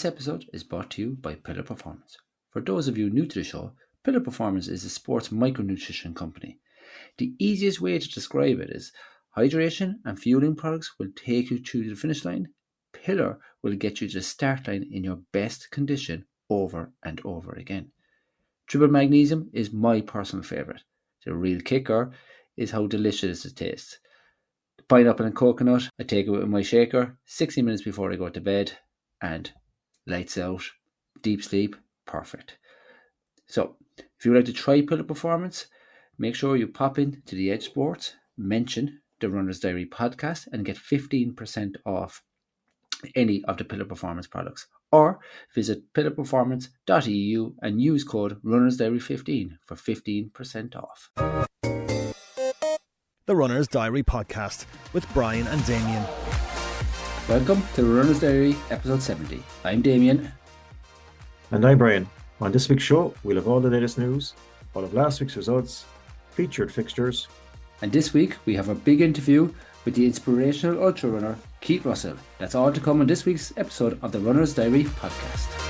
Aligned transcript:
This 0.00 0.12
episode 0.12 0.46
is 0.54 0.64
brought 0.64 0.92
to 0.92 1.02
you 1.02 1.10
by 1.20 1.34
Pillar 1.34 1.62
Performance. 1.62 2.16
For 2.48 2.62
those 2.62 2.88
of 2.88 2.96
you 2.96 3.10
new 3.10 3.26
to 3.26 3.38
the 3.40 3.44
show, 3.44 3.74
Pillar 4.02 4.20
Performance 4.20 4.66
is 4.66 4.82
a 4.82 4.88
sports 4.88 5.28
micronutrition 5.28 6.16
company. 6.16 6.58
The 7.18 7.34
easiest 7.38 7.82
way 7.82 7.98
to 7.98 8.10
describe 8.10 8.60
it 8.60 8.70
is 8.70 8.92
hydration 9.36 9.96
and 10.06 10.18
fueling 10.18 10.56
products 10.56 10.94
will 10.98 11.10
take 11.14 11.50
you 11.50 11.58
to 11.58 11.86
the 11.86 11.96
finish 11.96 12.24
line. 12.24 12.48
Pillar 12.94 13.40
will 13.60 13.74
get 13.74 14.00
you 14.00 14.08
to 14.08 14.14
the 14.14 14.22
start 14.22 14.66
line 14.68 14.88
in 14.90 15.04
your 15.04 15.18
best 15.32 15.70
condition 15.70 16.24
over 16.48 16.94
and 17.04 17.20
over 17.22 17.52
again. 17.52 17.90
Triple 18.68 18.88
magnesium 18.88 19.50
is 19.52 19.70
my 19.70 20.00
personal 20.00 20.42
favourite. 20.42 20.80
The 21.26 21.34
real 21.34 21.60
kicker 21.60 22.10
is 22.56 22.70
how 22.70 22.86
delicious 22.86 23.44
it 23.44 23.54
tastes. 23.54 23.98
Pineapple 24.88 25.26
and 25.26 25.36
coconut, 25.36 25.90
I 25.98 26.04
take 26.04 26.26
it 26.26 26.30
with 26.30 26.48
my 26.48 26.62
shaker 26.62 27.18
60 27.26 27.60
minutes 27.60 27.82
before 27.82 28.10
I 28.10 28.16
go 28.16 28.30
to 28.30 28.40
bed 28.40 28.78
and 29.20 29.52
lights 30.10 30.36
out, 30.36 30.62
deep 31.22 31.42
sleep, 31.42 31.76
perfect. 32.06 32.58
So, 33.46 33.76
if 33.98 34.24
you 34.24 34.32
would 34.32 34.38
like 34.38 34.46
to 34.46 34.52
try 34.52 34.82
Pillar 34.82 35.04
Performance, 35.04 35.66
make 36.18 36.34
sure 36.34 36.56
you 36.56 36.66
pop 36.66 36.98
in 36.98 37.22
to 37.26 37.34
the 37.34 37.50
Edge 37.50 37.64
Sports, 37.64 38.14
mention 38.36 39.00
the 39.20 39.30
Runner's 39.30 39.60
Diary 39.60 39.86
podcast, 39.86 40.48
and 40.52 40.64
get 40.64 40.76
15% 40.76 41.76
off 41.86 42.22
any 43.14 43.44
of 43.44 43.56
the 43.56 43.64
Pillar 43.64 43.84
Performance 43.84 44.26
products. 44.26 44.66
Or 44.92 45.20
visit 45.54 45.92
pillarperformance.eu 45.94 47.54
and 47.62 47.80
use 47.80 48.04
code 48.04 48.38
Runner's 48.42 48.76
Diary 48.76 48.98
15 48.98 49.58
for 49.64 49.76
15% 49.76 50.76
off. 50.76 51.10
The 53.26 53.36
Runner's 53.36 53.68
Diary 53.68 54.02
podcast 54.02 54.66
with 54.92 55.06
Brian 55.14 55.46
and 55.46 55.64
Damien. 55.64 56.04
Welcome 57.28 57.62
to 57.74 57.82
the 57.82 57.88
Runner's 57.88 58.20
Diary, 58.20 58.56
episode 58.70 59.00
70. 59.02 59.42
I'm 59.64 59.82
Damien. 59.82 60.32
And 61.52 61.64
I'm 61.64 61.78
Brian. 61.78 62.08
On 62.40 62.50
this 62.50 62.68
week's 62.68 62.82
show, 62.82 63.14
we'll 63.22 63.36
have 63.36 63.46
all 63.46 63.60
the 63.60 63.70
latest 63.70 63.98
news, 63.98 64.34
all 64.74 64.82
of 64.82 64.94
last 64.94 65.20
week's 65.20 65.36
results, 65.36 65.84
featured 66.30 66.72
fixtures. 66.72 67.28
And 67.82 67.92
this 67.92 68.12
week, 68.12 68.36
we 68.46 68.54
have 68.56 68.68
a 68.68 68.74
big 68.74 69.00
interview 69.00 69.52
with 69.84 69.94
the 69.94 70.06
inspirational 70.06 70.82
ultra 70.84 71.10
runner, 71.10 71.36
Keith 71.60 71.84
Russell. 71.84 72.16
That's 72.38 72.54
all 72.56 72.72
to 72.72 72.80
come 72.80 73.00
on 73.00 73.06
this 73.06 73.24
week's 73.24 73.52
episode 73.56 73.98
of 74.02 74.10
the 74.10 74.18
Runner's 74.20 74.54
Diary 74.54 74.84
podcast. 74.84 75.69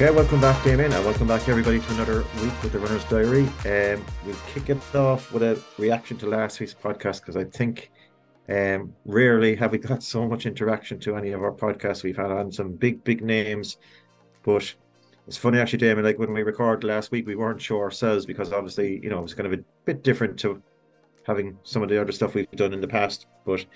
Okay, 0.00 0.12
welcome 0.12 0.40
back, 0.40 0.62
Damien, 0.62 0.92
and 0.92 1.04
welcome 1.04 1.26
back, 1.26 1.48
everybody, 1.48 1.80
to 1.80 1.92
another 1.94 2.18
week 2.40 2.62
with 2.62 2.70
the 2.70 2.78
Runner's 2.78 3.02
Diary. 3.06 3.46
Um, 3.66 4.04
we'll 4.24 4.36
kick 4.46 4.70
it 4.70 4.94
off 4.94 5.32
with 5.32 5.42
a 5.42 5.60
reaction 5.76 6.16
to 6.18 6.26
last 6.28 6.60
week's 6.60 6.72
podcast 6.72 7.18
because 7.18 7.36
I 7.36 7.42
think 7.42 7.90
um, 8.48 8.94
rarely 9.04 9.56
have 9.56 9.72
we 9.72 9.78
got 9.78 10.04
so 10.04 10.28
much 10.28 10.46
interaction 10.46 11.00
to 11.00 11.16
any 11.16 11.32
of 11.32 11.42
our 11.42 11.50
podcasts. 11.50 12.04
We've 12.04 12.16
had 12.16 12.30
on 12.30 12.52
some 12.52 12.74
big, 12.74 13.02
big 13.02 13.24
names, 13.24 13.78
but 14.44 14.72
it's 15.26 15.36
funny 15.36 15.58
actually, 15.58 15.80
Damien. 15.80 16.04
Like 16.04 16.20
when 16.20 16.32
we 16.32 16.44
recorded 16.44 16.86
last 16.86 17.10
week, 17.10 17.26
we 17.26 17.34
weren't 17.34 17.60
sure 17.60 17.82
ourselves 17.82 18.24
because 18.24 18.52
obviously, 18.52 19.00
you 19.02 19.10
know, 19.10 19.18
it 19.18 19.22
was 19.22 19.34
kind 19.34 19.52
of 19.52 19.58
a 19.58 19.64
bit 19.84 20.04
different 20.04 20.38
to 20.38 20.62
having 21.24 21.58
some 21.64 21.82
of 21.82 21.88
the 21.88 22.00
other 22.00 22.12
stuff 22.12 22.34
we've 22.34 22.48
done 22.52 22.72
in 22.72 22.80
the 22.80 22.86
past. 22.86 23.26
But 23.44 23.66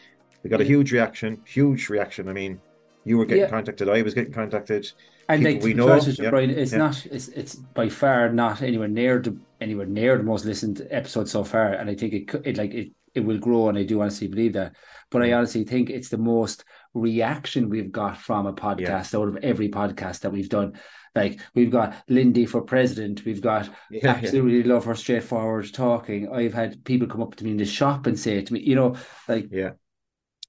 we 0.45 0.51
got 0.51 0.61
a 0.61 0.65
huge 0.65 0.93
reaction, 0.93 1.43
huge 1.45 1.89
reaction. 1.89 2.29
I 2.29 2.33
mean, 2.33 2.61
you 3.05 3.19
were 3.19 3.27
getting 3.27 3.43
Yeah. 3.43 3.51
contacted, 3.51 3.89
I 3.89 4.03
was 4.03 4.15
getting 4.15 4.33
contacted. 4.33 4.93
And 5.35 5.45
like 5.45 5.63
we 5.63 5.75
know, 5.75 5.95
yeah, 5.97 6.31
Brian, 6.31 6.51
it's 6.51 6.73
yeah. 6.73 6.79
not 6.79 7.07
it's 7.07 7.29
it's 7.29 7.55
by 7.55 7.89
far 7.89 8.33
not 8.33 8.63
anywhere 8.63 8.89
near 8.89 9.21
the 9.21 9.39
anywhere 9.61 9.87
near 9.87 10.17
the 10.19 10.25
most 10.25 10.45
listened 10.45 10.87
episode 10.91 11.29
so 11.29 11.45
far. 11.45 11.73
And 11.73 11.89
I 11.91 11.95
think 11.95 12.13
it 12.13 12.29
could 12.29 12.47
it 12.47 12.57
like 12.59 12.73
it 12.75 12.93
it 13.15 13.21
will 13.21 13.39
grow 13.39 13.69
and 13.69 13.77
I 13.79 13.85
do 13.85 14.01
honestly 14.01 14.29
believe 14.29 14.55
that. 14.55 14.75
But 15.11 15.23
I 15.23 15.29
Mm. 15.29 15.37
honestly 15.39 15.65
think 15.65 15.91
it's 15.91 16.09
the 16.09 16.19
most 16.19 16.65
reaction 16.95 17.69
we've 17.69 17.93
got 17.93 18.17
from 18.19 18.47
a 18.47 18.53
podcast 18.53 19.15
out 19.19 19.29
of 19.29 19.37
every 19.43 19.69
podcast 19.69 20.21
that 20.21 20.33
we've 20.33 20.49
done. 20.49 20.79
Like 21.15 21.41
we've 21.55 21.71
got 21.71 21.95
Lindie 22.09 22.47
for 22.47 22.63
president, 22.63 23.25
we've 23.27 23.43
got 23.43 23.67
Yeah, 23.91 24.01
yeah. 24.03 24.11
absolutely 24.13 24.63
love 24.63 24.87
her 24.87 24.95
straightforward 24.95 25.73
talking. 25.75 26.33
I've 26.33 26.55
had 26.55 26.85
people 26.85 27.07
come 27.07 27.23
up 27.23 27.35
to 27.37 27.45
me 27.45 27.51
in 27.51 27.59
the 27.59 27.67
shop 27.67 28.07
and 28.07 28.19
say 28.19 28.41
to 28.41 28.53
me, 28.53 28.61
you 28.61 28.75
know, 28.75 28.97
like 29.29 29.49
Yeah. 29.51 29.73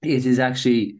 it 0.01 0.25
is 0.25 0.39
actually 0.39 0.97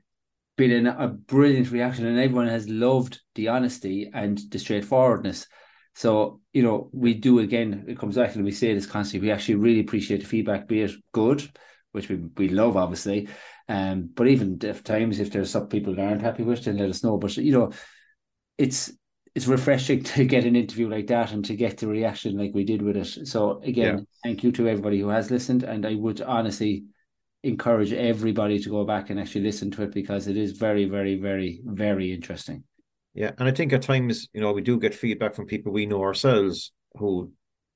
been 0.55 0.87
a 0.87 1.07
brilliant 1.07 1.71
reaction, 1.71 2.05
and 2.05 2.19
everyone 2.19 2.47
has 2.47 2.69
loved 2.69 3.19
the 3.35 3.47
honesty 3.49 4.09
and 4.13 4.39
the 4.49 4.59
straightforwardness. 4.59 5.47
So, 5.95 6.41
you 6.53 6.63
know, 6.63 6.89
we 6.91 7.13
do 7.13 7.39
again, 7.39 7.85
it 7.87 7.99
comes 7.99 8.15
back 8.15 8.35
and 8.35 8.43
we 8.43 8.51
say 8.51 8.73
this 8.73 8.85
constantly. 8.87 9.27
We 9.27 9.33
actually 9.33 9.55
really 9.55 9.79
appreciate 9.81 10.21
the 10.21 10.27
feedback, 10.27 10.67
be 10.67 10.81
it 10.81 10.91
good, 11.11 11.47
which 11.91 12.09
we, 12.09 12.15
we 12.37 12.49
love, 12.49 12.77
obviously. 12.77 13.29
Um, 13.69 14.09
but 14.13 14.27
even 14.27 14.57
if 14.63 14.83
times 14.83 15.19
if 15.19 15.31
there's 15.31 15.51
some 15.51 15.67
people 15.67 15.95
that 15.95 16.01
aren't 16.05 16.21
happy 16.21 16.43
with, 16.43 16.63
then 16.65 16.77
let 16.77 16.89
us 16.89 17.03
know. 17.03 17.17
But 17.17 17.37
you 17.37 17.51
know, 17.51 17.71
it's 18.57 18.91
it's 19.35 19.47
refreshing 19.47 20.03
to 20.15 20.25
get 20.25 20.45
an 20.45 20.55
interview 20.55 20.89
like 20.89 21.07
that 21.07 21.31
and 21.31 21.43
to 21.45 21.55
get 21.55 21.77
the 21.77 21.87
reaction 21.87 22.37
like 22.37 22.51
we 22.53 22.63
did 22.63 22.81
with 22.81 22.97
it. 22.97 23.27
So 23.27 23.61
again, 23.63 23.95
Yeah. 23.97 24.03
thank 24.23 24.43
you 24.43 24.51
to 24.53 24.67
everybody 24.67 24.99
who 24.99 25.09
has 25.09 25.31
listened. 25.31 25.63
And 25.63 25.85
I 25.85 25.95
would 25.95 26.21
honestly 26.21 26.85
encourage 27.43 27.91
everybody 27.91 28.57
to 28.59 28.69
go 28.69 28.85
back 28.85 29.09
and 29.09 29.19
actually 29.19 29.41
listen 29.41 29.69
to 29.71 29.83
it 29.83 29.93
because 29.93 30.27
it 30.27 30.37
is 30.37 30.53
very, 30.53 30.85
very, 30.85 31.15
very, 31.17 31.61
very 31.65 32.11
interesting. 32.11 32.63
Yeah, 33.13 33.31
and 33.37 33.47
I 33.47 33.51
think 33.51 33.73
at 33.73 33.83
times, 33.83 34.27
you 34.33 34.41
know, 34.41 34.53
we 34.53 34.61
do 34.61 34.79
get 34.79 34.95
feedback 34.95 35.35
from 35.35 35.45
people 35.45 35.71
we 35.71 35.85
know 35.85 36.01
ourselves 36.01 36.71
who 36.95 37.31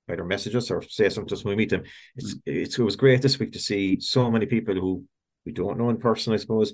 either 0.09 0.23
message 0.23 0.55
us 0.55 0.71
or 0.71 0.81
say 0.81 1.09
something 1.09 1.27
to 1.27 1.35
us 1.35 1.43
when 1.43 1.51
we 1.51 1.63
meet 1.63 1.69
them. 1.69 1.83
It's 2.15 2.35
it's 2.45 2.79
it 2.79 2.83
was 2.83 2.95
great 2.95 3.21
this 3.21 3.37
week 3.37 3.51
to 3.53 3.59
see 3.59 3.99
so 3.99 4.31
many 4.31 4.45
people 4.45 4.73
who 4.73 5.03
we 5.45 5.51
don't 5.51 5.77
know 5.77 5.89
in 5.89 5.97
person, 5.97 6.33
I 6.33 6.37
suppose, 6.37 6.73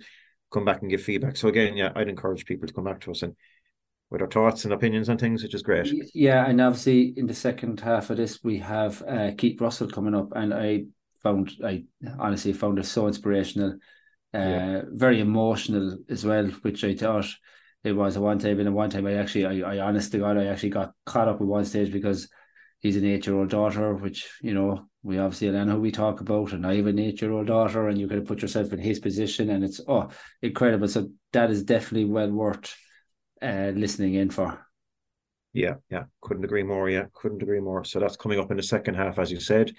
come 0.51 0.63
back 0.63 0.81
and 0.81 0.89
give 0.89 1.01
feedback. 1.01 1.35
So 1.35 1.47
again, 1.49 1.75
yeah, 1.75 1.91
I'd 1.95 2.09
encourage 2.09 2.45
people 2.45 2.67
to 2.67 2.73
come 2.73 2.85
back 2.85 3.01
to 3.01 3.11
us 3.11 3.23
and 3.23 3.35
with 4.09 4.21
our 4.21 4.27
thoughts 4.27 4.63
and 4.63 4.73
opinions 4.73 5.09
on 5.09 5.17
things, 5.17 5.41
which 5.41 5.55
is 5.55 5.63
great. 5.63 5.91
Yeah, 6.13 6.45
and 6.47 6.61
obviously 6.61 7.13
in 7.17 7.25
the 7.25 7.33
second 7.33 7.79
half 7.79 8.11
of 8.11 8.17
this, 8.17 8.43
we 8.43 8.59
have 8.59 9.01
uh, 9.01 9.31
Keith 9.35 9.59
Russell 9.59 9.89
coming 9.89 10.13
up, 10.13 10.29
and 10.35 10.53
I 10.53 10.83
found 11.23 11.51
I 11.63 11.85
honestly 12.19 12.53
found 12.53 12.79
it 12.79 12.85
so 12.85 13.07
inspirational, 13.07 13.77
uh, 14.33 14.39
Yeah. 14.43 14.63
very 14.91 15.19
emotional 15.21 15.97
as 16.09 16.25
well, 16.25 16.47
which 16.63 16.83
I 16.83 16.95
thought 16.95 17.27
it 17.83 17.93
was 17.93 18.15
at 18.17 18.23
one 18.23 18.39
time. 18.39 18.59
And 18.59 18.67
at 18.67 18.73
one 18.73 18.89
time, 18.89 19.07
I 19.07 19.15
actually, 19.15 19.63
I, 19.63 19.75
I 19.75 19.79
honest 19.79 20.11
to 20.13 20.19
God, 20.19 20.37
I 20.37 20.45
actually 20.45 20.69
got 20.69 20.93
caught 21.05 21.27
up 21.27 21.41
at 21.41 21.47
one 21.47 21.65
stage 21.65 21.91
because 21.91 22.29
he's 22.79 22.97
an 22.97 23.05
eight-year-old 23.05 23.49
daughter, 23.49 23.93
which 23.95 24.29
you 24.41 24.53
know 24.53 24.85
we 25.03 25.17
obviously 25.17 25.51
know 25.51 25.65
who 25.65 25.81
we 25.81 25.91
talk 25.91 26.21
about, 26.21 26.53
and 26.53 26.65
I 26.65 26.75
have 26.77 26.87
an 26.87 26.99
eight-year-old 26.99 27.47
daughter, 27.47 27.87
and 27.87 27.97
you 27.99 28.07
kind 28.07 28.21
of 28.21 28.27
put 28.27 28.41
yourself 28.41 28.73
in 28.73 28.79
his 28.79 28.99
position, 28.99 29.49
and 29.49 29.63
it's 29.63 29.81
oh 29.87 30.09
incredible. 30.41 30.87
So 30.87 31.09
that 31.33 31.51
is 31.51 31.63
definitely 31.63 32.05
well 32.05 32.31
worth 32.31 32.75
uh, 33.41 33.71
listening 33.75 34.15
in 34.15 34.29
for. 34.29 34.65
Yeah, 35.53 35.75
yeah, 35.89 36.05
couldn't 36.21 36.43
agree 36.45 36.63
more. 36.63 36.89
Yeah, 36.89 37.05
couldn't 37.13 37.43
agree 37.43 37.59
more. 37.59 37.83
So 37.83 37.99
that's 37.99 38.17
coming 38.17 38.39
up 38.39 38.49
in 38.49 38.57
the 38.57 38.63
second 38.63 38.95
half, 38.95 39.19
as 39.19 39.31
you 39.31 39.39
said. 39.39 39.73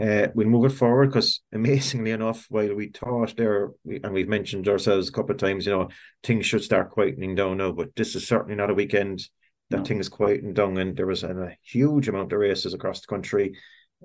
Uh, 0.00 0.28
we'll 0.34 0.46
move 0.48 0.66
it 0.70 0.76
forward 0.76 1.06
because 1.08 1.40
amazingly 1.52 2.10
enough, 2.18 2.46
while 2.50 2.74
we 2.74 2.88
thought 2.88 3.36
there, 3.36 3.70
we, 3.84 4.00
and 4.02 4.12
we've 4.12 4.28
mentioned 4.28 4.68
ourselves 4.68 5.08
a 5.08 5.12
couple 5.12 5.32
of 5.32 5.38
times, 5.38 5.66
you 5.66 5.72
know, 5.72 5.88
things 6.22 6.44
should 6.44 6.62
start 6.62 6.94
quietening 6.94 7.34
down 7.36 7.56
now, 7.58 7.72
but 7.72 7.94
this 7.96 8.14
is 8.14 8.26
certainly 8.26 8.54
not 8.54 8.70
a 8.70 8.74
weekend 8.74 9.26
that 9.70 9.78
No. 9.78 9.84
things 9.84 10.08
quieten 10.08 10.52
down, 10.52 10.76
and 10.78 10.96
there 10.96 11.06
was 11.06 11.24
a, 11.24 11.30
a 11.34 11.56
huge 11.62 12.08
amount 12.08 12.32
of 12.32 12.38
races 12.38 12.74
across 12.74 13.00
the 13.00 13.06
country, 13.06 13.56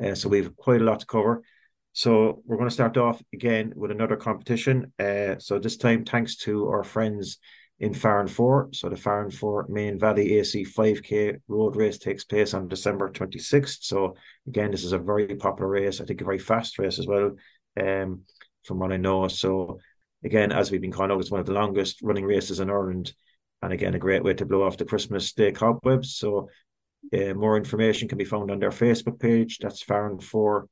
uh, 0.03 0.15
so 0.15 0.29
we've 0.29 0.55
quite 0.55 0.81
a 0.81 0.85
lot 0.85 1.01
to 1.01 1.05
cover. 1.05 1.43
So 1.93 2.41
we're 2.45 2.55
going 2.55 2.69
to 2.69 2.73
start 2.73 2.95
off 2.95 3.21
again 3.33 3.73
with 3.75 3.91
another 3.91 4.15
competition. 4.15 4.93
Uh, 4.97 5.35
so 5.39 5.59
this 5.59 5.75
time, 5.75 6.05
thanks 6.05 6.37
to 6.37 6.69
our 6.69 6.85
friends 6.85 7.37
in 7.81 7.95
Farranfore. 7.95 8.73
So 8.75 8.89
the 8.89 8.95
Farn 8.95 9.31
4 9.31 9.65
Maine 9.67 9.97
Valley 9.97 10.37
AC 10.37 10.63
5K 10.63 11.39
road 11.47 11.75
race 11.75 11.97
takes 11.97 12.23
place 12.23 12.53
on 12.53 12.67
December 12.67 13.09
26th. 13.09 13.79
So 13.81 14.15
again, 14.47 14.69
this 14.69 14.83
is 14.83 14.93
a 14.93 14.99
very 14.99 15.35
popular 15.35 15.67
race. 15.67 15.99
I 15.99 16.05
think 16.05 16.21
a 16.21 16.23
very 16.23 16.37
fast 16.37 16.77
race 16.77 16.99
as 16.99 17.07
well, 17.07 17.31
um, 17.79 18.21
from 18.63 18.77
what 18.77 18.91
I 18.91 18.97
know. 18.97 19.27
So 19.29 19.79
again, 20.23 20.51
as 20.51 20.69
we've 20.69 20.79
been 20.79 20.91
calling 20.91 21.11
out, 21.11 21.19
it's 21.19 21.31
one 21.31 21.39
of 21.39 21.47
the 21.47 21.53
longest 21.53 22.03
running 22.03 22.23
races 22.23 22.59
in 22.59 22.69
Ireland. 22.69 23.13
And 23.63 23.73
again, 23.73 23.95
a 23.95 23.99
great 23.99 24.23
way 24.23 24.35
to 24.35 24.45
blow 24.45 24.61
off 24.61 24.77
the 24.77 24.85
Christmas 24.85 25.33
Day 25.33 25.51
cobwebs. 25.51 26.15
So 26.15 26.49
uh, 27.11 27.33
more 27.33 27.57
information 27.57 28.07
can 28.07 28.19
be 28.19 28.25
found 28.25 28.51
on 28.51 28.59
their 28.59 28.69
Facebook 28.69 29.19
page. 29.19 29.57
That's 29.57 29.83
Farranfore 29.83 30.67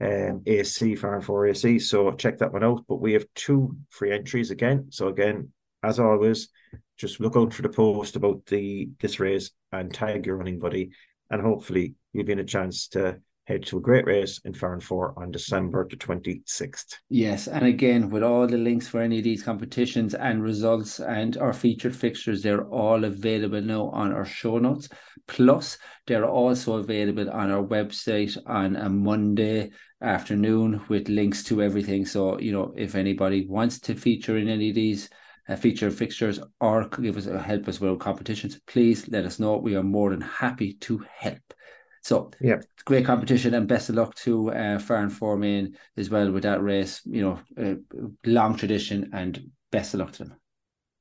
um, 0.00 0.42
AC, 0.46 0.94
Farranfore 0.94 1.50
AC. 1.50 1.80
So 1.80 2.12
check 2.12 2.38
that 2.38 2.54
one 2.54 2.64
out. 2.64 2.86
But 2.88 3.02
we 3.02 3.12
have 3.12 3.26
two 3.34 3.76
free 3.90 4.12
entries 4.12 4.50
again. 4.50 4.86
So 4.88 5.08
again, 5.08 5.52
as 5.86 6.00
always, 6.00 6.48
just 6.96 7.20
look 7.20 7.36
out 7.36 7.52
for 7.52 7.62
the 7.62 7.68
post 7.68 8.16
about 8.16 8.44
the 8.46 8.88
this 9.00 9.20
race 9.20 9.50
and 9.72 9.92
tag 9.92 10.26
your 10.26 10.36
running 10.36 10.58
buddy, 10.58 10.90
and 11.30 11.40
hopefully 11.40 11.94
you'll 12.12 12.24
be 12.24 12.32
in 12.32 12.38
a 12.38 12.44
chance 12.44 12.88
to 12.88 13.18
head 13.44 13.64
to 13.64 13.78
a 13.78 13.80
great 13.80 14.06
race 14.06 14.40
in 14.44 14.52
Farranfore 14.52 15.16
on 15.16 15.30
December 15.30 15.86
the 15.88 15.96
26th. 15.96 16.96
Yes, 17.08 17.46
and 17.46 17.64
again, 17.64 18.10
with 18.10 18.24
all 18.24 18.46
the 18.48 18.58
links 18.58 18.88
for 18.88 19.00
any 19.00 19.18
of 19.18 19.24
these 19.24 19.42
competitions 19.42 20.14
and 20.14 20.42
results 20.42 20.98
and 20.98 21.36
our 21.36 21.52
featured 21.52 21.94
fixtures, 21.94 22.42
they're 22.42 22.66
all 22.66 23.04
available 23.04 23.60
now 23.60 23.88
on 23.90 24.12
our 24.12 24.24
show 24.24 24.58
notes. 24.58 24.88
Plus, 25.28 25.78
they're 26.08 26.26
also 26.28 26.78
available 26.78 27.30
on 27.30 27.52
our 27.52 27.62
website 27.62 28.36
on 28.46 28.74
a 28.74 28.88
Monday 28.88 29.70
afternoon 30.02 30.82
with 30.88 31.08
links 31.08 31.44
to 31.44 31.62
everything. 31.62 32.04
So, 32.04 32.40
you 32.40 32.50
know, 32.50 32.74
if 32.76 32.96
anybody 32.96 33.46
wants 33.46 33.78
to 33.80 33.94
feature 33.94 34.36
in 34.38 34.48
any 34.48 34.70
of 34.70 34.74
these 34.74 35.08
uh, 35.48 35.56
feature 35.56 35.90
fixtures 35.90 36.40
or 36.60 36.88
give 36.88 37.16
us 37.16 37.26
uh, 37.26 37.38
help 37.38 37.68
us 37.68 37.80
with 37.80 37.98
competitions, 37.98 38.60
please 38.66 39.08
let 39.08 39.24
us 39.24 39.38
know. 39.38 39.56
We 39.56 39.76
are 39.76 39.82
more 39.82 40.10
than 40.10 40.20
happy 40.20 40.74
to 40.74 41.04
help. 41.16 41.54
So 42.02 42.30
yeah, 42.40 42.60
great 42.84 43.04
competition 43.04 43.54
and 43.54 43.66
best 43.66 43.88
of 43.88 43.96
luck 43.96 44.14
to 44.16 44.50
uh, 44.50 44.78
Farranfore 44.78 45.74
as 45.96 46.10
well 46.10 46.30
with 46.30 46.44
that 46.44 46.62
race. 46.62 47.00
You 47.04 47.22
know, 47.22 47.40
uh, 47.60 48.04
long 48.24 48.56
tradition 48.56 49.10
and 49.12 49.50
best 49.72 49.94
of 49.94 50.00
luck 50.00 50.12
to 50.12 50.24
them. 50.24 50.36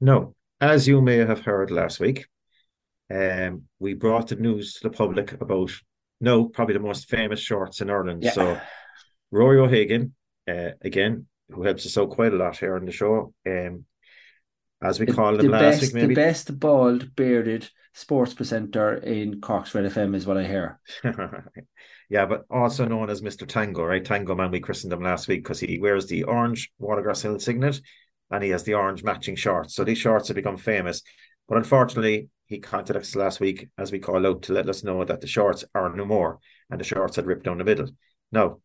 No, 0.02 0.36
as 0.60 0.88
you 0.88 1.02
may 1.02 1.18
have 1.18 1.42
heard 1.42 1.70
last 1.70 2.00
week, 2.00 2.26
um, 3.14 3.64
we 3.80 3.94
brought 3.94 4.30
the 4.30 4.36
news 4.36 4.74
to 4.76 4.90
the 4.90 4.96
public 4.96 5.34
about 5.34 5.72
no, 6.22 6.46
probably 6.46 6.74
the 6.74 6.80
most 6.80 7.10
famous 7.10 7.40
shorts 7.40 7.82
in 7.82 7.90
Ireland. 7.90 8.24
Yeah. 8.24 8.32
So 8.32 8.62
Rory 9.32 9.60
O'Hagan, 9.60 10.14
uh, 10.48 10.72
again, 10.82 11.28
who 11.50 11.64
helps 11.64 11.86
us 11.86 11.98
out 11.98 12.10
quite 12.10 12.34
a 12.34 12.38
lot 12.38 12.58
here 12.58 12.76
on 12.76 12.86
the 12.86 12.92
show. 12.92 13.34
Um, 13.48 13.86
as 14.86 15.00
we 15.00 15.06
call 15.06 15.40
him 15.40 15.52
last 15.52 15.62
best, 15.62 15.82
week, 15.82 15.94
maybe 15.94 16.16
the 16.16 16.22
best 16.22 16.60
bald 16.60 17.16
bearded 17.16 17.70
sports 17.94 18.34
presenter 18.34 18.96
in 18.96 19.42
Cork's 19.42 19.74
Red 19.74 19.92
FM 19.92 20.16
is 20.16 20.28
what 20.28 20.38
I 20.38 20.46
hear. 20.46 20.80
yeah, 22.10 22.26
but 22.26 22.46
also 22.50 22.86
known 22.86 23.10
as 23.10 23.22
Mr. 23.22 23.48
Tango, 23.48 23.84
right? 23.84 24.04
Tango 24.04 24.36
man, 24.36 24.52
we 24.52 24.60
christened 24.60 24.94
him 24.94 25.02
last 25.02 25.28
week 25.28 25.44
because 25.44 25.60
he 25.60 25.80
wears 25.80 26.08
the 26.08 26.24
orange 26.24 26.72
Watergrass 26.80 27.24
Hill 27.24 27.40
signet 27.40 27.80
and 28.32 28.44
he 28.44 28.50
has 28.50 28.64
the 28.64 28.74
orange 28.74 29.04
matching 29.04 29.36
shorts. 29.36 29.76
So 29.76 29.84
these 29.84 29.98
shorts 29.98 30.28
have 30.28 30.36
become 30.36 30.58
famous. 30.58 31.02
But 31.48 31.58
unfortunately, 31.58 32.30
he 32.48 32.60
contacted 32.60 32.98
us 32.98 33.16
last 33.16 33.40
week 33.40 33.70
as 33.78 33.92
we 33.92 34.00
call 34.00 34.26
out 34.28 34.44
to 34.44 34.54
let 34.54 34.70
us 34.70 34.84
know 34.84 35.04
that 35.04 35.22
the 35.22 35.28
shorts 35.28 35.64
are 35.74 35.96
no 35.96 36.06
more 36.06 36.40
and 36.70 36.80
the 36.80 36.86
shorts 36.86 37.16
had 37.16 37.26
ripped 37.26 37.46
down 37.46 37.58
the 37.58 37.64
middle. 37.64 37.90
Now, 38.32 38.60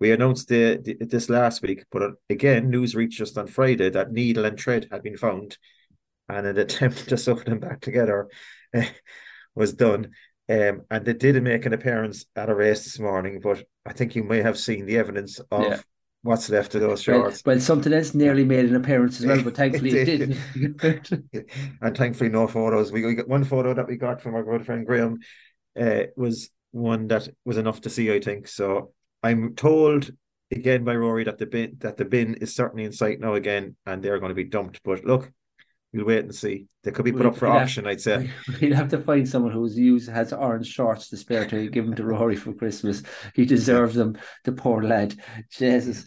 we 0.00 0.12
announced 0.12 0.48
the, 0.48 0.80
the, 0.82 1.04
this 1.04 1.28
last 1.28 1.62
week, 1.62 1.84
but 1.90 2.12
again, 2.28 2.70
news 2.70 2.94
reached 2.94 3.20
us 3.20 3.36
on 3.36 3.46
Friday 3.46 3.90
that 3.90 4.12
needle 4.12 4.44
and 4.44 4.58
thread 4.58 4.88
had 4.90 5.02
been 5.02 5.16
found, 5.16 5.56
and 6.28 6.46
an 6.46 6.58
attempt 6.58 7.08
to 7.08 7.16
sew 7.16 7.34
them 7.34 7.60
back 7.60 7.80
together 7.80 8.28
uh, 8.76 8.84
was 9.54 9.72
done. 9.74 10.10
Um, 10.48 10.82
and 10.90 11.04
they 11.04 11.14
did 11.14 11.42
make 11.42 11.64
an 11.64 11.72
appearance 11.72 12.26
at 12.36 12.50
a 12.50 12.54
race 12.54 12.84
this 12.84 12.98
morning, 12.98 13.40
but 13.42 13.64
I 13.86 13.92
think 13.92 14.14
you 14.14 14.24
may 14.24 14.42
have 14.42 14.58
seen 14.58 14.84
the 14.84 14.98
evidence 14.98 15.38
of 15.50 15.62
yeah. 15.62 15.80
what's 16.22 16.50
left 16.50 16.74
of 16.74 16.82
those 16.82 17.02
shorts. 17.02 17.42
Well, 17.44 17.54
well, 17.54 17.62
something 17.62 17.92
else 17.92 18.14
nearly 18.14 18.44
made 18.44 18.66
an 18.66 18.76
appearance 18.76 19.20
as 19.20 19.26
well, 19.26 19.42
but 19.42 19.56
thankfully 19.56 19.90
it, 19.90 20.08
it 20.08 20.18
didn't. 20.18 21.30
and 21.80 21.96
thankfully, 21.96 22.28
no 22.28 22.46
photos. 22.46 22.92
We 22.92 23.14
got 23.14 23.28
one 23.28 23.44
photo 23.44 23.72
that 23.72 23.88
we 23.88 23.96
got 23.96 24.20
from 24.20 24.34
our 24.34 24.44
good 24.44 24.66
friend 24.66 24.84
Graham 24.84 25.20
uh, 25.80 26.02
was 26.16 26.50
one 26.72 27.06
that 27.08 27.28
was 27.46 27.56
enough 27.56 27.80
to 27.82 27.90
see, 27.90 28.12
I 28.12 28.20
think. 28.20 28.48
So 28.48 28.92
I'm 29.24 29.54
told 29.54 30.10
again 30.52 30.84
by 30.84 30.94
Rory 30.94 31.24
that 31.24 31.38
the 31.38 31.46
bin 31.46 31.78
that 31.80 31.96
the 31.96 32.04
bin 32.04 32.34
is 32.34 32.54
certainly 32.54 32.84
in 32.84 32.92
sight 32.92 33.20
now 33.20 33.34
again, 33.34 33.74
and 33.86 34.02
they're 34.02 34.18
going 34.18 34.28
to 34.28 34.34
be 34.34 34.44
dumped. 34.44 34.82
But 34.84 35.02
look, 35.06 35.32
we'll 35.94 36.04
wait 36.04 36.24
and 36.24 36.34
see. 36.34 36.66
They 36.82 36.90
could 36.90 37.06
be 37.06 37.12
put 37.12 37.20
we'll, 37.20 37.30
up 37.30 37.38
for 37.38 37.48
we'll 37.48 37.56
auction, 37.56 37.84
have, 37.84 37.92
I'd 37.92 38.00
say. 38.02 38.30
We'll 38.60 38.76
have 38.76 38.90
to 38.90 38.98
find 38.98 39.26
someone 39.26 39.52
who's 39.52 39.78
used 39.78 40.10
has 40.10 40.34
orange 40.34 40.66
shorts 40.66 41.08
to 41.08 41.16
spare 41.16 41.46
to 41.46 41.70
give 41.70 41.86
them 41.86 41.94
to 41.96 42.04
Rory 42.04 42.36
for 42.36 42.52
Christmas. 42.52 43.02
He 43.34 43.46
deserves 43.46 43.94
them, 43.94 44.18
the 44.44 44.52
poor 44.52 44.82
lad. 44.82 45.14
Jesus. 45.50 46.04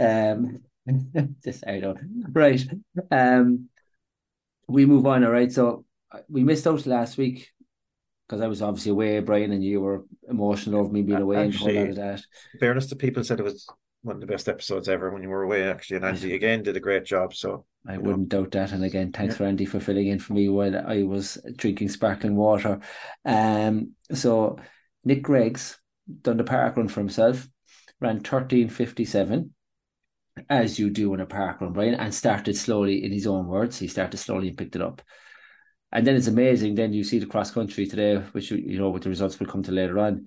Um 0.00 0.62
just 1.44 1.64
I 1.64 1.78
don't 1.78 2.00
right. 2.32 2.64
Um 3.12 3.68
we 4.66 4.84
move 4.84 5.06
on, 5.06 5.24
all 5.24 5.30
right. 5.30 5.52
So 5.52 5.84
uh, 6.10 6.20
we 6.28 6.42
missed 6.42 6.66
out 6.66 6.86
last 6.86 7.18
week 7.18 7.50
because 8.28 8.42
I 8.42 8.46
was 8.46 8.60
obviously 8.60 8.92
away, 8.92 9.20
Brian, 9.20 9.52
and 9.52 9.64
you 9.64 9.80
were 9.80 10.04
emotional 10.28 10.80
over 10.80 10.92
me 10.92 11.02
being 11.02 11.22
away 11.22 11.48
Actually, 11.48 11.78
and 11.78 11.84
all 11.84 11.90
of 11.90 11.96
that. 11.96 12.22
Fairness 12.60 12.86
to 12.88 12.96
people 12.96 13.24
said 13.24 13.40
it 13.40 13.44
was 13.44 13.66
one 14.02 14.16
of 14.16 14.20
the 14.20 14.26
best 14.26 14.48
episodes 14.48 14.88
ever 14.88 15.10
when 15.10 15.22
you 15.22 15.28
were 15.30 15.42
away, 15.42 15.68
actually. 15.68 15.96
And 15.96 16.04
Andy 16.04 16.34
again 16.34 16.62
did 16.62 16.76
a 16.76 16.80
great 16.80 17.04
job. 17.04 17.34
So 17.34 17.64
I 17.86 17.96
wouldn't 17.96 18.32
know. 18.32 18.42
doubt 18.42 18.52
that. 18.52 18.72
And 18.72 18.84
again, 18.84 19.12
thanks 19.12 19.34
yeah. 19.34 19.38
for 19.38 19.44
Andy 19.44 19.64
for 19.64 19.80
filling 19.80 20.08
in 20.08 20.18
for 20.18 20.34
me 20.34 20.48
while 20.48 20.76
I 20.76 21.04
was 21.04 21.38
drinking 21.56 21.88
sparkling 21.88 22.36
water. 22.36 22.80
Um, 23.24 23.92
so 24.12 24.58
Nick 25.04 25.22
Griggs 25.22 25.78
done 26.22 26.36
the 26.36 26.44
park 26.44 26.76
run 26.76 26.88
for 26.88 27.00
himself, 27.00 27.48
ran 28.00 28.16
1357 28.16 29.54
as 30.48 30.78
you 30.78 30.90
do 30.90 31.14
in 31.14 31.20
a 31.20 31.26
park 31.26 31.60
run, 31.60 31.72
Brian, 31.72 31.94
and 31.94 32.14
started 32.14 32.56
slowly 32.56 33.04
in 33.04 33.12
his 33.12 33.26
own 33.26 33.46
words. 33.46 33.78
He 33.78 33.88
started 33.88 34.18
slowly 34.18 34.48
and 34.48 34.56
picked 34.56 34.76
it 34.76 34.82
up. 34.82 35.02
And 35.92 36.06
then 36.06 36.16
it's 36.16 36.26
amazing. 36.26 36.74
Then 36.74 36.92
you 36.92 37.04
see 37.04 37.18
the 37.18 37.26
cross 37.26 37.50
country 37.50 37.86
today, 37.86 38.16
which 38.32 38.50
you 38.50 38.78
know, 38.78 38.90
with 38.90 39.02
the 39.02 39.08
results 39.08 39.38
will 39.38 39.46
come 39.46 39.62
to 39.64 39.72
later 39.72 39.98
on. 39.98 40.26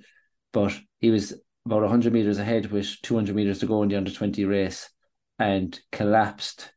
But 0.53 0.77
he 0.99 1.11
was 1.11 1.33
about 1.65 1.81
100 1.81 2.11
meters 2.11 2.39
ahead 2.39 2.71
with 2.71 2.95
200 3.03 3.35
meters 3.35 3.59
to 3.59 3.67
go 3.67 3.83
in 3.83 3.89
the 3.89 3.95
under 3.95 4.11
20 4.11 4.43
race 4.45 4.89
and 5.37 5.79
collapsed 5.91 6.71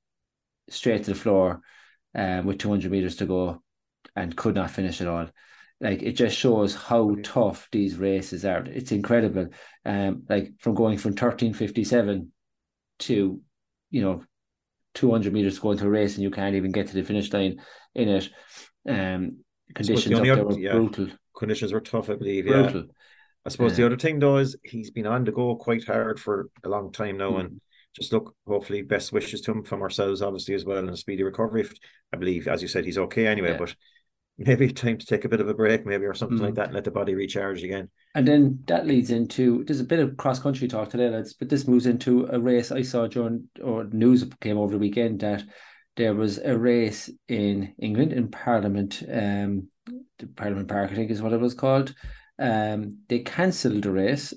straight 0.69 1.05
to 1.05 1.13
the 1.13 1.19
floor 1.19 1.61
um, 2.15 2.47
with 2.47 2.59
200 2.59 2.91
meters 2.91 3.17
to 3.17 3.27
go 3.27 3.63
and 4.17 4.37
could 4.37 4.55
not 4.55 4.71
finish 4.71 5.01
at 5.01 5.09
all. 5.09 5.29
Like 5.81 6.03
it 6.03 6.13
just 6.13 6.37
shows 6.37 6.75
how 6.75 7.17
tough 7.23 7.69
these 7.73 7.97
races 7.97 8.45
are. 8.45 8.65
It's 8.65 8.93
incredible. 8.93 9.49
Um, 9.85 10.23
like 10.29 10.53
from 10.59 10.75
going 10.75 10.99
from 10.99 11.13
1357 11.13 12.33
to, 13.01 13.41
you 13.91 14.03
know, 14.03 14.23
200 14.95 15.33
meters 15.33 15.59
to 15.59 15.69
a 15.69 15.89
race 15.89 16.15
and 16.15 16.23
you 16.23 16.31
can't 16.31 16.55
even 16.55 16.71
get 16.71 16.87
to 16.87 16.95
the 16.95 17.03
finish 17.03 17.33
line 17.33 17.61
in 17.95 18.09
it. 18.09 18.31
Um, 18.89 19.39
conditions 19.75 20.21
the 20.21 20.31
other, 20.31 20.45
were 20.45 20.59
yeah, 20.59 20.73
brutal. 20.73 21.09
Conditions 21.37 21.73
were 21.73 21.81
tough, 21.81 22.11
I 22.11 22.17
believe. 22.17 22.47
Brutal. 22.47 22.83
Yeah. 22.83 22.93
I 23.47 23.51
suppose 23.51 23.77
the 23.77 23.85
other 23.85 23.99
thing 23.99 24.19
though 24.19 24.39
is 24.39 24.57
he's 24.65 24.91
been 24.91 25.07
on 25.07 25.25
the 25.25 25.33
go 25.33 25.55
quite 25.57 25.85
hard 25.85 26.19
for 26.19 26.49
a 26.63 26.69
long 26.69 26.93
time 26.93 27.19
now, 27.19 27.33
mm. 27.33 27.41
and 27.41 27.61
just 27.95 28.13
look, 28.13 28.35
hopefully, 28.47 28.83
best 28.83 29.13
wishes 29.13 29.41
to 29.43 29.53
him 29.53 29.63
from 29.63 29.83
ourselves, 29.83 30.23
obviously, 30.23 30.55
as 30.55 30.65
well, 30.65 30.79
and 30.79 30.91
a 30.91 30.97
speedy 30.97 31.23
recovery. 31.23 31.69
I 32.13 32.17
believe, 32.17 32.49
as 32.49 32.63
you 32.63 32.69
said, 32.69 32.85
he's 32.85 32.99
okay 32.99 33.27
anyway, 33.27 33.53
yeah. 33.53 33.59
but 33.59 33.77
maybe 34.39 34.69
time 34.73 34.99
to 34.99 35.07
take 35.07 35.25
a 35.25 35.29
bit 35.29 35.41
of 35.41 35.49
a 35.49 35.55
break, 35.55 35.87
maybe, 35.87 36.05
or 36.05 36.15
something 36.15 36.39
mm. 36.39 36.43
like 36.43 36.55
that, 36.55 36.67
and 36.67 36.75
let 36.75 36.85
the 36.85 36.91
body 36.91 37.15
recharge 37.15 37.63
again. 37.63 37.91
And 38.15 38.27
then 38.27 38.61
that 38.67 38.87
leads 38.87 39.11
into 39.11 39.65
there's 39.65 39.81
a 39.81 39.85
bit 39.85 40.01
of 40.01 40.17
cross 40.17 40.41
country 40.41 40.67
talk 40.69 40.91
today, 40.91 41.11
lads, 41.11 41.35
but 41.35 41.49
this 41.49 41.69
moves 41.69 41.87
into 41.87 42.27
a 42.31 42.41
race 42.41 42.73
I 42.73 42.83
saw 42.83 43.07
during 43.07 43.49
or 43.63 43.85
news 43.85 44.25
came 44.41 44.59
over 44.59 44.73
the 44.73 44.79
weekend 44.79 45.21
that 45.21 45.45
there 45.97 46.15
was 46.15 46.39
a 46.39 46.57
race 46.57 47.11
in 47.29 47.75
England 47.79 48.13
in 48.13 48.29
Parliament, 48.29 49.03
um, 49.11 49.69
Parliament 50.37 50.69
Park, 50.69 50.91
I 50.91 50.95
think 50.95 51.11
is 51.11 51.23
what 51.23 51.33
it 51.33 51.41
was 51.41 51.55
called. 51.55 51.95
Um, 52.39 52.99
they 53.09 53.21
cancelled 53.21 53.85
the 53.85 53.93
race 53.93 54.35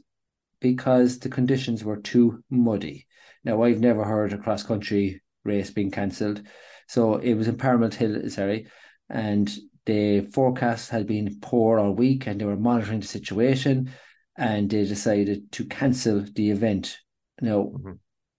because 0.59 1.19
the 1.19 1.30
conditions 1.30 1.83
were 1.83 1.98
too 1.98 2.44
muddy. 2.50 3.07
Now, 3.44 3.63
I've 3.63 3.80
never 3.80 4.04
heard 4.04 4.33
a 4.33 4.38
cross 4.38 4.63
country 4.63 5.22
race 5.43 5.72
being 5.72 5.91
cancelled. 5.91 6.41
So 6.88 7.15
it 7.15 7.34
was 7.34 7.48
in 7.48 7.58
Parliament 7.58 7.96
Hill, 7.96 8.29
sorry, 8.29 8.67
and 9.10 9.51
the 9.86 10.22
forecast 10.22 10.89
had 10.89 11.08
been 11.08 11.39
poor 11.41 11.79
all 11.79 11.93
week 11.93 12.27
and 12.27 12.39
they 12.39 12.46
were 12.46 12.58
monitoring 12.58 13.00
the 13.00 13.08
situation 13.08 13.91
and 14.38 14.70
they 14.70 14.84
decided 14.86 15.51
to 15.53 15.65
cancel 15.65 16.22
the 16.22 16.51
event. 16.51 17.00
Now, 17.41 17.72
mm-hmm. 17.74 17.91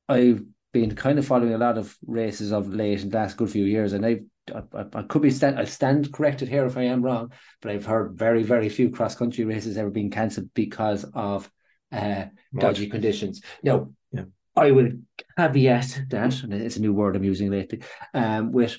I've 0.08 0.44
been 0.72 0.94
kind 0.94 1.18
of 1.18 1.26
following 1.26 1.54
a 1.54 1.58
lot 1.58 1.78
of 1.78 1.96
races 2.06 2.52
of 2.52 2.72
late 2.72 3.02
in 3.02 3.10
the 3.10 3.16
last 3.16 3.36
good 3.36 3.50
few 3.50 3.64
years, 3.64 3.92
and 3.92 4.04
I've 4.04 4.24
I, 4.54 4.84
I, 4.94 5.02
could 5.02 5.22
be 5.22 5.30
stand 5.30 5.58
I 5.58 5.64
stand 5.64 6.12
corrected 6.12 6.48
here 6.48 6.64
if 6.66 6.76
I 6.76 6.84
am 6.84 7.02
wrong, 7.02 7.32
but 7.60 7.70
I've 7.70 7.86
heard 7.86 8.16
very 8.18 8.42
very 8.42 8.68
few 8.68 8.90
cross 8.90 9.14
country 9.14 9.44
races 9.44 9.76
ever 9.76 9.90
being 9.90 10.10
cancelled 10.10 10.52
because 10.54 11.04
of 11.14 11.50
uh, 11.92 12.26
dodgy 12.58 12.88
conditions. 12.88 13.42
Now, 13.62 13.90
yeah. 14.12 14.24
I 14.56 14.70
will 14.72 14.90
caveat 15.36 16.02
that, 16.10 16.42
and 16.42 16.54
it's 16.54 16.76
a 16.76 16.80
new 16.80 16.92
word 16.92 17.16
I'm 17.16 17.24
using 17.24 17.50
lately, 17.50 17.82
um, 18.14 18.52
with 18.52 18.78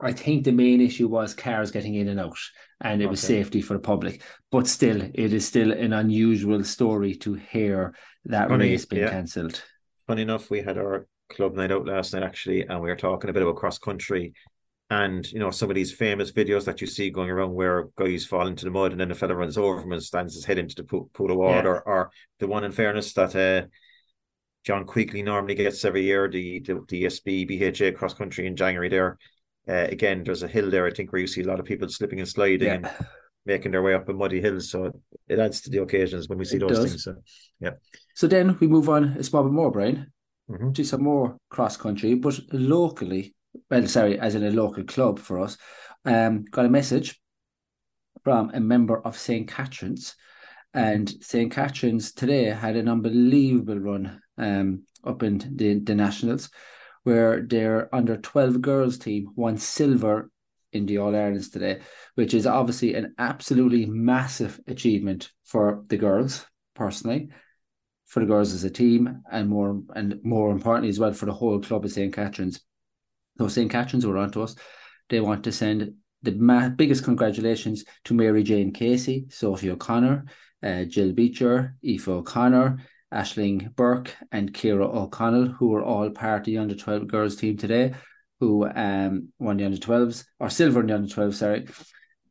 I 0.00 0.12
think 0.12 0.44
the 0.44 0.52
main 0.52 0.80
issue 0.80 1.08
was 1.08 1.34
cars 1.34 1.70
getting 1.70 1.94
in 1.94 2.08
and 2.08 2.20
out, 2.20 2.38
and 2.80 3.00
it 3.00 3.06
okay. 3.06 3.10
was 3.10 3.20
safety 3.20 3.60
for 3.60 3.74
the 3.74 3.80
public. 3.80 4.22
But 4.50 4.66
still, 4.66 5.00
it 5.02 5.32
is 5.32 5.46
still 5.46 5.72
an 5.72 5.92
unusual 5.92 6.62
story 6.64 7.14
to 7.16 7.34
hear 7.34 7.94
that 8.26 8.48
Funny, 8.48 8.70
race 8.70 8.84
being 8.84 9.02
yeah. 9.02 9.10
cancelled 9.10 9.62
funny 10.08 10.22
enough, 10.22 10.50
we 10.50 10.60
had 10.60 10.78
our 10.78 11.06
club 11.28 11.54
night 11.54 11.70
out 11.70 11.86
last 11.86 12.14
night 12.14 12.24
actually, 12.24 12.62
and 12.62 12.80
we 12.80 12.88
were 12.88 12.96
talking 12.96 13.30
a 13.30 13.32
bit 13.32 13.42
about 13.42 13.56
cross 13.56 13.78
country. 13.78 14.32
And 14.90 15.30
you 15.30 15.38
know, 15.38 15.50
some 15.50 15.68
of 15.70 15.76
these 15.76 15.92
famous 15.92 16.32
videos 16.32 16.64
that 16.64 16.80
you 16.80 16.86
see 16.86 17.10
going 17.10 17.28
around 17.28 17.52
where 17.52 17.90
guys 17.96 18.24
fall 18.24 18.46
into 18.46 18.64
the 18.64 18.70
mud 18.70 18.92
and 18.92 19.00
then 19.00 19.10
the 19.10 19.14
fella 19.14 19.36
runs 19.36 19.58
over 19.58 19.80
them 19.80 19.92
and 19.92 20.02
stands 20.02 20.34
his 20.34 20.46
head 20.46 20.58
into 20.58 20.74
the 20.76 20.84
pool, 20.84 21.10
pool 21.12 21.30
of 21.30 21.36
water, 21.36 21.68
yeah. 21.68 21.68
or, 21.68 21.88
or, 21.88 22.10
the 22.38 22.46
one 22.46 22.64
in 22.64 22.72
fairness 22.72 23.12
that 23.12 23.36
uh, 23.36 23.66
John 24.64 24.86
Quigley 24.86 25.22
normally 25.22 25.54
gets 25.54 25.84
every 25.84 26.04
year, 26.04 26.28
the 26.28 26.60
the, 26.60 26.82
the 26.88 27.04
ESB 27.04 27.46
BHA 27.46 27.98
cross 27.98 28.14
country 28.14 28.46
in 28.46 28.56
January 28.56 28.88
there. 28.88 29.18
Uh, 29.68 29.86
again, 29.90 30.24
there's 30.24 30.42
a 30.42 30.48
hill 30.48 30.70
there, 30.70 30.86
I 30.86 30.90
think, 30.90 31.12
where 31.12 31.20
you 31.20 31.26
see 31.26 31.42
a 31.42 31.46
lot 31.46 31.60
of 31.60 31.66
people 31.66 31.86
slipping 31.90 32.20
and 32.20 32.28
sliding 32.28 32.68
yeah. 32.68 32.74
and 32.76 32.90
making 33.48 33.72
their 33.72 33.82
way 33.82 33.94
up 33.94 34.08
a 34.08 34.12
muddy 34.12 34.40
hill. 34.40 34.60
So 34.60 34.92
it 35.26 35.38
adds 35.38 35.62
to 35.62 35.70
the 35.70 35.78
occasions 35.78 36.28
when 36.28 36.38
we 36.38 36.44
see 36.44 36.58
it 36.58 36.60
those 36.60 36.78
does. 36.78 36.90
things. 36.90 37.04
So 37.04 37.16
yeah. 37.58 37.72
So 38.14 38.28
then 38.28 38.56
we 38.60 38.68
move 38.68 38.88
on 38.88 39.16
a 39.18 39.24
small 39.24 39.42
bit 39.42 39.52
more, 39.52 39.72
Brian, 39.72 40.12
mm-hmm. 40.48 40.72
to 40.72 40.84
some 40.84 41.02
more 41.02 41.36
cross 41.48 41.76
country, 41.76 42.14
but 42.14 42.38
locally. 42.52 43.34
Well, 43.70 43.86
sorry, 43.88 44.20
as 44.20 44.34
in 44.34 44.44
a 44.44 44.50
local 44.50 44.84
club 44.84 45.18
for 45.18 45.40
us. 45.40 45.56
Um, 46.04 46.44
got 46.44 46.66
a 46.66 46.70
message 46.70 47.20
from 48.22 48.50
a 48.52 48.60
member 48.60 49.04
of 49.04 49.18
St. 49.18 49.48
Catherine's, 49.48 50.14
And 50.74 51.12
St. 51.22 51.50
Catherine's 51.50 52.12
today 52.12 52.44
had 52.44 52.76
an 52.76 52.88
unbelievable 52.88 53.78
run 53.78 54.20
um, 54.36 54.84
up 55.04 55.22
in 55.22 55.38
the, 55.56 55.80
the 55.80 55.94
Nationals, 55.94 56.50
where 57.04 57.40
their 57.40 57.92
under 57.94 58.18
12 58.18 58.60
girls 58.60 58.98
team 58.98 59.32
won 59.34 59.56
silver 59.56 60.30
in 60.72 60.86
the 60.86 60.98
All 60.98 61.14
Irelands 61.14 61.50
today, 61.50 61.80
which 62.14 62.34
is 62.34 62.46
obviously 62.46 62.94
an 62.94 63.14
absolutely 63.18 63.86
massive 63.86 64.60
achievement 64.66 65.30
for 65.44 65.84
the 65.88 65.96
girls, 65.96 66.46
personally, 66.74 67.28
for 68.06 68.20
the 68.20 68.26
girls 68.26 68.52
as 68.52 68.64
a 68.64 68.70
team, 68.70 69.22
and 69.30 69.48
more 69.48 69.82
and 69.94 70.20
more 70.22 70.50
importantly 70.50 70.88
as 70.88 70.98
well 70.98 71.12
for 71.12 71.26
the 71.26 71.32
whole 71.32 71.60
club 71.60 71.84
of 71.84 71.92
St. 71.92 72.12
Catherine's. 72.12 72.60
So 73.38 73.48
St. 73.48 73.70
Catherine's 73.70 74.06
were 74.06 74.18
on 74.18 74.30
to 74.32 74.42
us. 74.42 74.56
They 75.08 75.20
want 75.20 75.44
to 75.44 75.52
send 75.52 75.94
the 76.22 76.32
ma- 76.32 76.68
biggest 76.68 77.04
congratulations 77.04 77.84
to 78.04 78.14
Mary 78.14 78.42
Jane 78.42 78.72
Casey, 78.72 79.26
Sophie 79.30 79.70
O'Connor, 79.70 80.24
uh, 80.62 80.84
Jill 80.84 81.12
Beecher, 81.12 81.76
Aoife 81.84 82.08
O'Connor, 82.08 82.78
Ashling 83.12 83.74
Burke, 83.74 84.14
and 84.32 84.52
Kira 84.52 84.84
O'Connell, 84.84 85.46
who 85.46 85.68
were 85.68 85.82
all 85.82 86.10
part 86.10 86.40
of 86.40 86.44
the 86.46 86.58
under 86.58 86.74
12 86.74 87.06
girls 87.06 87.36
team 87.36 87.56
today, 87.56 87.94
who 88.40 88.68
um, 88.68 89.28
won 89.38 89.56
the 89.56 89.64
under 89.64 89.78
12s, 89.78 90.24
or 90.38 90.50
silver 90.50 90.80
in 90.80 90.86
the 90.86 90.94
under 90.94 91.08
12, 91.08 91.34
sorry. 91.34 91.66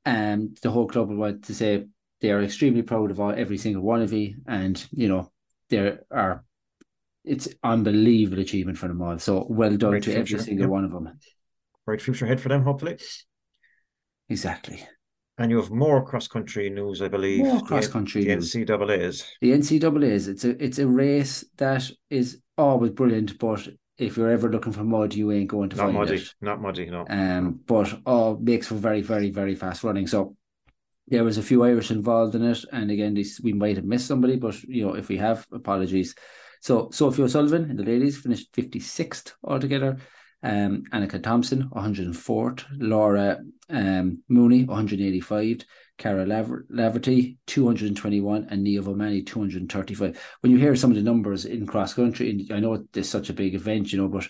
And 0.05 0.41
um, 0.41 0.55
the 0.61 0.71
whole 0.71 0.87
club 0.87 1.09
would 1.09 1.17
want 1.17 1.45
to 1.45 1.53
say 1.53 1.85
they 2.21 2.31
are 2.31 2.41
extremely 2.41 2.81
proud 2.81 3.11
of 3.11 3.19
all, 3.19 3.33
every 3.35 3.57
single 3.57 3.83
one 3.83 4.01
of 4.01 4.13
you. 4.13 4.35
And, 4.47 4.83
you 4.91 5.09
know, 5.09 5.31
there 5.69 6.01
are, 6.09 6.43
it's 7.25 7.49
unbelievable 7.63 8.41
achievement 8.41 8.77
for 8.77 8.87
them 8.87 9.01
all. 9.01 9.19
So 9.19 9.45
well 9.49 9.75
done 9.75 9.91
Great 9.91 10.03
to 10.03 10.13
future. 10.13 10.37
every 10.37 10.45
single 10.45 10.69
one 10.69 10.85
of 10.85 10.91
them. 10.91 11.19
Great 11.85 12.01
future 12.01 12.25
ahead 12.25 12.39
for 12.39 12.49
them, 12.49 12.63
hopefully. 12.63 12.97
Exactly. 14.29 14.85
And 15.37 15.51
you 15.51 15.57
have 15.57 15.69
more 15.69 16.03
cross 16.03 16.27
country 16.27 16.69
news, 16.69 17.01
I 17.01 17.09
believe. 17.09 17.45
More 17.45 17.61
cross 17.61 17.87
country 17.87 18.23
the, 18.23 18.35
news. 18.35 18.51
The 18.51 18.65
NCAA's. 18.65 19.25
The 19.39 19.51
NCAA's. 19.51 20.27
It's 20.27 20.45
a 20.45 20.63
it's 20.63 20.79
a 20.79 20.87
race 20.87 21.45
that 21.57 21.89
is 22.09 22.41
always 22.57 22.91
brilliant, 22.91 23.37
but 23.37 23.67
if 23.97 24.17
you're 24.17 24.29
ever 24.29 24.49
looking 24.49 24.73
for 24.73 24.83
mud, 24.83 25.13
you 25.13 25.31
ain't 25.31 25.49
going 25.49 25.69
to 25.69 25.75
not 25.75 25.83
find 25.83 25.97
muddy, 25.97 26.15
it. 26.15 26.33
Not 26.41 26.61
muddy, 26.61 26.89
no. 26.89 27.05
Um, 27.09 27.59
but 27.65 27.99
oh, 28.05 28.37
makes 28.37 28.67
for 28.67 28.75
very, 28.75 29.01
very, 29.01 29.31
very 29.31 29.55
fast 29.55 29.83
running. 29.83 30.07
So 30.07 30.35
there 31.07 31.23
was 31.23 31.37
a 31.37 31.43
few 31.43 31.63
Irish 31.63 31.91
involved 31.91 32.35
in 32.35 32.43
it, 32.43 32.63
and 32.71 32.91
again, 32.91 33.13
this 33.13 33.39
we 33.41 33.53
might 33.53 33.77
have 33.77 33.85
missed 33.85 34.07
somebody, 34.07 34.35
but 34.35 34.61
you 34.63 34.85
know, 34.85 34.95
if 34.95 35.09
we 35.09 35.17
have, 35.17 35.45
apologies. 35.51 36.15
So 36.61 36.89
Sophie 36.91 37.23
O'Sullivan 37.23 37.69
and 37.69 37.79
the 37.79 37.83
ladies 37.83 38.17
finished 38.17 38.51
56th 38.53 39.33
altogether 39.43 39.97
um, 40.43 40.83
Annika 40.93 41.21
Thompson, 41.21 41.69
104th, 41.69 42.65
Laura 42.77 43.39
um, 43.69 44.23
Mooney, 44.27 44.63
185, 44.65 45.61
Cara 45.97 46.25
Laver- 46.25 46.65
Laverty, 46.71 47.37
221, 47.47 48.47
and 48.49 48.63
Nia 48.63 48.81
O'Malley, 48.81 49.23
235. 49.23 50.19
When 50.41 50.51
you 50.51 50.57
hear 50.57 50.75
some 50.75 50.91
of 50.91 50.95
the 50.95 51.03
numbers 51.03 51.45
in 51.45 51.65
cross 51.65 51.93
country, 51.93 52.29
and 52.29 52.51
I 52.51 52.59
know 52.59 52.85
it's 52.93 53.09
such 53.09 53.29
a 53.29 53.33
big 53.33 53.55
event, 53.55 53.91
you 53.91 53.99
know, 53.99 54.07
but 54.07 54.23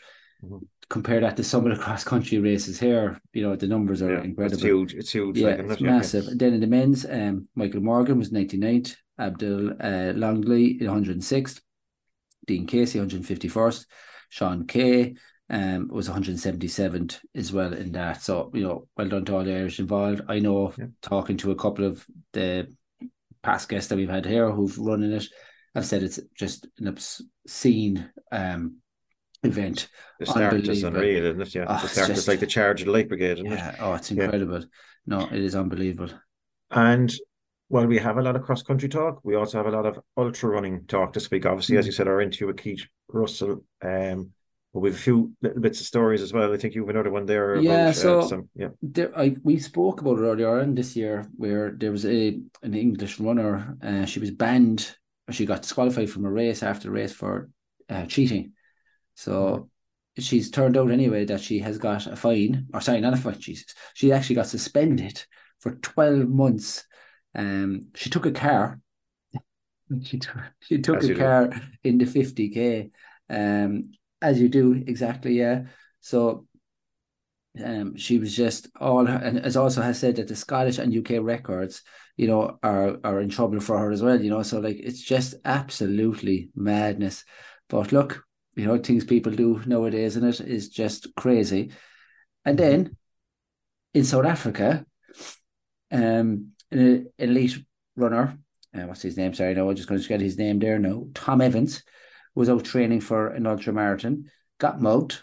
mm-hmm. 0.43 0.57
compare 0.89 1.19
that 1.19 1.35
to 1.37 1.43
some 1.43 1.65
of 1.65 1.77
the 1.77 1.83
cross 1.83 2.03
country 2.03 2.39
races 2.39 2.79
here, 2.79 3.19
you 3.33 3.43
know, 3.43 3.55
the 3.55 3.67
numbers 3.67 4.01
are 4.01 4.13
yeah, 4.13 4.23
incredible. 4.23 4.53
It's 4.55 4.63
huge. 4.63 4.93
It's 4.93 5.11
huge. 5.11 5.37
Yeah, 5.37 5.49
it's 5.49 5.81
massive. 5.81 6.25
Yeah. 6.25 6.33
Then 6.35 6.53
in 6.53 6.61
the 6.61 6.67
men's, 6.67 7.05
um, 7.05 7.47
Michael 7.55 7.81
Morgan 7.81 8.17
was 8.17 8.31
99th, 8.31 8.95
Abdul 9.19 9.73
uh, 9.81 10.13
Longley, 10.15 10.79
106th, 10.79 11.61
Dean 12.45 12.65
Casey, 12.65 12.99
151st, 12.99 13.85
Sean 14.29 14.65
Kay, 14.67 15.15
um, 15.49 15.87
was 15.87 16.09
177th 16.09 17.19
as 17.35 17.53
well 17.53 17.73
in 17.73 17.91
that. 17.93 18.21
So, 18.21 18.51
you 18.53 18.63
know, 18.63 18.87
well 18.97 19.07
done 19.07 19.25
to 19.25 19.35
all 19.35 19.43
the 19.43 19.55
Irish 19.55 19.79
involved. 19.79 20.21
I 20.27 20.39
know 20.39 20.73
yeah. 20.77 20.87
talking 21.01 21.37
to 21.37 21.51
a 21.51 21.55
couple 21.55 21.85
of 21.85 22.05
the 22.33 22.67
past 23.43 23.69
guests 23.69 23.89
that 23.89 23.95
we've 23.95 24.09
had 24.09 24.25
here 24.25 24.51
who've 24.51 24.77
run 24.77 25.03
in 25.03 25.13
it, 25.13 25.25
I've 25.73 25.85
said 25.85 26.03
it's 26.03 26.19
just 26.35 26.67
an 26.79 26.87
obscene 26.87 28.09
um, 28.31 28.77
event. 29.43 29.87
The 30.19 30.25
start 30.25 30.53
is 30.67 30.83
unreal, 30.83 31.25
isn't 31.25 31.41
it? 31.41 31.55
Yeah, 31.55 31.65
oh, 31.67 31.81
the 31.81 31.87
start 31.87 32.07
just, 32.07 32.19
is 32.21 32.27
like 32.27 32.39
the 32.39 32.47
charge 32.47 32.81
of 32.81 32.87
the 32.87 32.91
Light 32.91 33.07
Brigade, 33.07 33.33
isn't 33.33 33.45
yeah, 33.45 33.69
it? 33.69 33.75
Oh, 33.79 33.93
it's 33.93 34.11
incredible. 34.11 34.59
Yeah. 34.59 34.65
No, 35.05 35.27
it 35.27 35.39
is 35.39 35.55
unbelievable. 35.55 36.09
And 36.71 37.13
while 37.69 37.85
we 37.85 37.99
have 37.99 38.17
a 38.17 38.21
lot 38.21 38.35
of 38.35 38.43
cross 38.43 38.63
country 38.63 38.89
talk, 38.89 39.19
we 39.23 39.35
also 39.35 39.57
have 39.57 39.67
a 39.67 39.75
lot 39.75 39.85
of 39.85 39.99
ultra 40.17 40.49
running 40.49 40.85
talk 40.85 41.13
this 41.13 41.31
week. 41.31 41.45
Obviously, 41.45 41.75
mm. 41.75 41.79
as 41.79 41.85
you 41.85 41.91
said, 41.91 42.07
our 42.07 42.21
interview 42.21 42.47
with 42.47 42.57
Keith 42.57 42.85
Russell 43.07 43.63
um, 43.81 44.31
but 44.73 44.81
we've 44.81 44.95
a 44.95 44.97
few 44.97 45.33
little 45.41 45.61
bits 45.61 45.79
of 45.79 45.87
stories 45.87 46.21
as 46.21 46.33
well. 46.33 46.53
I 46.53 46.57
think 46.57 46.75
you 46.75 46.81
have 46.81 46.89
another 46.89 47.11
one 47.11 47.25
there. 47.25 47.55
Yeah, 47.57 47.85
about, 47.85 47.95
so 47.95 48.19
uh, 48.19 48.27
some, 48.27 48.49
yeah, 48.55 48.69
there, 48.81 49.17
I 49.17 49.35
we 49.43 49.59
spoke 49.59 50.01
about 50.01 50.19
it 50.19 50.23
earlier 50.23 50.59
on 50.59 50.75
this 50.75 50.95
year 50.95 51.27
where 51.35 51.71
there 51.71 51.91
was 51.91 52.05
a 52.05 52.39
an 52.63 52.73
English 52.73 53.19
runner. 53.19 53.77
Uh, 53.81 54.05
she 54.05 54.19
was 54.19 54.31
banned. 54.31 54.95
She 55.31 55.45
got 55.45 55.61
disqualified 55.61 56.09
from 56.09 56.25
a 56.25 56.31
race 56.31 56.63
after 56.63 56.87
the 56.87 56.91
race 56.93 57.13
for 57.13 57.49
uh, 57.89 58.05
cheating. 58.05 58.53
So 59.15 59.69
she's 60.19 60.51
turned 60.51 60.77
out 60.77 60.91
anyway 60.91 61.25
that 61.25 61.41
she 61.41 61.59
has 61.59 61.77
got 61.77 62.07
a 62.07 62.15
fine, 62.15 62.67
or 62.73 62.81
sorry, 62.81 63.01
not 63.01 63.13
a 63.13 63.17
fine. 63.17 63.39
Jesus, 63.39 63.73
she 63.93 64.11
actually 64.11 64.35
got 64.35 64.47
suspended 64.47 65.23
for 65.59 65.75
twelve 65.75 66.27
months. 66.27 66.85
Um, 67.33 67.87
she 67.95 68.09
took 68.09 68.25
a 68.25 68.31
car. 68.31 68.79
she 70.03 70.19
took 70.19 70.37
she 70.59 70.79
took 70.79 70.97
As 70.97 71.09
a 71.09 71.15
car 71.15 71.47
do. 71.47 71.59
in 71.83 71.97
the 71.97 72.05
fifty 72.05 72.49
k. 72.49 72.91
Um, 73.29 73.91
as 74.21 74.39
you 74.39 74.49
do, 74.49 74.73
exactly, 74.73 75.37
yeah. 75.37 75.65
So 76.01 76.47
um, 77.63 77.95
she 77.95 78.19
was 78.19 78.35
just 78.35 78.67
all, 78.79 79.07
and 79.07 79.39
as 79.39 79.57
also 79.57 79.81
has 79.81 79.99
said 79.99 80.17
that 80.17 80.27
the 80.27 80.35
Scottish 80.35 80.77
and 80.77 80.95
UK 80.95 81.21
records, 81.23 81.81
you 82.15 82.27
know, 82.27 82.59
are 82.63 82.97
are 83.03 83.21
in 83.21 83.29
trouble 83.29 83.59
for 83.59 83.77
her 83.77 83.91
as 83.91 84.01
well. 84.01 84.21
You 84.21 84.29
know, 84.29 84.43
so 84.43 84.59
like 84.59 84.77
it's 84.79 85.01
just 85.01 85.35
absolutely 85.45 86.49
madness. 86.55 87.23
But 87.69 87.91
look, 87.91 88.23
you 88.55 88.65
know, 88.65 88.77
things 88.77 89.05
people 89.05 89.31
do 89.31 89.61
nowadays, 89.65 90.15
and 90.15 90.25
it 90.25 90.39
is 90.41 90.69
just 90.69 91.13
crazy. 91.15 91.71
And 92.45 92.57
then 92.57 92.95
in 93.93 94.03
South 94.03 94.25
Africa, 94.25 94.85
um, 95.91 96.51
an 96.71 97.07
elite 97.17 97.57
runner, 97.95 98.37
uh, 98.73 98.81
what's 98.81 99.01
his 99.01 99.17
name? 99.17 99.33
Sorry, 99.33 99.53
no, 99.53 99.69
I'm 99.69 99.75
just 99.75 99.89
going 99.89 100.01
to 100.01 100.07
get 100.07 100.21
his 100.21 100.37
name 100.37 100.59
there. 100.59 100.79
No, 100.79 101.09
Tom 101.13 101.41
Evans 101.41 101.83
was 102.37 102.49
out 102.49 102.63
training 102.63 103.01
for 103.01 103.29
an 103.29 103.47
ultra 103.47 103.73
marathon, 103.73 104.29
got 104.59 104.79
mugged 104.79 105.21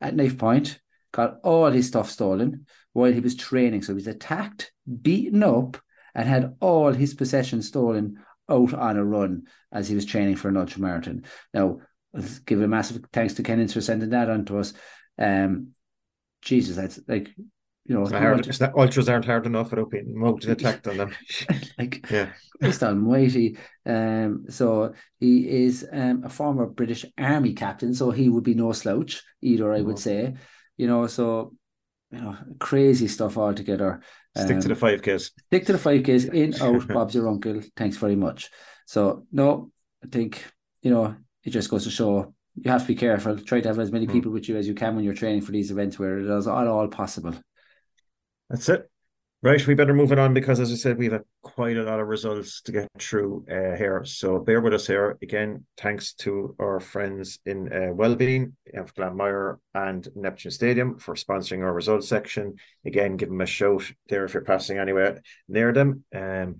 at 0.00 0.16
knife 0.16 0.36
point, 0.36 0.80
got 1.12 1.38
all 1.44 1.70
his 1.70 1.86
stuff 1.86 2.10
stolen 2.10 2.66
while 2.92 3.12
he 3.12 3.20
was 3.20 3.36
training. 3.36 3.82
So 3.82 3.92
he 3.92 3.94
was 3.94 4.08
attacked, 4.08 4.72
beaten 5.00 5.44
up, 5.44 5.76
and 6.12 6.28
had 6.28 6.56
all 6.60 6.92
his 6.92 7.14
possessions 7.14 7.68
stolen 7.68 8.18
out 8.50 8.74
on 8.74 8.96
a 8.96 9.04
run 9.04 9.44
as 9.70 9.88
he 9.88 9.94
was 9.94 10.04
training 10.04 10.34
for 10.34 10.48
an 10.48 10.56
ultra 10.56 10.80
marathon. 10.80 11.24
Now, 11.52 11.78
let's 12.12 12.40
give 12.40 12.60
a 12.60 12.66
massive 12.66 13.04
thanks 13.12 13.34
to 13.34 13.44
Kennins 13.44 13.72
for 13.72 13.80
sending 13.80 14.10
that 14.10 14.28
on 14.28 14.44
to 14.46 14.58
us. 14.58 14.74
Um, 15.16 15.68
Jesus, 16.42 16.74
that's 16.74 16.98
like 17.06 17.30
you 17.86 17.94
know, 17.94 18.06
hard, 18.06 18.60
not, 18.60 18.74
ultras 18.74 19.10
aren't 19.10 19.26
hard 19.26 19.44
enough 19.44 19.70
without 19.70 19.90
being 19.90 20.14
and 20.16 20.44
attacked 20.44 20.86
on 20.88 20.96
them. 20.96 21.14
like, 21.78 22.10
yeah, 22.10 22.30
Christ 22.58 22.82
Almighty. 22.82 23.58
Um, 23.84 24.46
so 24.48 24.94
he 25.20 25.64
is 25.64 25.86
um, 25.92 26.24
a 26.24 26.30
former 26.30 26.66
British 26.66 27.04
Army 27.18 27.52
captain, 27.52 27.92
so 27.92 28.10
he 28.10 28.30
would 28.30 28.44
be 28.44 28.54
no 28.54 28.72
slouch 28.72 29.22
either. 29.42 29.72
I 29.72 29.82
would 29.82 29.98
say, 29.98 30.34
you 30.78 30.86
know, 30.86 31.06
so 31.06 31.52
you 32.10 32.20
know, 32.20 32.36
crazy 32.58 33.06
stuff 33.06 33.36
altogether. 33.36 34.00
Stick 34.36 34.56
um, 34.56 34.62
to 34.62 34.68
the 34.68 34.74
five 34.74 35.02
Ks. 35.02 35.32
Stick 35.46 35.66
to 35.66 35.72
the 35.72 35.78
five 35.78 36.02
Ks. 36.04 36.24
In 36.32 36.54
out, 36.62 36.88
Bob's 36.88 37.14
your 37.14 37.28
uncle. 37.28 37.60
Thanks 37.76 37.98
very 37.98 38.16
much. 38.16 38.50
So 38.86 39.26
no, 39.30 39.70
I 40.02 40.08
think 40.08 40.42
you 40.80 40.90
know 40.90 41.16
it 41.42 41.50
just 41.50 41.68
goes 41.68 41.84
to 41.84 41.90
show 41.90 42.34
you 42.54 42.70
have 42.70 42.80
to 42.80 42.88
be 42.88 42.94
careful. 42.94 43.36
Try 43.38 43.60
to 43.60 43.68
have 43.68 43.78
as 43.78 43.92
many 43.92 44.06
hmm. 44.06 44.12
people 44.12 44.32
with 44.32 44.48
you 44.48 44.56
as 44.56 44.66
you 44.66 44.74
can 44.74 44.96
when 44.96 45.04
you're 45.04 45.12
training 45.12 45.42
for 45.42 45.52
these 45.52 45.70
events 45.70 45.98
where 45.98 46.18
it 46.18 46.26
is 46.26 46.46
all, 46.46 46.66
all 46.66 46.88
possible. 46.88 47.34
That's 48.48 48.68
it. 48.68 48.90
Right, 49.44 49.66
we 49.66 49.74
better 49.74 49.92
move 49.92 50.10
it 50.10 50.18
on 50.18 50.32
because, 50.32 50.58
as 50.58 50.72
I 50.72 50.74
said, 50.74 50.96
we 50.96 51.10
have 51.10 51.22
quite 51.42 51.76
a 51.76 51.82
lot 51.82 52.00
of 52.00 52.06
results 52.06 52.62
to 52.62 52.72
get 52.72 52.88
through 52.98 53.44
uh, 53.50 53.76
here. 53.76 54.02
So 54.06 54.38
bear 54.38 54.62
with 54.62 54.72
us 54.72 54.86
here. 54.86 55.18
Again, 55.20 55.66
thanks 55.76 56.14
to 56.14 56.56
our 56.58 56.80
friends 56.80 57.40
in 57.44 57.70
uh, 57.70 57.92
Well 57.92 58.14
Bean 58.14 58.56
of 58.72 58.94
Glanmire 58.94 59.58
and 59.74 60.08
Neptune 60.16 60.50
Stadium 60.50 60.98
for 60.98 61.14
sponsoring 61.14 61.60
our 61.60 61.74
results 61.74 62.08
section. 62.08 62.54
Again, 62.86 63.18
give 63.18 63.28
them 63.28 63.42
a 63.42 63.46
shout 63.46 63.84
there 64.08 64.24
if 64.24 64.32
you're 64.32 64.44
passing 64.44 64.78
anywhere 64.78 65.20
near 65.46 65.74
them. 65.74 66.04
Um, 66.14 66.56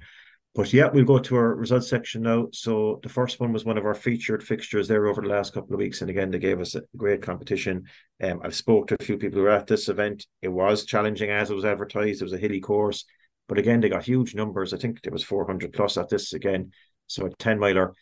but 0.55 0.73
yeah, 0.73 0.89
we'll 0.89 1.05
go 1.05 1.19
to 1.19 1.37
our 1.37 1.55
results 1.55 1.89
section 1.89 2.23
now. 2.23 2.47
So 2.53 3.01
the 3.03 3.09
first 3.09 3.41
one 3.41 3.53
was 3.53 3.65
one 3.65 3.77
of 3.77 3.85
our 3.85 3.95
featured 3.95 4.43
fixtures 4.43 4.87
there 4.87 5.07
over 5.07 5.21
the 5.21 5.29
last 5.29 5.53
couple 5.53 5.75
of 5.75 5.81
weeks, 5.81 6.01
and 6.01 6.09
again 6.09 6.31
they 6.31 6.39
gave 6.39 6.61
us 6.61 6.77
a 6.77 6.83
great 6.97 7.23
competition. 7.23 7.85
Um, 8.23 8.41
I've 8.45 8.55
spoke 8.55 8.87
to 8.89 8.97
a 8.99 9.05
few 9.05 9.19
people 9.19 9.39
who 9.39 9.45
were 9.45 9.51
at 9.51 9.67
this 9.67 9.89
event. 9.89 10.27
It 10.43 10.49
was 10.49 10.85
challenging 10.85 11.31
as 11.31 11.51
it 11.51 11.55
was 11.55 11.65
advertised. 11.65 12.21
It 12.21 12.25
was 12.25 12.33
a 12.33 12.39
hilly 12.39 12.61
course, 12.61 13.05
but 13.49 13.59
again 13.59 13.81
they 13.81 13.89
got 13.89 14.05
huge 14.05 14.37
numbers. 14.37 14.73
I 14.73 14.77
think 14.77 15.03
there 15.03 15.13
was 15.13 15.25
400 15.25 15.73
plus 15.73 15.97
at 15.97 16.09
this 16.09 16.33
again, 16.33 16.71
so 17.09 17.27
a 17.27 17.31
10 17.31 17.59
miler. 17.59 17.93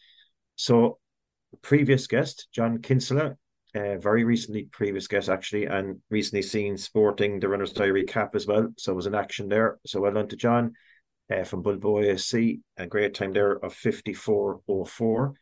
So 0.56 0.99
previous 1.62 2.06
guest 2.06 2.49
John 2.52 2.82
Kinsella, 2.82 3.37
uh, 3.75 3.97
very 3.97 4.25
recently 4.25 4.64
previous 4.64 5.06
guest 5.06 5.30
actually, 5.30 5.64
and 5.64 6.00
recently 6.11 6.42
seen 6.42 6.76
sporting 6.76 7.40
the 7.40 7.49
Runner's 7.49 7.73
Diary 7.73 8.04
cap 8.04 8.35
as 8.35 8.47
well. 8.47 8.68
So 8.76 8.92
it 8.92 8.97
was 8.97 9.06
an 9.06 9.14
action 9.14 9.49
there. 9.49 9.78
So 9.87 10.02
well 10.02 10.12
done 10.12 10.28
to 10.28 10.37
John. 10.37 10.75
Uh, 11.32 11.44
from 11.44 11.62
Bulbo 11.62 12.04
ASC, 12.04 12.60
a 12.76 12.86
great 12.86 13.14
time 13.14 13.32
there 13.32 13.52
of 13.52 13.74
54.04. 13.74 15.32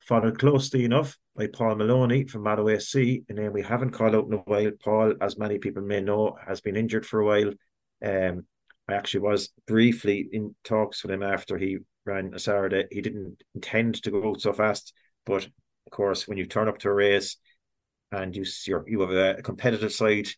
Followed 0.00 0.38
closely 0.38 0.84
enough 0.84 1.16
by 1.34 1.46
Paul 1.46 1.76
Maloney 1.76 2.26
from 2.26 2.42
Mallow 2.42 2.66
ASC, 2.66 3.24
and 3.28 3.38
then 3.38 3.52
we 3.52 3.62
haven't 3.62 3.92
called 3.92 4.14
out 4.14 4.26
in 4.26 4.34
a 4.34 4.38
while. 4.38 4.70
Paul, 4.82 5.14
as 5.20 5.38
many 5.38 5.58
people 5.58 5.82
may 5.82 6.00
know, 6.00 6.36
has 6.46 6.60
been 6.60 6.76
injured 6.76 7.06
for 7.06 7.20
a 7.20 7.26
while. 7.26 7.52
Um, 8.04 8.44
I 8.86 8.94
actually 8.94 9.20
was 9.20 9.50
briefly 9.66 10.28
in 10.30 10.54
talks 10.62 11.02
with 11.02 11.10
him 11.10 11.22
after 11.22 11.56
he 11.56 11.78
ran 12.04 12.34
a 12.34 12.38
Saturday. 12.38 12.84
He 12.90 13.00
didn't 13.00 13.42
intend 13.54 14.02
to 14.02 14.10
go 14.10 14.28
out 14.28 14.42
so 14.42 14.52
fast, 14.52 14.92
but 15.24 15.44
of 15.46 15.90
course, 15.90 16.28
when 16.28 16.36
you 16.36 16.46
turn 16.46 16.68
up 16.68 16.78
to 16.80 16.90
a 16.90 16.94
race 16.94 17.38
and 18.12 18.36
you 18.36 18.44
you 18.86 19.00
have 19.00 19.10
a 19.10 19.42
competitive 19.42 19.92
side, 19.92 20.28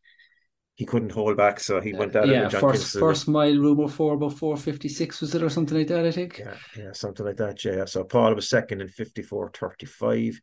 he 0.76 0.85
couldn't 0.85 1.12
hold 1.12 1.38
back, 1.38 1.59
so 1.59 1.80
he 1.80 1.95
went 1.95 2.14
out. 2.14 2.28
Yeah, 2.28 2.49
first 2.50 2.99
first 2.99 3.28
mile 3.28 3.56
rumor 3.56 3.88
four 3.88 4.14
about 4.14 4.35
four 4.35 4.56
fifty 4.59 4.88
six 4.88 5.23
was 5.23 5.35
it 5.35 5.42
or 5.42 5.49
something 5.49 5.76
like 5.76 5.88
that? 5.88 6.04
I 6.04 6.11
think. 6.11 6.38
Yeah, 6.38 6.54
yeah, 6.76 6.92
something 6.92 7.25
like 7.25 7.38
that. 7.38 7.64
Yeah. 7.64 7.87
So 7.87 8.04
Paul 8.04 8.35
was 8.35 8.49
second 8.49 8.83
in 8.83 8.88
fifty 8.88 9.23
four 9.23 9.50
thirty 9.54 9.87
five, 9.87 10.38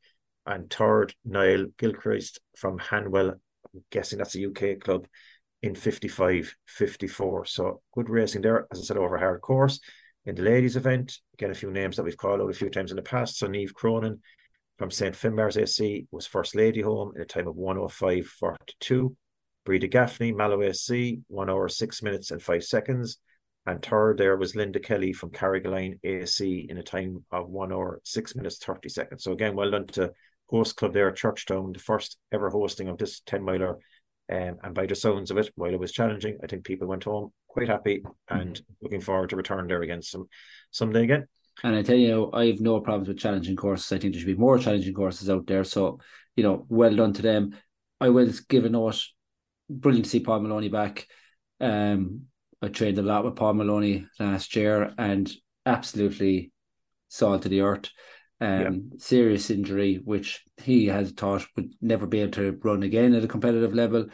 and 0.48 0.70
third 0.70 1.14
Niall 1.24 1.68
Gilchrist 1.78 2.40
from 2.58 2.80
Hanwell. 2.80 3.34
I'm 3.74 3.84
guessing 3.92 4.18
that's 4.18 4.36
a 4.36 4.46
UK 4.46 4.80
club 4.80 5.08
in 5.62 5.76
55 5.76 6.56
54. 6.68 7.46
So 7.46 7.82
good 7.94 8.10
racing 8.10 8.42
there, 8.42 8.68
as 8.72 8.80
I 8.80 8.84
said, 8.84 8.98
over 8.98 9.18
hard 9.18 9.42
course. 9.42 9.80
In 10.26 10.36
the 10.36 10.42
ladies' 10.42 10.76
event, 10.76 11.20
again, 11.34 11.52
a 11.52 11.56
few 11.56 11.72
names 11.72 11.96
that 11.96 12.04
we've 12.04 12.18
called 12.18 12.42
out 12.42 12.50
a 12.50 12.54
few 12.54 12.70
times 12.70 12.92
in 12.92 12.98
the 12.98 13.02
past. 13.02 13.38
So 13.38 13.48
Neve 13.48 13.74
Cronin 13.74 14.22
from 14.78 14.92
St. 14.92 15.16
Finbarr's 15.16 15.58
AC 15.58 16.08
was 16.12 16.26
first 16.26 16.56
lady 16.56 16.82
home 16.82 17.14
in 17.16 17.22
a 17.22 17.26
time 17.26 17.48
of 17.48 17.56
105.42. 17.56 19.16
Breda 19.66 19.88
Gaffney, 19.88 20.32
Mallow 20.32 20.62
AC, 20.62 21.20
one 21.28 21.50
hour, 21.50 21.68
six 21.70 22.02
minutes 22.02 22.32
and 22.32 22.42
five 22.42 22.64
seconds. 22.64 23.18
And 23.66 23.82
third 23.82 24.18
there 24.18 24.36
was 24.36 24.56
Linda 24.56 24.80
Kelly 24.80 25.14
from 25.14 25.30
Carrigaline 25.30 26.00
AC 26.04 26.68
in 26.70 26.78
a 26.78 26.84
time 26.84 27.24
of 27.32 27.50
one 27.50 27.72
hour, 27.72 28.02
six 28.04 28.36
minutes, 28.36 28.58
30 28.58 28.90
seconds. 28.90 29.24
So 29.24 29.32
again, 29.32 29.56
well 29.56 29.72
done 29.72 29.88
to 29.88 30.12
host 30.50 30.76
club 30.76 30.94
there 30.94 31.10
at 31.10 31.16
Churchtown, 31.16 31.74
the 31.74 31.80
first 31.80 32.18
ever 32.32 32.50
hosting 32.50 32.90
of 32.90 32.98
this 32.98 33.22
10 33.22 33.44
miler. 33.44 33.78
Um, 34.32 34.58
and 34.64 34.74
by 34.74 34.86
the 34.86 34.96
sounds 34.96 35.32
of 35.32 35.38
it, 35.38 35.52
while 35.56 35.74
it 35.74 35.80
was 35.80 35.92
challenging, 35.92 36.38
I 36.44 36.48
think 36.48 36.64
people 36.66 36.88
went 36.88 37.06
home 37.06 37.32
quite 37.48 37.70
happy 37.70 38.04
and 38.30 38.56
mm-hmm. 38.56 38.74
looking 38.82 39.02
forward 39.02 39.30
to 39.30 39.36
return 39.36 39.68
there 39.68 39.82
again 39.82 40.02
some 40.02 40.28
someday 40.72 41.04
again. 41.04 41.28
And 41.64 41.76
I 41.76 41.84
tell 41.84 41.96
you, 41.98 42.32
I 42.34 42.48
have 42.48 42.60
no 42.60 42.80
problems 42.80 43.08
with 43.08 43.20
challenging 43.20 43.56
courses. 43.56 43.92
I 43.92 44.00
think 44.00 44.14
there 44.14 44.22
should 44.22 44.28
be 44.28 44.36
more 44.36 44.58
challenging 44.58 44.94
courses 44.94 45.30
out 45.30 45.46
there. 45.46 45.64
So, 45.64 46.00
you 46.36 46.44
know, 46.44 46.66
well 46.68 46.96
done 46.96 47.14
to 47.14 47.22
them. 47.22 47.56
I 48.02 48.10
will 48.10 48.32
give 48.50 48.66
a 48.66 48.70
note. 48.70 49.02
Brilliant 49.70 50.06
to 50.06 50.10
see 50.12 50.20
Paul 50.20 50.42
Maloney 50.42 50.70
back. 50.70 51.08
Um, 51.60 52.24
I 52.62 52.68
trained 52.68 52.98
a 52.98 53.02
lot 53.02 53.26
with 53.26 53.36
Paul 53.36 53.56
Maloney 53.56 54.08
last 54.20 54.56
year 54.56 54.94
and 54.98 55.32
absolutely 55.66 56.52
salt 57.10 57.44
to 57.44 57.50
the 57.50 57.62
earth. 57.62 57.90
Um, 58.42 58.60
yeah. 58.60 58.98
serious 58.98 59.50
injury, 59.50 60.02
which 60.04 60.44
he 60.62 60.88
had 60.88 61.16
thought 61.16 61.46
would 61.56 61.74
never 61.82 62.06
be 62.06 62.20
able 62.20 62.32
to 62.34 62.60
run 62.62 62.84
again 62.84 63.14
at 63.14 63.24
a 63.24 63.28
competitive 63.28 63.74
level 63.74 64.08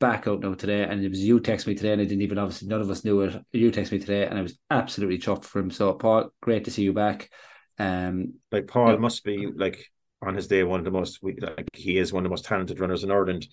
back 0.00 0.26
out 0.26 0.40
now 0.40 0.52
today, 0.52 0.82
and 0.82 1.02
it 1.02 1.08
was 1.08 1.20
you 1.20 1.40
text 1.40 1.66
me 1.66 1.74
today, 1.74 1.92
and 1.92 2.00
I 2.02 2.04
didn't 2.04 2.22
even 2.22 2.38
obviously 2.38 2.68
none 2.68 2.82
of 2.82 2.90
us 2.90 3.04
knew 3.04 3.22
it. 3.22 3.42
You 3.52 3.70
text 3.70 3.90
me 3.90 3.98
today, 3.98 4.26
and 4.26 4.38
I 4.38 4.42
was 4.42 4.58
absolutely 4.70 5.18
chuffed 5.18 5.44
for 5.44 5.60
him. 5.60 5.70
So 5.70 5.94
Paul, 5.94 6.30
great 6.42 6.64
to 6.64 6.70
see 6.70 6.82
you 6.82 6.92
back. 6.92 7.30
Um, 7.78 8.34
like 8.52 8.66
Paul 8.66 8.92
yeah. 8.92 8.96
must 8.96 9.24
be 9.24 9.46
like 9.46 9.90
on 10.20 10.34
his 10.34 10.46
day 10.46 10.62
one 10.62 10.80
of 10.80 10.84
the 10.84 10.90
most 10.90 11.20
like 11.22 11.68
he 11.72 11.96
is 11.98 12.12
one 12.12 12.22
of 12.22 12.24
the 12.24 12.32
most 12.32 12.44
talented 12.44 12.80
runners 12.80 13.04
in 13.04 13.10
Ireland. 13.10 13.46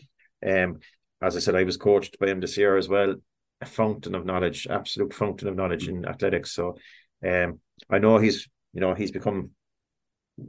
Um, 0.46 0.80
as 1.22 1.36
I 1.36 1.40
said, 1.40 1.56
I 1.56 1.64
was 1.64 1.78
coached 1.78 2.18
by 2.20 2.28
him 2.28 2.40
this 2.40 2.58
year 2.58 2.78
as 2.78 2.90
well. 2.90 3.16
A 3.62 3.66
fountain 3.66 4.16
of 4.16 4.26
knowledge, 4.26 4.68
absolute 4.70 5.14
fountain 5.14 5.48
of 5.48 5.56
knowledge 5.56 5.88
in 5.88 6.06
athletics. 6.06 6.52
So, 6.52 6.78
um, 7.26 7.60
I 7.90 8.00
know 8.00 8.18
he's 8.18 8.50
you 8.74 8.82
know 8.82 8.94
he's 8.94 9.12
become 9.12 9.52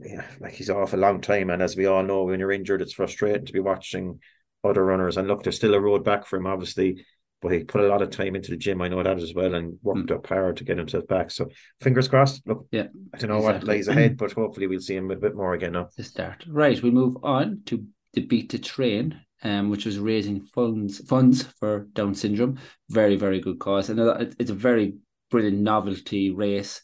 yeah, 0.01 0.25
like 0.39 0.53
he's 0.53 0.69
off 0.69 0.93
a 0.93 0.97
long 0.97 1.21
time, 1.21 1.49
and 1.49 1.61
as 1.61 1.75
we 1.75 1.85
all 1.85 2.03
know, 2.03 2.23
when 2.23 2.39
you're 2.39 2.51
injured, 2.51 2.81
it's 2.81 2.93
frustrating 2.93 3.45
to 3.45 3.53
be 3.53 3.59
watching 3.59 4.19
other 4.63 4.83
runners. 4.83 5.17
And 5.17 5.27
look, 5.27 5.43
there's 5.43 5.55
still 5.55 5.73
a 5.73 5.79
road 5.79 6.03
back 6.03 6.25
for 6.25 6.37
him, 6.37 6.47
obviously, 6.47 7.05
but 7.41 7.51
he 7.51 7.63
put 7.63 7.81
a 7.81 7.87
lot 7.87 8.01
of 8.01 8.09
time 8.09 8.35
into 8.35 8.51
the 8.51 8.57
gym. 8.57 8.81
I 8.81 8.87
know 8.87 9.03
that 9.03 9.17
as 9.17 9.33
well, 9.33 9.53
and 9.53 9.77
worked 9.81 10.09
mm. 10.09 10.15
up 10.15 10.27
hard 10.27 10.57
to 10.57 10.63
get 10.63 10.77
himself 10.77 11.07
back. 11.07 11.31
So 11.31 11.49
fingers 11.81 12.07
crossed. 12.07 12.41
Look, 12.47 12.67
yeah, 12.71 12.87
I 13.13 13.17
don't 13.17 13.29
know 13.29 13.37
exactly. 13.37 13.67
what 13.67 13.75
lies 13.75 13.87
ahead, 13.87 14.17
but 14.17 14.31
hopefully 14.31 14.67
we'll 14.67 14.79
see 14.79 14.95
him 14.95 15.11
a 15.11 15.15
bit 15.15 15.35
more 15.35 15.53
again 15.53 15.73
now. 15.73 15.89
To 15.97 16.03
start, 16.03 16.45
right? 16.47 16.81
We 16.81 16.91
move 16.91 17.17
on 17.23 17.61
to 17.65 17.85
the 18.13 18.21
Beat 18.21 18.51
the 18.51 18.59
Train. 18.59 19.19
Um, 19.45 19.69
which 19.69 19.85
was 19.85 19.99
raising 19.99 20.41
funds 20.41 20.99
funds 21.05 21.43
for 21.59 21.87
Down 21.91 22.15
syndrome. 22.15 22.59
Very, 22.89 23.17
very 23.17 23.41
good 23.41 23.59
cause, 23.59 23.89
and 23.89 23.99
it's 24.39 24.51
a 24.51 24.55
very 24.55 24.95
brilliant 25.29 25.59
novelty 25.59 26.31
race. 26.31 26.81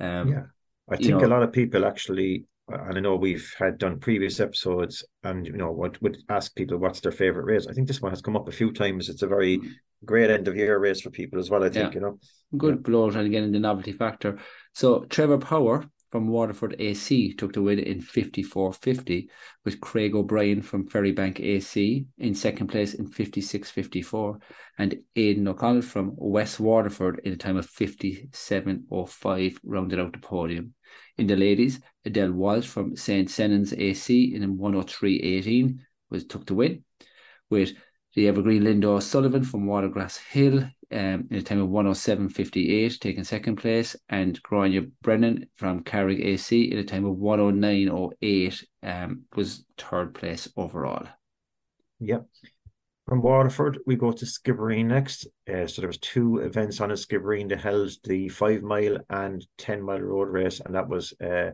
Um, 0.00 0.28
yeah, 0.28 0.42
I 0.90 0.96
think 0.96 1.20
know, 1.20 1.26
a 1.26 1.28
lot 1.28 1.44
of 1.44 1.52
people 1.52 1.84
actually 1.84 2.46
and 2.72 2.98
I 2.98 3.00
know 3.00 3.16
we've 3.16 3.52
had 3.58 3.78
done 3.78 3.98
previous 3.98 4.40
episodes, 4.40 5.04
and 5.22 5.46
you 5.46 5.52
know, 5.52 5.70
what 5.70 6.00
would 6.02 6.18
ask 6.28 6.54
people 6.54 6.78
what's 6.78 7.00
their 7.00 7.12
favorite 7.12 7.44
race. 7.44 7.66
I 7.68 7.72
think 7.72 7.88
this 7.88 8.00
one 8.00 8.12
has 8.12 8.22
come 8.22 8.36
up 8.36 8.48
a 8.48 8.52
few 8.52 8.72
times. 8.72 9.08
It's 9.08 9.22
a 9.22 9.26
very 9.26 9.60
great 10.04 10.30
end 10.30 10.48
of 10.48 10.56
year 10.56 10.78
race 10.78 11.00
for 11.00 11.10
people 11.10 11.38
as 11.38 11.50
well. 11.50 11.64
I 11.64 11.68
think 11.68 11.92
yeah. 11.92 11.94
you 11.94 12.00
know, 12.00 12.18
good 12.56 12.76
yeah. 12.76 12.82
blowout, 12.82 13.16
and 13.16 13.26
again 13.26 13.44
in 13.44 13.52
the 13.52 13.58
novelty 13.58 13.92
factor. 13.92 14.38
So 14.74 15.04
Trevor 15.04 15.38
Power 15.38 15.84
from 16.10 16.28
Waterford 16.28 16.76
AC 16.78 17.34
took 17.34 17.52
the 17.52 17.62
win 17.62 17.78
in 17.78 18.00
54.50 18.00 19.28
with 19.64 19.80
Craig 19.80 20.14
O'Brien 20.14 20.62
from 20.62 20.88
Ferrybank 20.88 21.40
AC 21.40 22.06
in 22.18 22.34
second 22.34 22.66
place 22.66 22.94
in 22.94 23.08
56.54 23.08 24.40
and 24.78 24.98
Aidan 25.14 25.48
O'Connell 25.48 25.82
from 25.82 26.12
West 26.16 26.58
Waterford 26.58 27.20
in 27.24 27.32
a 27.32 27.36
time 27.36 27.56
of 27.56 27.70
57.05 27.70 29.58
rounded 29.64 30.00
out 30.00 30.12
the 30.12 30.18
podium. 30.18 30.74
In 31.16 31.26
the 31.26 31.36
ladies, 31.36 31.80
Adele 32.04 32.32
Walsh 32.32 32.66
from 32.66 32.96
St. 32.96 33.30
Senan's 33.30 33.72
AC 33.72 34.34
in 34.34 34.58
103.18 34.58 35.78
was 36.10 36.24
took 36.24 36.46
the 36.46 36.54
win, 36.54 36.84
with 37.50 37.74
the 38.20 38.28
Evergreen 38.28 38.64
Linda 38.64 39.00
Sullivan 39.00 39.42
from 39.42 39.64
Watergrass 39.64 40.18
Hill 40.18 40.58
um, 40.92 41.26
in 41.30 41.36
a 41.36 41.42
time 41.42 41.62
of 41.62 41.70
107.58 41.70 42.98
taking 42.98 43.24
second 43.24 43.56
place, 43.56 43.96
and 44.10 44.38
Grania 44.42 44.82
Brennan 45.00 45.46
from 45.54 45.82
Carrick 45.82 46.18
AC 46.20 46.70
in 46.70 46.76
a 46.76 46.84
time 46.84 47.06
of 47.06 47.16
109.08 47.16 48.64
um, 48.82 49.22
was 49.34 49.64
third 49.78 50.12
place 50.12 50.46
overall. 50.54 51.06
Yep. 52.00 52.26
From 53.06 53.22
Waterford, 53.22 53.78
we 53.86 53.96
go 53.96 54.12
to 54.12 54.26
Skibbereen 54.26 54.84
next. 54.84 55.26
Uh, 55.50 55.66
so 55.66 55.80
there 55.80 55.88
was 55.88 55.96
two 55.96 56.40
events 56.40 56.78
on 56.82 56.90
a 56.90 56.94
Skibbereen. 56.94 57.48
They 57.48 57.56
held 57.56 57.90
the 58.04 58.28
five 58.28 58.60
mile 58.60 58.98
and 59.08 59.42
ten 59.56 59.80
mile 59.80 59.98
road 59.98 60.28
race, 60.28 60.60
and 60.60 60.74
that 60.74 60.90
was, 60.90 61.14
uh, 61.22 61.52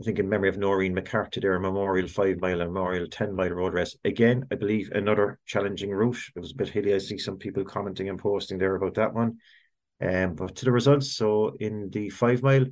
I 0.00 0.04
think, 0.04 0.18
in 0.18 0.28
memory 0.28 0.48
of 0.48 0.58
Noreen 0.58 0.92
McCarthy, 0.92 1.40
there, 1.40 1.54
a 1.54 1.60
Memorial 1.60 2.08
five 2.08 2.40
mile 2.40 2.60
and 2.60 2.72
Memorial 2.72 3.06
ten 3.06 3.34
mile 3.34 3.50
road 3.50 3.74
race. 3.74 3.96
Again, 4.04 4.44
I 4.50 4.56
believe 4.56 4.90
another 4.90 5.38
challenging 5.46 5.90
route. 5.90 6.18
It 6.34 6.40
was 6.40 6.50
a 6.50 6.56
bit 6.56 6.68
hilly. 6.68 6.94
I 6.94 6.98
see 6.98 7.16
some 7.16 7.38
people 7.38 7.64
commenting 7.64 8.08
and 8.08 8.18
posting 8.18 8.58
there 8.58 8.74
about 8.74 8.94
that 8.94 9.14
one. 9.14 9.38
Um, 10.02 10.34
but 10.34 10.56
to 10.56 10.64
the 10.64 10.72
results, 10.72 11.12
so 11.12 11.54
in 11.60 11.90
the 11.90 12.10
five 12.10 12.42
mile, 12.42 12.66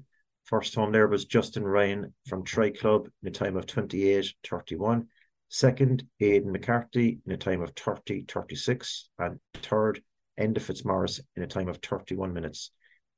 first 0.44 0.74
home 0.74 0.90
there 0.90 1.06
was 1.06 1.24
Justin 1.24 1.64
Ryan 1.64 2.12
from 2.26 2.44
Tri 2.44 2.70
Club 2.70 3.08
in 3.22 3.28
a 3.28 3.30
time 3.30 3.56
of 3.56 3.66
28 3.66 4.34
31. 4.48 5.06
Second, 5.48 6.04
Aidan 6.18 6.50
McCarthy 6.50 7.18
in 7.24 7.32
a 7.32 7.36
time 7.36 7.62
of 7.62 7.70
30 7.76 8.24
36. 8.26 9.10
And 9.18 9.38
third, 9.54 10.02
Enda 10.40 10.60
Fitzmaurice 10.60 11.20
in 11.36 11.42
a 11.44 11.46
time 11.46 11.68
of 11.68 11.76
31 11.76 12.32
minutes. 12.32 12.70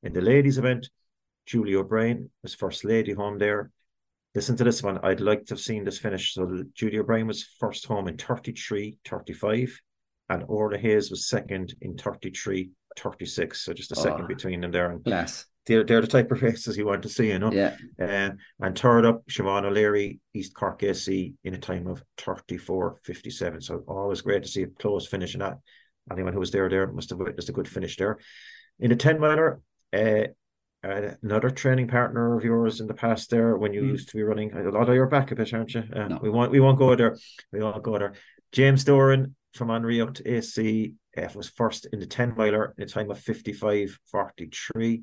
In 0.02 0.12
the 0.12 0.20
ladies' 0.20 0.58
event, 0.58 0.90
Julie 1.46 1.74
O'Brien 1.74 2.30
was 2.42 2.54
first 2.54 2.84
lady 2.84 3.12
home 3.12 3.38
there. 3.38 3.70
Listen 4.34 4.56
to 4.56 4.64
this 4.64 4.82
one. 4.82 4.98
I'd 5.02 5.20
like 5.20 5.46
to 5.46 5.54
have 5.54 5.60
seen 5.60 5.84
this 5.84 5.98
finish. 5.98 6.34
So 6.34 6.64
Julie 6.74 6.98
O'Brien 6.98 7.26
was 7.26 7.44
first 7.60 7.86
home 7.86 8.08
in 8.08 8.16
33 8.16 8.98
35. 9.04 9.80
And 10.30 10.44
Orla 10.48 10.78
Hayes 10.78 11.10
was 11.10 11.28
second 11.28 11.74
in 11.82 11.96
33 11.96 12.70
36. 12.96 13.64
So 13.64 13.72
just 13.72 13.92
a 13.92 13.96
second 13.96 14.24
oh, 14.24 14.28
between 14.28 14.60
them 14.62 14.70
there. 14.70 14.90
And 14.90 15.02
yes 15.04 15.46
they're, 15.66 15.84
they're 15.84 16.00
the 16.00 16.06
type 16.06 16.30
of 16.30 16.42
races 16.42 16.76
you 16.76 16.86
want 16.86 17.02
to 17.02 17.08
see, 17.08 17.28
you 17.28 17.38
know. 17.38 17.52
Yeah. 17.52 17.76
Uh, 18.00 18.30
and 18.60 18.78
third 18.78 19.06
up, 19.06 19.26
Siobhan 19.26 19.64
O'Leary, 19.64 20.20
East 20.34 20.54
Cork 20.54 20.82
AC 20.82 21.34
in 21.42 21.54
a 21.54 21.58
time 21.58 21.86
of 21.86 22.02
34.57. 22.18 23.62
So 23.62 23.84
always 23.88 24.20
great 24.20 24.42
to 24.42 24.48
see 24.48 24.62
a 24.62 24.66
close 24.66 25.06
finish 25.06 25.34
in 25.34 25.40
that. 25.40 25.58
Anyone 26.10 26.34
who 26.34 26.40
was 26.40 26.50
there 26.50 26.68
there 26.68 26.86
must 26.92 27.10
have 27.10 27.18
witnessed 27.18 27.48
a 27.48 27.52
good 27.52 27.68
finish 27.68 27.96
there. 27.96 28.18
In 28.78 28.90
the 28.90 28.96
10 28.96 29.18
miler, 29.18 29.60
uh, 29.92 30.24
another 30.84 31.50
training 31.50 31.88
partner 31.88 32.36
of 32.36 32.44
yours 32.44 32.80
in 32.80 32.86
the 32.86 32.94
past 32.94 33.30
there 33.30 33.56
when 33.56 33.72
you 33.72 33.82
mm. 33.82 33.88
used 33.88 34.08
to 34.10 34.16
be 34.16 34.22
running 34.22 34.52
a 34.52 34.70
lot 34.70 34.88
of 34.88 34.94
your 34.94 35.06
back 35.06 35.30
a 35.30 35.36
bit, 35.36 35.52
aren't 35.54 35.74
you? 35.74 35.84
Uh, 35.94 36.08
no. 36.08 36.18
We 36.22 36.30
want 36.30 36.50
we 36.50 36.60
won't 36.60 36.78
go 36.78 36.94
there. 36.94 37.16
We 37.52 37.60
won't 37.60 37.82
go 37.82 37.98
there. 37.98 38.14
James 38.52 38.84
Doran 38.84 39.34
from 39.54 39.68
to 39.68 40.22
AC 40.26 40.94
uh, 41.16 41.28
was 41.34 41.48
first 41.48 41.86
in 41.92 42.00
the 42.00 42.06
10 42.06 42.34
miler 42.36 42.74
in 42.76 42.84
a 42.84 42.86
time 42.86 43.10
of 43.10 43.18
55.43. 43.18 45.02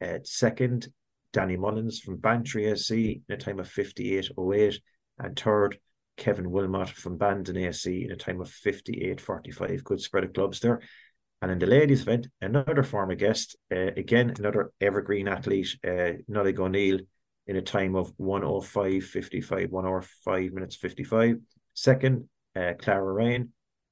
Uh, 0.00 0.18
second, 0.24 0.88
Danny 1.32 1.56
Mullins 1.56 2.00
from 2.00 2.16
Bantry 2.16 2.66
AC 2.66 3.22
in 3.28 3.34
a 3.34 3.38
time 3.38 3.60
of 3.60 3.68
58.08. 3.68 4.78
And 5.18 5.38
third, 5.38 5.78
Kevin 6.16 6.50
Wilmot 6.50 6.88
from 6.88 7.18
Bandon 7.18 7.56
AC 7.56 8.04
in 8.04 8.10
a 8.10 8.16
time 8.16 8.40
of 8.40 8.48
58.45. 8.48 9.84
Good 9.84 10.00
spread 10.00 10.24
of 10.24 10.32
clubs 10.32 10.60
there. 10.60 10.80
And 11.42 11.50
in 11.50 11.58
the 11.58 11.66
ladies' 11.66 12.02
event, 12.02 12.28
another 12.40 12.84
former 12.84 13.16
guest, 13.16 13.56
uh, 13.74 13.90
again, 13.96 14.32
another 14.38 14.70
evergreen 14.80 15.26
athlete, 15.26 15.76
uh, 15.84 16.12
Nolly 16.28 16.56
O'Neill, 16.56 17.00
in 17.48 17.56
a 17.56 17.62
time 17.62 17.96
of 17.96 18.16
105.55, 18.16 19.68
1 19.68 19.86
hour 19.86 20.04
5 20.24 20.52
minutes 20.52 20.76
55. 20.76 21.38
Second, 21.74 22.28
uh, 22.54 22.74
Clara 22.78 23.12
Rain, 23.12 23.48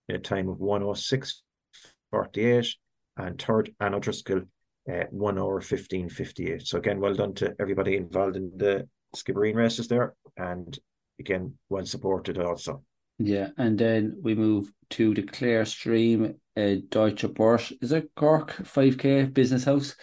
in 0.08 0.14
a 0.14 0.20
time 0.20 0.48
of 0.48 0.58
106.48. 0.58 2.68
And 3.16 3.42
third, 3.42 3.74
Anna 3.80 3.98
Driscoll, 3.98 4.42
uh, 4.88 5.06
1 5.10 5.38
hour 5.38 5.60
15.58. 5.60 6.64
So 6.64 6.78
again, 6.78 7.00
well 7.00 7.14
done 7.14 7.34
to 7.34 7.56
everybody 7.58 7.96
involved 7.96 8.36
in 8.36 8.52
the 8.56 8.88
skibbereen 9.16 9.56
races 9.56 9.88
there. 9.88 10.14
And 10.36 10.78
again, 11.18 11.54
well 11.68 11.84
supported 11.84 12.38
also. 12.38 12.84
Yeah, 13.18 13.48
and 13.58 13.78
then 13.78 14.16
we 14.22 14.34
move 14.34 14.72
to 14.90 15.14
the 15.14 15.22
Clearstream 15.22 16.36
uh, 16.60 16.80
Deutsche 16.88 17.26
Börse. 17.28 17.72
Is 17.80 17.92
it 17.92 18.10
Cork 18.14 18.52
5K 18.52 19.32
Business 19.32 19.64
House? 19.64 19.96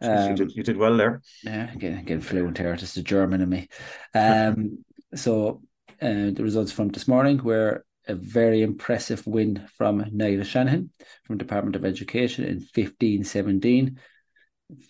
Um, 0.00 0.30
you, 0.30 0.36
did, 0.36 0.52
you 0.52 0.62
did 0.62 0.76
well 0.76 0.96
there. 0.96 1.22
Yeah, 1.42 1.72
again, 1.72 1.98
again 1.98 2.20
fluent 2.20 2.58
here. 2.58 2.74
It's 2.74 2.94
the 2.94 3.02
German 3.02 3.40
in 3.40 3.48
me. 3.48 3.68
Um, 4.14 4.84
so 5.14 5.62
uh, 6.02 6.30
the 6.30 6.42
results 6.42 6.72
from 6.72 6.88
this 6.88 7.08
morning 7.08 7.42
were 7.42 7.84
a 8.06 8.14
very 8.14 8.62
impressive 8.62 9.26
win 9.26 9.66
from 9.76 10.04
Niall 10.12 10.42
Shanahan 10.42 10.90
from 11.24 11.38
Department 11.38 11.76
of 11.76 11.84
Education 11.84 12.44
in 12.44 12.56
1517. 12.56 13.98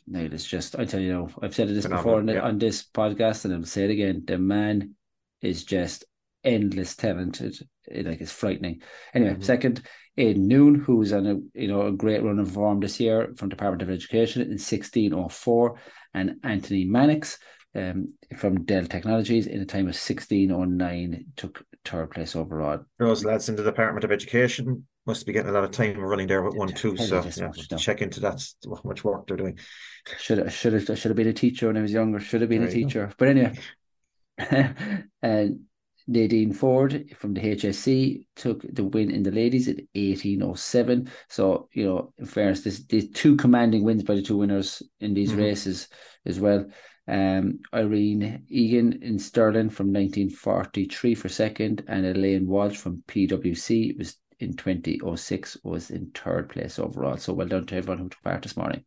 Niall 0.07 0.33
is 0.33 0.45
just, 0.45 0.79
I 0.79 0.85
tell 0.85 1.01
you, 1.01 1.29
I've 1.41 1.55
said 1.55 1.69
it 1.69 1.75
this 1.75 1.85
Phenomenal, 1.85 2.21
before 2.23 2.35
yeah. 2.35 2.41
on 2.43 2.59
this 2.59 2.85
podcast 2.85 3.45
and 3.45 3.55
I'll 3.55 3.65
say 3.65 3.85
it 3.85 3.91
again. 3.91 4.25
The 4.27 4.39
man 4.39 4.95
is 5.43 5.65
just 5.65 6.05
endless 6.45 6.97
talented. 6.97 7.57
Like 7.91 8.21
it's 8.21 8.33
frightening. 8.33 8.83
Anyway, 9.13 9.33
mm-hmm. 9.33 9.43
second, 9.43 9.83
Aidan 10.17 10.49
Noon, 10.49 10.75
who's 10.75 11.13
on 11.13 11.27
a 11.27 11.59
you 11.59 11.69
know 11.69 11.87
a 11.87 11.93
great 11.93 12.23
run 12.23 12.39
of 12.39 12.53
form 12.53 12.81
this 12.81 13.01
year 13.01 13.33
from 13.37 13.49
Department 13.49 13.83
of 13.83 13.91
Education 13.91 14.43
in 14.43 14.49
1604, 14.49 15.79
and 16.15 16.37
Anthony 16.43 16.85
Mannix 16.85 17.39
um, 17.75 18.09
from 18.37 18.65
Dell 18.65 18.87
Technologies 18.87 19.47
in 19.47 19.61
a 19.61 19.67
time 19.67 19.89
of 19.89 19.97
1609 19.97 21.27
took 21.37 21.65
third 21.85 22.11
place 22.11 22.37
overall. 22.37 22.81
Those 22.99 23.25
lads 23.25 23.49
in 23.49 23.57
the 23.57 23.63
Department 23.65 24.05
of 24.05 24.13
Education 24.13 24.87
must 25.07 25.27
be 25.27 25.33
getting 25.33 25.51
a 25.51 25.53
lot 25.53 25.65
of 25.65 25.71
time 25.71 25.99
running 25.99 26.29
there 26.29 26.43
with 26.43 26.55
one 26.55 26.69
two. 26.69 26.97
So 26.97 27.23
yeah, 27.37 27.77
check 27.77 28.01
into 28.01 28.21
that. 28.21 28.43
How 28.65 28.81
much 28.85 29.05
work 29.05 29.27
they're 29.27 29.37
doing. 29.37 29.59
Should 30.19 30.39
have 30.39 30.53
should 30.53 30.73
have 30.73 30.85
should 30.87 31.11
have 31.11 31.17
been 31.17 31.29
a 31.29 31.33
teacher 31.33 31.67
when 31.67 31.77
I 31.77 31.83
was 31.83 31.93
younger. 31.93 32.21
Should 32.21 32.41
have 32.41 32.51
been 32.51 32.61
there 32.61 32.71
a 32.71 32.73
teacher. 32.73 33.13
But 33.19 33.29
anyway, 33.29 33.59
and 35.23 35.61
Nadine 36.07 36.53
Ford 36.53 37.11
from 37.17 37.35
the 37.35 37.41
HSC 37.41 38.27
took 38.37 38.63
the 38.63 38.85
win 38.85 39.11
in 39.11 39.23
the 39.23 39.31
ladies 39.31 39.69
at 39.69 39.77
1807. 39.95 41.11
So, 41.29 41.69
you 41.73 41.87
know, 41.87 42.13
in 42.19 42.27
fairness, 42.27 42.63
this, 42.63 42.85
the 42.85 43.09
two 43.09 43.37
commanding 43.37 43.85
wins 43.85 44.03
by 44.03 44.17
the 44.17 44.23
two 44.23 44.39
winners 44.39 44.83
in 45.01 45.15
these 45.15 45.31
mm-hmm. 45.31 45.41
races 45.41 45.89
as 46.27 46.39
well. 46.39 46.67
Um, 47.07 47.61
Irene 47.75 48.45
Egan 48.49 49.03
in 49.03 49.19
Sterling 49.19 49.71
from 49.71 49.89
1943 49.89 51.15
for 51.15 51.29
second, 51.29 51.85
and 51.87 52.07
Elaine 52.07 52.47
Walsh 52.47 52.77
from 52.77 53.03
PwC 53.09 53.97
was 53.99 54.17
in 54.41 54.57
2006 54.57 55.59
was 55.63 55.91
in 55.91 56.11
third 56.15 56.49
place 56.49 56.79
overall. 56.79 57.17
So 57.17 57.33
well 57.33 57.47
done 57.47 57.67
to 57.67 57.77
everyone 57.77 57.99
who 57.99 58.09
took 58.09 58.23
part 58.23 58.43
this 58.43 58.57
morning 58.57 58.85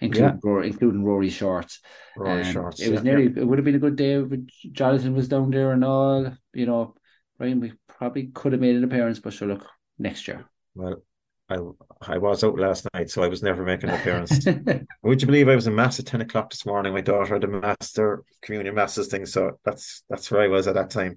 including 0.00 0.30
yeah. 0.30 0.40
Rory, 0.42 0.66
including 0.68 1.04
Rory 1.04 1.30
Shorts. 1.30 1.80
Rory 2.16 2.42
um, 2.42 2.52
Shorts. 2.52 2.80
It 2.80 2.90
was 2.90 2.98
yeah, 2.98 3.10
nearly. 3.10 3.24
Yeah. 3.24 3.40
It 3.40 3.46
would 3.46 3.58
have 3.58 3.64
been 3.64 3.74
a 3.74 3.80
good 3.80 3.96
day 3.96 4.14
if 4.14 4.30
Jonathan 4.72 5.14
was 5.14 5.28
down 5.28 5.50
there 5.50 5.72
and 5.72 5.84
all. 5.84 6.32
You 6.52 6.66
know, 6.66 6.94
Ryan, 7.38 7.60
we 7.60 7.72
probably 7.86 8.26
could 8.28 8.52
have 8.52 8.60
made 8.60 8.76
an 8.76 8.84
appearance, 8.84 9.18
but 9.18 9.32
sure, 9.32 9.48
look 9.48 9.66
next 9.98 10.28
year. 10.28 10.44
Well, 10.74 11.02
I 11.50 11.58
I 12.02 12.18
was 12.18 12.44
out 12.44 12.58
last 12.58 12.86
night, 12.92 13.10
so 13.10 13.22
I 13.22 13.28
was 13.28 13.42
never 13.42 13.64
making 13.64 13.88
an 13.88 13.98
appearance. 13.98 14.46
Would 15.02 15.22
you 15.22 15.26
believe 15.26 15.48
I 15.48 15.54
was 15.54 15.66
in 15.66 15.74
mass 15.74 15.98
at 15.98 16.06
ten 16.06 16.20
o'clock 16.20 16.50
this 16.50 16.66
morning? 16.66 16.92
My 16.92 17.00
daughter 17.00 17.34
had 17.34 17.44
a 17.44 17.48
master 17.48 18.22
communion 18.42 18.74
masses 18.74 19.08
thing, 19.08 19.24
so 19.24 19.58
that's 19.64 20.02
that's 20.10 20.30
where 20.30 20.42
I 20.42 20.48
was 20.48 20.68
at 20.68 20.74
that 20.74 20.90
time. 20.90 21.16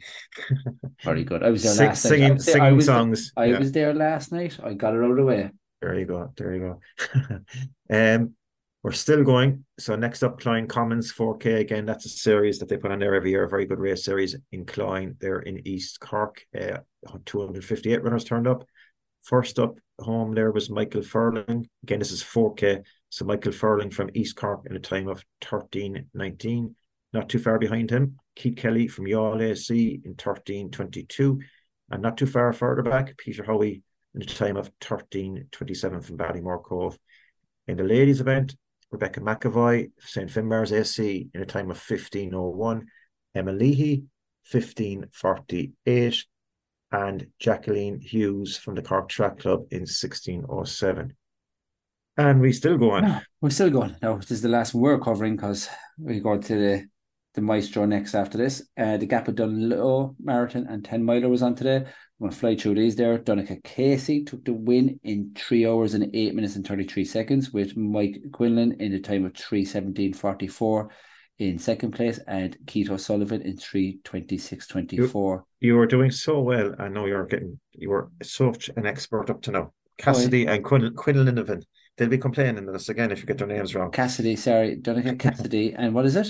Very 1.04 1.26
good. 1.26 1.44
I 1.44 1.50
was 1.50 1.64
there 1.64 1.74
Sing, 1.74 1.88
last 1.88 2.02
singing, 2.04 2.30
night. 2.30 2.42
Singing 2.42 2.62
I 2.62 2.72
was 2.72 2.86
songs. 2.86 3.34
I 3.36 3.46
yeah. 3.46 3.60
was 3.60 3.72
there 3.72 3.94
last 3.94 4.32
night. 4.32 4.58
I 4.64 4.74
got 4.74 4.94
it 4.94 5.04
out 5.04 5.12
of 5.12 5.18
the 5.18 5.26
way. 5.26 5.52
There 5.82 6.00
you 6.00 6.06
go. 6.06 6.32
There 6.38 6.56
you 6.56 6.80
go. 7.10 7.40
um, 8.16 8.34
we're 8.84 8.92
still 8.92 9.24
going. 9.24 9.64
So 9.80 9.96
next 9.96 10.24
up, 10.24 10.40
Cloyne 10.40 10.68
Commons 10.68 11.14
4K. 11.14 11.60
Again, 11.60 11.86
that's 11.86 12.06
a 12.06 12.10
series 12.10 12.58
that 12.60 12.70
they 12.70 12.78
put 12.78 12.92
on 12.92 13.00
there 13.00 13.14
every 13.14 13.30
year. 13.30 13.44
A 13.44 13.50
very 13.50 13.66
good 13.66 13.80
race 13.80 14.04
series 14.04 14.36
in 14.52 14.66
Cloyne. 14.66 15.16
They're 15.20 15.42
in 15.42 15.68
East 15.68 16.00
Cork. 16.00 16.44
Uh, 16.60 16.80
258 17.26 18.04
runners 18.04 18.24
turned 18.24 18.48
up. 18.48 18.66
First 19.22 19.60
up 19.60 19.78
home 20.00 20.34
there 20.34 20.52
was 20.52 20.72
Michael 20.72 21.04
Furling. 21.04 21.70
Again, 21.84 22.00
this 22.00 22.12
is 22.12 22.24
4K. 22.24 22.84
So 23.10 23.26
Michael 23.26 23.52
Furling 23.52 23.92
from 23.92 24.10
East 24.16 24.36
Cork 24.36 24.66
in 24.68 24.76
a 24.76 24.80
time 24.80 25.08
of 25.08 25.24
13.19. 25.42 26.74
Not 27.14 27.30
too 27.30 27.40
far 27.40 27.60
behind 27.60 27.92
him, 27.92 28.18
Keith 28.36 28.56
Kelly 28.56 28.88
from 28.88 29.06
Youghal 29.06 29.42
AC 29.42 30.02
in 30.04 30.16
13.22. 30.16 31.40
And 31.92 32.02
not 32.02 32.18
too 32.18 32.26
far 32.26 32.52
further 32.54 32.84
back, 32.84 33.18
Peter 33.18 33.44
Howie 33.44 33.84
in 34.16 34.22
a 34.22 34.26
time 34.26 34.58
of 34.58 34.72
13.27 34.80 36.04
from 36.04 36.18
Ballymore 36.18 36.64
Cobh. 36.64 36.98
In 37.68 37.78
the 37.78 37.84
ladies' 37.84 38.22
event, 38.22 38.56
Rebecca 38.92 39.22
McAvoy, 39.22 39.92
St. 40.00 40.30
Finbar's 40.30 40.74
AC 40.74 41.30
in 41.34 41.42
a 41.42 41.46
time 41.46 41.72
of 41.72 41.80
15.01, 41.80 42.84
Emma 43.34 43.52
Leahy, 43.52 44.04
15.48, 44.52 46.26
and 46.92 47.28
Jacqueline 47.40 48.02
Hughes 48.02 48.58
from 48.58 48.76
the 48.76 48.82
Cork 48.82 49.10
Track 49.10 49.40
Club 49.40 49.64
in 49.72 49.84
16.07. 49.84 51.12
And 52.18 52.42
we 52.42 52.52
still 52.52 52.78
go 52.78 52.92
on. 52.92 53.04
No, 53.04 53.20
we're 53.40 53.50
still 53.50 53.70
going. 53.70 53.96
No, 54.02 54.18
this 54.18 54.32
is 54.32 54.42
the 54.42 54.50
last 54.50 54.74
we're 54.74 55.00
covering 55.00 55.38
because 55.38 55.70
we 55.98 56.20
go 56.20 56.38
to 56.38 56.56
the 56.56 56.88
the 57.34 57.42
Maestro 57.42 57.86
next 57.86 58.14
after 58.14 58.38
this. 58.38 58.62
Uh, 58.78 58.98
the 58.98 59.06
Gap 59.06 59.30
of 59.30 59.36
Dunloe 59.36 60.16
Marathon 60.22 60.68
and 60.68 60.84
10 60.84 61.04
miler 61.04 61.30
was 61.30 61.42
on 61.42 61.56
today. 61.56 61.86
I'm 62.22 62.28
going 62.28 62.34
to 62.34 62.40
fly 62.40 62.56
through 62.56 62.76
these 62.76 62.96
there. 62.96 63.18
Donica 63.18 63.58
Casey 63.64 64.24
took 64.24 64.46
the 64.46 64.54
win 64.54 65.00
in 65.04 65.32
three 65.36 65.66
hours 65.66 65.96
and 65.96 66.08
eight 66.16 66.36
minutes 66.36 66.56
and 66.56 66.68
33 66.68 67.04
seconds, 67.04 67.52
with 67.52 67.76
Mike 67.76 68.22
Quinlan 68.32 68.80
in 68.80 68.92
the 68.92 69.00
time 69.00 69.26
of 69.26 69.34
317.44 69.34 70.90
in 71.40 71.58
second 71.58 71.94
place, 71.94 72.20
and 72.28 72.56
Keith 72.68 72.92
O'Sullivan 72.92 73.42
in 73.42 73.58
326.24. 73.58 74.92
You, 74.92 75.44
you 75.62 75.76
were 75.76 75.88
doing 75.88 76.12
so 76.12 76.42
well. 76.42 76.76
I 76.78 76.90
know 76.90 77.08
you're 77.08 77.26
getting, 77.26 77.60
you 77.74 77.90
were 77.90 78.12
such 78.22 78.70
an 78.78 78.86
expert 78.86 79.32
up 79.32 79.42
to 79.42 79.52
now. 79.52 79.74
Cassidy 79.98 80.48
oh, 80.48 80.54
and 80.54 80.64
Quin, 80.64 80.94
Quinlan, 80.94 81.64
they'll 81.98 82.08
be 82.08 82.20
complaining 82.20 82.68
to 82.68 82.74
us 82.74 82.90
again 82.90 83.12
if 83.12 83.22
you 83.22 83.26
get 83.26 83.40
their 83.40 83.48
names 83.48 83.74
wrong. 83.74 83.90
Cassidy, 83.90 84.36
sorry, 84.36 84.76
Donica 84.76 85.16
Cassidy, 85.18 85.74
and 85.74 85.96
what 85.96 86.06
is 86.06 86.16
it? 86.16 86.28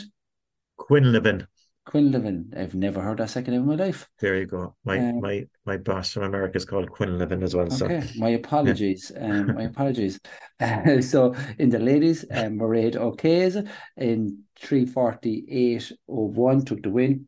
Quinlivan. 0.80 1.48
Quinlivan. 1.88 2.58
I've 2.58 2.76
never 2.76 3.02
heard 3.02 3.18
that 3.18 3.30
second 3.30 3.54
name 3.54 3.64
in 3.64 3.68
my 3.68 3.76
life. 3.76 4.08
There 4.20 4.38
you 4.38 4.46
go. 4.46 4.76
My 4.86 5.00
um, 5.00 5.22
my 5.22 5.46
my 5.66 5.78
boss 5.78 6.14
from 6.14 6.24
America 6.24 6.58
is 6.58 6.66
called 6.66 6.92
Quinlivan 6.92 7.44
as 7.44 7.56
well. 7.56 7.66
Okay. 7.66 8.02
So 8.02 8.20
my 8.20 8.30
apologies. 8.42 9.12
um, 9.20 9.56
my 9.56 9.64
apologies. 9.64 10.20
Uh, 10.60 11.02
so 11.14 11.36
in 11.58 11.70
the 11.70 11.80
ladies, 11.80 12.24
um, 12.32 12.60
Mairead 12.60 12.96
O'Kays 12.96 13.58
in 13.98 14.44
three 14.60 14.86
forty 14.86 15.46
eight 15.50 15.92
oh 16.08 16.28
one 16.28 16.64
took 16.64 16.84
the 16.84 16.90
win. 16.90 17.28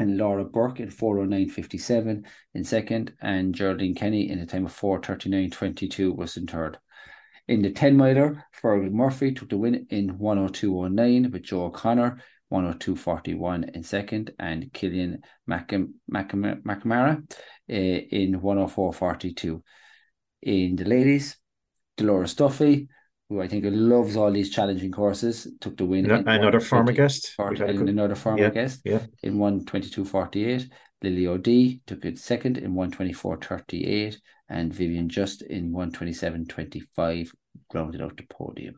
And 0.00 0.16
Laura 0.16 0.44
Burke 0.44 0.78
in 0.78 0.90
409.57 0.90 2.24
in 2.54 2.62
second, 2.62 3.14
and 3.20 3.52
Geraldine 3.52 3.96
Kenny 3.96 4.30
in 4.30 4.38
a 4.38 4.46
time 4.46 4.64
of 4.64 4.72
439.22 4.72 6.14
was 6.14 6.36
in 6.36 6.46
third. 6.46 6.78
In 7.48 7.62
the 7.62 7.72
10 7.72 7.96
miler, 7.96 8.44
Fergal 8.62 8.92
Murphy 8.92 9.32
took 9.32 9.48
the 9.48 9.56
win 9.56 9.88
in 9.90 10.18
102.09 10.18 11.32
with 11.32 11.42
Joe 11.42 11.64
O'Connor 11.64 12.22
102.41 12.52 13.74
in 13.74 13.82
second, 13.82 14.32
and 14.38 14.72
Killian 14.72 15.22
McNamara 15.48 17.22
uh, 17.70 17.74
in 17.74 18.40
104.42. 18.40 19.62
In 20.42 20.76
the 20.76 20.84
ladies, 20.84 21.36
Dolores 21.96 22.34
Duffy, 22.34 22.88
who 23.28 23.42
I 23.42 23.48
think 23.48 23.64
loves 23.66 24.16
all 24.16 24.32
these 24.32 24.50
challenging 24.50 24.92
courses, 24.92 25.46
took 25.60 25.76
the 25.76 25.84
win. 25.84 26.10
another 26.10 26.60
former 26.60 27.58
guest. 27.58 27.88
Another 27.90 28.14
former 28.14 28.40
yeah, 28.40 28.50
guest 28.50 28.80
yeah. 28.84 29.04
in 29.22 29.36
122.48. 29.36 30.70
Lily 31.02 31.26
O'D 31.26 31.80
took 31.86 32.04
it 32.04 32.18
second 32.18 32.58
in 32.58 32.74
124.38, 32.74 34.16
and 34.48 34.72
Vivian 34.72 35.08
Just 35.08 35.42
in 35.42 35.72
127.25 35.72 37.30
grounded 37.68 38.00
out 38.00 38.16
the 38.16 38.24
podium. 38.24 38.76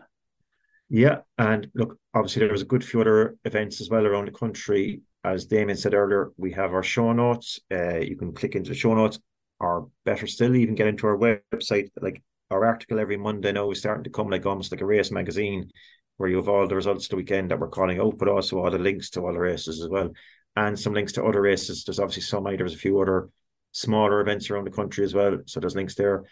Yeah, 0.92 1.18
and 1.38 1.68
look, 1.74 1.96
obviously 2.14 2.40
there 2.40 2.50
was 2.50 2.62
a 2.62 2.66
good 2.66 2.84
few 2.84 3.00
other 3.00 3.36
events 3.44 3.80
as 3.80 3.88
well 3.88 4.04
around 4.04 4.26
the 4.26 4.32
country. 4.32 5.02
As 5.22 5.46
Damien 5.46 5.76
said 5.78 5.94
earlier, 5.94 6.32
we 6.36 6.50
have 6.52 6.74
our 6.74 6.82
show 6.82 7.12
notes. 7.12 7.60
Uh, 7.70 7.98
you 7.98 8.16
can 8.16 8.32
click 8.32 8.56
into 8.56 8.70
the 8.70 8.74
show 8.76 8.92
notes, 8.94 9.20
or 9.60 9.88
better 10.04 10.26
still, 10.26 10.56
even 10.56 10.74
get 10.74 10.88
into 10.88 11.06
our 11.06 11.16
website. 11.16 11.90
Like 12.00 12.20
our 12.50 12.64
article 12.64 12.98
every 12.98 13.16
Monday 13.16 13.52
now 13.52 13.70
is 13.70 13.78
starting 13.78 14.02
to 14.02 14.10
come 14.10 14.28
like 14.30 14.44
almost 14.44 14.72
like 14.72 14.80
a 14.80 14.86
race 14.86 15.12
magazine, 15.12 15.70
where 16.16 16.28
you 16.28 16.36
have 16.36 16.48
all 16.48 16.66
the 16.66 16.74
results 16.74 17.04
of 17.04 17.10
the 17.10 17.16
weekend 17.16 17.52
that 17.52 17.60
we're 17.60 17.68
calling 17.68 18.00
out, 18.00 18.18
but 18.18 18.28
also 18.28 18.58
all 18.58 18.70
the 18.70 18.78
links 18.78 19.10
to 19.10 19.20
all 19.20 19.32
the 19.32 19.38
races 19.38 19.80
as 19.80 19.88
well, 19.88 20.10
and 20.56 20.76
some 20.76 20.92
links 20.92 21.12
to 21.12 21.24
other 21.24 21.40
races. 21.40 21.84
There's 21.84 22.00
obviously 22.00 22.22
some. 22.22 22.44
There's 22.44 22.74
a 22.74 22.78
few 22.78 22.98
other 23.00 23.28
smaller 23.70 24.20
events 24.20 24.50
around 24.50 24.64
the 24.64 24.72
country 24.72 25.04
as 25.04 25.14
well, 25.14 25.38
so 25.46 25.60
there's 25.60 25.76
links 25.76 25.94
there 25.94 26.24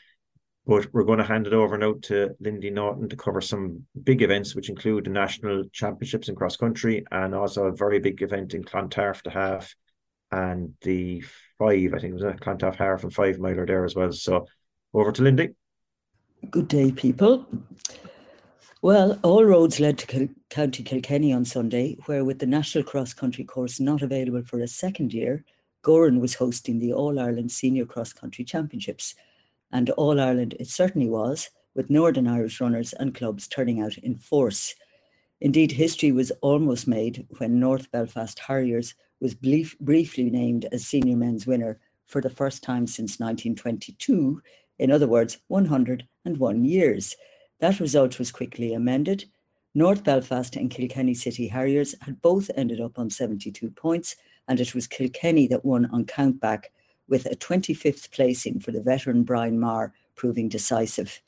But 0.69 0.93
we're 0.93 1.05
going 1.05 1.19
to 1.19 1.25
hand 1.25 1.47
it 1.47 1.55
over 1.55 1.79
now 1.79 1.95
to 2.03 2.37
Lindie 2.41 2.69
Naughton 2.69 3.09
to 3.09 3.17
cover 3.17 3.41
some 3.41 3.87
big 4.05 4.21
events, 4.21 4.55
which 4.55 4.69
include 4.69 5.07
the 5.07 5.11
national 5.11 5.65
championships 5.73 6.29
in 6.29 6.37
cross 6.37 6.59
country 6.59 7.07
and 7.11 7.35
also 7.35 7.65
a 7.65 7.73
very 7.75 7.99
big 7.99 8.21
event 8.21 8.53
in 8.53 8.63
Clontarf, 8.63 9.23
the 9.23 9.31
half, 9.31 9.75
and 10.31 10.75
the 10.83 11.23
five, 11.59 11.95
I 11.95 11.99
think 11.99 12.11
it 12.11 12.13
was 12.13 12.23
a 12.23 12.35
Clontarf 12.35 12.77
half 12.77 13.03
and 13.03 13.15
five 13.15 13.39
miler 13.39 13.65
there 13.65 13.87
as 13.87 13.97
well. 13.97 14.13
So 14.13 14.47
over 14.93 15.11
to 15.11 15.23
Lindie. 15.23 15.55
Good 16.51 16.69
day, 16.69 16.93
people. 16.93 17.47
Well, 18.83 19.19
all 19.23 19.45
roads 19.45 19.81
led 19.81 19.97
to 19.99 20.07
Kil- 20.07 20.29
County 20.51 20.83
Kilkenny 20.83 21.33
on 21.33 21.47
Sunday, 21.47 21.97
where, 22.05 22.25
with 22.25 22.41
the 22.41 22.47
National 22.47 22.85
Cross 22.85 23.15
Country 23.15 23.43
course 23.43 23.81
not 23.81 24.03
available 24.03 24.43
for 24.43 24.61
a 24.61 24.69
second 24.69 25.15
year, 25.15 25.45
Gowran 25.83 26.21
was 26.21 26.35
hosting 26.35 26.79
the 26.79 26.93
All 26.93 27.19
Ireland 27.19 27.51
Senior 27.51 27.87
Cross 27.87 28.13
Country 28.13 28.45
Championships. 28.45 29.15
And 29.71 29.91
All 29.91 30.21
Ireland 30.21 30.55
it 30.59 30.69
certainly 30.69 31.09
was, 31.09 31.51
with 31.75 31.91
Northern 31.91 32.27
Irish 32.27 32.61
runners 32.61 32.93
and 32.95 33.15
clubs 33.15 33.47
turning 33.47 33.81
out 33.81 33.99
in 33.99 34.17
force. 34.17 34.75
Indeed, 35.41 35.73
history 35.73 36.11
was 36.11 36.33
almost 36.41 36.89
made 36.89 37.27
when 37.39 37.61
North 37.61 37.91
Belfast 37.91 38.39
Harriers 38.39 38.95
was 39.21 39.35
brief, 39.35 39.79
briefly 39.79 40.31
named 40.31 40.67
as 40.73 40.87
senior 40.87 41.17
men's 41.17 41.47
winner 41.47 41.79
for 42.07 42.21
the 42.21 42.31
first 42.31 42.63
time 42.63 42.87
since 42.87 43.21
1922, 43.21 44.43
in 44.79 44.91
other 44.91 45.07
words, 45.07 45.39
101 45.49 46.65
years. 46.65 47.15
That 47.61 47.81
result 47.81 48.19
was 48.19 48.33
quickly 48.33 48.75
amended. 48.75 49.25
North 49.75 50.03
Belfast 50.03 50.57
and 50.57 50.71
Kilkenny 50.71 51.15
City 51.15 51.47
Harriers 51.47 51.95
had 52.01 52.23
both 52.23 52.51
ended 52.57 52.81
up 52.81 52.99
on 52.99 53.11
72 53.11 53.71
points, 53.71 54.17
and 54.49 54.59
it 54.59 54.75
was 54.75 54.87
Kilkenny 54.87 55.47
that 55.49 55.65
won 55.65 55.87
on 55.93 56.05
countback, 56.05 56.65
with 57.09 57.27
a 57.27 57.37
25th 57.37 58.11
placing 58.11 58.61
for 58.61 58.71
the 58.71 58.83
veteran 58.83 59.23
Brian 59.23 59.59
Maher 59.59 59.93
proving 60.15 60.49
decisive. 60.49 61.21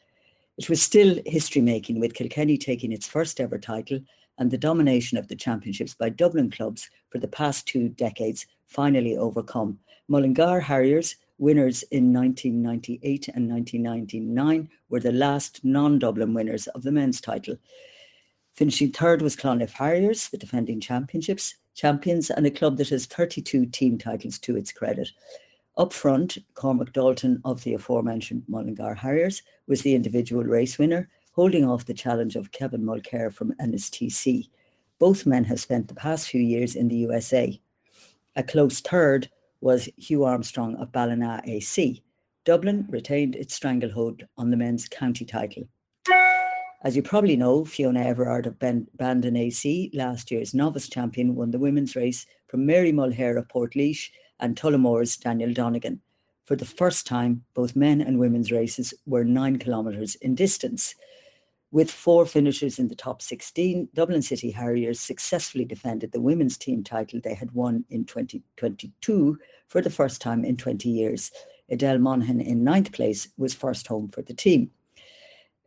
It 0.58 0.68
was 0.68 0.82
still 0.82 1.18
history 1.26 1.62
making, 1.62 2.00
with 2.00 2.14
Kilkenny 2.14 2.58
taking 2.58 2.92
its 2.92 3.06
first 3.06 3.40
ever 3.40 3.58
title 3.58 4.00
and 4.38 4.50
the 4.50 4.58
domination 4.58 5.18
of 5.18 5.28
the 5.28 5.36
championships 5.36 5.94
by 5.94 6.08
Dublin 6.08 6.50
clubs 6.50 6.90
for 7.10 7.18
the 7.18 7.28
past 7.28 7.66
two 7.66 7.88
decades 7.90 8.46
finally 8.66 9.16
overcome. 9.16 9.78
Mullingar 10.08 10.60
Harriers 10.60 11.16
winners 11.38 11.82
in 11.84 12.12
1998 12.12 13.28
and 13.28 13.50
1999 13.50 14.68
were 14.88 15.00
the 15.00 15.12
last 15.12 15.64
non-Dublin 15.64 16.34
winners 16.34 16.66
of 16.68 16.82
the 16.82 16.92
men's 16.92 17.20
title. 17.20 17.56
Finishing 18.54 18.92
third 18.92 19.22
was 19.22 19.36
Clonliffe 19.36 19.72
Harriers, 19.72 20.28
the 20.28 20.36
defending 20.36 20.80
championships 20.80 21.54
champions, 21.74 22.30
and 22.30 22.46
a 22.46 22.50
club 22.50 22.76
that 22.76 22.90
has 22.90 23.06
32 23.06 23.66
team 23.66 23.96
titles 23.96 24.38
to 24.40 24.56
its 24.56 24.72
credit. 24.72 25.08
Up 25.76 25.92
front, 25.92 26.36
Cormac 26.54 26.92
Dalton 26.92 27.40
of 27.44 27.62
the 27.62 27.74
aforementioned 27.74 28.42
Mullingar 28.48 28.94
Harriers 28.94 29.42
was 29.66 29.82
the 29.82 29.94
individual 29.94 30.42
race 30.42 30.78
winner, 30.78 31.08
holding 31.32 31.64
off 31.64 31.86
the 31.86 31.94
challenge 31.94 32.34
of 32.36 32.50
Kevin 32.50 32.82
Mulcair 32.82 33.32
from 33.32 33.54
NSTC. 33.60 34.48
Both 34.98 35.26
men 35.26 35.44
have 35.44 35.60
spent 35.60 35.88
the 35.88 35.94
past 35.94 36.28
few 36.28 36.40
years 36.42 36.74
in 36.74 36.88
the 36.88 36.96
USA. 36.96 37.58
A 38.36 38.42
close 38.42 38.80
third 38.80 39.30
was 39.60 39.88
Hugh 39.96 40.24
Armstrong 40.24 40.74
of 40.76 40.92
Ballina 40.92 41.40
AC. 41.44 42.02
Dublin 42.44 42.86
retained 42.88 43.36
its 43.36 43.54
stranglehold 43.54 44.24
on 44.36 44.50
the 44.50 44.56
men's 44.56 44.88
county 44.88 45.24
title. 45.24 45.68
As 46.82 46.96
you 46.96 47.02
probably 47.02 47.36
know, 47.36 47.64
Fiona 47.64 48.00
Everard 48.00 48.46
of 48.46 48.58
ben- 48.58 48.88
Bandon 48.94 49.36
AC, 49.36 49.90
last 49.94 50.30
year's 50.30 50.54
novice 50.54 50.88
champion, 50.88 51.34
won 51.34 51.50
the 51.50 51.58
women's 51.58 51.94
race 51.94 52.26
from 52.48 52.66
Mary 52.66 52.90
Mulhare 52.90 53.38
of 53.38 53.46
Portlaoise 53.48 54.10
and 54.40 54.56
Tullamore's 54.56 55.16
Danielle 55.16 55.52
Donegan. 55.52 56.00
For 56.44 56.56
the 56.56 56.64
first 56.64 57.06
time, 57.06 57.44
both 57.54 57.76
men 57.76 58.00
and 58.00 58.18
women's 58.18 58.50
races 58.50 58.92
were 59.06 59.24
nine 59.24 59.58
kilometres 59.58 60.16
in 60.16 60.34
distance. 60.34 60.94
With 61.72 61.90
four 61.90 62.26
finishers 62.26 62.80
in 62.80 62.88
the 62.88 62.96
top 62.96 63.22
16, 63.22 63.90
Dublin 63.94 64.22
City 64.22 64.50
Harriers 64.50 64.98
successfully 64.98 65.64
defended 65.64 66.10
the 66.10 66.20
women's 66.20 66.58
team 66.58 66.82
title 66.82 67.20
they 67.22 67.34
had 67.34 67.52
won 67.52 67.84
in 67.90 68.04
2022 68.04 69.38
for 69.68 69.80
the 69.80 69.90
first 69.90 70.20
time 70.20 70.44
in 70.44 70.56
20 70.56 70.88
years. 70.88 71.30
Adele 71.68 71.98
Monaghan 71.98 72.40
in 72.40 72.64
ninth 72.64 72.90
place 72.90 73.28
was 73.38 73.54
first 73.54 73.86
home 73.86 74.08
for 74.08 74.22
the 74.22 74.34
team. 74.34 74.72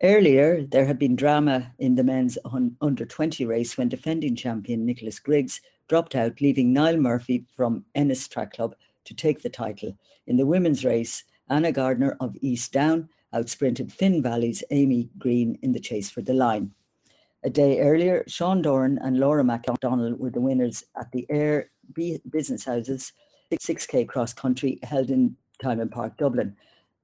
Earlier, 0.02 0.66
there 0.66 0.86
had 0.86 1.00
been 1.00 1.16
drama 1.16 1.72
in 1.80 1.96
the 1.96 2.04
men's 2.04 2.38
under 2.82 3.06
20 3.06 3.46
race 3.46 3.78
when 3.78 3.88
defending 3.88 4.36
champion 4.36 4.86
Nicholas 4.86 5.20
Griggs 5.20 5.62
dropped 5.94 6.16
out, 6.16 6.42
leaving 6.42 6.74
Niall 6.74 6.98
Murphy 6.98 7.46
from 7.56 7.86
Ennis 7.94 8.28
Track 8.28 8.54
Club 8.54 8.76
to 9.06 9.14
take 9.14 9.44
the 9.44 9.50
title. 9.50 9.96
In 10.26 10.38
the 10.38 10.46
women's 10.48 10.84
race, 10.84 11.24
Anna 11.52 11.72
Gardner 11.72 12.18
of 12.20 12.36
East 12.42 12.74
Down 12.74 13.08
outsprinted 13.32 13.92
Finn 13.92 14.20
Valley's 14.20 14.64
Amy 14.72 15.12
Green 15.20 15.56
in 15.62 15.72
the 15.72 15.80
chase 15.80 16.10
for 16.10 16.24
the 16.24 16.34
line. 16.34 16.72
A 17.44 17.50
day 17.52 17.80
earlier, 17.80 18.24
Sean 18.26 18.64
Doran 18.64 18.98
and 19.04 19.20
Laura 19.20 19.44
McDonald 19.44 20.20
were 20.20 20.32
the 20.32 20.42
winners 20.42 20.84
at 21.00 21.12
the 21.12 21.28
Ayr 21.30 21.70
Business 21.94 22.66
Houses 22.66 23.14
6K 23.52 24.08
cross 24.08 24.34
country 24.34 24.80
held 24.82 25.12
in 25.12 25.38
Thomond 25.62 25.92
Park, 25.92 26.18
Dublin. 26.18 26.56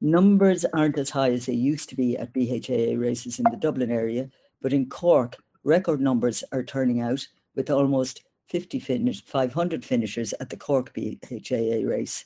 Numbers 0.02 0.66
aren't 0.74 0.98
as 0.98 1.12
high 1.12 1.30
as 1.30 1.46
they 1.46 1.54
used 1.54 1.90
to 1.90 1.96
be 1.96 2.18
at 2.18 2.34
BHAA 2.34 3.00
races 3.00 3.38
in 3.38 3.46
the 3.52 3.58
Dublin 3.58 3.92
area, 3.92 4.32
but 4.64 4.74
in 4.74 4.90
Cork, 4.90 5.38
record 5.64 6.02
numbers 6.02 6.44
are 6.52 6.64
turning 6.64 7.02
out 7.02 7.28
with 7.56 7.70
almost 7.70 8.24
50 8.50 8.80
finish, 8.80 9.24
500 9.24 9.86
finishers 9.86 10.34
at 10.40 10.50
the 10.50 10.58
Cork 10.58 10.94
BHAA 10.94 11.88
race, 11.88 12.26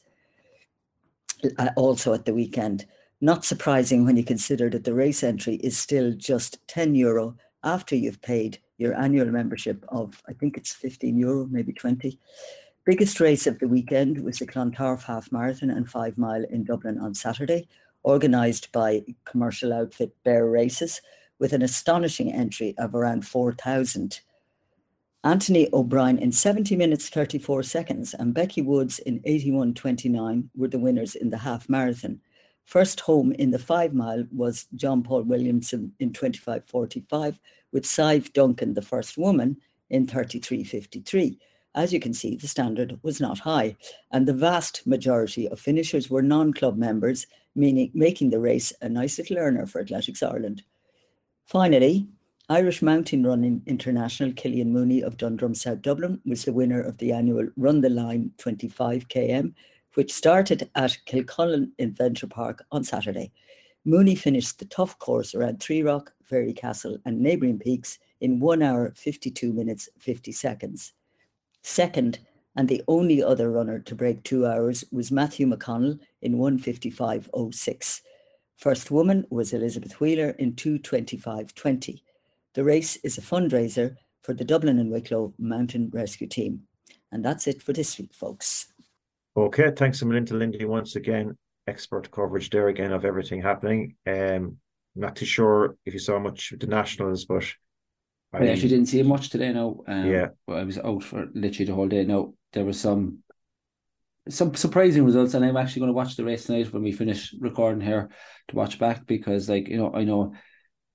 uh, 1.59 1.69
also 1.75 2.13
at 2.13 2.25
the 2.25 2.33
weekend. 2.33 2.85
Not 3.19 3.45
surprising 3.45 4.05
when 4.05 4.17
you 4.17 4.23
consider 4.23 4.69
that 4.69 4.83
the 4.83 4.93
race 4.93 5.23
entry 5.23 5.55
is 5.55 5.77
still 5.77 6.13
just 6.13 6.65
10 6.67 6.95
euro 6.95 7.35
after 7.63 7.95
you've 7.95 8.21
paid 8.21 8.59
your 8.77 8.93
annual 8.95 9.27
membership 9.27 9.83
of, 9.89 10.21
I 10.27 10.33
think 10.33 10.57
it's 10.57 10.73
15 10.73 11.17
euro, 11.17 11.47
maybe 11.49 11.73
20. 11.73 12.19
Biggest 12.85 13.19
race 13.19 13.47
of 13.47 13.59
the 13.59 13.67
weekend 13.67 14.21
was 14.23 14.39
the 14.39 14.45
Clontarf 14.45 15.03
Half 15.03 15.31
Marathon 15.31 15.69
and 15.69 15.89
Five 15.89 16.17
Mile 16.17 16.43
in 16.49 16.65
Dublin 16.65 16.99
on 16.99 17.13
Saturday, 17.13 17.67
organised 18.03 18.71
by 18.73 19.03
commercial 19.23 19.71
outfit 19.71 20.13
Bear 20.23 20.49
Races, 20.49 20.99
with 21.39 21.53
an 21.53 21.61
astonishing 21.61 22.31
entry 22.31 22.75
of 22.77 22.93
around 22.93 23.25
4,000. 23.25 24.19
Anthony 25.25 25.69
O'Brien 25.71 26.17
in 26.17 26.33
70 26.33 26.75
minutes 26.75 27.07
34 27.07 27.63
seconds 27.63 28.13
and 28.13 28.33
Becky 28.33 28.61
Woods 28.61 28.99
in 28.99 29.21
81.29 29.21 30.49
were 30.53 30.67
the 30.67 30.77
winners 30.77 31.15
in 31.15 31.29
the 31.29 31.37
half 31.37 31.69
marathon. 31.69 32.19
First 32.65 32.99
home 32.99 33.31
in 33.31 33.51
the 33.51 33.59
five 33.59 33.93
mile 33.93 34.25
was 34.33 34.67
John 34.75 35.01
Paul 35.01 35.23
Williamson 35.23 35.93
in 35.99 36.11
25.45, 36.11 37.39
with 37.71 37.85
Sive 37.85 38.33
Duncan, 38.33 38.73
the 38.73 38.81
first 38.81 39.17
woman, 39.17 39.55
in 39.89 40.07
33.53. 40.07 41.37
As 41.73 41.93
you 41.93 42.01
can 42.01 42.13
see, 42.13 42.35
the 42.35 42.47
standard 42.47 42.99
was 43.01 43.21
not 43.21 43.39
high, 43.39 43.77
and 44.11 44.27
the 44.27 44.33
vast 44.33 44.85
majority 44.85 45.47
of 45.47 45.59
finishers 45.59 46.09
were 46.09 46.21
non 46.21 46.51
club 46.51 46.77
members, 46.77 47.27
meaning 47.55 47.91
making 47.93 48.29
the 48.29 48.39
race 48.39 48.73
a 48.81 48.89
nice 48.89 49.17
little 49.17 49.37
earner 49.37 49.65
for 49.65 49.79
Athletics 49.79 50.21
Ireland. 50.21 50.63
Finally, 51.45 52.07
Irish 52.49 52.81
Mountain 52.81 53.25
Running 53.25 53.63
International 53.67 54.33
Killian 54.33 54.73
Mooney 54.73 55.01
of 55.01 55.15
Dundrum 55.15 55.55
South 55.55 55.81
Dublin 55.81 56.19
was 56.25 56.43
the 56.43 56.51
winner 56.51 56.81
of 56.81 56.97
the 56.97 57.13
annual 57.13 57.47
Run 57.55 57.79
the 57.79 57.89
Line 57.89 58.31
25 58.37 59.07
km 59.07 59.53
which 59.93 60.11
started 60.11 60.69
at 60.75 60.97
Kilcullen 61.05 61.71
Adventure 61.79 62.27
Park 62.27 62.65
on 62.69 62.83
Saturday. 62.83 63.31
Mooney 63.85 64.15
finished 64.15 64.59
the 64.59 64.65
tough 64.65 64.99
course 64.99 65.33
around 65.33 65.61
Three 65.61 65.83
Rock, 65.83 66.11
Fairy 66.21 66.51
Castle, 66.51 66.97
and 67.05 67.21
neighbouring 67.21 67.59
peaks 67.59 67.97
in 68.19 68.41
1 68.41 68.61
hour 68.61 68.91
52 68.93 69.53
minutes 69.53 69.87
50 69.99 70.33
seconds. 70.33 70.91
Second, 71.61 72.19
and 72.57 72.67
the 72.67 72.83
only 72.89 73.23
other 73.23 73.51
runner 73.51 73.79
to 73.79 73.95
break 73.95 74.21
two 74.23 74.45
hours 74.45 74.83
was 74.91 75.11
Matthew 75.11 75.47
McConnell 75.47 75.97
in 76.21 76.35
155.06. 76.35 78.01
First 78.57 78.91
woman 78.91 79.25
was 79.29 79.53
Elizabeth 79.53 80.01
Wheeler 80.01 80.31
in 80.31 80.53
225.20. 80.55 82.01
The 82.53 82.63
race 82.63 82.97
is 82.97 83.17
a 83.17 83.21
fundraiser 83.21 83.95
for 84.21 84.33
the 84.33 84.45
Dublin 84.45 84.79
and 84.79 84.91
Wicklow 84.91 85.33
Mountain 85.39 85.89
Rescue 85.93 86.27
Team. 86.27 86.61
And 87.11 87.25
that's 87.25 87.47
it 87.47 87.61
for 87.61 87.73
this 87.73 87.97
week, 87.97 88.13
folks. 88.13 88.67
Okay, 89.35 89.71
thanks 89.75 90.01
a 90.01 90.05
million 90.05 90.25
to 90.27 90.35
Lindie 90.35 90.65
once 90.65 90.95
again. 90.95 91.35
Expert 91.67 92.11
coverage 92.11 92.49
there 92.49 92.67
again 92.67 92.91
of 92.91 93.05
everything 93.05 93.41
happening. 93.41 93.95
Um, 94.05 94.57
not 94.95 95.15
too 95.15 95.25
sure 95.25 95.77
if 95.85 95.93
you 95.93 95.99
saw 95.99 96.19
much 96.19 96.51
of 96.51 96.59
the 96.59 96.67
nationals, 96.67 97.25
but 97.25 97.43
I, 98.31 98.39
I 98.39 98.47
actually 98.47 98.69
didn't 98.69 98.87
see 98.87 99.01
much 99.01 99.29
today. 99.29 99.51
No, 99.51 99.83
um, 99.87 100.05
yeah, 100.05 100.27
I 100.47 100.63
was 100.63 100.77
out 100.77 101.03
for 101.03 101.27
literally 101.33 101.65
the 101.65 101.73
whole 101.73 101.87
day. 101.87 102.03
No, 102.03 102.35
there 102.51 102.65
was 102.65 102.79
some 102.79 103.19
some 104.29 104.53
surprising 104.53 105.05
results, 105.05 105.33
and 105.33 105.43
I'm 105.43 105.57
actually 105.57 105.81
going 105.81 105.89
to 105.89 105.95
watch 105.95 106.15
the 106.15 106.23
race 106.23 106.45
tonight 106.45 106.71
when 106.71 106.83
we 106.83 106.91
finish 106.91 107.33
recording 107.39 107.81
here 107.81 108.09
to 108.49 108.55
watch 108.55 108.77
back 108.77 109.05
because, 109.07 109.49
like 109.49 109.67
you 109.67 109.77
know, 109.77 109.91
I 109.93 110.03
know 110.03 110.33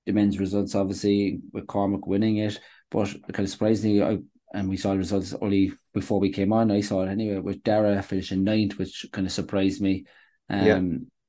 the 0.08 0.14
men's 0.14 0.40
results 0.40 0.74
obviously 0.74 1.38
with 1.52 1.66
Cormac 1.66 2.06
winning 2.06 2.38
it, 2.38 2.58
but 2.90 3.14
kind 3.34 3.44
of 3.44 3.50
surprisingly, 3.50 4.02
I 4.02 4.18
and 4.54 4.70
we 4.70 4.78
saw 4.78 4.92
the 4.92 4.98
results 4.98 5.34
only 5.42 5.74
before 5.92 6.18
we 6.18 6.32
came 6.32 6.54
on. 6.54 6.70
I 6.70 6.80
saw 6.80 7.02
it 7.02 7.10
anyway 7.10 7.38
with 7.40 7.62
Dara 7.62 8.02
finishing 8.02 8.42
ninth, 8.42 8.78
which 8.78 9.04
kind 9.12 9.26
of 9.26 9.32
surprised 9.32 9.82
me. 9.82 10.06
Um, 10.48 10.66
yeah. 10.66 10.80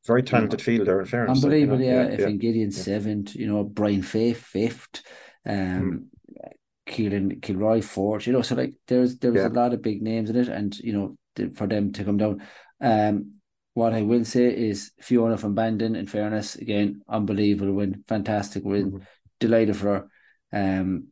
very 0.08 0.24
talented 0.24 0.62
fielder. 0.62 1.02
In 1.02 1.08
fairness, 1.08 1.44
unbelievable. 1.44 1.82
You 1.82 1.92
know, 1.92 2.02
yeah, 2.04 2.08
yeah, 2.08 2.28
if 2.30 2.39
Gideon 2.39 2.72
yeah. 2.72 2.82
seventh, 2.82 3.36
you 3.36 3.48
know 3.48 3.65
Brian 3.65 4.02
Faith 4.02 4.42
fifth, 4.42 5.04
um, 5.46 6.08
mm. 6.38 6.52
Keelan 6.88 7.42
Kilroy 7.42 7.82
fourth. 7.82 8.28
You 8.28 8.32
know, 8.32 8.42
so 8.42 8.56
like 8.56 8.76
there's 8.88 9.18
there's 9.18 9.36
yeah. 9.36 9.50
a 9.50 9.50
lot 9.50 9.74
of 9.74 9.82
big 9.82 10.02
names 10.02 10.30
in 10.30 10.38
it, 10.38 10.48
and 10.48 10.80
you 10.80 10.94
know 10.94 11.52
for 11.56 11.68
them 11.68 11.92
to 11.92 12.06
come 12.06 12.15
down. 12.15 12.42
Um, 12.80 13.38
what 13.80 13.94
I 13.94 14.02
will 14.02 14.26
say 14.26 14.54
is 14.54 14.92
Fiona 15.00 15.38
from 15.38 15.56
Bandon, 15.56 15.96
in 15.96 16.06
fairness, 16.06 16.56
again, 16.56 17.02
unbelievable 17.08 17.72
win, 17.72 18.04
fantastic 18.10 18.65
win, 18.65 18.92
mm-hmm. 18.92 19.04
delighted 19.39 19.78
for 19.78 20.10
her. 20.52 20.80
Um, 20.82 21.08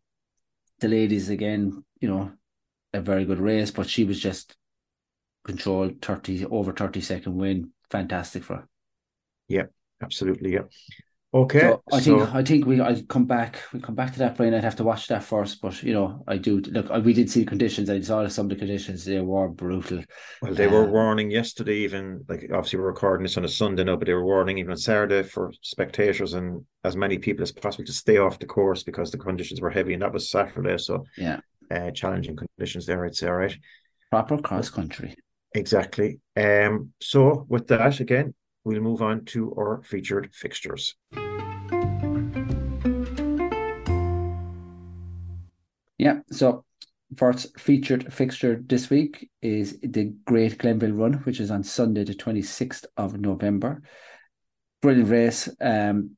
the 0.81 0.89
ladies 0.89 1.29
again, 1.29 1.85
you 2.01 2.09
know, 2.09 2.33
a 2.93 2.99
very 2.99 3.23
good 3.23 3.39
race, 3.39 3.71
but 3.71 3.89
she 3.89 4.03
was 4.03 4.19
just 4.19 4.53
controlled 5.45 6.01
30 6.01 6.45
over 6.47 6.73
30 6.73 6.99
second 6.99 7.35
win. 7.35 7.71
Fantastic 7.89 8.43
for 8.43 8.57
her. 8.57 8.67
Yeah, 9.47 9.67
absolutely. 10.03 10.51
Yeah. 10.53 10.67
Okay. 11.37 11.59
So 11.59 11.83
I 11.91 11.99
so... 11.99 12.19
think 12.19 12.35
I 12.35 12.43
think 12.43 12.65
we 12.65 12.81
I 12.81 12.99
come 13.07 13.25
back 13.25 13.59
we 13.71 13.79
come 13.79 13.93
back 13.93 14.11
to 14.13 14.19
that 14.19 14.35
Brian. 14.35 14.55
I'd 14.55 14.63
have 14.63 14.75
to 14.77 14.83
watch 14.83 15.07
that 15.07 15.23
first, 15.23 15.61
but 15.61 15.83
you 15.83 15.93
know 15.93 16.23
I 16.27 16.37
do 16.37 16.59
look. 16.61 16.89
We 17.05 17.13
did 17.13 17.29
see 17.29 17.41
the 17.41 17.45
conditions. 17.45 17.91
I 17.91 18.01
saw 18.01 18.27
some 18.27 18.47
of 18.47 18.49
the 18.49 18.55
conditions. 18.55 19.05
They 19.05 19.19
were 19.19 19.47
brutal. 19.47 20.03
Well, 20.41 20.55
they 20.55 20.65
um, 20.65 20.73
were 20.73 20.85
warning 20.85 21.29
yesterday. 21.29 21.77
Even 21.77 22.25
like 22.27 22.49
obviously 22.51 22.79
we're 22.79 22.87
recording 22.87 23.23
this 23.23 23.37
on 23.37 23.45
a 23.45 23.49
Sunday 23.49 23.83
now, 23.83 23.97
but 23.97 24.07
they 24.07 24.15
were 24.15 24.25
warning 24.25 24.57
even 24.57 24.71
on 24.71 24.77
Saturday 24.77 25.21
for 25.21 25.53
spectators 25.61 26.33
and 26.33 26.65
as 26.83 26.95
many 26.95 27.19
people 27.19 27.43
as 27.43 27.51
possible 27.51 27.85
to 27.85 27.93
stay 27.93 28.17
off 28.17 28.39
the 28.39 28.47
course 28.47 28.81
because 28.81 29.11
the 29.11 29.17
conditions 29.19 29.61
were 29.61 29.69
heavy, 29.69 29.93
and 29.93 30.01
that 30.01 30.13
was 30.13 30.31
Saturday. 30.31 30.77
So 30.79 31.05
yeah, 31.17 31.39
uh, 31.69 31.91
challenging 31.91 32.35
conditions 32.35 32.87
there. 32.87 33.05
I'd 33.05 33.15
say 33.15 33.27
all 33.27 33.35
right. 33.35 33.55
Proper 34.09 34.39
cross 34.39 34.71
country. 34.71 35.13
Exactly. 35.53 36.19
Um. 36.35 36.93
So 36.99 37.45
with 37.47 37.67
that 37.67 37.99
again, 37.99 38.33
we'll 38.63 38.81
move 38.81 39.03
on 39.03 39.25
to 39.25 39.53
our 39.55 39.83
featured 39.83 40.33
fixtures. 40.33 40.95
Yeah, 45.97 46.19
so 46.31 46.63
first 47.15 47.59
featured 47.59 48.13
fixture 48.13 48.61
this 48.65 48.89
week 48.89 49.29
is 49.41 49.79
the 49.81 50.13
Great 50.25 50.57
Glenville 50.57 50.91
Run, 50.91 51.13
which 51.23 51.39
is 51.39 51.51
on 51.51 51.63
Sunday, 51.63 52.03
the 52.03 52.13
26th 52.13 52.85
of 52.97 53.19
November. 53.19 53.81
Brilliant 54.81 55.09
race, 55.09 55.49
um, 55.59 56.17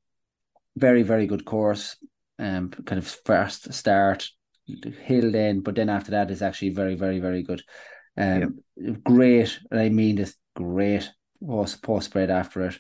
very, 0.76 1.04
very 1.04 1.28
good 1.28 1.46
course, 1.46 1.96
um, 2.38 2.70
kind 2.70 3.00
of 3.00 3.08
first 3.26 3.74
start, 3.74 4.30
hill 5.04 5.32
then, 5.32 5.62
but 5.62 5.76
then 5.76 5.90
after 5.90 6.12
that 6.12 6.32
is 6.32 6.42
actually 6.42 6.70
very, 6.70 6.96
very, 6.96 7.20
very 7.20 7.44
good. 7.44 7.62
Um, 8.18 8.60
yep. 8.78 9.04
Great, 9.04 9.60
and 9.72 9.80
I 9.80 9.90
mean 9.90 10.16
this, 10.16 10.36
great 10.56 11.10
post, 11.42 12.06
spread 12.06 12.30
after 12.30 12.64
it. 12.64 12.78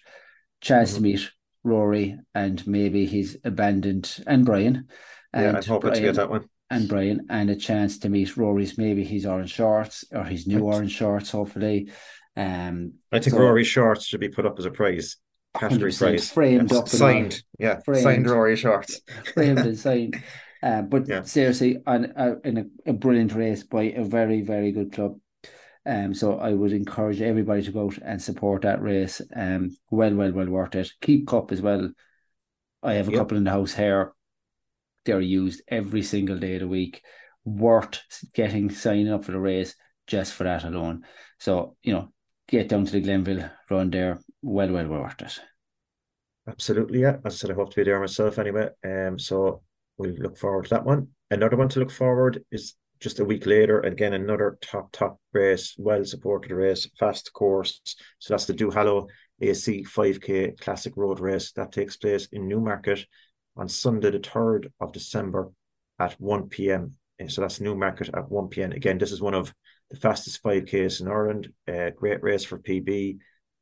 Chance 0.62 0.91
mm-hmm. 0.91 0.97
to 0.97 1.02
meet 1.02 1.32
Rory 1.63 2.17
and 2.34 2.65
maybe 2.65 3.06
he's 3.06 3.38
abandoned 3.43 4.24
and 4.28 4.45
Brian. 4.45 4.88
And 5.34 5.43
yeah, 5.43 5.58
I'm 5.58 5.63
hoping 5.63 5.89
Brian, 5.91 6.04
to 6.04 6.08
get 6.10 6.15
that 6.15 6.30
one. 6.30 6.50
And 6.69 6.88
Brian, 6.88 7.28
and 7.30 7.50
a 7.50 7.56
chance 7.56 8.00
to 8.00 8.10
meet 8.10 8.38
Rory's 8.38 8.78
maybe 8.78 9.04
his 9.04 9.26
orange 9.26 9.52
shorts 9.52 10.06
or 10.12 10.24
his 10.24 10.48
new 10.48 10.67
right. 10.67 10.76
orange 10.76 10.91
shorts, 10.91 11.32
hopefully. 11.32 11.91
Um, 12.36 12.93
I 13.12 13.19
think 13.19 13.36
so, 13.36 13.41
Rory's 13.41 13.67
shorts 13.67 14.06
should 14.06 14.19
be 14.19 14.30
put 14.30 14.45
up 14.45 14.58
as 14.60 14.65
a 14.65 14.72
prize, 14.72 15.17
category 15.58 15.91
prize, 15.91 16.32
framed 16.32 16.72
yeah, 16.72 16.78
up, 16.78 16.88
signed, 16.88 17.43
yeah, 17.58 17.80
framed, 17.84 18.04
signed 18.04 18.30
Rory 18.30 18.56
shorts, 18.56 19.02
framed 19.34 19.60
and 19.60 19.78
signed. 19.78 20.22
Uh, 20.62 20.82
but 20.82 21.08
yeah. 21.08 21.24
seriously, 21.24 21.78
on, 21.88 22.13
uh, 22.17 22.36
in 22.43 22.58
a, 22.58 22.89
a 22.91 22.93
brilliant 22.93 23.34
race 23.34 23.63
by 23.63 23.84
a 23.84 24.04
very, 24.04 24.41
very 24.41 24.72
good 24.72 24.91
club. 24.91 25.17
Um, 25.85 26.13
so 26.13 26.37
I 26.37 26.53
would 26.53 26.73
encourage 26.73 27.21
everybody 27.21 27.63
to 27.63 27.71
go 27.71 27.85
out 27.85 27.97
and 28.03 28.21
support 28.21 28.63
that 28.63 28.81
race. 28.81 29.21
Um, 29.35 29.75
well, 29.89 30.13
well, 30.13 30.31
well 30.31 30.49
worth 30.49 30.75
it. 30.75 30.91
Keep 31.01 31.27
Cup 31.27 31.51
as 31.51 31.61
well. 31.61 31.89
I 32.83 32.93
have 32.93 33.07
a 33.07 33.11
yep. 33.11 33.19
couple 33.21 33.37
in 33.37 33.43
the 33.43 33.51
house 33.51 33.73
here. 33.73 34.13
They're 35.05 35.21
used 35.21 35.61
every 35.67 36.03
single 36.03 36.37
day 36.37 36.55
of 36.55 36.61
the 36.61 36.67
week. 36.67 37.01
Worth 37.45 38.01
getting 38.33 38.69
signing 38.69 39.09
up 39.09 39.25
for 39.25 39.31
the 39.31 39.39
race 39.39 39.75
just 40.07 40.33
for 40.33 40.43
that 40.43 40.63
alone. 40.63 41.05
So 41.39 41.77
you 41.81 41.93
know, 41.93 42.11
get 42.47 42.69
down 42.69 42.85
to 42.85 42.91
the 42.91 43.01
Glenville 43.01 43.49
run 43.69 43.89
there. 43.89 44.19
Well, 44.41 44.69
well, 44.69 44.87
well 44.87 45.01
worth 45.01 45.21
it. 45.21 45.39
Absolutely, 46.47 47.01
yeah. 47.01 47.17
As 47.23 47.35
I 47.35 47.37
said, 47.37 47.51
I 47.51 47.53
hope 47.53 47.69
to 47.71 47.75
be 47.75 47.83
there 47.83 47.99
myself 47.99 48.39
anyway. 48.39 48.69
Um, 48.83 49.19
so 49.19 49.61
we'll 49.97 50.15
look 50.15 50.37
forward 50.37 50.65
to 50.65 50.69
that 50.71 50.85
one. 50.85 51.09
Another 51.29 51.55
one 51.55 51.69
to 51.69 51.79
look 51.79 51.91
forward 51.91 52.43
is 52.51 52.73
just 52.99 53.19
a 53.19 53.25
week 53.25 53.45
later, 53.45 53.79
again, 53.79 54.13
another 54.13 54.57
top, 54.62 54.91
top 54.91 55.19
race, 55.31 55.75
well 55.77 56.03
supported 56.03 56.51
race, 56.51 56.89
fast 56.99 57.31
course. 57.33 57.81
So 58.19 58.33
that's 58.33 58.45
the 58.45 58.53
Duhallow 58.53 59.07
AC 59.41 59.83
5K 59.83 60.59
Classic 60.59 60.93
Road 60.97 61.19
Race 61.19 61.51
that 61.53 61.71
takes 61.71 61.95
place 61.95 62.27
in 62.31 62.47
Newmarket 62.47 63.05
on 63.55 63.69
Sunday, 63.69 64.12
the 64.12 64.19
3rd 64.19 64.71
of 64.79 64.91
December 64.91 65.49
at 65.97 66.13
1 66.19 66.49
p.m. 66.49 66.95
So 67.27 67.41
that's 67.41 67.59
Newmarket 67.62 68.09
at 68.13 68.29
1 68.29 68.47
p.m. 68.49 68.71
Again, 68.71 68.97
this 68.97 69.12
is 69.12 69.21
one 69.21 69.33
of 69.33 69.53
the 69.89 69.97
fastest 69.97 70.41
5Ks 70.43 71.01
in 71.01 71.07
Ireland. 71.07 71.49
Uh, 71.67 71.89
great 71.89 72.21
race 72.23 72.43
for 72.43 72.59
PB, 72.59 73.17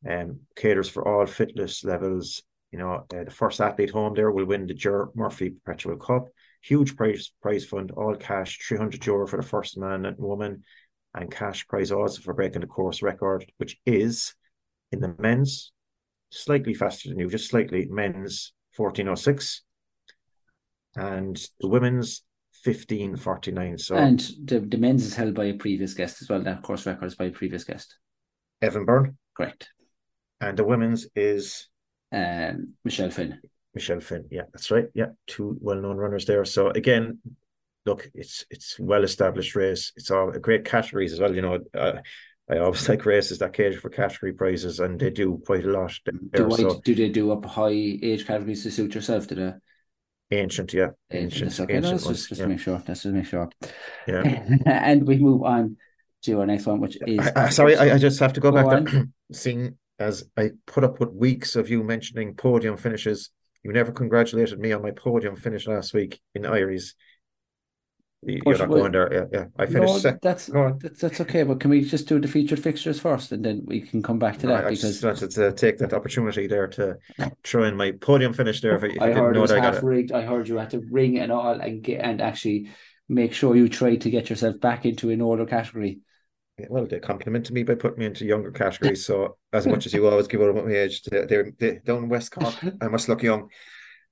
um, 0.07 0.41
caters 0.55 0.89
for 0.89 1.07
all 1.07 1.25
fitness 1.25 1.83
levels. 1.83 2.43
You 2.71 2.79
know, 2.79 3.05
uh, 3.13 3.23
the 3.23 3.31
first 3.31 3.61
athlete 3.61 3.91
home 3.91 4.13
there 4.13 4.31
will 4.31 4.45
win 4.45 4.67
the 4.67 4.73
Ger 4.73 5.09
Murphy 5.15 5.51
Perpetual 5.51 5.97
Cup 5.97 6.27
huge 6.61 6.95
prize 6.95 7.31
prize 7.41 7.65
fund, 7.65 7.91
all 7.91 8.15
cash, 8.15 8.59
300 8.67 9.05
euro 9.05 9.27
for 9.27 9.37
the 9.37 9.47
first 9.47 9.77
man 9.77 10.05
and 10.05 10.17
woman, 10.17 10.63
and 11.13 11.31
cash 11.31 11.67
prize 11.67 11.91
also 11.91 12.21
for 12.21 12.33
breaking 12.33 12.61
the 12.61 12.67
course 12.67 13.01
record, 13.01 13.45
which 13.57 13.77
is 13.85 14.33
in 14.91 14.99
the 14.99 15.15
men's 15.19 15.71
slightly 16.29 16.73
faster 16.73 17.09
than 17.09 17.19
you, 17.19 17.29
just 17.29 17.49
slightly 17.49 17.87
men's 17.89 18.53
1406, 18.75 19.63
and 20.95 21.35
the 21.59 21.67
women's 21.67 22.23
1549. 22.63 23.77
So 23.77 23.95
and 23.95 24.19
the, 24.43 24.59
the 24.59 24.77
men's 24.77 25.05
is 25.05 25.15
held 25.15 25.33
by 25.33 25.45
a 25.45 25.53
previous 25.53 25.93
guest 25.93 26.21
as 26.21 26.29
well. 26.29 26.43
That 26.43 26.63
course 26.63 26.85
record 26.85 27.05
is 27.05 27.15
by 27.15 27.25
a 27.25 27.31
previous 27.31 27.63
guest. 27.63 27.97
Evan 28.61 28.85
Byrne. 28.85 29.17
Correct. 29.35 29.69
And 30.41 30.57
the 30.57 30.63
women's 30.63 31.07
is 31.15 31.67
um, 32.11 32.75
Michelle 32.83 33.11
Finn. 33.11 33.39
Michelle 33.77 33.99
Finn. 33.99 34.25
Yeah, 34.31 34.47
that's 34.51 34.71
right. 34.71 34.87
Yeah, 34.95 35.09
two 35.27 35.55
well-known 35.61 35.97
runners 35.97 36.25
there. 36.25 36.43
So 36.45 36.69
again, 36.69 37.19
look, 37.85 38.09
it's 38.15 38.43
it's 38.49 38.79
well-established 38.79 39.55
race. 39.55 39.93
It's 39.95 40.09
all 40.09 40.31
great 40.31 40.65
categories 40.65 41.13
as 41.13 41.19
well. 41.19 41.35
You 41.35 41.43
know, 41.43 41.59
uh, 41.75 41.99
I 42.49 42.57
always 42.57 42.89
like 42.91 43.05
races 43.05 43.37
that 43.37 43.53
cater 43.53 43.79
for 43.79 43.89
category 43.89 44.33
prizes, 44.33 44.79
and 44.79 44.99
they 44.99 45.11
do 45.11 45.39
quite 45.45 45.63
a 45.63 45.69
lot. 45.69 45.93
There, 46.05 46.47
do, 46.47 46.55
so. 46.55 46.81
do 46.83 46.95
they 46.95 47.09
do 47.09 47.31
up 47.31 47.45
high 47.45 47.99
age 48.01 48.25
categories 48.25 48.63
to 48.63 48.71
suit 48.71 48.95
yourself? 48.95 49.27
Do 49.27 49.35
they? 49.35 49.53
Ancient, 50.31 50.73
yeah. 50.73 50.89
Ancient, 51.11 51.43
ancient, 51.43 51.69
okay. 51.69 51.77
ancient 51.77 52.01
no, 52.01 52.09
just, 52.09 52.29
just 52.29 52.39
yeah. 52.39 52.45
to 52.45 52.49
make 52.49 52.59
sure. 52.59 52.83
Let's 52.87 53.03
just 53.03 53.13
make 53.13 53.25
sure. 53.27 53.47
Yeah. 54.07 54.43
and 54.65 55.07
we 55.07 55.19
move 55.19 55.43
on 55.43 55.77
to 56.23 56.39
our 56.39 56.47
next 56.47 56.65
one, 56.65 56.81
which 56.81 56.97
is. 57.05 57.19
I, 57.19 57.45
I, 57.45 57.49
sorry, 57.49 57.77
I, 57.77 57.93
I, 57.93 57.97
just 57.99 58.19
have 58.19 58.33
to 58.33 58.41
go, 58.41 58.51
go 58.51 58.67
back 58.67 58.85
to 58.91 59.07
seeing 59.31 59.77
as 59.99 60.25
I 60.35 60.51
put 60.65 60.83
up 60.83 60.99
with 60.99 61.11
weeks 61.11 61.55
of 61.55 61.69
you 61.69 61.83
mentioning 61.83 62.35
podium 62.35 62.75
finishes 62.75 63.29
you 63.67 63.73
never 63.73 63.91
congratulated 63.91 64.59
me 64.59 64.71
on 64.71 64.81
my 64.81 64.91
podium 64.91 65.35
finish 65.35 65.67
last 65.67 65.93
week 65.93 66.21
in 66.33 66.45
Iries. 66.45 66.95
You're 68.23 68.57
not 68.57 68.69
going 68.69 68.93
there. 68.93 69.13
Yeah, 69.13 69.25
yeah. 69.31 69.45
I 69.59 69.65
finished. 69.65 70.05
No, 70.05 70.17
that's, 70.21 70.47
that's 70.47 70.99
that's 70.99 71.21
okay. 71.21 71.43
But 71.43 71.59
can 71.59 71.69
we 71.69 71.81
just 71.81 72.07
do 72.07 72.19
the 72.19 72.27
featured 72.27 72.59
fixtures 72.59 72.99
first, 72.99 73.31
and 73.31 73.43
then 73.45 73.61
we 73.65 73.81
can 73.81 74.01
come 74.01 74.19
back 74.19 74.39
to 74.39 74.47
that? 74.47 74.65
I 74.65 74.69
because 74.69 74.81
just 74.81 75.03
wanted 75.03 75.31
to 75.31 75.51
take 75.51 75.77
that 75.77 75.93
opportunity 75.93 76.47
there 76.47 76.67
to 76.69 76.97
throw 77.43 77.65
in 77.65 77.75
my 77.75 77.91
podium 77.91 78.33
finish 78.33 78.61
there. 78.61 78.75
If, 78.75 78.95
if 78.95 79.01
I 79.01 79.11
heard 79.11 79.35
it 79.35 79.39
was 79.39 79.51
half 79.51 79.83
rigged. 79.83 80.13
I 80.13 80.23
heard 80.23 80.47
you 80.47 80.57
had 80.57 80.71
to 80.71 80.81
ring 80.89 81.19
and 81.19 81.31
all, 81.31 81.59
and 81.59 81.83
get 81.83 82.01
and 82.01 82.21
actually 82.21 82.71
make 83.07 83.33
sure 83.33 83.55
you 83.55 83.69
try 83.69 83.97
to 83.97 84.09
get 84.09 84.29
yourself 84.29 84.59
back 84.59 84.85
into 84.85 85.09
an 85.11 85.21
order 85.21 85.45
category 85.45 85.99
well, 86.69 86.87
they 86.87 86.99
complimented 86.99 87.53
me 87.53 87.63
by 87.63 87.75
putting 87.75 87.99
me 87.99 88.05
into 88.05 88.25
younger 88.25 88.51
categories. 88.51 89.05
So 89.05 89.37
as 89.53 89.67
much 89.67 89.85
as 89.85 89.93
you 89.93 90.07
always 90.07 90.27
give 90.27 90.41
out 90.41 90.49
about 90.49 90.65
my 90.65 90.73
age, 90.73 91.03
they're, 91.03 91.51
they're 91.57 91.79
down 91.79 92.09
West 92.09 92.31
Cork. 92.31 92.55
I 92.81 92.87
must 92.87 93.09
look 93.09 93.23
young. 93.23 93.49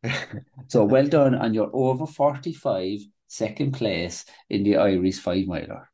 so 0.68 0.84
well 0.86 1.08
done 1.08 1.36
on 1.36 1.54
your 1.54 1.70
over 1.74 2.06
45 2.06 3.00
second 3.28 3.72
place 3.74 4.26
in 4.50 4.64
the 4.64 4.78
Irish 4.78 5.20
five 5.20 5.48
miler. 5.48 5.90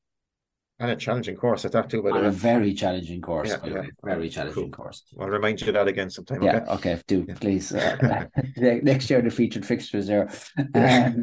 And 0.81 0.89
a 0.89 0.95
challenging 0.95 1.35
course 1.35 1.63
at 1.63 1.73
that 1.73 1.91
too, 1.91 2.01
by 2.01 2.09
the 2.09 2.21
way. 2.21 2.25
A 2.25 2.31
very 2.31 2.73
challenging 2.73 3.21
course, 3.21 3.49
yeah, 3.49 3.59
yeah. 3.63 3.83
very 4.03 4.29
challenging 4.29 4.63
cool. 4.63 4.71
course. 4.71 5.03
I'll 5.19 5.27
remind 5.27 5.61
you 5.61 5.71
that 5.71 5.87
again 5.87 6.09
sometime. 6.09 6.41
Yeah, 6.41 6.65
okay, 6.69 6.93
okay 6.93 7.01
do 7.05 7.23
yeah. 7.27 7.35
please. 7.35 7.71
Uh, 7.71 8.25
next 8.57 9.07
year, 9.11 9.21
the 9.21 9.29
featured 9.29 9.65
fixtures 9.65 10.07
there. 10.07 10.31
Um, 10.73 11.21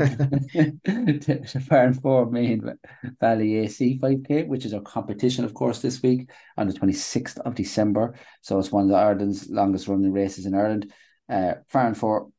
Farranfore 1.69 2.31
Maine 2.31 2.79
Valley 3.21 3.57
AC 3.59 3.99
5K, 3.99 4.47
which 4.47 4.65
is 4.65 4.75
our 4.75 4.81
competition, 4.81 5.45
of 5.45 5.55
course, 5.55 5.81
this 5.81 6.01
week 6.03 6.31
on 6.57 6.69
the 6.69 6.75
26th 6.75 7.39
of 7.39 7.57
December. 7.57 8.15
So 8.43 8.59
it's 8.59 8.71
one 8.71 8.85
of 8.85 8.91
the 8.91 8.97
Ireland's 8.97 9.49
longest 9.49 9.89
running 9.89 10.13
races 10.13 10.47
in 10.47 10.55
Ireland. 10.55 10.93
Uh, 11.29 11.55
Farranfore. 11.73 12.31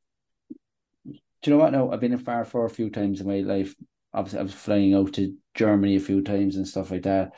Do 1.05 1.51
you 1.51 1.53
know 1.53 1.63
what? 1.63 1.73
No, 1.73 1.91
I've 1.91 1.99
been 1.99 2.13
in 2.13 2.19
Farranfore 2.19 2.65
a 2.65 2.73
few 2.73 2.89
times 2.89 3.19
in 3.19 3.27
my 3.27 3.39
life 3.39 3.75
obviously 4.13 4.39
I 4.39 4.43
was 4.43 4.53
flying 4.53 4.93
out 4.93 5.13
to 5.13 5.35
Germany 5.53 5.95
a 5.95 5.99
few 5.99 6.21
times 6.21 6.55
and 6.55 6.67
stuff 6.67 6.91
like 6.91 7.03
that. 7.03 7.31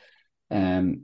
Um, 0.49 1.03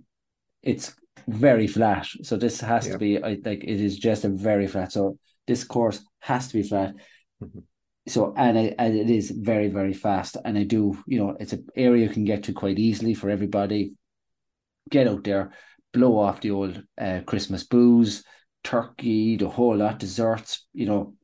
it's 0.62 0.94
very 1.28 1.68
flat. 1.68 2.08
So 2.24 2.38
this 2.38 2.62
has 2.62 2.86
Yeah. 2.88 2.94
to 2.94 2.98
be 3.00 3.24
I 3.24 3.38
like 3.44 3.64
it 3.64 3.82
is 3.82 3.98
just 3.98 4.26
a 4.26 4.30
very 4.30 4.68
flat. 4.68 4.92
So 4.92 5.18
this 5.46 5.64
course 5.64 6.04
has 6.20 6.48
to 6.50 6.54
be 6.54 6.64
flat. 6.64 6.96
Mhm. 7.42 7.64
So 8.08 8.34
and 8.38 8.58
it, 8.58 8.76
and 8.80 8.96
it 8.96 9.10
is 9.10 9.32
very 9.32 9.70
very 9.70 9.94
fast. 9.94 10.38
And 10.44 10.58
I 10.58 10.64
do 10.64 10.98
you 11.08 11.20
know 11.20 11.36
it's 11.40 11.54
an 11.54 11.66
area 11.76 12.08
you 12.08 12.14
can 12.14 12.24
get 12.26 12.44
to 12.44 12.54
quite 12.54 12.80
easily 12.80 13.14
for 13.14 13.30
everybody. 13.30 13.94
Get 14.90 15.08
out 15.08 15.24
there, 15.24 15.52
blow 15.94 16.18
off 16.18 16.42
the 16.42 16.52
old 16.52 16.82
uh, 16.98 17.22
Christmas 17.26 17.64
booze, 17.66 18.24
turkey, 18.64 19.36
the 19.36 19.50
whole 19.50 19.76
lot, 19.76 20.00
desserts, 20.00 20.66
you 20.74 20.86
know, 20.86 21.16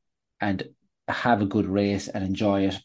and 0.41 0.63
have 1.07 1.41
a 1.41 1.45
good 1.45 1.65
race 1.65 2.07
and 2.09 2.23
enjoy 2.25 2.67
it. 2.67 2.75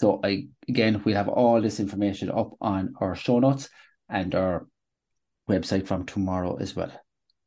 So 0.00 0.18
I 0.24 0.46
again 0.66 1.02
we'll 1.04 1.14
have 1.16 1.28
all 1.28 1.60
this 1.60 1.78
information 1.78 2.30
up 2.30 2.52
on 2.58 2.94
our 3.02 3.14
show 3.14 3.38
notes 3.38 3.68
and 4.08 4.34
our 4.34 4.66
website 5.46 5.86
from 5.86 6.06
tomorrow 6.06 6.56
as 6.56 6.74
well. 6.74 6.90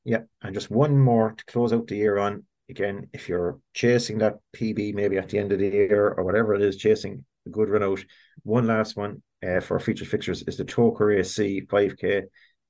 Yeah, 0.03 0.19
and 0.43 0.53
just 0.53 0.69
one 0.69 0.99
more 0.99 1.31
to 1.31 1.45
close 1.45 1.73
out 1.73 1.87
the 1.87 1.95
year 1.95 2.19
on. 2.19 2.43
Again, 2.69 3.09
if 3.11 3.27
you're 3.27 3.57
chasing 3.73 4.19
that 4.19 4.35
PB 4.55 4.93
maybe 4.93 5.17
at 5.17 5.29
the 5.29 5.39
end 5.39 5.51
of 5.51 5.57
the 5.57 5.67
year 5.67 6.13
or 6.15 6.23
whatever 6.23 6.53
it 6.53 6.61
is, 6.61 6.77
chasing 6.77 7.25
a 7.47 7.49
good 7.49 7.69
run 7.69 7.81
out, 7.81 8.05
one 8.43 8.67
last 8.67 8.95
one 8.95 9.23
uh, 9.43 9.59
for 9.59 9.73
our 9.73 9.79
featured 9.79 10.07
fixtures 10.07 10.43
is 10.43 10.55
the 10.55 10.63
Togher 10.63 11.17
AC 11.17 11.63
5K. 11.67 12.21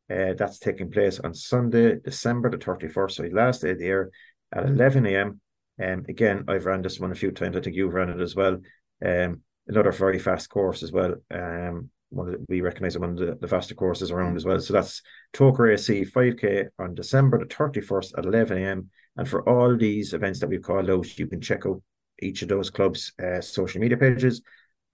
Uh, 0.09 0.33
that's 0.37 0.59
taking 0.59 0.91
place 0.91 1.19
on 1.19 1.33
Sunday, 1.33 1.99
December 1.99 2.49
the 2.49 2.57
31st, 2.57 3.11
so 3.11 3.23
last 3.33 3.61
day 3.61 3.71
of 3.71 3.79
the 3.79 3.85
year 3.85 4.11
at 4.53 4.65
11 4.65 5.05
a.m. 5.07 5.41
Um, 5.83 6.05
again, 6.07 6.45
I've 6.47 6.65
ran 6.65 6.81
this 6.81 7.01
one 7.01 7.11
a 7.11 7.15
few 7.15 7.31
times. 7.31 7.57
I 7.57 7.59
think 7.59 7.75
you've 7.75 7.93
run 7.93 8.09
it 8.09 8.21
as 8.21 8.33
well. 8.33 8.59
Um, 9.05 9.41
another 9.67 9.91
very 9.91 10.19
fast 10.19 10.49
course 10.49 10.83
as 10.83 10.91
well. 10.91 11.15
Um, 11.31 11.89
one 12.09 12.27
of 12.27 12.33
the, 12.33 12.45
we 12.47 12.61
recognise 12.61 12.97
one 12.97 13.11
of 13.11 13.17
the, 13.17 13.37
the 13.39 13.47
faster 13.47 13.75
courses 13.75 14.11
around 14.11 14.35
as 14.35 14.45
well. 14.45 14.59
So 14.59 14.73
that's 14.73 15.01
Togher 15.33 15.73
AC 15.73 16.05
5K 16.05 16.67
on 16.79 16.95
December 16.95 17.39
the 17.39 17.45
31st 17.45 18.17
at 18.17 18.25
11 18.25 18.57
a.m. 18.57 18.89
And 19.17 19.27
for 19.27 19.47
all 19.47 19.75
these 19.75 20.13
events 20.13 20.39
that 20.39 20.49
we've 20.49 20.61
called 20.61 20.89
out, 20.89 21.17
you 21.17 21.27
can 21.27 21.41
check 21.41 21.65
out 21.65 21.81
each 22.21 22.41
of 22.41 22.49
those 22.49 22.69
clubs' 22.69 23.13
uh, 23.21 23.41
social 23.41 23.81
media 23.81 23.97
pages. 23.97 24.41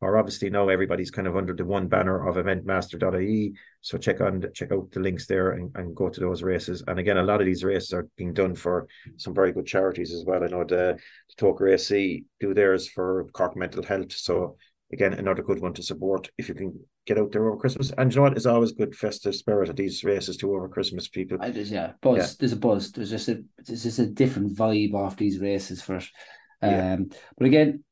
Or 0.02 0.18
obviously 0.18 0.50
now 0.50 0.70
everybody's 0.70 1.12
kind 1.12 1.28
of 1.28 1.36
under 1.36 1.54
the 1.54 1.66
one 1.66 1.88
banner 1.88 2.28
of 2.28 2.36
eventmaster.ie. 2.38 3.54
So 3.82 3.98
check 3.98 4.22
on 4.22 4.46
check 4.54 4.72
out 4.72 4.92
the 4.92 5.00
links 5.02 5.26
there 5.28 5.52
and, 5.52 5.72
and 5.76 5.96
go 5.96 6.10
to 6.10 6.20
those 6.20 6.42
races. 6.42 6.84
And 6.88 7.00
again, 7.00 7.18
a 7.18 7.24
lot 7.24 7.42
of 7.42 7.46
these 7.46 7.64
races 7.64 7.94
are 7.94 8.08
being 8.16 8.34
done 8.34 8.56
for 8.56 8.88
some 9.18 9.34
very 9.34 9.52
good 9.52 9.66
charities 9.66 10.14
as 10.14 10.24
well. 10.26 10.44
I 10.44 10.48
know 10.48 10.64
the, 10.64 10.98
the 11.30 11.36
Togher 11.46 11.74
AC 11.74 12.24
do 12.40 12.54
theirs 12.54 12.88
for 12.88 13.26
Cork 13.34 13.58
Mental 13.58 13.84
Health. 13.84 14.14
So 14.14 14.56
again, 14.94 15.14
another 15.14 15.44
good 15.44 15.60
one 15.60 15.74
to 15.74 15.84
support 15.84 16.30
if 16.38 16.48
you 16.48 16.56
can 16.56 16.80
get 17.06 17.18
out 17.18 17.32
there 17.32 17.48
over 17.48 17.58
Christmas. 17.58 17.92
And 17.98 18.12
you 18.12 18.18
know 18.18 18.24
what? 18.24 18.38
It's 18.38 18.46
always 18.46 18.72
good 18.72 18.96
festive 18.96 19.36
spirit 19.36 19.70
at 19.70 19.76
these 19.76 20.04
races 20.04 20.38
too 20.38 20.54
over 20.56 20.70
Christmas. 20.70 21.10
People, 21.10 21.38
yeah, 21.44 21.94
buzz. 22.02 22.18
Yeah. 22.18 22.28
There's 22.40 22.54
a 22.54 22.58
buzz. 22.58 22.92
There's 22.92 23.10
just 23.10 23.28
a 23.28 23.44
there's 23.66 23.84
just 23.84 24.00
a 24.00 24.08
different 24.08 24.56
vibe 24.56 24.94
off 24.94 25.18
these 25.18 25.40
races 25.40 25.82
for 25.82 25.98
it. 25.98 26.08
Um, 26.62 26.72
Yeah. 26.72 26.98
but 27.38 27.48
again, 27.48 27.84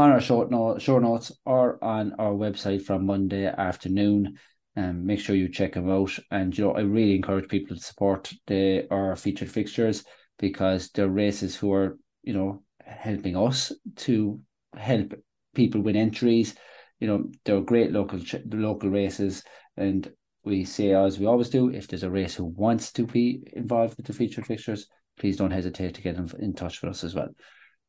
on 0.00 0.10
our 0.10 0.20
short 0.20 0.50
note, 0.50 0.80
short 0.80 1.02
notes 1.02 1.32
or 1.44 1.82
on 1.84 2.14
our 2.18 2.32
website 2.32 2.82
from 2.82 3.06
Monday 3.06 3.46
afternoon. 3.46 4.38
Um, 4.76 5.04
make 5.04 5.20
sure 5.20 5.36
you 5.36 5.48
check 5.48 5.74
them 5.74 5.90
out. 5.90 6.16
And 6.30 6.56
you 6.56 6.64
know, 6.64 6.72
I 6.72 6.80
really 6.80 7.16
encourage 7.16 7.48
people 7.48 7.76
to 7.76 7.82
support 7.82 8.32
the 8.46 8.86
our 8.90 9.14
featured 9.16 9.50
fixtures 9.50 10.04
because 10.38 10.90
they're 10.90 11.08
races 11.08 11.54
who 11.54 11.72
are 11.72 11.98
you 12.22 12.32
know 12.32 12.62
helping 12.84 13.36
us 13.36 13.72
to 13.96 14.40
help 14.74 15.12
people 15.54 15.80
win 15.80 15.96
entries. 15.96 16.54
You 16.98 17.08
know, 17.08 17.30
they're 17.44 17.60
great 17.60 17.92
local 17.92 18.20
local 18.50 18.90
races, 18.90 19.42
and 19.76 20.10
we 20.44 20.64
say 20.64 20.94
as 20.94 21.18
we 21.18 21.26
always 21.26 21.50
do, 21.50 21.70
if 21.70 21.88
there's 21.88 22.02
a 22.02 22.10
race 22.10 22.34
who 22.34 22.44
wants 22.44 22.92
to 22.92 23.06
be 23.06 23.42
involved 23.52 23.96
with 23.96 24.06
the 24.06 24.12
featured 24.12 24.46
fixtures, 24.46 24.86
please 25.18 25.36
don't 25.36 25.50
hesitate 25.50 25.94
to 25.94 26.02
get 26.02 26.16
in, 26.16 26.30
in 26.38 26.54
touch 26.54 26.80
with 26.80 26.90
us 26.90 27.04
as 27.04 27.14
well. 27.14 27.28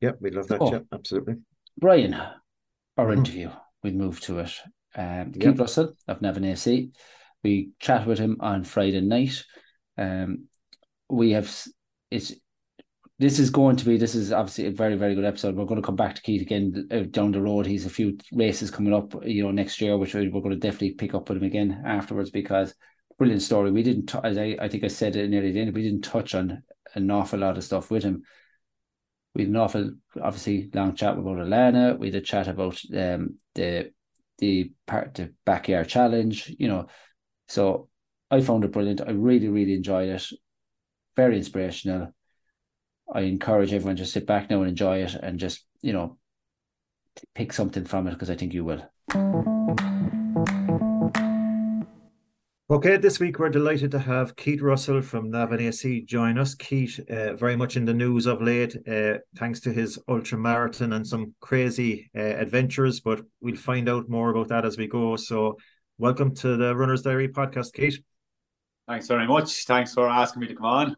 yeah, 0.02 0.12
we 0.20 0.32
love 0.32 0.48
that. 0.48 0.62
Oh. 0.62 0.74
Yeah, 0.74 0.80
absolutely. 0.92 1.36
Brian, 1.78 2.14
our 2.14 3.08
Mhm. 3.08 3.18
interview, 3.18 3.50
we'll 3.84 3.94
move 3.94 4.20
to 4.22 4.40
it. 4.40 4.52
Um, 4.96 5.32
Yep. 5.34 5.40
Keith 5.40 5.60
Russell 5.60 5.96
of 6.08 6.22
Navan 6.22 6.44
AC. 6.46 6.92
We 7.44 7.72
chat 7.80 8.06
with 8.06 8.20
him 8.20 8.38
on 8.40 8.64
Friday 8.64 9.02
night. 9.02 9.44
Um, 9.98 10.48
we 11.10 11.32
have 11.32 11.50
it's 12.10 12.34
this 13.20 13.38
is 13.38 13.52
going 13.52 13.76
to 13.76 13.86
be 13.86 13.98
this 13.98 14.16
is 14.16 14.32
obviously 14.32 14.66
a 14.66 14.72
very 14.72 14.96
very 14.96 15.16
good 15.16 15.26
episode. 15.26 15.56
We're 15.56 15.66
going 15.66 15.82
to 15.82 15.86
come 15.86 15.96
back 15.96 16.16
to 16.16 16.22
Keith 16.22 16.42
again 16.42 16.88
uh, 16.92 17.02
down 17.02 17.32
the 17.32 17.42
road. 17.42 17.66
He's 17.66 17.86
a 17.86 17.90
few 17.90 18.18
races 18.34 18.72
coming 18.72 18.94
up, 18.94 19.14
you 19.26 19.44
know, 19.44 19.52
next 19.52 19.80
year, 19.80 19.98
which 19.98 20.14
we- 20.14 20.28
we're 20.30 20.42
going 20.42 20.60
to 20.60 20.68
definitely 20.68 20.92
pick 20.96 21.14
up 21.14 21.30
with 21.30 21.38
him 21.38 21.44
again 21.44 21.84
afterwards 21.86 22.32
because 22.32 22.74
brilliant 23.18 23.44
story. 23.44 23.72
We 23.72 23.84
didn't, 23.84 24.08
t- 24.08 24.20
as 24.24 24.38
I 24.38 24.58
I 24.60 24.68
think 24.68 24.84
I 24.84 24.88
said 24.88 25.16
it 25.16 25.30
nearly 25.30 25.52
the 25.52 25.60
end, 25.62 25.74
we 25.76 25.84
didn't 25.84 26.04
touch 26.04 26.34
on 26.36 26.64
an 26.96 27.12
awful 27.12 27.40
lot 27.40 27.58
of 27.58 27.64
stuff 27.64 27.92
with 27.92 28.04
him. 28.04 28.24
We 29.34 29.44
had 29.44 29.50
an 29.50 29.58
awful, 29.58 29.92
obviously, 30.22 30.70
long 30.74 30.96
chat 30.96 31.18
about 31.18 31.38
Alana. 31.38 31.98
We 31.98 32.08
had 32.08 32.16
a 32.16 32.22
chat 32.22 32.48
about 32.48 32.82
um 32.96 33.36
the 33.56 33.92
the 34.40 34.72
part 34.86 35.14
the 35.14 35.34
backyard 35.46 35.88
challenge, 35.88 36.54
you 36.60 36.68
know. 36.68 36.88
So 37.48 37.90
I 38.30 38.42
found 38.42 38.64
it 38.66 38.72
brilliant. 38.72 39.02
I 39.02 39.12
really, 39.12 39.48
really 39.48 39.74
enjoyed 39.74 40.10
it. 40.10 40.26
Very 41.16 41.38
inspirational. 41.38 42.14
I 43.14 43.22
encourage 43.22 43.74
everyone 43.74 43.98
to 43.98 44.06
sit 44.06 44.26
back 44.26 44.50
now 44.50 44.62
and 44.62 44.70
enjoy 44.70 45.00
it 45.00 45.14
and 45.16 45.38
just, 45.38 45.66
you 45.82 45.92
know, 45.92 46.18
pick 47.36 47.52
something 47.52 47.84
from 47.84 48.08
it 48.08 48.12
because 48.12 48.30
I 48.30 48.36
think 48.36 48.54
you 48.54 48.64
will. 48.64 48.88
Okay, 52.72 52.96
this 52.96 53.20
week 53.20 53.38
we're 53.38 53.50
delighted 53.50 53.92
to 53.92 54.00
have 54.00 54.38
Keith 54.38 54.62
Russell 54.62 55.02
from 55.02 55.30
Navan 55.30 55.60
AC 55.60 56.04
join 56.06 56.38
us. 56.38 56.56
Keith, 56.56 57.02
uh, 57.10 57.34
very 57.36 57.58
much 57.58 57.76
in 57.76 57.84
the 57.84 57.94
news 57.94 58.28
of 58.28 58.42
late, 58.42 58.78
uh, 58.88 59.16
thanks 59.36 59.60
to 59.60 59.74
his 59.74 60.00
ultra 60.08 60.38
marathon 60.38 60.94
and 60.94 61.06
some 61.06 61.36
crazy 61.42 62.10
uh, 62.16 62.22
adventures, 62.22 63.02
but 63.02 63.24
we'll 63.42 63.58
find 63.58 63.90
out 63.90 64.08
more 64.08 64.30
about 64.30 64.48
that 64.48 64.64
as 64.64 64.78
we 64.78 64.88
go. 64.88 65.18
So, 65.18 65.58
welcome 65.98 66.34
to 66.36 66.56
the 66.56 66.74
Runner's 66.74 67.02
Diary 67.02 67.28
podcast, 67.28 67.74
Keith. 67.74 68.00
Thanks 68.88 69.08
very 69.10 69.28
much. 69.28 69.66
Thanks 69.66 69.94
for 69.94 70.08
asking 70.08 70.40
me 70.40 70.48
to 70.48 70.56
come 70.56 70.66
on. 70.66 70.96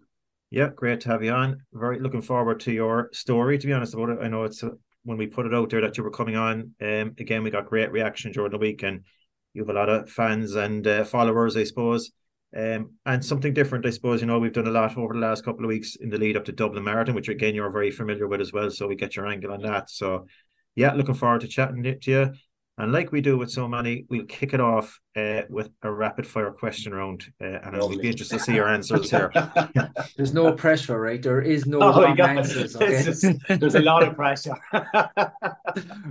Yeah, 0.51 0.69
great 0.75 1.01
to 1.01 1.09
have 1.09 1.23
you 1.23 1.31
on. 1.31 1.63
Very 1.73 1.99
looking 1.99 2.21
forward 2.21 2.59
to 2.59 2.71
your 2.71 3.09
story, 3.13 3.57
to 3.57 3.65
be 3.65 3.73
honest 3.73 3.95
about 3.95 4.09
it. 4.09 4.19
I 4.21 4.27
know 4.27 4.43
it's 4.43 4.63
uh, 4.63 4.69
when 5.05 5.17
we 5.17 5.25
put 5.25 5.47
it 5.47 5.55
out 5.55 5.71
there 5.71 5.81
that 5.81 5.97
you 5.97 6.03
were 6.03 6.11
coming 6.11 6.35
on. 6.35 6.75
Um, 6.79 7.15
again, 7.17 7.41
we 7.41 7.49
got 7.49 7.65
great 7.65 7.91
reaction 7.91 8.31
during 8.31 8.51
the 8.51 8.59
week, 8.59 8.83
and 8.83 9.05
you 9.53 9.61
have 9.61 9.69
a 9.69 9.73
lot 9.79 9.89
of 9.89 10.09
fans 10.09 10.55
and 10.55 10.85
uh, 10.87 11.03
followers, 11.03 11.55
I 11.57 11.63
suppose. 11.63 12.11
Um, 12.55 12.91
and 13.05 13.25
something 13.25 13.53
different, 13.53 13.85
I 13.85 13.89
suppose. 13.89 14.21
You 14.21 14.27
know, 14.27 14.37
we've 14.39 14.53
done 14.53 14.67
a 14.67 14.71
lot 14.71 14.95
over 14.97 15.13
the 15.13 15.19
last 15.19 15.43
couple 15.43 15.65
of 15.65 15.69
weeks 15.69 15.95
in 15.95 16.09
the 16.09 16.17
lead 16.19 16.37
up 16.37 16.45
to 16.45 16.51
Dublin 16.51 16.83
Marathon, 16.83 17.15
which 17.15 17.29
again 17.29 17.55
you're 17.55 17.71
very 17.71 17.89
familiar 17.91 18.27
with 18.27 18.41
as 18.41 18.53
well. 18.53 18.69
So 18.69 18.87
we 18.87 18.95
get 18.95 19.15
your 19.15 19.27
angle 19.27 19.51
on 19.51 19.61
that. 19.63 19.89
So, 19.89 20.27
yeah, 20.75 20.93
looking 20.93 21.15
forward 21.15 21.41
to 21.41 21.47
chatting 21.47 21.83
to 21.83 21.97
you. 22.11 22.33
And 22.75 22.91
like 22.91 23.11
we 23.11 23.21
do 23.21 23.37
with 23.37 23.51
so 23.51 23.67
many, 23.67 24.05
we'll 24.09 24.25
kick 24.25 24.53
it 24.55 24.59
off 24.59 24.99
uh, 25.15 25.43
with 25.47 25.69
a 25.83 25.91
rapid 25.91 26.25
fire 26.25 26.49
question 26.51 26.91
round, 26.91 27.23
uh, 27.39 27.45
and 27.45 27.75
I'll 27.75 27.87
be 27.87 28.09
interested 28.09 28.39
to 28.39 28.43
see 28.43 28.55
your 28.55 28.67
answers 28.67 29.11
here. 29.11 29.31
There's 30.17 30.33
no 30.33 30.53
pressure, 30.53 30.99
right? 30.99 31.21
There 31.21 31.39
is 31.41 31.67
no 31.67 31.79
Oh 31.83 31.91
my 31.93 32.03
wrong 32.05 32.15
God. 32.15 32.37
answers. 32.37 32.75
Okay. 32.81 33.03
This 33.03 33.23
is- 33.23 33.37
there's 33.47 33.75
a 33.75 33.79
lot 33.81 34.01
of 34.01 34.15
pressure. 34.15 34.55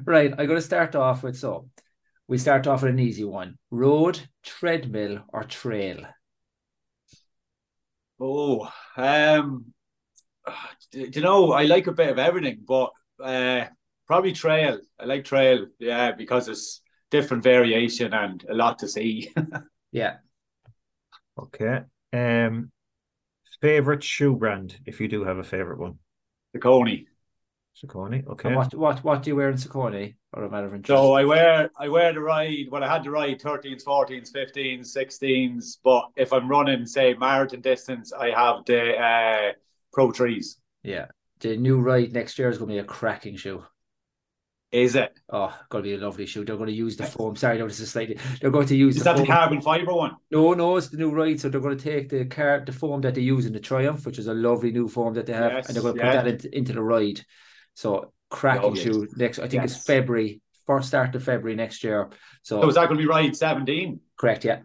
right, 0.04 0.30
I'm 0.30 0.46
going 0.46 0.58
to 0.58 0.60
start 0.60 0.94
off 0.94 1.22
with 1.24 1.36
so 1.36 1.68
we 2.28 2.38
start 2.38 2.66
off 2.66 2.82
with 2.82 2.92
an 2.92 2.98
easy 3.00 3.24
one: 3.24 3.58
road, 3.70 4.28
treadmill, 4.42 5.24
or 5.28 5.44
trail. 5.44 6.06
oh, 8.20 8.68
um, 8.96 9.72
do 10.90 11.10
you 11.12 11.20
know, 11.20 11.52
I 11.52 11.64
like 11.64 11.86
a 11.86 11.92
bit 11.92 12.10
of 12.10 12.18
everything, 12.18 12.62
but 12.66 12.90
uh, 13.22 13.66
probably 14.06 14.32
trail. 14.32 14.80
I 14.98 15.04
like 15.04 15.24
trail, 15.24 15.66
yeah, 15.78 16.12
because 16.12 16.48
it's 16.48 16.82
different 17.10 17.42
variation 17.42 18.12
and 18.12 18.44
a 18.48 18.54
lot 18.54 18.78
to 18.80 18.88
see. 18.88 19.32
Yeah, 19.94 20.20
Okay. 21.38 21.80
Um, 22.12 22.70
favorite 23.60 24.02
shoe 24.04 24.36
brand, 24.36 24.78
if 24.86 25.00
you 25.00 25.08
do 25.08 25.24
have 25.24 25.38
a 25.38 25.44
favorite 25.44 25.78
one. 25.78 25.98
Saucony. 26.54 27.06
Saucony. 27.76 28.26
Okay. 28.26 28.48
and 28.48 28.56
what 28.56 28.74
what 28.74 29.02
what 29.04 29.22
do 29.22 29.30
you 29.30 29.36
wear 29.36 29.48
in 29.50 29.56
Saucony 29.56 30.14
or 30.32 30.44
a 30.44 30.50
matter 30.50 30.66
of 30.66 30.74
interest? 30.74 30.88
So 30.88 31.12
I 31.14 31.24
wear 31.24 31.70
I 31.78 31.88
wear 31.88 32.12
the 32.12 32.20
ride. 32.20 32.66
Well, 32.70 32.84
I 32.84 32.92
had 32.92 33.04
to 33.04 33.10
ride 33.10 33.40
13s, 33.40 33.84
14s, 33.84 34.30
15s, 34.32 34.96
16s. 34.96 35.78
But 35.82 36.04
if 36.16 36.32
I'm 36.32 36.48
running, 36.48 36.86
say, 36.86 37.14
marathon 37.14 37.60
distance, 37.62 38.12
I 38.12 38.30
have 38.30 38.64
the 38.66 38.96
uh, 38.96 39.52
Pro 39.92 40.12
Trees. 40.12 40.58
yeah, 40.82 41.06
the 41.40 41.56
new 41.56 41.80
ride 41.80 42.12
next 42.12 42.38
year 42.38 42.50
is 42.50 42.58
going 42.58 42.68
to 42.68 42.74
be 42.74 42.78
a 42.78 42.84
cracking 42.84 43.36
shoe. 43.36 43.62
Is 44.70 44.94
it? 44.94 45.18
Oh, 45.30 45.54
going 45.68 45.84
to 45.84 45.90
be 45.90 45.94
a 45.96 45.98
lovely 45.98 46.24
shoe. 46.24 46.46
They're 46.46 46.56
going 46.56 46.68
to 46.70 46.74
use 46.74 46.96
the 46.96 47.04
foam. 47.04 47.36
Sorry, 47.36 47.58
no, 47.58 47.68
this 47.68 47.78
is 47.80 47.90
slightly. 47.90 48.16
They're 48.40 48.50
going 48.50 48.66
to 48.68 48.76
use 48.76 48.96
Is 48.96 49.02
the 49.04 49.12
that 49.12 49.20
the 49.20 49.26
carbon 49.26 49.60
fiber 49.60 49.92
one? 49.92 50.12
No, 50.30 50.54
no, 50.54 50.78
it's 50.78 50.88
the 50.88 50.96
new 50.96 51.10
ride. 51.10 51.40
So 51.40 51.50
they're 51.50 51.60
going 51.60 51.76
to 51.76 51.84
take 51.84 52.08
the 52.08 52.24
car, 52.24 52.62
the 52.64 52.72
foam 52.72 53.02
that 53.02 53.14
they 53.14 53.20
use 53.20 53.44
in 53.44 53.52
the 53.52 53.60
Triumph, 53.60 54.06
which 54.06 54.18
is 54.18 54.28
a 54.28 54.34
lovely 54.34 54.72
new 54.72 54.88
foam 54.88 55.12
that 55.12 55.26
they 55.26 55.34
have, 55.34 55.52
Yes, 55.52 55.66
and 55.66 55.76
they're 55.76 55.82
going 55.82 55.96
to 55.96 56.00
yeah. 56.02 56.12
put 56.12 56.24
that 56.24 56.26
into, 56.46 56.56
into 56.56 56.72
the 56.72 56.82
ride. 56.82 57.20
So 57.74 58.12
cracking 58.30 58.62
Lovely. 58.62 58.82
shoe 58.82 59.08
next. 59.16 59.38
I 59.38 59.48
think 59.48 59.64
it's 59.64 59.84
February, 59.84 60.40
first 60.66 60.88
start 60.88 61.14
of 61.14 61.22
February 61.24 61.56
next 61.56 61.82
year. 61.84 62.10
So, 62.42 62.60
So 62.62 62.68
is 62.68 62.74
that 62.76 62.86
going 62.88 62.98
to 62.98 63.02
be 63.02 63.08
ride 63.08 63.36
17? 63.36 64.00
correct, 64.18 64.44
yeah. 64.44 64.60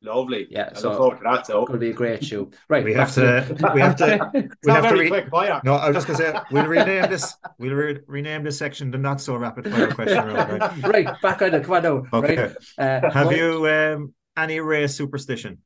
Lovely. 0.00 0.46
Yeah, 0.48 0.68
I 0.70 0.78
so- 0.78 0.90
look 0.90 0.98
forward 0.98 1.16
to 1.16 1.22
that. 1.24 1.46
So 1.46 1.66
Going 1.66 1.80
to 1.80 1.84
be 1.86 1.90
a 1.90 1.92
great 1.92 2.24
show. 2.24 2.50
Right. 2.68 2.84
We 2.84 2.94
have 2.94 3.12
to. 3.14 3.44
We 3.74 3.80
have 3.80 3.96
to. 3.96 4.30
it's 4.32 4.54
We 4.64 4.72
not 4.72 4.84
have 4.84 4.92
to. 4.94 5.00
Re- 5.00 5.08
quick 5.08 5.28
fire. 5.28 5.60
no, 5.64 5.74
I 5.74 5.88
was 5.88 5.96
just 5.96 6.06
going 6.06 6.18
to 6.20 6.24
say 6.38 6.40
we'll 6.52 6.66
rename 6.66 7.10
this. 7.10 7.34
We'll 7.58 7.74
re- 7.74 7.98
rename 8.06 8.44
this 8.44 8.56
section 8.58 8.92
the 8.92 8.98
not 8.98 9.20
so 9.20 9.34
rapid 9.34 9.68
fire 9.68 9.90
question 9.90 10.24
round. 10.24 10.60
Right? 10.60 10.82
right, 11.06 11.20
back 11.20 11.42
on 11.42 11.52
it. 11.52 11.64
Come 11.64 11.74
on 11.74 11.82
now. 11.82 12.04
Okay. 12.12 12.36
Right. 12.36 12.56
Uh, 12.78 13.10
Have 13.10 13.26
my- 13.26 13.34
you 13.34 13.68
um, 13.68 14.14
any 14.36 14.60
race 14.60 14.94
superstition? 14.94 15.58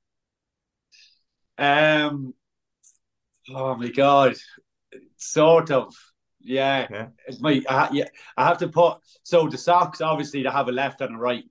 Um. 1.58 2.32
Oh 3.54 3.74
my 3.74 3.88
god. 3.90 4.34
Sort 5.18 5.70
of. 5.70 5.94
Yeah. 6.44 6.86
Okay. 6.90 7.06
It's 7.26 7.40
my. 7.40 7.62
I, 7.68 7.88
yeah. 7.92 8.04
I 8.36 8.46
have 8.46 8.58
to 8.58 8.68
put. 8.68 8.98
So 9.22 9.48
the 9.48 9.58
socks 9.58 10.00
obviously 10.00 10.42
they 10.42 10.50
have 10.50 10.68
a 10.68 10.72
left 10.72 11.00
and 11.00 11.14
a 11.14 11.18
right, 11.18 11.44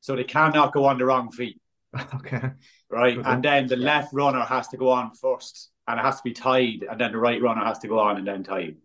so 0.00 0.16
they 0.16 0.24
cannot 0.24 0.72
go 0.72 0.84
on 0.86 0.98
the 0.98 1.04
wrong 1.04 1.30
feet. 1.30 1.60
Okay. 2.14 2.50
Right. 2.88 3.18
Okay. 3.18 3.28
And 3.30 3.42
then 3.42 3.66
the 3.66 3.76
left 3.76 4.12
runner 4.12 4.42
has 4.42 4.68
to 4.68 4.76
go 4.76 4.90
on 4.90 5.12
first, 5.14 5.70
and 5.88 5.98
it 5.98 6.02
has 6.02 6.16
to 6.18 6.22
be 6.24 6.32
tied, 6.32 6.84
and 6.88 7.00
then 7.00 7.12
the 7.12 7.18
right 7.18 7.40
runner 7.42 7.64
has 7.64 7.78
to 7.80 7.88
go 7.88 7.98
on 7.98 8.16
and 8.16 8.26
then 8.26 8.42
tied. 8.44 8.76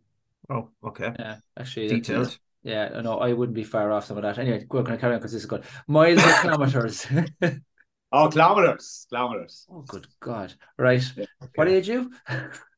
Oh, 0.49 0.69
okay. 0.83 1.11
Yeah, 1.19 1.37
actually, 1.57 1.87
that- 1.89 1.95
Detailed. 2.03 2.37
Yeah, 2.63 3.01
no, 3.01 3.19
I 3.19 3.33
wouldn't 3.33 3.55
be 3.55 3.63
far 3.63 3.91
off 3.91 4.05
some 4.05 4.17
of 4.17 4.23
that. 4.23 4.39
Anyway, 4.39 4.65
we're 4.71 4.81
going 4.81 4.97
to 4.97 5.01
carry 5.01 5.13
on 5.13 5.19
because 5.19 5.33
this 5.33 5.41
is 5.41 5.45
good. 5.45 5.63
Miles 5.87 6.23
or 6.25 6.33
kilometers? 6.41 7.05
Oh, 8.11 8.29
kilometers, 8.29 9.07
kilometers. 9.09 9.65
oh, 9.69 9.81
good 9.81 10.07
God! 10.21 10.53
Right, 10.77 11.03
what 11.55 11.67
Okay. 11.67 11.75
age 11.77 11.89
you? 11.89 12.11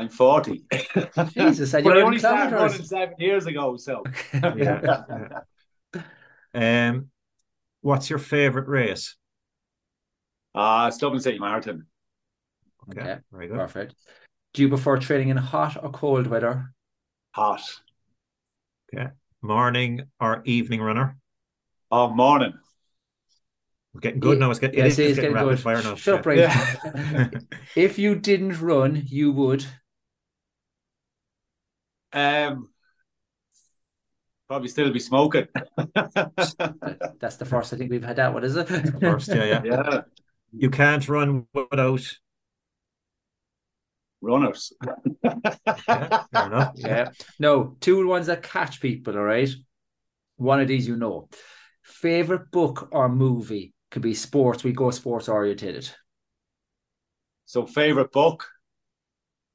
I'm 0.00 0.08
forty. 0.08 0.64
Jesus, 1.28 1.74
and 1.74 1.84
but 1.84 1.92
I 1.92 1.96
you're 1.96 2.06
only 2.06 2.18
started 2.18 2.48
kilometers. 2.48 2.72
running 2.72 2.86
seven 2.86 3.14
years 3.18 3.44
ago, 3.44 3.76
so. 3.76 4.02
Yeah. 4.32 5.02
yeah. 6.54 6.88
Um, 6.88 7.10
what's 7.82 8.08
your 8.08 8.18
favorite 8.18 8.66
race? 8.66 9.16
Ah, 10.54 10.88
it's 10.88 10.96
Dublin 10.96 11.20
City 11.20 11.38
Marathon. 11.38 11.84
Okay. 12.88 13.00
Okay, 13.02 13.18
Very 13.30 13.48
good. 13.48 13.58
Perfect. 13.58 13.94
Do 14.54 14.62
you 14.62 14.68
prefer 14.70 14.96
training 14.96 15.28
in 15.28 15.36
hot 15.36 15.76
or 15.82 15.90
cold 15.90 16.26
weather? 16.26 16.72
Hot. 17.32 17.60
Okay. 18.94 19.08
Morning 19.42 20.04
or 20.18 20.42
evening 20.46 20.80
runner? 20.80 21.18
Oh, 21.90 22.08
morning. 22.08 22.54
We're 23.92 24.00
getting 24.00 24.20
good 24.20 24.38
Yeah, 24.38 24.46
now. 24.46 24.50
It's 24.50 24.60
getting, 24.60 24.78
yeah, 24.78 24.84
it 24.86 24.88
is 24.88 24.96
see, 24.96 25.04
it's 25.04 25.16
getting 25.16 25.34
getting 25.34 25.46
rapid 25.46 25.56
good. 25.56 25.62
fire 25.62 25.82
now. 25.82 25.94
Shut 25.94 26.20
up, 26.20 26.26
right? 26.26 26.38
Yeah. 26.38 27.30
if 27.76 27.98
you 27.98 28.14
didn't 28.14 28.60
run, 28.62 29.02
you 29.06 29.30
would. 29.32 29.66
Um, 32.12 32.70
probably 34.48 34.68
still 34.68 34.92
be 34.92 34.98
smoking. 34.98 35.46
That's 35.94 37.36
the 37.36 37.46
first 37.46 37.72
I 37.72 37.76
think 37.76 37.90
we've 37.90 38.02
had 38.04 38.16
that 38.16 38.32
What 38.34 38.44
is 38.44 38.56
it? 38.56 38.66
First, 39.00 39.28
yeah, 39.28 39.44
yeah. 39.44 39.62
yeah, 39.64 40.00
You 40.52 40.70
can't 40.70 41.08
run 41.08 41.46
without. 41.54 42.02
runners. 44.20 44.72
Yeah, 45.88 46.22
fair 46.32 46.46
enough. 46.46 46.72
Yeah. 46.76 47.10
No, 47.38 47.76
two 47.80 48.06
ones 48.06 48.26
that 48.26 48.42
catch 48.42 48.80
people, 48.80 49.16
all 49.16 49.24
right? 49.24 49.48
One 50.36 50.60
of 50.60 50.68
these 50.68 50.86
you 50.86 50.96
know. 50.96 51.28
Favorite 51.82 52.50
book 52.50 52.88
or 52.92 53.08
movie 53.08 53.74
could 53.90 54.02
be 54.02 54.14
sports. 54.14 54.62
We 54.64 54.72
go 54.72 54.90
sports 54.90 55.28
orientated. 55.28 55.90
So, 57.46 57.66
favorite 57.66 58.12
book? 58.12 58.46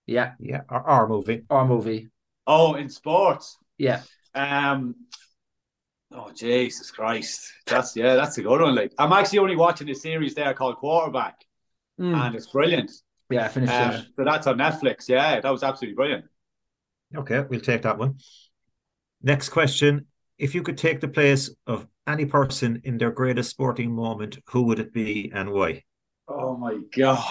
Yeah. 0.06 0.34
Yeah, 0.40 0.62
our, 0.70 0.84
our 0.84 1.08
movie. 1.08 1.46
Or 1.50 1.66
movie. 1.66 2.10
Oh, 2.48 2.76
in 2.76 2.90
sports. 2.90 3.58
Yeah. 3.78 4.02
Um. 4.34 4.96
Oh 6.12 6.32
Jesus 6.34 6.92
Christ! 6.92 7.52
That's 7.66 7.96
yeah, 7.96 8.16
that's 8.16 8.38
a 8.38 8.42
good 8.44 8.62
one. 8.62 8.76
Like 8.76 8.94
I'm 8.98 9.12
actually 9.12 9.40
only 9.40 9.56
watching 9.56 9.90
a 9.90 9.96
series 9.96 10.36
there 10.36 10.54
called 10.54 10.78
Quarterback, 10.78 11.36
Mm. 12.00 12.14
and 12.16 12.36
it's 12.36 12.48
brilliant. 12.48 12.92
Yeah, 13.30 13.46
I 13.46 13.48
finished 13.48 13.74
Um, 13.74 13.92
it. 13.94 14.06
so 14.16 14.24
that's 14.24 14.48
on 14.48 14.58
Netflix. 14.58 15.08
Yeah, 15.10 15.40
that 15.40 15.50
was 15.52 15.64
absolutely 15.64 15.96
brilliant. 15.96 16.26
Okay, 17.16 17.44
we'll 17.50 17.60
take 17.62 17.82
that 17.84 17.98
one. 17.98 18.20
Next 19.24 19.50
question. 19.50 20.06
If 20.38 20.54
you 20.54 20.62
could 20.62 20.78
take 20.78 21.00
the 21.00 21.08
place 21.08 21.50
of 21.66 21.88
any 22.06 22.26
person 22.26 22.82
in 22.84 22.98
their 22.98 23.12
greatest 23.12 23.50
sporting 23.50 23.94
moment, 23.96 24.38
who 24.50 24.64
would 24.64 24.80
it 24.80 24.94
be 24.94 25.32
and 25.34 25.52
why? 25.52 25.84
Oh 26.28 26.56
my 26.58 26.78
god! 26.96 27.24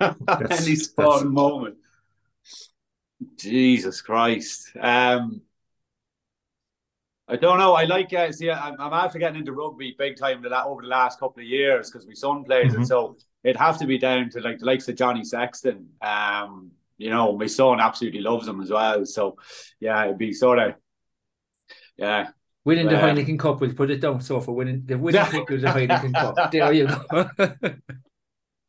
Any 0.50 0.74
sporting 0.76 1.32
moment. 1.32 1.76
Jesus 3.36 4.00
Christ. 4.00 4.70
Um, 4.80 5.42
I 7.26 7.36
don't 7.36 7.58
know. 7.58 7.72
I 7.72 7.84
like. 7.84 8.12
Uh, 8.12 8.30
see, 8.32 8.50
I'm, 8.50 8.78
I'm 8.78 8.92
after 8.92 9.18
getting 9.18 9.38
into 9.40 9.52
rugby 9.52 9.94
big 9.98 10.16
time 10.18 10.42
the 10.42 10.64
over 10.64 10.82
the 10.82 10.88
last 10.88 11.18
couple 11.18 11.40
of 11.42 11.46
years 11.48 11.90
because 11.90 12.06
my 12.06 12.12
son 12.14 12.44
plays 12.44 12.74
Mhm. 12.74 12.82
it. 12.82 12.86
So 12.86 13.16
it'd 13.42 13.56
have 13.56 13.78
to 13.78 13.86
be 13.86 13.96
down 13.98 14.28
to 14.30 14.40
like 14.40 14.58
the 14.58 14.66
likes 14.66 14.88
of 14.88 14.96
Johnny 14.96 15.24
Sexton. 15.24 15.88
Um, 16.02 16.72
you 16.98 17.10
know, 17.10 17.36
my 17.36 17.46
son 17.46 17.80
absolutely 17.80 18.20
loves 18.20 18.46
him 18.46 18.60
as 18.60 18.70
well. 18.70 19.06
So 19.06 19.38
yeah, 19.80 20.04
it'd 20.04 20.18
be 20.18 20.32
sort 20.32 20.58
of 20.58 20.74
yeah. 21.96 22.28
Winning 22.66 22.86
the 22.86 22.96
Um, 23.02 23.16
Heineken 23.16 23.38
Cup, 23.38 23.60
we'll 23.60 23.74
put 23.74 23.90
it 23.90 24.00
down. 24.00 24.20
So 24.20 24.40
for 24.40 24.52
winning 24.52 24.82
the 24.86 24.96
winning 24.98 25.24
ticket 25.30 25.56
of 25.56 25.60
the 25.62 25.68
Heineken 25.68 26.12
Cup. 26.14 26.50
There 26.52 26.72
you 26.72 26.86
go. 26.88 27.30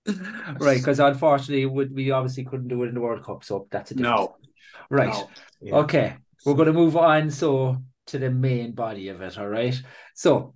right, 0.59 0.77
because 0.77 0.99
unfortunately 0.99 1.65
would 1.65 1.93
we 1.93 2.11
obviously 2.11 2.45
couldn't 2.45 2.67
do 2.67 2.83
it 2.83 2.89
in 2.89 2.93
the 2.95 3.01
World 3.01 3.23
Cup, 3.23 3.43
so 3.43 3.67
that's 3.71 3.91
a 3.91 3.95
different 3.95 4.19
No, 4.19 4.35
right. 4.89 5.09
no. 5.09 5.29
Yeah. 5.61 5.75
Okay, 5.77 6.15
we're 6.45 6.53
going 6.53 6.67
to 6.67 6.73
move 6.73 6.95
on 6.97 7.31
so 7.31 7.77
to 8.07 8.19
the 8.19 8.29
main 8.29 8.73
body 8.73 9.07
of 9.09 9.21
it. 9.21 9.37
All 9.37 9.47
right. 9.47 9.75
So, 10.13 10.53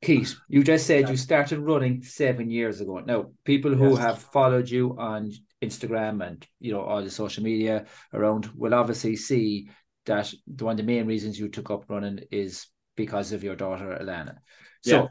Keith, 0.00 0.36
you 0.48 0.62
just 0.62 0.86
said 0.86 1.08
you 1.08 1.16
started 1.16 1.58
running 1.58 2.02
seven 2.02 2.50
years 2.50 2.80
ago. 2.80 2.98
Now, 3.00 3.30
people 3.44 3.74
who 3.74 3.90
Yes. 3.90 3.98
have 3.98 4.18
followed 4.22 4.68
you 4.70 4.96
on 4.98 5.32
Instagram 5.62 6.24
and 6.24 6.46
you 6.60 6.72
know 6.72 6.82
all 6.82 7.02
the 7.02 7.10
social 7.10 7.42
media 7.42 7.86
around 8.12 8.50
will 8.54 8.74
obviously 8.74 9.16
see 9.16 9.70
that 10.06 10.32
the 10.46 10.64
one 10.66 10.72
of 10.72 10.76
the 10.76 10.82
main 10.82 11.06
reasons 11.06 11.38
you 11.38 11.48
took 11.48 11.70
up 11.70 11.88
running 11.88 12.20
is 12.30 12.66
because 12.96 13.32
of 13.32 13.42
your 13.42 13.56
daughter 13.56 13.98
Alana. 14.00 14.36
So, 14.82 14.96
Yeah. 14.96 15.06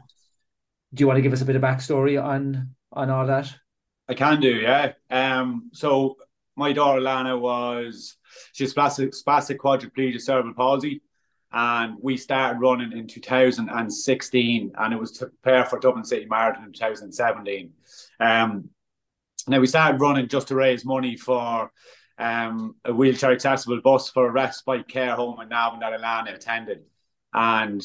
do 0.94 1.00
you 1.02 1.06
want 1.08 1.18
to 1.18 1.22
give 1.22 1.32
us 1.32 1.42
a 1.42 1.44
bit 1.44 1.56
of 1.56 1.62
backstory 1.62 2.22
on 2.22 2.74
on 2.92 3.10
all 3.10 3.26
that? 3.26 3.52
I 4.08 4.14
can 4.14 4.40
do, 4.40 4.56
yeah. 4.56 4.92
Um, 5.10 5.70
so 5.72 6.16
my 6.56 6.72
daughter 6.72 7.00
Lana 7.00 7.36
was 7.36 8.16
she's 8.52 8.74
spastic, 8.74 9.14
spastic 9.14 9.56
quadriplegia 9.56 10.20
cerebral 10.20 10.54
palsy, 10.54 11.02
and 11.52 11.96
we 12.00 12.16
started 12.16 12.60
running 12.60 12.92
in 12.92 13.06
2016, 13.06 14.72
and 14.76 14.92
it 14.92 15.00
was 15.00 15.12
to 15.12 15.26
prepare 15.26 15.64
for 15.64 15.78
Dublin 15.78 16.04
City 16.04 16.26
Marathon 16.26 16.64
in 16.64 16.72
2017. 16.72 17.72
Um, 18.20 18.70
now 19.46 19.60
we 19.60 19.66
started 19.66 20.00
running 20.00 20.28
just 20.28 20.48
to 20.48 20.54
raise 20.54 20.84
money 20.84 21.16
for 21.16 21.70
um, 22.18 22.76
a 22.84 22.92
wheelchair 22.92 23.32
accessible 23.32 23.80
bus 23.80 24.10
for 24.10 24.26
a 24.26 24.32
respite 24.32 24.88
care 24.88 25.14
home 25.14 25.40
in 25.40 25.48
Navan 25.48 25.80
that 25.80 25.98
Alana 25.98 26.34
attended, 26.34 26.82
and 27.32 27.82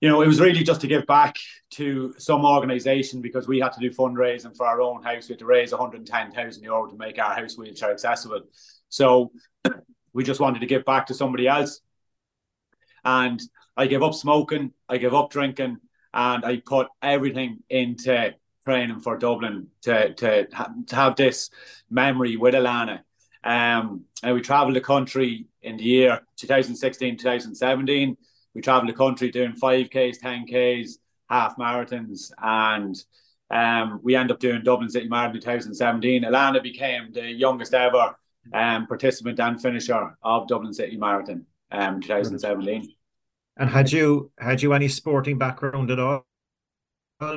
you 0.00 0.08
know, 0.08 0.22
it 0.22 0.26
was 0.26 0.40
really 0.40 0.62
just 0.62 0.80
to 0.82 0.86
give 0.86 1.06
back 1.06 1.36
to 1.70 2.14
some 2.18 2.44
organisation 2.44 3.20
because 3.20 3.48
we 3.48 3.58
had 3.58 3.72
to 3.72 3.80
do 3.80 3.90
fundraising 3.90 4.56
for 4.56 4.66
our 4.66 4.80
own 4.80 5.02
house. 5.02 5.28
We 5.28 5.32
had 5.32 5.40
to 5.40 5.46
raise 5.46 5.72
110,000 5.72 6.62
euro 6.62 6.86
to 6.86 6.96
make 6.96 7.18
our 7.18 7.34
house 7.34 7.58
wheelchair 7.58 7.90
accessible. 7.90 8.42
So 8.88 9.32
we 10.12 10.22
just 10.22 10.40
wanted 10.40 10.60
to 10.60 10.66
give 10.66 10.84
back 10.84 11.06
to 11.06 11.14
somebody 11.14 11.48
else. 11.48 11.80
And 13.04 13.40
I 13.76 13.86
gave 13.86 14.02
up 14.02 14.14
smoking, 14.14 14.72
I 14.88 14.98
gave 14.98 15.14
up 15.14 15.30
drinking, 15.30 15.78
and 16.14 16.44
I 16.44 16.62
put 16.64 16.88
everything 17.02 17.58
into 17.68 18.34
training 18.64 19.00
for 19.00 19.16
Dublin 19.16 19.68
to, 19.82 20.14
to, 20.14 20.46
to 20.46 20.96
have 20.96 21.16
this 21.16 21.50
memory 21.90 22.36
with 22.36 22.54
Alana. 22.54 23.00
Um, 23.42 24.04
and 24.22 24.34
we 24.34 24.42
travelled 24.42 24.76
the 24.76 24.80
country 24.80 25.46
in 25.62 25.76
the 25.76 25.84
year 25.84 26.20
2016, 26.36 27.16
2017 27.16 28.16
we 28.54 28.60
traveled 28.60 28.88
the 28.88 28.96
country 28.96 29.30
doing 29.30 29.52
5Ks, 29.52 30.20
10Ks, 30.20 30.92
half 31.28 31.56
marathons, 31.56 32.30
and 32.42 32.96
um, 33.50 34.00
we 34.02 34.14
end 34.16 34.30
up 34.30 34.40
doing 34.40 34.62
Dublin 34.62 34.90
City 34.90 35.08
Marathon 35.08 35.40
2017. 35.40 36.22
Alana 36.24 36.62
became 36.62 37.12
the 37.12 37.30
youngest 37.30 37.74
ever 37.74 38.16
um, 38.52 38.86
participant 38.86 39.38
and 39.40 39.60
finisher 39.60 40.16
of 40.22 40.48
Dublin 40.48 40.72
City 40.72 40.96
Marathon 40.96 41.44
um, 41.70 42.00
2017. 42.00 42.92
And 43.56 43.70
had 43.70 43.90
you 43.90 44.30
had 44.38 44.62
you 44.62 44.72
any 44.72 44.88
sporting 44.88 45.36
background 45.38 45.90
at 45.90 45.98
all 45.98 46.24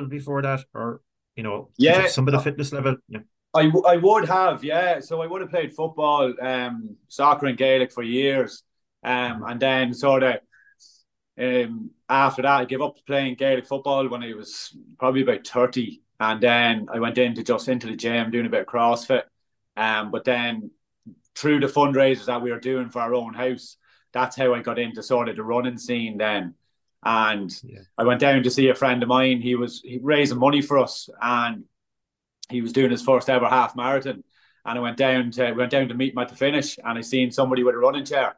before 0.08 0.42
that, 0.42 0.64
or 0.74 1.00
you 1.36 1.42
know, 1.42 1.70
Yeah. 1.78 2.06
some 2.06 2.28
of 2.28 2.32
the 2.32 2.40
fitness 2.40 2.72
level? 2.72 2.96
Yeah. 3.08 3.20
I, 3.54 3.64
w- 3.64 3.84
I 3.86 3.96
would 3.96 4.28
have, 4.28 4.64
yeah. 4.64 5.00
So 5.00 5.20
I 5.20 5.26
would 5.26 5.40
have 5.42 5.50
played 5.50 5.74
football, 5.74 6.32
um, 6.40 6.96
soccer, 7.08 7.46
and 7.46 7.58
Gaelic 7.58 7.92
for 7.92 8.02
years. 8.02 8.62
Um, 9.04 9.42
and 9.46 9.60
then 9.60 9.92
sort 9.92 10.22
of 10.22 10.36
um, 11.42 11.90
after 12.08 12.42
that, 12.42 12.60
I 12.60 12.64
gave 12.64 12.82
up 12.82 12.96
playing 13.06 13.34
Gaelic 13.34 13.66
football 13.66 14.08
when 14.08 14.22
I 14.22 14.32
was 14.34 14.76
probably 14.98 15.22
about 15.22 15.46
30. 15.46 16.00
And 16.20 16.40
then 16.40 16.88
I 16.92 17.00
went 17.00 17.18
into 17.18 17.42
just 17.42 17.68
into 17.68 17.88
the 17.88 17.96
gym 17.96 18.30
doing 18.30 18.46
a 18.46 18.50
bit 18.50 18.60
of 18.60 18.66
CrossFit. 18.66 19.24
Um, 19.76 20.10
but 20.10 20.24
then 20.24 20.70
through 21.34 21.60
the 21.60 21.66
fundraisers 21.66 22.26
that 22.26 22.42
we 22.42 22.52
were 22.52 22.60
doing 22.60 22.90
for 22.90 23.00
our 23.00 23.14
own 23.14 23.34
house, 23.34 23.76
that's 24.12 24.36
how 24.36 24.54
I 24.54 24.60
got 24.60 24.78
into 24.78 25.02
sort 25.02 25.28
of 25.28 25.36
the 25.36 25.42
running 25.42 25.78
scene 25.78 26.18
then. 26.18 26.54
And 27.02 27.52
yeah. 27.64 27.80
I 27.98 28.04
went 28.04 28.20
down 28.20 28.42
to 28.44 28.50
see 28.50 28.68
a 28.68 28.74
friend 28.74 29.02
of 29.02 29.08
mine. 29.08 29.40
He 29.40 29.56
was 29.56 29.84
raising 30.00 30.38
money 30.38 30.62
for 30.62 30.78
us, 30.78 31.08
and 31.20 31.64
he 32.48 32.60
was 32.60 32.72
doing 32.72 32.92
his 32.92 33.02
first 33.02 33.28
ever 33.28 33.48
half 33.48 33.74
marathon. 33.74 34.22
And 34.64 34.78
I 34.78 34.80
went 34.80 34.98
down 34.98 35.32
to 35.32 35.52
went 35.54 35.72
down 35.72 35.88
to 35.88 35.94
meet 35.94 36.12
him 36.12 36.18
at 36.18 36.28
the 36.28 36.36
finish, 36.36 36.78
and 36.78 36.96
I 36.96 37.00
seen 37.00 37.32
somebody 37.32 37.64
with 37.64 37.74
a 37.74 37.78
running 37.78 38.04
chair, 38.04 38.36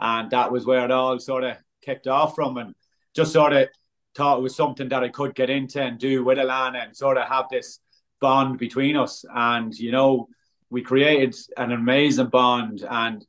and 0.00 0.28
that 0.32 0.50
was 0.50 0.66
where 0.66 0.84
it 0.84 0.90
all 0.90 1.20
sort 1.20 1.44
of 1.44 1.56
kicked 1.82 2.06
off 2.06 2.34
from, 2.34 2.56
and 2.56 2.74
just 3.14 3.32
sort 3.32 3.52
of 3.52 3.68
thought 4.14 4.38
it 4.38 4.42
was 4.42 4.56
something 4.56 4.88
that 4.88 5.04
I 5.04 5.08
could 5.08 5.34
get 5.34 5.50
into 5.50 5.80
and 5.80 5.98
do 5.98 6.24
with 6.24 6.38
Alana 6.38 6.84
and 6.84 6.96
sort 6.96 7.16
of 7.16 7.28
have 7.28 7.46
this 7.50 7.80
bond 8.20 8.58
between 8.58 8.96
us. 8.96 9.24
And 9.34 9.76
you 9.76 9.92
know, 9.92 10.28
we 10.68 10.82
created 10.82 11.36
an 11.56 11.72
amazing 11.72 12.28
bond, 12.28 12.84
and 12.88 13.24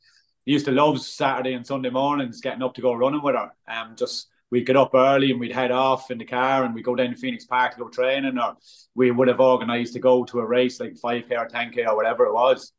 used 0.46 0.66
to 0.66 0.72
love 0.72 1.02
Saturday 1.02 1.54
and 1.54 1.66
Sunday 1.66 1.90
mornings 1.90 2.42
getting 2.42 2.64
up 2.64 2.74
to 2.76 2.82
go 2.82 2.94
running 2.94 3.22
with 3.22 3.36
her. 3.36 3.52
Um, 3.68 3.96
just 3.96 4.28
we'd 4.50 4.66
get 4.66 4.76
up 4.76 4.94
early 4.94 5.32
and 5.32 5.40
we'd 5.40 5.54
head 5.54 5.72
off 5.72 6.12
in 6.12 6.18
the 6.18 6.26
car 6.26 6.64
and 6.64 6.76
we'd 6.76 6.84
go 6.84 6.96
down 6.96 7.12
to 7.12 7.16
Phoenix 7.16 7.46
Park 7.46 7.74
to 7.74 7.80
go 7.80 7.90
training, 7.90 8.38
or 8.38 8.58
we 8.96 9.12
would 9.12 9.28
have 9.28 9.40
organised 9.40 9.94
to 9.94 10.00
go 10.00 10.24
to 10.26 10.40
a 10.40 10.46
race 10.46 10.80
like 10.80 10.94
5K 10.94 11.32
or 11.32 11.48
10K 11.48 11.88
or 11.88 11.96
whatever 11.96 12.26
it 12.26 12.34
was. 12.34 12.74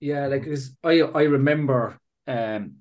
Yeah, 0.00 0.26
like 0.26 0.46
I 0.84 1.00
I 1.00 1.22
remember 1.22 1.98
um 2.26 2.76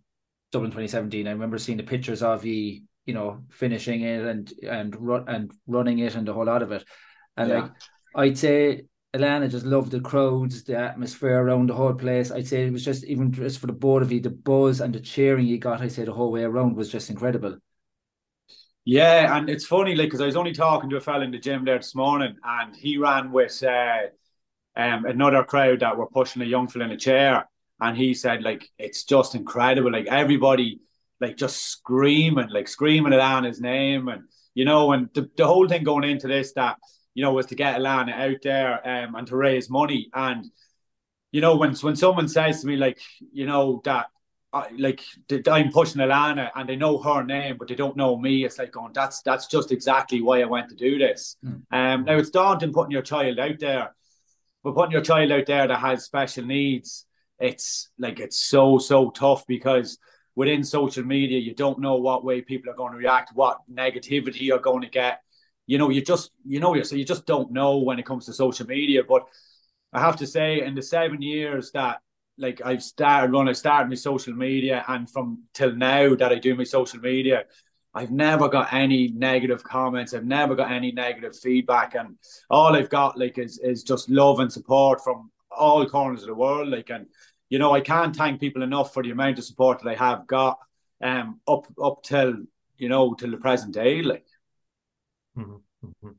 Dublin 0.55 0.71
2017. 0.71 1.27
I 1.27 1.31
remember 1.31 1.57
seeing 1.57 1.77
the 1.77 1.83
pictures 1.83 2.23
of 2.23 2.45
you, 2.45 2.81
you 3.05 3.13
know, 3.13 3.43
finishing 3.49 4.01
it 4.01 4.23
and 4.23 4.53
and 4.63 4.95
run 4.95 5.25
and 5.27 5.51
running 5.67 5.99
it 5.99 6.15
and 6.15 6.25
the 6.25 6.33
whole 6.33 6.45
lot 6.45 6.63
of 6.63 6.71
it. 6.71 6.85
And 7.35 7.49
yeah. 7.49 7.59
like 7.59 7.71
I'd 8.15 8.37
say 8.37 8.83
Alana 9.13 9.51
just 9.51 9.65
loved 9.65 9.91
the 9.91 9.99
crowds, 9.99 10.63
the 10.63 10.77
atmosphere 10.77 11.41
around 11.41 11.67
the 11.67 11.73
whole 11.73 11.93
place. 11.93 12.31
I'd 12.31 12.47
say 12.47 12.65
it 12.65 12.71
was 12.71 12.85
just 12.85 13.03
even 13.03 13.33
just 13.33 13.59
for 13.59 13.67
the 13.67 13.73
both 13.73 14.01
of 14.01 14.13
you, 14.13 14.21
the 14.21 14.29
buzz 14.29 14.79
and 14.79 14.95
the 14.95 15.01
cheering 15.01 15.45
you 15.45 15.57
got. 15.57 15.81
I 15.81 15.89
say 15.89 16.05
the 16.05 16.13
whole 16.13 16.31
way 16.31 16.43
around 16.43 16.77
was 16.77 16.89
just 16.89 17.09
incredible. 17.09 17.57
Yeah, 18.85 19.35
and 19.35 19.49
it's 19.49 19.65
funny, 19.65 19.95
like, 19.95 20.07
because 20.07 20.21
I 20.21 20.27
was 20.27 20.35
only 20.35 20.53
talking 20.53 20.91
to 20.91 20.97
a 20.97 21.01
fella 21.01 21.25
in 21.25 21.31
the 21.31 21.39
gym 21.39 21.65
there 21.65 21.79
this 21.79 21.95
morning, 21.95 22.35
and 22.43 22.75
he 22.75 22.99
ran 22.99 23.31
with 23.31 23.63
uh, 23.63 24.03
um, 24.77 25.05
another 25.05 25.43
crowd 25.43 25.79
that 25.79 25.97
were 25.97 26.07
pushing 26.07 26.43
a 26.43 26.45
young 26.45 26.67
fella 26.67 26.85
in 26.85 26.91
a 26.91 26.97
chair, 26.97 27.49
and 27.79 27.97
he 27.97 28.13
said, 28.13 28.43
like, 28.43 28.69
it's 28.77 29.03
just 29.03 29.35
incredible, 29.35 29.91
like 29.91 30.07
everybody, 30.07 30.79
like, 31.19 31.37
just 31.37 31.61
screaming, 31.63 32.49
like, 32.49 32.67
screaming 32.67 33.13
at 33.13 33.43
his 33.43 33.61
name, 33.61 34.07
and 34.07 34.23
you 34.53 34.65
know, 34.65 34.91
and 34.93 35.09
the, 35.13 35.29
the 35.35 35.45
whole 35.45 35.67
thing 35.67 35.83
going 35.83 36.03
into 36.09 36.27
this 36.27 36.53
that 36.53 36.77
you 37.15 37.23
know, 37.23 37.33
was 37.33 37.47
to 37.47 37.55
get 37.55 37.79
Alana 37.79 38.13
out 38.13 38.41
there 38.43 38.87
um, 38.87 39.15
and 39.15 39.25
to 39.27 39.37
raise 39.37 39.69
money. 39.69 40.09
And 40.13 40.45
you 41.31 41.41
know, 41.41 41.55
when 41.55 41.73
when 41.75 41.95
someone 41.95 42.27
says 42.27 42.61
to 42.61 42.67
me 42.67 42.75
like, 42.75 42.99
you 43.31 43.45
know, 43.45 43.81
that 43.85 44.07
I, 44.53 44.69
like 44.77 45.01
I'm 45.47 45.71
pushing 45.71 46.01
Alana 46.01 46.51
and 46.53 46.69
they 46.69 46.75
know 46.75 46.97
her 47.01 47.23
name, 47.23 47.55
but 47.57 47.69
they 47.69 47.75
don't 47.75 47.97
know 47.97 48.17
me. 48.17 48.45
It's 48.45 48.59
like 48.59 48.71
going, 48.71 48.93
that's 48.93 49.21
that's 49.21 49.47
just 49.47 49.71
exactly 49.71 50.21
why 50.21 50.41
I 50.41 50.45
went 50.45 50.69
to 50.69 50.75
do 50.75 50.99
this. 50.99 51.37
Mm. 51.43 51.63
Um, 51.71 52.03
now 52.05 52.17
it's 52.17 52.29
daunting 52.29 52.73
putting 52.73 52.91
your 52.91 53.01
child 53.01 53.39
out 53.39 53.59
there, 53.59 53.95
but 54.61 54.75
putting 54.75 54.91
your 54.91 55.01
child 55.01 55.31
out 55.31 55.45
there 55.45 55.67
that 55.67 55.79
has 55.79 56.03
special 56.03 56.45
needs, 56.45 57.05
it's 57.39 57.89
like 57.97 58.19
it's 58.19 58.39
so 58.39 58.77
so 58.77 59.09
tough 59.09 59.45
because 59.47 59.97
within 60.35 60.63
social 60.63 61.03
media, 61.03 61.39
you 61.39 61.53
don't 61.53 61.79
know 61.79 61.95
what 61.95 62.25
way 62.25 62.41
people 62.41 62.69
are 62.71 62.75
going 62.75 62.91
to 62.91 62.97
react, 62.97 63.31
what 63.33 63.59
negativity 63.71 64.41
you're 64.41 64.59
going 64.59 64.81
to 64.81 64.89
get 64.89 65.21
you 65.67 65.77
know, 65.77 65.89
you 65.89 66.01
just 66.01 66.31
you 66.45 66.59
know 66.59 66.79
so 66.83 66.95
you 66.95 67.05
just 67.05 67.25
don't 67.25 67.51
know 67.51 67.77
when 67.77 67.99
it 67.99 68.05
comes 68.05 68.25
to 68.25 68.33
social 68.33 68.67
media. 68.67 69.03
But 69.07 69.23
I 69.93 69.99
have 69.99 70.17
to 70.17 70.27
say, 70.27 70.61
in 70.61 70.75
the 70.75 70.81
seven 70.81 71.21
years 71.21 71.71
that 71.71 72.01
like 72.37 72.61
I've 72.63 72.83
started 72.83 73.33
when 73.33 73.49
I 73.49 73.53
started 73.53 73.89
my 73.89 73.95
social 73.95 74.33
media, 74.33 74.83
and 74.87 75.09
from 75.09 75.43
till 75.53 75.75
now 75.75 76.15
that 76.15 76.31
I 76.31 76.35
do 76.35 76.55
my 76.55 76.63
social 76.63 76.99
media, 76.99 77.45
I've 77.93 78.11
never 78.11 78.47
got 78.47 78.73
any 78.73 79.07
negative 79.09 79.63
comments. 79.63 80.13
I've 80.13 80.25
never 80.25 80.55
got 80.55 80.71
any 80.71 80.91
negative 80.91 81.37
feedback, 81.37 81.95
and 81.95 82.15
all 82.49 82.75
I've 82.75 82.89
got 82.89 83.17
like 83.17 83.37
is 83.37 83.57
is 83.59 83.83
just 83.83 84.09
love 84.09 84.39
and 84.39 84.51
support 84.51 85.03
from 85.03 85.31
all 85.55 85.87
corners 85.87 86.21
of 86.21 86.27
the 86.27 86.35
world. 86.35 86.69
Like, 86.69 86.89
and 86.89 87.07
you 87.49 87.59
know, 87.59 87.73
I 87.73 87.81
can't 87.81 88.15
thank 88.15 88.39
people 88.39 88.63
enough 88.63 88.93
for 88.93 89.03
the 89.03 89.11
amount 89.11 89.37
of 89.39 89.45
support 89.45 89.81
that 89.81 89.89
I 89.89 89.95
have 89.95 90.27
got 90.27 90.59
um 91.03 91.41
up 91.47 91.67
up 91.81 92.03
till 92.03 92.35
you 92.77 92.89
know 92.89 93.13
till 93.13 93.31
the 93.31 93.37
present 93.37 93.73
day. 93.73 94.01
Like, 94.01 94.25
Mm-hmm. 95.37 95.55
mm-hmm. 95.85 96.09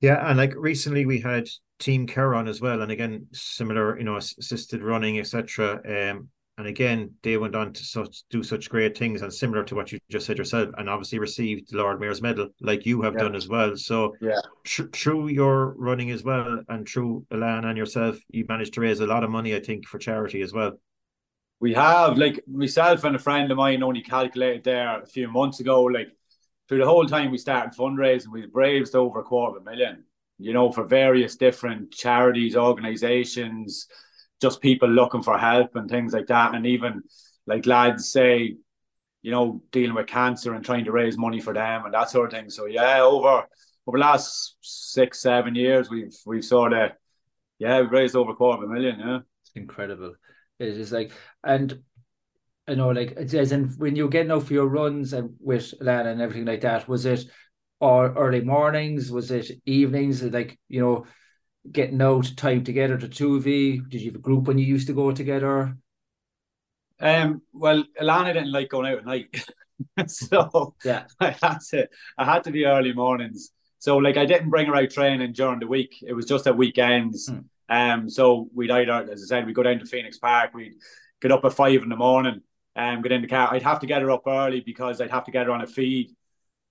Yeah, 0.00 0.28
and 0.28 0.36
like 0.36 0.54
recently 0.56 1.06
we 1.06 1.20
had 1.20 1.48
Team 1.78 2.06
Care 2.06 2.34
as 2.34 2.60
well, 2.60 2.82
and 2.82 2.92
again 2.92 3.28
similar, 3.32 3.96
you 3.98 4.04
know, 4.04 4.16
assisted 4.16 4.82
running, 4.82 5.18
etc. 5.18 5.80
Um, 6.10 6.28
and 6.56 6.66
again 6.66 7.10
they 7.22 7.36
went 7.36 7.56
on 7.56 7.72
to 7.72 7.84
such 7.84 8.22
do 8.30 8.42
such 8.42 8.70
great 8.70 8.96
things, 8.96 9.22
and 9.22 9.32
similar 9.32 9.64
to 9.64 9.74
what 9.74 9.92
you 9.92 9.98
just 10.10 10.26
said 10.26 10.38
yourself, 10.38 10.70
and 10.76 10.88
obviously 10.88 11.18
received 11.18 11.70
the 11.70 11.78
Lord 11.78 12.00
Mayor's 12.00 12.22
Medal, 12.22 12.48
like 12.60 12.86
you 12.86 13.02
have 13.02 13.14
yeah. 13.14 13.20
done 13.20 13.34
as 13.34 13.48
well. 13.48 13.76
So 13.76 14.14
yeah, 14.20 14.40
through 14.64 15.28
your 15.28 15.74
running 15.76 16.10
as 16.10 16.24
well, 16.24 16.62
and 16.68 16.88
through 16.88 17.26
Alan 17.30 17.64
and 17.64 17.78
yourself, 17.78 18.16
you 18.28 18.44
managed 18.48 18.74
to 18.74 18.80
raise 18.80 19.00
a 19.00 19.06
lot 19.06 19.24
of 19.24 19.30
money, 19.30 19.54
I 19.54 19.60
think, 19.60 19.86
for 19.86 19.98
charity 19.98 20.42
as 20.42 20.52
well. 20.52 20.78
We 21.60 21.72
have, 21.74 22.18
like 22.18 22.40
myself 22.46 23.04
and 23.04 23.16
a 23.16 23.18
friend 23.18 23.50
of 23.50 23.56
mine 23.56 23.82
only 23.82 24.02
calculated 24.02 24.64
there 24.64 25.00
a 25.00 25.06
few 25.06 25.28
months 25.30 25.60
ago, 25.60 25.84
like 25.84 26.08
through 26.68 26.78
the 26.78 26.86
whole 26.86 27.06
time 27.06 27.30
we 27.30 27.38
started 27.38 27.78
fundraising, 27.78 28.32
we 28.32 28.46
raised 28.52 28.94
over 28.94 29.20
a 29.20 29.22
quarter 29.22 29.56
of 29.56 29.62
a 29.62 29.70
million, 29.70 30.04
you 30.38 30.52
know, 30.52 30.70
for 30.70 30.84
various 30.84 31.36
different 31.36 31.90
charities, 31.90 32.56
organizations, 32.56 33.86
just 34.44 34.60
people 34.60 34.88
looking 34.88 35.22
for 35.22 35.38
help 35.38 35.74
and 35.74 35.88
things 35.88 36.12
like 36.12 36.26
that. 36.26 36.54
And 36.54 36.66
even 36.66 37.02
like 37.46 37.64
lads 37.64 38.12
say, 38.12 38.56
you 39.22 39.30
know, 39.30 39.62
dealing 39.72 39.94
with 39.94 40.06
cancer 40.06 40.52
and 40.52 40.62
trying 40.62 40.84
to 40.84 40.92
raise 40.92 41.16
money 41.16 41.40
for 41.40 41.54
them 41.54 41.86
and 41.86 41.94
that 41.94 42.10
sort 42.10 42.26
of 42.26 42.38
thing. 42.38 42.50
So 42.50 42.66
yeah, 42.66 43.00
over 43.00 43.46
over 43.86 43.98
the 43.98 44.04
last 44.04 44.56
six, 44.60 45.20
seven 45.20 45.54
years, 45.54 45.88
we've 45.88 46.14
we've 46.26 46.44
sort 46.44 46.74
of 46.74 46.90
yeah, 47.58 47.80
we've 47.80 47.90
raised 47.90 48.14
over 48.14 48.32
a 48.32 48.34
quarter 48.34 48.62
of 48.62 48.70
a 48.70 48.72
million, 48.72 49.00
yeah. 49.00 49.20
It's 49.40 49.52
incredible. 49.54 50.14
It 50.58 50.68
is 50.68 50.92
like 50.92 51.12
and 51.42 51.82
I 52.68 52.74
know, 52.74 52.90
like 52.90 53.12
as 53.12 53.52
in 53.52 53.70
when 53.78 53.96
you 53.96 54.04
were 54.04 54.10
getting 54.10 54.30
out 54.30 54.42
for 54.42 54.52
your 54.52 54.68
runs 54.68 55.14
and 55.14 55.36
with 55.40 55.72
Lana 55.80 56.10
and 56.10 56.20
everything 56.20 56.44
like 56.44 56.60
that, 56.60 56.86
was 56.86 57.06
it 57.06 57.24
or 57.80 58.12
early 58.12 58.42
mornings? 58.42 59.10
Was 59.10 59.30
it 59.30 59.50
evenings? 59.64 60.22
Like 60.22 60.58
you 60.68 60.82
know, 60.82 61.06
getting 61.70 62.00
out 62.02 62.32
time 62.36 62.64
together 62.64 62.96
to 62.98 63.08
two 63.08 63.40
V. 63.40 63.78
Did 63.88 64.00
you 64.00 64.10
have 64.10 64.16
a 64.16 64.22
group 64.22 64.46
when 64.46 64.58
you 64.58 64.66
used 64.66 64.86
to 64.88 64.92
go 64.92 65.12
together? 65.12 65.76
Um. 67.00 67.42
Well, 67.52 67.84
Alana 68.00 68.32
didn't 68.32 68.52
like 68.52 68.68
going 68.68 68.92
out 68.92 68.98
at 68.98 69.06
night, 69.06 69.44
so 70.06 70.74
yeah, 70.84 71.04
I 71.20 71.30
had 71.30 71.58
to. 71.70 71.88
I 72.16 72.24
had 72.24 72.44
to 72.44 72.50
be 72.50 72.66
early 72.66 72.92
mornings. 72.92 73.50
So 73.78 73.98
like, 73.98 74.16
I 74.16 74.24
didn't 74.24 74.50
bring 74.50 74.66
her 74.66 74.76
out 74.76 74.90
training 74.90 75.32
during 75.32 75.60
the 75.60 75.66
week. 75.66 75.96
It 76.06 76.14
was 76.14 76.26
just 76.26 76.46
at 76.46 76.56
weekends. 76.56 77.28
Hmm. 77.28 77.38
Um. 77.68 78.10
So 78.10 78.48
we'd 78.54 78.70
either, 78.70 79.10
as 79.10 79.22
I 79.22 79.26
said, 79.26 79.46
we'd 79.46 79.54
go 79.54 79.62
down 79.62 79.78
to 79.80 79.86
Phoenix 79.86 80.18
Park. 80.18 80.54
We'd 80.54 80.74
get 81.20 81.32
up 81.32 81.44
at 81.44 81.52
five 81.52 81.82
in 81.82 81.88
the 81.88 81.96
morning 81.96 82.42
um, 82.76 83.02
get 83.02 83.12
in 83.12 83.22
the 83.22 83.28
car. 83.28 83.52
I'd 83.52 83.62
have 83.62 83.80
to 83.80 83.86
get 83.86 84.02
her 84.02 84.10
up 84.10 84.26
early 84.26 84.60
because 84.60 85.00
I'd 85.00 85.10
have 85.10 85.24
to 85.24 85.30
get 85.30 85.46
her 85.46 85.52
on 85.52 85.62
a 85.62 85.66
feed 85.66 86.10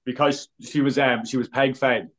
because 0.06 0.50
she 0.60 0.82
was 0.82 0.98
um 0.98 1.26
she 1.26 1.38
was 1.38 1.48
peg 1.48 1.78
fed. 1.78 2.10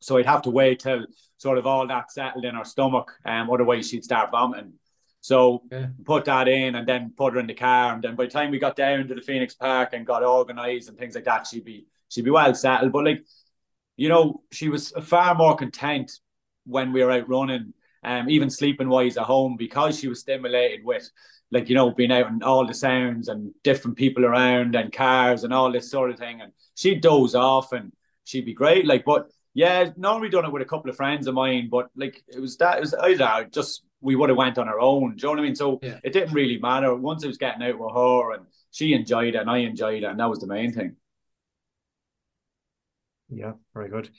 So 0.00 0.16
I'd 0.16 0.26
have 0.26 0.42
to 0.42 0.50
wait 0.50 0.80
till 0.80 1.06
sort 1.36 1.58
of 1.58 1.66
all 1.66 1.86
that 1.86 2.10
settled 2.10 2.44
in 2.44 2.54
her 2.54 2.64
stomach, 2.64 3.12
um, 3.24 3.50
otherwise 3.50 3.88
she'd 3.88 4.04
start 4.04 4.30
vomiting. 4.30 4.74
So 5.20 5.62
yeah. 5.70 5.88
put 6.04 6.24
that 6.24 6.48
in 6.48 6.74
and 6.74 6.86
then 6.86 7.12
put 7.16 7.34
her 7.34 7.40
in 7.40 7.46
the 7.46 7.54
car, 7.54 7.94
and 7.94 8.02
then 8.02 8.16
by 8.16 8.24
the 8.24 8.30
time 8.30 8.50
we 8.50 8.58
got 8.58 8.76
down 8.76 9.06
to 9.06 9.14
the 9.14 9.20
Phoenix 9.20 9.54
Park 9.54 9.90
and 9.92 10.06
got 10.06 10.22
organised 10.22 10.88
and 10.88 10.98
things 10.98 11.14
like 11.14 11.24
that, 11.24 11.46
she'd 11.46 11.64
be 11.64 11.86
she'd 12.08 12.24
be 12.24 12.30
well 12.30 12.54
settled. 12.54 12.92
But 12.92 13.04
like, 13.04 13.24
you 13.96 14.08
know, 14.08 14.42
she 14.50 14.68
was 14.68 14.90
far 15.02 15.34
more 15.34 15.56
content 15.56 16.10
when 16.64 16.92
we 16.92 17.04
were 17.04 17.10
out 17.10 17.28
running, 17.28 17.74
um, 18.02 18.30
even 18.30 18.48
sleeping 18.48 18.88
wise 18.88 19.18
at 19.18 19.24
home 19.24 19.56
because 19.58 19.98
she 19.98 20.08
was 20.08 20.20
stimulated 20.20 20.84
with 20.84 21.10
like 21.50 21.68
you 21.68 21.74
know 21.74 21.90
being 21.90 22.12
out 22.12 22.28
and 22.28 22.42
all 22.42 22.66
the 22.66 22.74
sounds 22.74 23.28
and 23.28 23.52
different 23.62 23.96
people 23.96 24.24
around 24.24 24.74
and 24.76 24.92
cars 24.92 25.44
and 25.44 25.52
all 25.52 25.70
this 25.70 25.90
sort 25.90 26.10
of 26.10 26.18
thing 26.18 26.40
and 26.40 26.52
she'd 26.76 27.00
doze 27.00 27.34
off 27.34 27.72
and 27.72 27.92
she'd 28.24 28.44
be 28.44 28.54
great 28.54 28.86
like 28.86 29.04
but 29.04 29.30
yeah 29.54 29.90
normally 29.96 30.28
done 30.28 30.44
it 30.44 30.52
with 30.52 30.62
a 30.62 30.66
couple 30.66 30.90
of 30.90 30.96
friends 30.96 31.26
of 31.26 31.34
mine 31.34 31.68
but 31.70 31.90
like 31.96 32.22
it 32.28 32.40
was 32.40 32.56
that 32.56 32.78
it 32.78 32.80
was 32.80 32.94
either 32.94 33.48
just 33.50 33.82
we 34.00 34.16
would 34.16 34.28
have 34.28 34.38
went 34.38 34.58
on 34.58 34.68
our 34.68 34.80
own 34.80 35.16
do 35.16 35.22
you 35.22 35.22
know 35.22 35.30
what 35.30 35.38
I 35.40 35.42
mean 35.42 35.56
so 35.56 35.78
yeah. 35.82 35.98
it 36.04 36.12
didn't 36.12 36.32
really 36.32 36.58
matter 36.58 36.94
once 36.94 37.24
it 37.24 37.28
was 37.28 37.38
getting 37.38 37.62
out 37.62 37.78
with 37.78 37.94
her 37.94 38.32
and 38.32 38.46
she 38.70 38.92
enjoyed 38.92 39.34
it 39.34 39.40
and 39.40 39.50
I 39.50 39.58
enjoyed 39.58 40.02
it 40.02 40.06
and 40.06 40.20
that 40.20 40.30
was 40.30 40.40
the 40.40 40.46
main 40.46 40.72
thing 40.72 40.96
yeah 43.28 43.52
very 43.74 43.88
good 43.88 44.10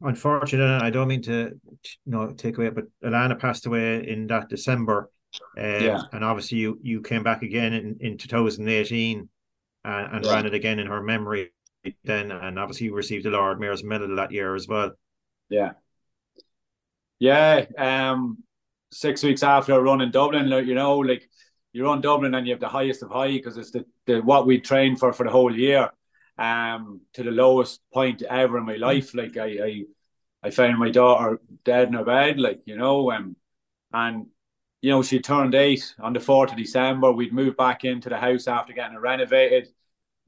unfortunately 0.00 0.86
I 0.86 0.90
don't 0.90 1.08
mean 1.08 1.22
to 1.22 1.58
you 1.82 1.90
know 2.06 2.30
take 2.32 2.58
away 2.58 2.70
but 2.70 2.84
Alana 3.04 3.38
passed 3.38 3.66
away 3.66 4.06
in 4.08 4.26
that 4.28 4.48
December 4.48 5.10
um, 5.58 5.64
yeah. 5.64 6.02
And 6.12 6.24
obviously, 6.24 6.58
you 6.58 6.78
you 6.82 7.02
came 7.02 7.22
back 7.22 7.42
again 7.42 7.72
in, 7.72 7.96
in 8.00 8.18
2018 8.18 9.28
and, 9.84 10.14
and 10.14 10.24
yeah. 10.24 10.32
ran 10.32 10.46
it 10.46 10.54
again 10.54 10.78
in 10.78 10.86
her 10.86 11.02
memory 11.02 11.52
then. 12.04 12.30
And 12.30 12.58
obviously, 12.58 12.86
you 12.86 12.94
received 12.94 13.24
the 13.24 13.30
Lord 13.30 13.60
Mayor's 13.60 13.84
Medal 13.84 14.16
that 14.16 14.32
year 14.32 14.54
as 14.54 14.66
well. 14.66 14.92
Yeah. 15.48 15.72
Yeah. 17.18 17.66
Um, 17.78 18.42
six 18.90 19.22
weeks 19.22 19.42
after 19.42 19.72
a 19.72 19.80
run 19.80 20.00
in 20.00 20.10
Dublin, 20.10 20.48
you 20.66 20.74
know, 20.74 20.98
like, 20.98 21.28
you 21.72 21.84
run 21.84 22.00
Dublin 22.00 22.34
and 22.34 22.46
you 22.46 22.54
have 22.54 22.60
the 22.60 22.68
highest 22.68 23.02
of 23.02 23.10
high 23.10 23.32
because 23.32 23.58
it's 23.58 23.70
the, 23.70 23.84
the 24.06 24.20
what 24.20 24.46
we 24.46 24.58
trained 24.58 24.98
for 24.98 25.12
for 25.12 25.24
the 25.24 25.30
whole 25.30 25.54
year, 25.54 25.90
um, 26.38 27.02
to 27.12 27.22
the 27.22 27.30
lowest 27.30 27.82
point 27.92 28.22
ever 28.22 28.56
in 28.56 28.64
my 28.64 28.76
life. 28.76 29.14
Like 29.14 29.36
I, 29.36 29.44
I, 29.44 29.82
I 30.42 30.50
found 30.50 30.78
my 30.78 30.90
daughter 30.90 31.38
dead 31.64 31.88
in 31.88 31.94
her 31.94 32.04
bed, 32.04 32.38
like 32.38 32.62
you 32.64 32.78
know, 32.78 33.12
um, 33.12 33.36
and 33.92 34.28
you 34.80 34.90
know 34.90 35.02
she 35.02 35.20
turned 35.20 35.54
eight 35.54 35.94
on 36.00 36.14
the 36.14 36.20
fourth 36.20 36.52
of 36.52 36.56
December. 36.56 37.12
We'd 37.12 37.34
moved 37.34 37.58
back 37.58 37.84
into 37.84 38.08
the 38.08 38.16
house 38.16 38.48
after 38.48 38.72
getting 38.72 38.96
it 38.96 39.00
renovated. 39.00 39.68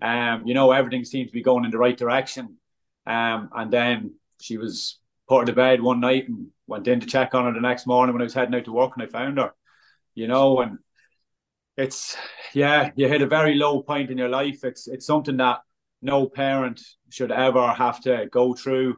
Um, 0.00 0.46
you 0.46 0.54
know, 0.54 0.70
everything 0.70 1.04
seemed 1.04 1.28
to 1.28 1.32
be 1.32 1.42
going 1.42 1.64
in 1.64 1.70
the 1.70 1.78
right 1.78 1.96
direction. 1.96 2.56
Um, 3.06 3.50
and 3.54 3.72
then 3.72 4.14
she 4.40 4.58
was 4.58 4.98
put 5.28 5.46
to 5.46 5.52
bed 5.52 5.80
one 5.80 6.00
night 6.00 6.28
and 6.28 6.48
went 6.66 6.88
in 6.88 7.00
to 7.00 7.06
check 7.06 7.34
on 7.34 7.46
her 7.46 7.52
the 7.52 7.60
next 7.60 7.86
morning 7.86 8.14
when 8.14 8.22
I 8.22 8.24
was 8.24 8.34
heading 8.34 8.54
out 8.54 8.64
to 8.66 8.72
work 8.72 8.92
and 8.94 9.02
I 9.02 9.06
found 9.06 9.38
her. 9.38 9.52
You 10.14 10.28
know, 10.28 10.60
and 10.60 10.78
it's 11.76 12.16
yeah, 12.54 12.90
you 12.96 13.08
hit 13.08 13.22
a 13.22 13.26
very 13.26 13.54
low 13.54 13.82
point 13.82 14.10
in 14.10 14.18
your 14.18 14.28
life. 14.28 14.64
It's 14.64 14.88
it's 14.88 15.06
something 15.06 15.36
that 15.38 15.60
no 16.02 16.28
parent 16.28 16.80
should 17.10 17.32
ever 17.32 17.68
have 17.68 18.00
to 18.02 18.26
go 18.30 18.54
through. 18.54 18.96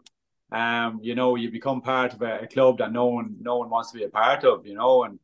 Um, 0.53 0.98
you 1.03 1.14
know, 1.14 1.36
you 1.36 1.51
become 1.51 1.80
part 1.80 2.14
of 2.14 2.22
a, 2.22 2.40
a, 2.40 2.46
club 2.48 2.78
that 2.78 2.92
no 2.92 3.07
one 3.07 3.36
no 3.40 3.59
one 3.59 3.70
wants 3.70 3.92
to 3.92 3.98
be 3.98 4.05
a 4.05 4.09
part 4.09 4.44
of, 4.44 4.66
you 4.66 4.74
know, 4.74 5.05
and 5.05 5.18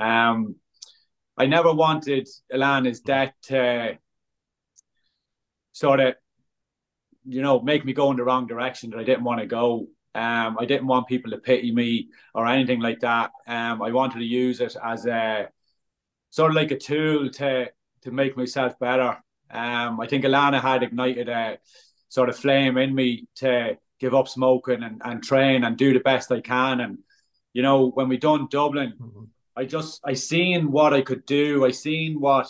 um 0.00 0.54
I 1.36 1.46
never 1.46 1.72
wanted 1.72 2.28
Alana's 2.52 3.00
death 3.00 3.32
to 3.44 3.98
sort 5.80 6.00
of 6.00 6.14
you 7.24 7.40
know 7.40 7.60
make 7.60 7.84
me 7.84 7.92
go 7.92 8.10
in 8.10 8.18
the 8.18 8.24
wrong 8.24 8.46
direction 8.46 8.90
that 8.90 8.98
I 8.98 9.04
didn't 9.04 9.24
want 9.24 9.40
to 9.40 9.46
go. 9.46 9.86
Um, 10.14 10.56
I 10.58 10.64
didn't 10.66 10.88
want 10.88 11.06
people 11.06 11.30
to 11.30 11.38
pity 11.38 11.72
me 11.72 12.08
or 12.34 12.46
anything 12.46 12.80
like 12.80 13.00
that. 13.00 13.30
Um, 13.46 13.80
I 13.80 13.90
wanted 13.92 14.18
to 14.18 14.24
use 14.24 14.60
it 14.60 14.76
as 14.82 15.06
a 15.06 15.48
sort 16.30 16.50
of 16.50 16.56
like 16.56 16.70
a 16.70 16.78
tool 16.78 17.30
to 17.30 17.70
to 18.02 18.10
make 18.10 18.36
myself 18.36 18.78
better. 18.78 19.16
Um, 19.50 20.00
I 20.00 20.06
think 20.06 20.24
Alana 20.24 20.60
had 20.60 20.82
ignited 20.82 21.28
a 21.28 21.58
sort 22.08 22.28
of 22.28 22.36
flame 22.36 22.76
in 22.76 22.94
me 22.94 23.26
to 23.36 23.78
give 24.00 24.14
up 24.14 24.28
smoking 24.28 24.82
and, 24.82 25.00
and 25.04 25.22
train 25.22 25.64
and 25.64 25.76
do 25.76 25.92
the 25.92 26.00
best 26.00 26.32
I 26.32 26.40
can. 26.40 26.80
And 26.80 26.98
you 27.52 27.62
know, 27.62 27.90
when 27.90 28.08
we 28.08 28.16
done 28.18 28.48
Dublin, 28.50 28.94
mm-hmm. 29.00 29.24
I 29.56 29.64
just 29.64 30.00
I 30.04 30.14
seen 30.14 30.72
what 30.72 30.92
I 30.92 31.00
could 31.00 31.24
do. 31.24 31.64
I 31.64 31.70
seen 31.70 32.20
what 32.20 32.48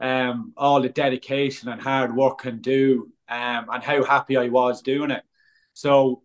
um, 0.00 0.52
all 0.56 0.80
the 0.80 0.88
dedication 0.88 1.68
and 1.68 1.80
hard 1.80 2.14
work 2.14 2.38
can 2.38 2.60
do, 2.60 3.10
um, 3.28 3.66
and 3.72 3.82
how 3.82 4.04
happy 4.04 4.36
I 4.36 4.48
was 4.48 4.82
doing 4.82 5.10
it. 5.10 5.22
So 5.74 6.22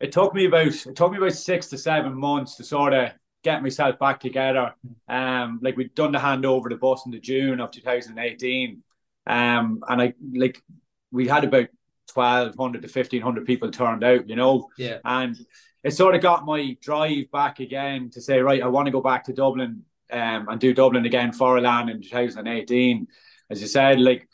it 0.00 0.12
took 0.12 0.34
me 0.34 0.46
about 0.46 0.86
it 0.86 0.96
took 0.96 1.10
me 1.10 1.18
about 1.18 1.32
six 1.32 1.68
to 1.68 1.78
seven 1.78 2.14
months 2.14 2.56
to 2.56 2.64
sort 2.64 2.92
of 2.92 3.10
get 3.42 3.62
myself 3.62 3.98
back 3.98 4.20
together. 4.20 4.74
Um, 5.08 5.60
like 5.62 5.76
we'd 5.76 5.94
done 5.94 6.12
the 6.12 6.18
handover 6.18 6.68
the 6.68 6.76
bus 6.76 7.04
in 7.06 7.12
the 7.12 7.20
June 7.20 7.60
of 7.60 7.70
2018. 7.70 8.82
Um, 9.26 9.82
and 9.88 10.02
I 10.02 10.14
like 10.32 10.62
we 11.10 11.28
had 11.28 11.44
about 11.44 11.68
1200 12.12 12.82
to 12.82 12.88
1500 12.88 13.46
people 13.46 13.70
turned 13.70 14.04
out, 14.04 14.28
you 14.28 14.36
know. 14.36 14.68
Yeah. 14.78 14.98
And 15.04 15.36
it 15.84 15.92
sort 15.92 16.14
of 16.14 16.22
got 16.22 16.44
my 16.44 16.76
drive 16.80 17.30
back 17.30 17.60
again 17.60 18.10
to 18.10 18.20
say, 18.20 18.40
right, 18.40 18.62
I 18.62 18.66
want 18.66 18.86
to 18.86 18.92
go 18.92 19.00
back 19.00 19.24
to 19.24 19.32
Dublin 19.32 19.82
um, 20.10 20.48
and 20.48 20.60
do 20.60 20.74
Dublin 20.74 21.06
again 21.06 21.32
for 21.32 21.58
Elan 21.58 21.88
in 21.88 22.02
2018. 22.02 23.06
As 23.50 23.60
you 23.60 23.66
said, 23.66 24.00
like 24.00 24.28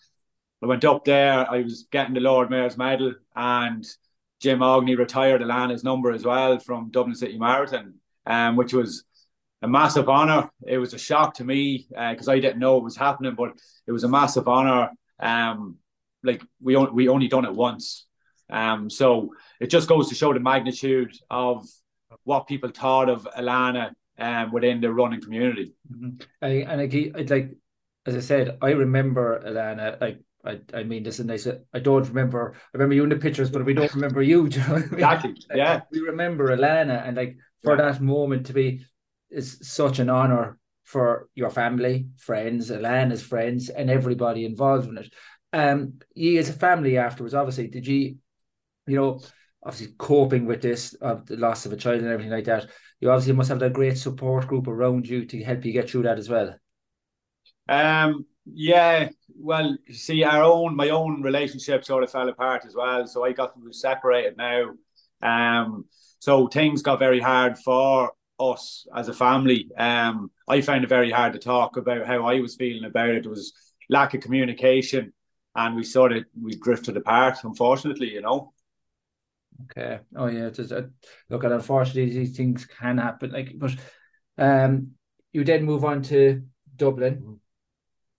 I 0.62 0.66
went 0.66 0.84
up 0.84 1.04
there, 1.04 1.50
I 1.50 1.62
was 1.62 1.86
getting 1.90 2.14
the 2.14 2.20
Lord 2.20 2.50
Mayor's 2.50 2.76
medal, 2.76 3.14
and 3.34 3.84
Jim 4.40 4.60
Aughney 4.60 4.96
retired 4.96 5.40
Alana's 5.40 5.84
number 5.84 6.10
as 6.10 6.24
well 6.24 6.58
from 6.58 6.90
Dublin 6.90 7.14
City 7.14 7.38
Marathon 7.38 7.94
um, 8.26 8.56
which 8.56 8.72
was 8.72 9.04
a 9.62 9.68
massive 9.68 10.08
honor. 10.08 10.50
It 10.66 10.78
was 10.78 10.94
a 10.94 10.98
shock 10.98 11.34
to 11.34 11.44
me 11.44 11.86
because 11.88 12.28
uh, 12.28 12.32
I 12.32 12.40
didn't 12.40 12.58
know 12.58 12.78
it 12.78 12.84
was 12.84 12.96
happening, 12.96 13.34
but 13.34 13.52
it 13.86 13.92
was 13.92 14.04
a 14.04 14.08
massive 14.08 14.48
honor. 14.48 14.90
Um, 15.20 15.78
like 16.22 16.42
we 16.60 16.76
only 16.76 16.92
we 16.92 17.08
only 17.08 17.28
done 17.28 17.44
it 17.44 17.54
once, 17.54 18.06
um, 18.50 18.88
so 18.88 19.34
it 19.60 19.68
just 19.68 19.88
goes 19.88 20.08
to 20.08 20.14
show 20.14 20.32
the 20.32 20.40
magnitude 20.40 21.16
of 21.30 21.66
what 22.24 22.46
people 22.46 22.70
thought 22.70 23.10
of 23.10 23.28
Alana 23.36 23.92
um, 24.18 24.52
within 24.52 24.80
the 24.80 24.92
running 24.92 25.20
community. 25.20 25.74
Mm-hmm. 25.92 26.22
I, 26.42 26.48
and 26.48 26.80
I, 26.80 27.24
like 27.34 27.56
as 28.06 28.16
I 28.16 28.20
said, 28.20 28.58
I 28.60 28.70
remember 28.70 29.42
Alana. 29.44 30.00
Like 30.00 30.20
I, 30.44 30.60
I 30.72 30.82
mean, 30.82 31.02
this 31.02 31.18
is 31.18 31.26
nice. 31.26 31.46
I 31.72 31.78
don't 31.78 32.06
remember. 32.06 32.54
I 32.56 32.68
remember 32.74 32.94
you 32.94 33.04
in 33.04 33.08
the 33.08 33.16
pictures, 33.16 33.50
but 33.50 33.64
we 33.64 33.74
don't 33.74 33.94
remember 33.94 34.22
you. 34.22 34.46
you 34.50 34.58
know 34.58 34.76
I 34.76 34.78
mean? 34.78 34.94
Exactly. 34.94 35.34
Yeah. 35.54 35.80
we 35.90 36.00
remember 36.00 36.56
Alana, 36.56 37.06
and 37.06 37.16
like 37.16 37.36
for 37.62 37.76
yeah. 37.76 37.90
that 37.90 38.00
moment 38.00 38.46
to 38.46 38.52
be 38.52 38.84
is 39.30 39.58
such 39.62 39.98
an 39.98 40.10
honor 40.10 40.58
for 40.84 41.28
your 41.34 41.50
family, 41.50 42.08
friends, 42.18 42.70
Alana's 42.70 43.22
friends, 43.22 43.70
and 43.70 43.90
everybody 43.90 44.44
involved 44.44 44.88
in 44.88 44.98
it. 44.98 45.12
Um, 45.52 45.94
you 46.14 46.38
as 46.38 46.50
a 46.50 46.52
family 46.52 46.98
afterwards, 46.98 47.34
obviously, 47.34 47.68
did 47.68 47.86
you, 47.86 48.16
you 48.86 48.96
know, 48.96 49.22
obviously 49.62 49.94
coping 49.96 50.46
with 50.46 50.60
this 50.60 50.92
of 50.94 51.26
the 51.26 51.36
loss 51.36 51.64
of 51.64 51.72
a 51.72 51.76
child 51.76 52.00
and 52.00 52.08
everything 52.08 52.32
like 52.32 52.44
that? 52.44 52.66
You 53.04 53.10
obviously 53.10 53.34
must 53.34 53.50
have 53.50 53.58
that 53.58 53.74
great 53.74 53.98
support 53.98 54.48
group 54.48 54.66
around 54.66 55.06
you 55.06 55.26
to 55.26 55.44
help 55.44 55.62
you 55.66 55.72
get 55.72 55.90
through 55.90 56.04
that 56.04 56.18
as 56.18 56.30
well. 56.30 56.54
Um, 57.68 58.24
yeah, 58.46 59.10
well, 59.28 59.76
see, 59.90 60.24
our 60.24 60.42
own 60.42 60.74
my 60.74 60.88
own 60.88 61.20
relationship 61.20 61.84
sort 61.84 62.02
of 62.02 62.10
fell 62.10 62.30
apart 62.30 62.64
as 62.64 62.74
well. 62.74 63.06
So 63.06 63.22
I 63.22 63.32
got 63.32 63.52
separated 63.72 64.38
now. 64.38 64.70
Um, 65.20 65.84
so 66.18 66.46
things 66.46 66.80
got 66.80 66.98
very 66.98 67.20
hard 67.20 67.58
for 67.58 68.12
us 68.40 68.86
as 68.96 69.08
a 69.10 69.12
family. 69.12 69.68
Um, 69.76 70.30
I 70.48 70.62
found 70.62 70.84
it 70.84 70.88
very 70.88 71.10
hard 71.10 71.34
to 71.34 71.38
talk 71.38 71.76
about 71.76 72.06
how 72.06 72.24
I 72.24 72.40
was 72.40 72.56
feeling 72.56 72.84
about 72.84 73.10
it. 73.10 73.24
There 73.24 73.30
was 73.30 73.52
lack 73.90 74.14
of 74.14 74.22
communication, 74.22 75.12
and 75.54 75.76
we 75.76 75.84
sort 75.84 76.12
of 76.12 76.24
we 76.40 76.56
drifted 76.56 76.96
apart. 76.96 77.44
Unfortunately, 77.44 78.14
you 78.14 78.22
know. 78.22 78.53
Okay. 79.62 80.00
Oh 80.16 80.26
yeah. 80.26 80.50
Just, 80.50 80.72
uh, 80.72 80.82
look, 81.30 81.44
at 81.44 81.52
unfortunately, 81.52 82.10
these 82.10 82.36
things 82.36 82.66
can 82.66 82.98
happen. 82.98 83.30
Like, 83.30 83.52
but 83.56 83.74
um, 84.36 84.92
you 85.32 85.44
then 85.44 85.64
move 85.64 85.84
on 85.84 86.02
to 86.04 86.42
Dublin. 86.76 87.16
Mm-hmm. 87.16 87.34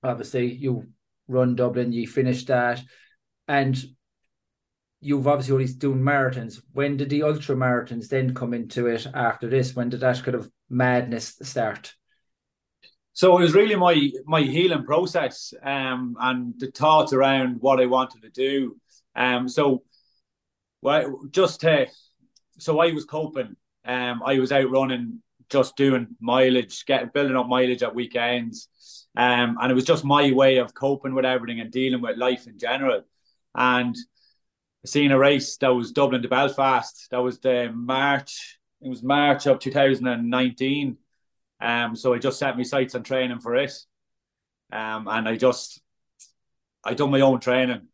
Obviously, 0.03 0.53
you 0.53 0.87
run 1.27 1.55
Dublin. 1.55 1.91
You 1.91 2.07
finish 2.07 2.45
that, 2.45 2.81
and 3.47 3.81
you've 5.01 5.27
obviously 5.27 5.53
always 5.53 5.75
doing 5.75 5.99
marathons. 5.99 6.61
When 6.73 6.97
did 6.97 7.09
the 7.09 7.23
ultra 7.23 7.55
marathons 7.55 8.07
then 8.07 8.33
come 8.33 8.53
into 8.53 8.87
it 8.87 9.05
after 9.13 9.49
this? 9.49 9.75
When 9.75 9.89
did 9.89 9.99
that 10.01 10.23
kind 10.23 10.35
of 10.35 10.49
madness 10.69 11.37
start? 11.41 11.93
So 13.13 13.37
it 13.37 13.41
was 13.41 13.53
really 13.53 13.75
my 13.75 14.09
my 14.25 14.41
healing 14.41 14.83
process 14.83 15.53
um, 15.63 16.17
and 16.19 16.53
the 16.57 16.71
thoughts 16.71 17.13
around 17.13 17.61
what 17.61 17.79
I 17.79 17.85
wanted 17.85 18.23
to 18.23 18.29
do. 18.29 18.77
Um, 19.15 19.47
so 19.47 19.83
well, 20.85 21.19
just 21.31 21.65
so 22.59 22.79
I 22.79 22.91
was 22.91 23.05
coping. 23.05 23.55
Um, 23.83 24.21
I 24.23 24.37
was 24.37 24.51
out 24.51 24.69
running, 24.69 25.23
just 25.49 25.75
doing 25.75 26.15
mileage, 26.21 26.85
getting 26.85 27.09
building 27.11 27.35
up 27.35 27.47
mileage 27.47 27.81
at 27.81 27.95
weekends. 27.95 28.69
Um, 29.17 29.57
and 29.59 29.71
it 29.71 29.73
was 29.73 29.85
just 29.85 30.05
my 30.05 30.31
way 30.31 30.57
of 30.57 30.75
coping 30.75 31.15
with 31.15 31.25
everything 31.25 31.59
and 31.59 31.71
dealing 31.71 32.01
with 32.01 32.17
life 32.17 32.45
in 32.45 32.59
general. 32.59 33.01
And 33.55 33.95
seeing 34.85 35.09
a 35.09 35.17
race 35.17 35.57
that 35.57 35.69
was 35.69 35.91
Dublin 35.91 36.21
to 36.21 36.27
Belfast. 36.27 37.07
That 37.09 37.23
was 37.23 37.39
the 37.39 37.71
March. 37.73 38.59
It 38.79 38.89
was 38.89 39.01
March 39.01 39.47
of 39.47 39.57
2019. 39.57 40.97
Um, 41.61 41.95
so 41.95 42.13
I 42.13 42.19
just 42.19 42.37
set 42.37 42.57
my 42.57 42.63
sights 42.63 42.93
on 42.93 43.01
training 43.01 43.39
for 43.39 43.55
it. 43.55 43.73
Um, 44.71 45.07
and 45.07 45.27
I 45.27 45.35
just 45.35 45.81
I 46.83 46.93
done 46.93 47.09
my 47.09 47.21
own 47.21 47.39
training. 47.39 47.87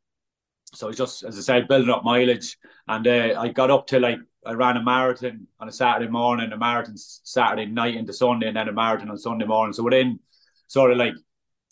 So 0.74 0.89
I 0.89 0.91
just, 0.91 1.24
as 1.24 1.38
I 1.38 1.41
said, 1.41 1.67
building 1.67 1.89
up 1.89 2.03
mileage, 2.03 2.57
and 2.88 3.05
uh, 3.05 3.39
I 3.39 3.49
got 3.49 3.72
up 3.72 3.88
to 3.88 3.99
like 3.99 4.19
I 4.45 4.53
ran 4.53 4.78
a 4.78 4.84
marathon 4.84 5.47
on 5.59 5.67
a 5.67 5.72
Saturday 5.72 6.09
morning, 6.09 6.51
a 6.51 6.57
marathon 6.57 6.95
Saturday 6.97 7.65
night 7.65 7.95
into 7.95 8.13
Sunday, 8.13 8.47
and 8.47 8.55
then 8.55 8.69
a 8.69 8.74
marathon 8.74 9.09
on 9.09 9.17
Sunday 9.17 9.45
morning. 9.45 9.74
So 9.74 9.84
within 9.84 10.19
sort 10.67 10.91
of 10.91 10.97
like 10.97 11.13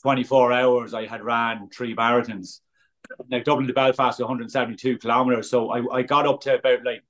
24 0.01 0.53
hours, 0.53 0.93
I 0.93 1.05
had 1.05 1.23
ran 1.23 1.69
three 1.69 1.95
marathons 1.95 2.59
like 3.29 3.43
Dublin 3.43 3.67
to 3.67 3.73
Belfast, 3.73 4.19
172 4.19 4.97
kilometers. 4.97 5.49
So 5.49 5.71
I, 5.71 5.97
I 5.97 6.01
got 6.03 6.27
up 6.27 6.41
to 6.41 6.55
about 6.59 6.83
like 6.83 7.03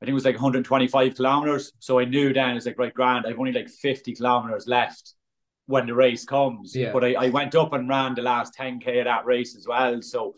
I 0.00 0.04
think 0.04 0.10
it 0.10 0.14
was 0.14 0.24
like 0.24 0.36
125 0.36 1.16
kilometers. 1.16 1.72
So 1.80 1.98
I 1.98 2.04
knew 2.04 2.32
then 2.32 2.56
it's 2.56 2.66
like 2.66 2.78
right 2.78 2.94
grand. 2.94 3.26
I've 3.26 3.38
only 3.38 3.52
like 3.52 3.68
50 3.68 4.14
kilometers 4.14 4.68
left 4.68 5.14
when 5.66 5.86
the 5.86 5.94
race 5.94 6.24
comes. 6.24 6.74
Yeah. 6.74 6.92
But 6.92 7.04
I, 7.04 7.14
I 7.14 7.28
went 7.30 7.56
up 7.56 7.72
and 7.72 7.88
ran 7.88 8.14
the 8.14 8.22
last 8.22 8.56
10k 8.56 9.00
of 9.00 9.04
that 9.06 9.26
race 9.26 9.56
as 9.56 9.66
well. 9.66 10.00
So 10.00 10.36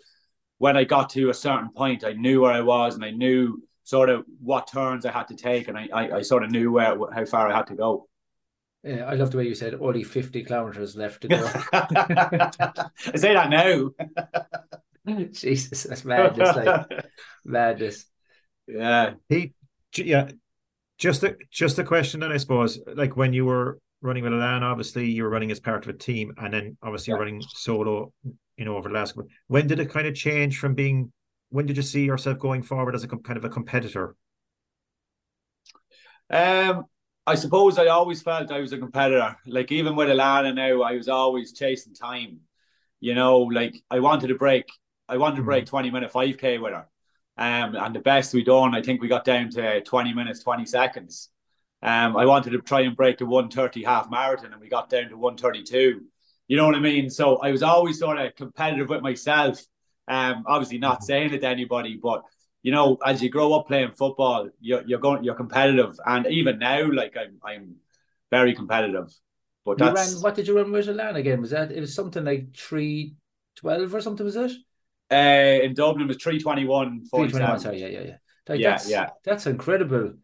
when 0.61 0.77
I 0.77 0.85
got 0.85 1.09
to 1.11 1.31
a 1.31 1.35
certain 1.35 1.71
point, 1.71 2.05
I 2.05 2.13
knew 2.13 2.43
where 2.43 2.53
I 2.53 2.61
was 2.61 2.95
and 2.95 3.03
I 3.03 3.13
knew 3.13 3.63
sort 3.83 4.11
of 4.11 4.27
what 4.43 4.67
turns 4.67 5.07
I 5.07 5.11
had 5.11 5.29
to 5.29 5.35
take, 5.35 5.69
and 5.69 5.79
I, 5.79 5.89
I, 5.91 6.17
I 6.19 6.23
sort 6.23 6.45
of 6.45 6.51
knew 6.51 6.71
where 6.71 6.99
how 7.15 7.25
far 7.25 7.49
I 7.49 7.57
had 7.57 7.67
to 7.69 7.75
go. 7.75 8.07
Yeah, 8.85 9.07
I 9.07 9.15
love 9.15 9.31
the 9.31 9.39
way 9.39 9.47
you 9.47 9.55
said 9.55 9.75
only 9.81 10.05
50 10.05 10.45
kilometers 10.45 10.97
left 10.97 11.23
to 11.23 11.29
go. 11.29 11.51
I 11.73 12.91
say 13.17 13.33
that 13.33 13.49
now. 13.49 13.91
Jesus, 15.33 15.85
that's 15.85 16.05
madness. 16.05 16.55
Like 16.57 17.05
madness. 17.43 18.05
Yeah. 18.67 19.15
He, 19.31 19.55
yeah. 19.97 20.31
Just 20.99 21.23
a 21.25 21.37
just 21.51 21.79
a 21.79 21.85
question, 21.85 22.21
then 22.21 22.33
I 22.33 22.37
suppose, 22.37 22.79
like 22.87 23.17
when 23.17 23.33
you 23.33 23.47
were 23.47 23.79
running 24.03 24.25
with 24.25 24.35
Alan, 24.35 24.63
obviously 24.63 25.11
you 25.11 25.23
were 25.23 25.31
running 25.31 25.51
as 25.51 25.59
part 25.59 25.87
of 25.87 25.95
a 25.95 25.97
team, 25.99 26.35
and 26.37 26.53
then 26.53 26.77
obviously 26.83 27.13
Yeah. 27.13 27.17
you're 27.17 27.25
running 27.25 27.43
solo. 27.49 28.13
You 28.61 28.67
know, 28.67 28.77
over 28.77 28.91
the 28.91 28.95
last. 28.95 29.17
When 29.47 29.67
did 29.67 29.81
it 29.81 29.89
kind 29.89 30.07
of 30.07 30.15
change 30.15 30.59
from 30.59 30.75
being? 30.75 31.13
When 31.49 31.65
did 31.65 31.79
you 31.79 31.83
see 31.83 32.05
yourself 32.05 32.39
going 32.39 32.63
forward 32.63 32.95
as 32.95 33.03
a 33.03 33.09
kind 33.09 33.39
of 33.39 33.45
a 33.47 33.49
competitor? 33.49 34.15
Um, 36.29 36.85
I 37.27 37.37
suppose 37.37 37.79
I 37.79 37.87
always 37.87 38.21
felt 38.21 38.53
I 38.53 38.61
was 38.61 38.75
a 38.75 38.79
competitor. 38.79 39.35
Like 39.47 39.73
even 39.73 39.97
with 39.97 40.09
Alana 40.11 40.55
now, 40.55 40.83
I 40.83 40.93
was 40.93 41.09
always 41.09 41.55
chasing 41.55 41.95
time. 41.95 42.41
You 43.01 43.15
know, 43.15 43.39
like 43.39 43.83
I 43.91 44.01
wanted 44.01 44.27
to 44.27 44.35
break. 44.35 44.67
I 45.09 45.17
wanted 45.17 45.37
to 45.37 45.43
break 45.43 45.65
twenty 45.65 45.91
minute 45.91 46.13
five 46.13 46.37
k 46.37 46.59
with 46.59 46.75
her. 46.75 46.87
Um, 47.39 47.75
and 47.77 47.97
the 47.97 48.01
best 48.01 48.35
we 48.35 48.45
done, 48.45 48.75
I 48.75 48.83
think 48.83 49.01
we 49.01 49.09
got 49.09 49.25
down 49.25 49.49
to 49.53 49.81
twenty 49.81 50.13
minutes 50.13 50.43
twenty 50.43 50.67
seconds. 50.67 51.31
Um, 51.81 52.15
I 52.15 52.27
wanted 52.27 52.51
to 52.51 52.59
try 52.59 52.83
and 52.83 52.95
break 52.95 53.17
the 53.17 53.25
one 53.25 53.49
thirty 53.49 53.83
half 53.85 54.11
marathon, 54.11 54.53
and 54.53 54.61
we 54.61 54.69
got 54.69 54.91
down 54.91 55.09
to 55.09 55.17
one 55.17 55.39
thirty 55.39 55.63
two. 55.63 56.03
You 56.51 56.57
know 56.57 56.67
what 56.67 56.75
I 56.75 56.81
mean? 56.81 57.11
So 57.11 57.37
I 57.37 57.53
was 57.53 57.63
always 57.63 58.01
sort 58.01 58.19
of 58.19 58.35
competitive 58.35 58.89
with 58.89 59.03
myself. 59.03 59.65
Um, 60.09 60.43
obviously 60.49 60.79
not 60.79 61.05
saying 61.05 61.33
it 61.33 61.43
to 61.43 61.47
anybody, 61.47 61.97
but 62.03 62.25
you 62.65 62.73
know, 62.73 62.99
as 63.07 63.23
you 63.23 63.31
grow 63.31 63.53
up 63.53 63.69
playing 63.69 63.93
football, 63.93 64.49
you're 64.61 64.83
you're 64.85 64.99
going 64.99 65.23
you're 65.23 65.37
competitive, 65.37 65.95
and 66.05 66.27
even 66.27 66.59
now, 66.59 66.91
like 66.91 67.17
I'm 67.17 67.39
I'm 67.45 67.77
very 68.33 68.57
competitive. 68.57 69.15
But 69.65 69.79
You 69.79 69.85
that's 69.85 70.15
ran, 70.15 70.23
what 70.23 70.35
did 70.35 70.49
you 70.49 70.57
run 70.57 70.73
with 70.73 70.89
Alan 70.89 71.15
again? 71.15 71.41
Was 71.41 71.51
that 71.51 71.71
it 71.71 71.79
was 71.79 71.95
something 71.95 72.25
like 72.25 72.53
three 72.57 73.15
twelve 73.55 73.95
or 73.95 74.01
something? 74.01 74.27
Was 74.27 74.35
it 74.35 74.51
uh, 75.13 75.65
in 75.65 75.75
Dublin 75.75 76.07
it 76.07 76.09
was 76.09 76.17
three 76.17 76.41
twenty 76.41 76.65
one 76.65 77.05
three 77.15 77.29
twenty 77.29 77.47
one? 77.47 77.61
Sorry, 77.61 77.81
yeah, 77.81 77.87
yeah, 77.87 78.01
yeah. 78.01 78.17
Like 78.49 78.61
Yeah, 78.61 78.71
that's 78.71 78.91
yeah. 78.91 79.11
that's 79.23 79.47
incredible 79.47 80.15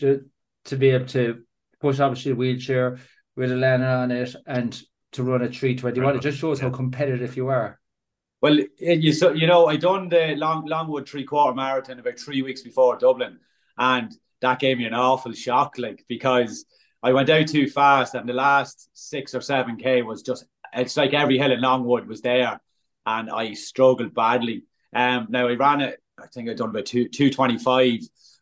to 0.00 0.26
to 0.66 0.76
be 0.76 0.90
able 0.90 1.06
to 1.06 1.42
push 1.80 2.00
obviously 2.00 2.32
a 2.32 2.34
wheelchair 2.34 2.98
with 3.34 3.50
a 3.50 3.54
Alan 3.54 3.82
on 3.82 4.10
it 4.10 4.36
and 4.46 4.78
to 5.12 5.22
run 5.22 5.42
a 5.42 5.48
three 5.48 5.76
twenty 5.76 6.00
one. 6.00 6.16
It 6.16 6.22
just 6.22 6.38
shows 6.38 6.60
how 6.60 6.70
competitive 6.70 7.36
you 7.36 7.48
are. 7.48 7.78
Well, 8.40 8.58
you 8.78 9.12
so 9.12 9.32
you 9.32 9.46
know, 9.46 9.66
I 9.66 9.76
done 9.76 10.08
the 10.08 10.34
Long 10.36 10.64
Longwood 10.66 11.08
three 11.08 11.24
quarter 11.24 11.54
marathon 11.54 11.98
about 11.98 12.18
three 12.18 12.42
weeks 12.42 12.62
before 12.62 12.96
Dublin, 12.96 13.38
and 13.76 14.12
that 14.40 14.58
gave 14.58 14.78
me 14.78 14.86
an 14.86 14.94
awful 14.94 15.32
shock, 15.32 15.76
like 15.76 16.04
because 16.08 16.64
I 17.02 17.12
went 17.12 17.28
out 17.28 17.48
too 17.48 17.68
fast, 17.68 18.14
and 18.14 18.28
the 18.28 18.32
last 18.32 18.88
six 18.94 19.34
or 19.34 19.40
seven 19.40 19.76
k 19.76 20.02
was 20.02 20.22
just 20.22 20.46
it's 20.72 20.96
like 20.96 21.12
every 21.12 21.36
hill 21.36 21.52
in 21.52 21.60
Longwood 21.60 22.06
was 22.06 22.22
there, 22.22 22.60
and 23.04 23.28
I 23.30 23.52
struggled 23.52 24.14
badly. 24.14 24.64
Um, 24.94 25.26
now 25.28 25.48
I 25.48 25.54
ran 25.54 25.82
it, 25.82 26.00
I 26.18 26.26
think 26.28 26.48
I 26.48 26.54
done 26.54 26.70
about 26.70 26.86
two 26.86 27.08
two 27.08 27.30
twenty 27.30 27.58
five, 27.58 28.00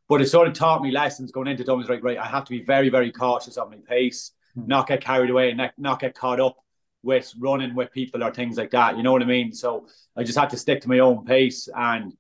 but 0.09 0.21
it 0.21 0.27
sort 0.27 0.47
of 0.47 0.55
taught 0.55 0.83
me 0.83 0.93
lessons 0.93 1.33
going 1.33 1.49
into 1.49 1.65
Dublin. 1.65 1.89
Right, 1.89 2.03
right, 2.03 2.19
I 2.19 2.27
have 2.27 2.45
to 2.45 2.51
be 2.51 2.63
very 2.63 2.89
very 2.89 3.11
cautious 3.11 3.57
of 3.57 3.71
my 3.71 3.79
pace. 3.79 4.33
Mm-hmm. 4.59 4.69
not 4.69 4.89
get 4.89 5.01
carried 5.03 5.31
away, 5.31 5.49
and 5.51 5.59
not- 5.59 5.79
not 5.79 6.01
get 6.01 6.15
caught 6.15 6.41
up 6.41 6.57
with 7.03 7.33
running 7.39 7.75
with 7.75 7.93
people 7.93 8.25
or 8.25 8.33
things 8.33 8.57
like 8.57 8.71
that. 8.71 8.97
You 8.97 9.03
know 9.03 9.13
what 9.13 9.23
I 9.23 9.27
mean? 9.27 9.53
So 9.53 9.87
I 10.17 10.25
just 10.25 10.39
had 10.39 10.51
to 10.51 10.57
stick 10.57 10.81
to 10.83 10.89
my 10.89 10.99
own 10.99 11.25
pace 11.25 11.69
and 11.75 12.13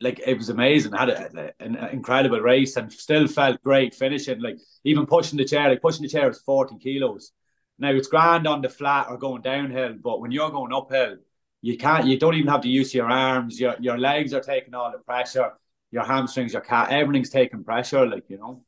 like 0.00 0.20
it 0.24 0.36
was 0.36 0.48
amazing. 0.48 0.94
I 0.94 1.00
had 1.00 1.08
a, 1.08 1.52
an 1.60 1.76
incredible 1.92 2.40
race 2.40 2.76
and 2.76 2.92
still 2.92 3.26
felt 3.26 3.62
great 3.62 3.94
finishing. 3.94 4.40
Like 4.40 4.58
even 4.84 5.06
pushing 5.06 5.38
the 5.38 5.44
chair, 5.44 5.68
like 5.68 5.82
pushing 5.82 6.02
the 6.02 6.08
chair 6.08 6.28
is 6.30 6.40
40 6.40 6.78
kilos. 6.78 7.32
Now 7.78 7.90
it's 7.90 8.08
grand 8.08 8.46
on 8.46 8.60
the 8.60 8.68
flat 8.68 9.06
or 9.08 9.16
going 9.18 9.42
downhill, 9.42 9.94
but 10.02 10.20
when 10.20 10.30
you're 10.30 10.50
going 10.50 10.72
uphill, 10.72 11.16
you 11.62 11.76
can't 11.76 12.06
you 12.06 12.18
don't 12.18 12.34
even 12.34 12.48
have 12.48 12.62
to 12.62 12.68
use 12.68 12.94
your 12.94 13.10
arms. 13.10 13.58
Your 13.58 13.74
your 13.80 13.98
legs 13.98 14.32
are 14.34 14.40
taking 14.40 14.74
all 14.74 14.92
the 14.92 14.98
pressure, 14.98 15.52
your 15.90 16.04
hamstrings, 16.04 16.52
your 16.52 16.62
cat, 16.62 16.90
everything's 16.90 17.30
taking 17.30 17.64
pressure, 17.64 18.06
like 18.06 18.24
you 18.28 18.38
know. 18.38 18.62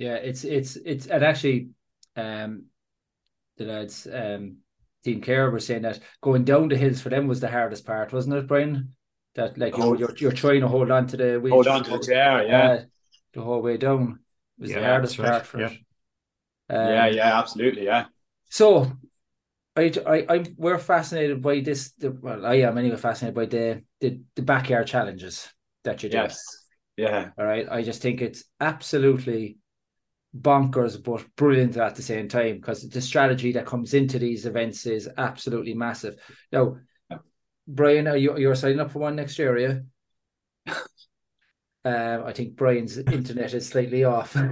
Yeah, 0.00 0.14
it's 0.14 0.44
it's 0.44 0.76
it's 0.76 1.06
and 1.08 1.22
actually, 1.22 1.68
um, 2.16 2.64
the 3.58 3.64
lads, 3.66 4.08
um, 4.10 4.56
Team 5.04 5.20
Care 5.20 5.50
were 5.50 5.60
saying 5.60 5.82
that 5.82 6.00
going 6.22 6.44
down 6.44 6.68
the 6.68 6.76
hills 6.78 7.02
for 7.02 7.10
them 7.10 7.26
was 7.26 7.40
the 7.40 7.50
hardest 7.50 7.84
part, 7.84 8.10
wasn't 8.10 8.36
it, 8.36 8.46
Brian? 8.46 8.96
That 9.34 9.58
like 9.58 9.78
Oh. 9.78 9.92
you're, 9.92 9.98
you're 9.98 10.16
you're 10.18 10.32
trying 10.32 10.62
to 10.62 10.68
hold 10.68 10.90
on 10.90 11.06
to 11.08 11.18
the 11.18 11.38
wheel, 11.38 11.52
Hold 11.52 11.68
on 11.68 11.84
to 11.84 11.90
the 11.90 11.98
chair, 11.98 12.46
yeah. 12.46 12.70
uh, 12.70 12.82
the 13.34 13.42
whole 13.42 13.60
way 13.60 13.76
down 13.76 14.20
was 14.58 14.70
the 14.72 14.82
hardest 14.82 15.18
that's 15.18 15.28
right, 15.28 15.32
part 15.32 15.46
for 15.46 15.60
yeah. 15.60 15.66
it. 15.68 15.78
Um, 16.70 16.88
yeah, 16.88 17.06
yeah, 17.08 17.38
absolutely, 17.38 17.84
yeah. 17.84 18.06
So, 18.48 18.90
I, 19.76 19.92
I, 20.06 20.26
I, 20.28 20.44
we're 20.56 20.78
fascinated 20.78 21.42
by 21.42 21.60
this. 21.60 21.92
The, 21.92 22.10
well, 22.10 22.46
I 22.46 22.56
am 22.56 22.78
anyway 22.78 22.96
fascinated 22.96 23.34
by 23.34 23.46
the 23.46 23.82
the, 24.00 24.20
the 24.34 24.42
backyard 24.42 24.86
challenges 24.86 25.48
that 25.84 26.02
you 26.02 26.08
do. 26.08 26.16
Yes. 26.16 26.42
Yeah. 26.96 27.30
All 27.38 27.44
right. 27.44 27.68
I 27.70 27.82
just 27.82 28.02
think 28.02 28.20
it's 28.20 28.44
absolutely 28.60 29.58
bonkers, 30.38 31.02
but 31.02 31.24
brilliant 31.36 31.76
at 31.76 31.94
the 31.94 32.02
same 32.02 32.28
time 32.28 32.56
because 32.56 32.88
the 32.88 33.00
strategy 33.00 33.52
that 33.52 33.66
comes 33.66 33.94
into 33.94 34.18
these 34.18 34.46
events 34.46 34.86
is 34.86 35.08
absolutely 35.16 35.74
massive. 35.74 36.16
Now, 36.52 36.76
Brian, 37.66 38.08
are 38.08 38.16
you 38.16 38.36
you're 38.38 38.54
signing 38.54 38.80
up 38.80 38.90
for 38.90 39.00
one 39.00 39.16
next 39.16 39.38
year, 39.38 39.84
Yeah. 40.66 40.74
Um, 41.82 42.24
I 42.26 42.34
think 42.34 42.56
Brian's 42.56 42.98
internet 42.98 43.54
is 43.54 43.68
slightly 43.68 44.04
off. 44.04 44.36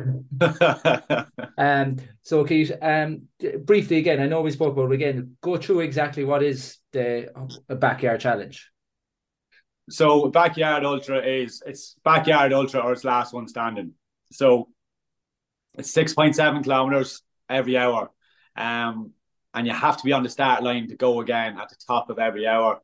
Um, 1.58 1.96
so 2.22 2.46
you 2.46 2.72
um 2.80 3.22
briefly 3.64 3.98
again? 3.98 4.20
I 4.20 4.26
know 4.26 4.42
we 4.42 4.52
spoke 4.52 4.74
about 4.74 4.92
it 4.92 4.94
again. 4.94 5.36
Go 5.40 5.56
through 5.56 5.80
exactly 5.80 6.24
what 6.24 6.42
is 6.42 6.78
the 6.92 7.32
a 7.68 7.74
backyard 7.74 8.20
challenge. 8.20 8.70
So 9.90 10.28
backyard 10.28 10.84
ultra 10.84 11.20
is 11.20 11.62
it's 11.66 11.96
backyard 12.04 12.52
ultra 12.52 12.80
or 12.80 12.92
it's 12.92 13.02
last 13.02 13.34
one 13.34 13.48
standing. 13.48 13.94
So 14.30 14.68
it's 15.78 15.90
six 15.90 16.12
point 16.12 16.34
seven 16.34 16.62
kilometers 16.62 17.22
every 17.48 17.76
hour, 17.76 18.10
um, 18.56 19.12
and 19.54 19.66
you 19.66 19.72
have 19.72 19.96
to 19.96 20.04
be 20.04 20.12
on 20.12 20.22
the 20.22 20.28
start 20.28 20.62
line 20.62 20.88
to 20.88 20.96
go 20.96 21.20
again 21.20 21.58
at 21.58 21.68
the 21.68 21.76
top 21.86 22.10
of 22.10 22.18
every 22.18 22.46
hour. 22.46 22.80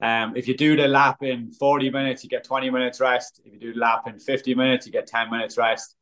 Um, 0.00 0.36
if 0.36 0.46
you 0.46 0.56
do 0.56 0.76
the 0.76 0.88
lap 0.88 1.22
in 1.22 1.52
forty 1.52 1.90
minutes, 1.90 2.22
you 2.22 2.30
get 2.30 2.44
twenty 2.44 2.70
minutes 2.70 3.00
rest. 3.00 3.40
If 3.44 3.52
you 3.52 3.58
do 3.58 3.74
the 3.74 3.80
lap 3.80 4.06
in 4.06 4.18
fifty 4.18 4.54
minutes, 4.54 4.86
you 4.86 4.92
get 4.92 5.06
ten 5.06 5.30
minutes 5.30 5.58
rest, 5.58 5.96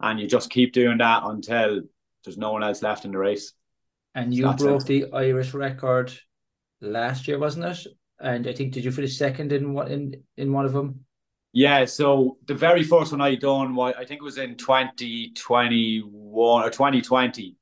and 0.00 0.18
you 0.18 0.26
just 0.26 0.50
keep 0.50 0.72
doing 0.72 0.98
that 0.98 1.22
until 1.24 1.82
there's 2.24 2.38
no 2.38 2.52
one 2.52 2.64
else 2.64 2.82
left 2.82 3.04
in 3.04 3.12
the 3.12 3.18
race. 3.18 3.52
And 4.14 4.34
you 4.34 4.52
broke 4.54 4.82
it. 4.82 4.86
the 4.86 5.12
Irish 5.12 5.54
record 5.54 6.12
last 6.80 7.28
year, 7.28 7.38
wasn't 7.38 7.66
it? 7.66 7.86
And 8.20 8.46
I 8.46 8.52
think 8.52 8.72
did 8.72 8.84
you 8.84 8.92
finish 8.92 9.16
second 9.16 9.52
in 9.52 9.72
what 9.72 9.90
in 9.90 10.22
in 10.36 10.52
one 10.52 10.64
of 10.64 10.72
them? 10.72 11.04
Yeah, 11.56 11.84
so 11.84 12.36
the 12.46 12.54
very 12.54 12.82
first 12.82 13.12
one 13.12 13.20
I 13.20 13.36
done, 13.36 13.78
I 13.78 14.04
think 14.04 14.20
it 14.20 14.24
was 14.24 14.38
in 14.38 14.56
2021 14.56 16.10
or 16.34 16.68
2020. 16.68 17.56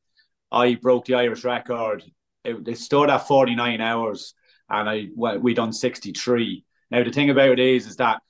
I 0.50 0.74
broke 0.76 1.04
the 1.04 1.14
Irish 1.16 1.44
record. 1.44 2.02
It, 2.42 2.66
it 2.66 2.78
stood 2.78 3.10
at 3.10 3.28
49 3.28 3.82
hours 3.82 4.32
and 4.70 4.88
I 4.88 5.08
well, 5.14 5.38
we 5.38 5.52
done 5.52 5.74
63. 5.74 6.64
Now 6.90 7.04
the 7.04 7.10
thing 7.10 7.28
about 7.28 7.50
it 7.50 7.58
is 7.58 7.86
is 7.86 7.96
that 7.96 8.22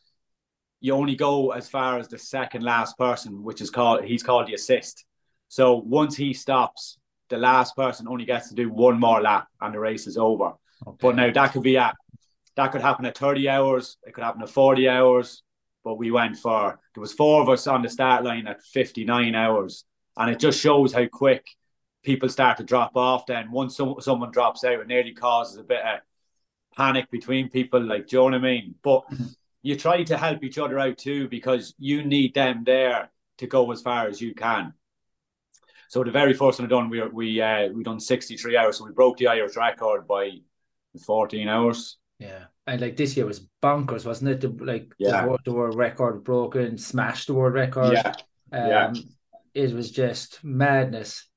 you 0.80 0.94
only 0.94 1.14
go 1.14 1.52
as 1.52 1.68
far 1.68 2.00
as 2.00 2.08
the 2.08 2.18
second 2.18 2.64
last 2.64 2.98
person, 2.98 3.44
which 3.44 3.60
is 3.60 3.70
called 3.70 4.02
he's 4.02 4.24
called 4.24 4.48
the 4.48 4.54
assist. 4.54 5.04
So 5.46 5.76
once 5.76 6.16
he 6.16 6.32
stops, 6.32 6.98
the 7.28 7.38
last 7.38 7.76
person 7.76 8.08
only 8.08 8.24
gets 8.24 8.48
to 8.48 8.56
do 8.56 8.68
one 8.68 8.98
more 8.98 9.22
lap 9.22 9.46
and 9.60 9.72
the 9.72 9.78
race 9.78 10.08
is 10.08 10.18
over. 10.18 10.54
But 11.00 11.14
now 11.14 11.30
that 11.30 11.52
could 11.52 11.62
be 11.62 11.78
at 11.78 11.94
that 12.56 12.72
could 12.72 12.80
happen 12.80 13.06
at 13.06 13.16
30 13.16 13.48
hours, 13.48 13.96
it 14.02 14.12
could 14.12 14.24
happen 14.24 14.42
at 14.42 14.50
40 14.50 14.88
hours. 14.88 15.44
But 15.84 15.98
we 15.98 16.10
went 16.10 16.36
for 16.36 16.78
there 16.94 17.00
was 17.00 17.12
four 17.12 17.42
of 17.42 17.48
us 17.48 17.66
on 17.66 17.82
the 17.82 17.88
start 17.88 18.24
line 18.24 18.46
at 18.46 18.62
59 18.62 19.34
hours. 19.34 19.84
And 20.16 20.30
it 20.30 20.38
just 20.38 20.60
shows 20.60 20.92
how 20.92 21.06
quick 21.06 21.46
people 22.02 22.28
start 22.28 22.58
to 22.58 22.64
drop 22.64 22.96
off 22.96 23.26
then. 23.26 23.50
Once 23.50 23.76
some, 23.76 23.96
someone 24.00 24.30
drops 24.30 24.64
out, 24.64 24.80
it 24.80 24.86
nearly 24.86 25.12
causes 25.12 25.56
a 25.56 25.62
bit 25.62 25.80
of 25.80 26.00
panic 26.76 27.10
between 27.10 27.48
people, 27.48 27.82
like 27.82 28.08
do 28.08 28.16
you 28.16 28.18
know 28.20 28.24
what 28.24 28.34
I 28.34 28.38
mean? 28.38 28.74
But 28.82 29.04
you 29.62 29.76
try 29.76 30.02
to 30.02 30.16
help 30.16 30.42
each 30.42 30.58
other 30.58 30.78
out 30.78 30.98
too 30.98 31.28
because 31.28 31.74
you 31.78 32.04
need 32.04 32.34
them 32.34 32.64
there 32.64 33.10
to 33.38 33.46
go 33.46 33.70
as 33.72 33.80
far 33.80 34.08
as 34.08 34.20
you 34.20 34.34
can. 34.34 34.74
So 35.88 36.02
the 36.02 36.10
very 36.10 36.34
first 36.34 36.58
one 36.58 36.66
I 36.66 36.70
done, 36.70 36.88
we 36.88 37.02
we 37.08 37.40
uh, 37.40 37.68
we 37.68 37.82
done 37.82 38.00
63 38.00 38.56
hours. 38.56 38.78
So 38.78 38.86
we 38.86 38.92
broke 38.92 39.18
the 39.18 39.28
Irish 39.28 39.56
record 39.56 40.08
by 40.08 40.38
14 41.04 41.48
hours. 41.48 41.98
Yeah, 42.22 42.44
and 42.66 42.80
like 42.80 42.96
this 42.96 43.16
year 43.16 43.26
was 43.26 43.46
bonkers, 43.62 44.06
wasn't 44.06 44.30
it? 44.30 44.40
The, 44.40 44.64
like 44.64 44.92
Yeah. 44.98 45.22
the, 45.22 45.28
wor- 45.28 45.38
the 45.44 45.52
world 45.52 45.74
record 45.76 46.22
broken, 46.24 46.78
smashed 46.78 47.26
the 47.26 47.34
world 47.34 47.54
record. 47.54 47.92
Yeah. 47.94 48.12
um, 48.52 48.68
yeah. 48.68 48.92
It 49.54 49.72
was 49.74 49.90
just 49.90 50.42
madness. 50.42 51.28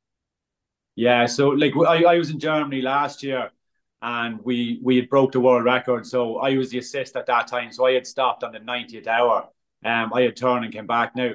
Yeah, 0.95 1.25
so 1.25 1.49
like 1.49 1.73
I, 1.75 2.03
I 2.03 2.17
was 2.17 2.29
in 2.29 2.39
Germany 2.39 2.81
last 2.81 3.23
year 3.23 3.49
and 4.01 4.39
we 4.43 4.79
we 4.83 4.95
had 4.97 5.09
broke 5.09 5.31
the 5.33 5.39
world 5.41 5.65
record. 5.65 6.05
So 6.05 6.37
I 6.37 6.55
was 6.55 6.69
the 6.69 6.77
assist 6.77 7.15
at 7.15 7.25
that 7.25 7.47
time. 7.47 7.71
So 7.71 7.85
I 7.85 7.93
had 7.93 8.07
stopped 8.07 8.43
on 8.43 8.53
the 8.53 8.59
90th 8.59 9.07
hour. 9.07 9.49
Um, 9.83 10.13
I 10.13 10.21
had 10.21 10.35
turned 10.37 10.63
and 10.63 10.73
came 10.73 10.87
back. 10.87 11.15
Now 11.15 11.31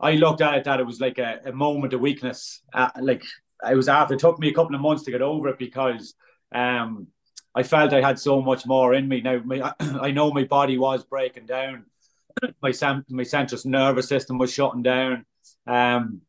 I 0.00 0.12
looked 0.16 0.42
at 0.42 0.54
it 0.54 0.64
that 0.64 0.80
it 0.80 0.86
was 0.86 1.00
like 1.00 1.18
a, 1.18 1.40
a 1.46 1.52
moment 1.52 1.94
of 1.94 2.00
weakness. 2.00 2.60
Uh, 2.74 2.90
like 3.00 3.24
it 3.70 3.76
was 3.76 3.88
after 3.88 4.14
it 4.14 4.20
took 4.20 4.38
me 4.38 4.48
a 4.48 4.54
couple 4.54 4.74
of 4.74 4.80
months 4.82 5.04
to 5.04 5.10
get 5.12 5.22
over 5.22 5.48
it 5.48 5.58
because 5.58 6.14
um 6.54 7.06
I 7.54 7.62
felt 7.62 7.92
I 7.92 8.00
had 8.00 8.18
so 8.18 8.40
much 8.40 8.66
more 8.66 8.94
in 8.94 9.08
me. 9.08 9.20
Now 9.20 9.40
my, 9.44 9.74
I 9.80 10.10
know 10.10 10.32
my 10.32 10.44
body 10.44 10.78
was 10.78 11.04
breaking 11.04 11.46
down. 11.46 11.86
My 12.62 12.72
my 13.10 13.24
central 13.24 13.60
nervous 13.66 14.08
system 14.08 14.38
was 14.38 14.52
shutting 14.52 14.82
down. 14.82 15.26
Um, 15.66 16.22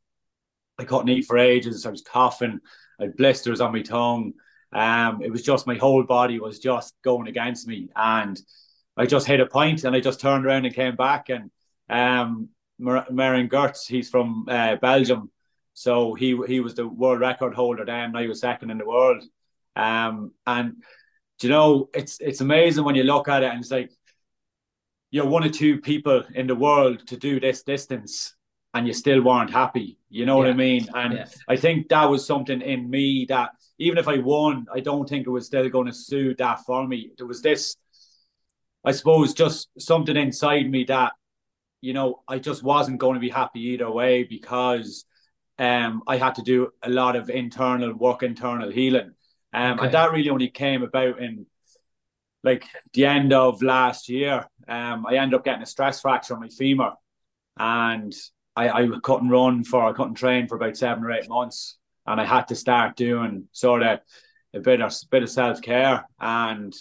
I 0.78 0.84
couldn't 0.84 1.10
eat 1.10 1.26
for 1.26 1.38
ages. 1.38 1.86
I 1.86 1.92
was 1.92 2.02
coughing. 2.02 2.60
I 3.00 3.04
had 3.04 3.18
blisters 3.18 3.62
on 3.62 3.72
my 3.72 3.82
tongue. 3.82 4.34
Um, 4.74 5.22
it 5.22 5.32
was 5.32 5.44
just 5.44 5.68
my 5.68 5.76
whole 5.76 6.04
body 6.04 6.40
was 6.40 6.60
just 6.60 6.94
going 7.04 7.28
against 7.28 7.68
me, 7.68 7.90
and 7.96 8.40
I 8.98 9.06
just 9.06 9.28
hit 9.28 9.40
a 9.40 9.46
point, 9.46 9.84
and 9.84 9.96
I 9.96 10.00
just 10.00 10.20
turned 10.20 10.46
around 10.46 10.66
and 10.66 10.76
came 10.76 10.96
back. 10.96 11.30
And 11.30 11.52
um, 11.90 12.50
Merijn 12.82 13.50
Geerts, 13.50 13.88
he's 13.88 14.10
from 14.10 14.46
uh, 14.50 14.76
Belgium, 14.78 15.32
so 15.74 16.16
he 16.16 16.38
he 16.48 16.60
was 16.60 16.76
the 16.76 16.88
world 16.88 17.22
record 17.22 17.54
holder 17.54 17.86
then. 17.86 18.16
I 18.16 18.28
was 18.28 18.42
second 18.42 18.72
in 18.72 18.78
the 18.78 18.86
world. 18.86 19.24
Um, 19.76 20.34
and 20.46 20.84
you 21.44 21.50
know, 21.50 21.89
it's 21.94 22.18
it's 22.20 22.41
amazing 22.41 22.84
when 22.84 22.96
you 22.96 23.04
look 23.04 23.28
at 23.28 23.44
it, 23.44 23.52
and 23.52 23.60
it's 23.60 23.72
like 23.72 23.91
you're 25.12 25.28
one 25.28 25.44
or 25.44 25.50
two 25.50 25.80
people 25.80 26.24
in 26.34 26.48
the 26.48 26.56
world 26.56 27.06
to 27.08 27.16
do 27.16 27.39
this 27.39 27.62
distance 27.62 28.36
and 28.74 28.88
you 28.88 28.94
still 28.94 29.22
weren't 29.22 29.52
happy. 29.52 30.00
You 30.10 30.26
know 30.26 30.38
yeah. 30.38 30.48
what 30.48 30.50
I 30.50 30.54
mean? 30.54 30.88
And 30.96 31.14
yeah. 31.14 31.26
I 31.48 31.56
think 31.56 31.89
that 31.89 32.10
was 32.10 32.26
something 32.26 32.62
in 32.62 32.89
me 32.89 33.26
that 33.30 33.52
even 33.78 34.00
if 34.00 34.08
I 34.08 34.18
won, 34.18 34.66
I 34.74 34.80
don't 34.80 35.08
think 35.08 35.28
it 35.28 35.30
was 35.30 35.46
still 35.46 35.70
going 35.70 35.86
to 35.86 35.94
suit 35.94 36.39
that 36.39 36.62
for 36.66 36.88
me. 36.88 37.12
There 37.18 37.28
was 37.28 37.44
this, 37.44 37.76
I 38.84 38.91
suppose, 38.91 39.34
just 39.36 39.70
something 39.78 40.18
inside 40.18 40.70
me 40.70 40.84
that, 40.86 41.12
you 41.82 41.94
know, 41.94 42.24
I 42.28 42.39
just 42.39 42.64
wasn't 42.64 43.00
going 43.00 43.14
to 43.14 43.20
be 43.20 43.30
happy 43.30 43.60
either 43.60 43.91
way 43.91 44.24
because 44.24 45.06
um, 45.60 46.02
I 46.08 46.18
had 46.18 46.34
to 46.36 46.41
do 46.41 46.72
a 46.82 46.89
lot 46.89 47.16
of 47.16 47.30
internal 47.30 47.94
work, 47.94 48.24
internal 48.24 48.72
healing. 48.72 49.12
Um, 49.54 49.74
okay. 49.74 49.86
And 49.86 49.93
that 49.93 50.12
really 50.12 50.30
only 50.30 50.49
came 50.49 50.84
about 50.84 51.22
in 51.22 51.45
like 52.43 52.66
the 52.93 53.06
end 53.06 53.34
of 53.34 53.62
last 53.62 54.10
year. 54.10 54.45
Um, 54.68 55.06
I 55.08 55.16
ended 55.16 55.36
up 55.36 55.45
getting 55.45 55.64
a 55.64 55.68
stress 55.68 56.01
fracture 56.01 56.34
on 56.34 56.41
my 56.41 56.49
femur. 56.49 56.93
And 57.58 58.14
I, 58.56 58.70
I 58.70 58.88
couldn't 59.01 59.30
run 59.30 59.64
for, 59.64 59.84
I 59.84 59.93
couldn't 59.93 60.16
train 60.16 60.47
for 60.47 60.56
about 60.56 60.78
seven 60.78 61.04
or 61.04 61.12
eight 61.12 61.30
months, 61.30 61.78
and 62.06 62.20
I 62.20 62.26
had 62.26 62.47
to 62.49 62.56
start 62.56 62.95
doing 62.95 63.47
sort 63.51 63.82
of 63.82 63.99
a 64.54 64.60
bit 64.60 64.82
of 64.82 64.93
bit 65.10 65.24
of 65.24 65.30
self 65.30 65.62
care, 65.62 66.08
and 66.20 66.74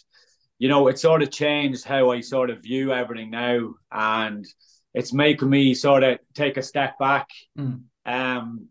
you 0.59 0.69
know, 0.69 0.89
it 0.89 0.99
sort 0.99 1.23
of 1.23 1.31
changed 1.31 1.85
how 1.85 2.11
I 2.11 2.21
sort 2.21 2.51
of 2.51 2.63
view 2.63 2.93
everything 2.93 3.31
now, 3.31 3.75
and 3.91 4.47
it's 4.95 5.13
making 5.13 5.49
me 5.49 5.75
sort 5.75 6.03
of 6.03 6.19
take 6.35 6.59
a 6.59 6.63
step 6.63 6.99
back, 6.99 7.29
mm. 7.59 7.83
um, 8.05 8.67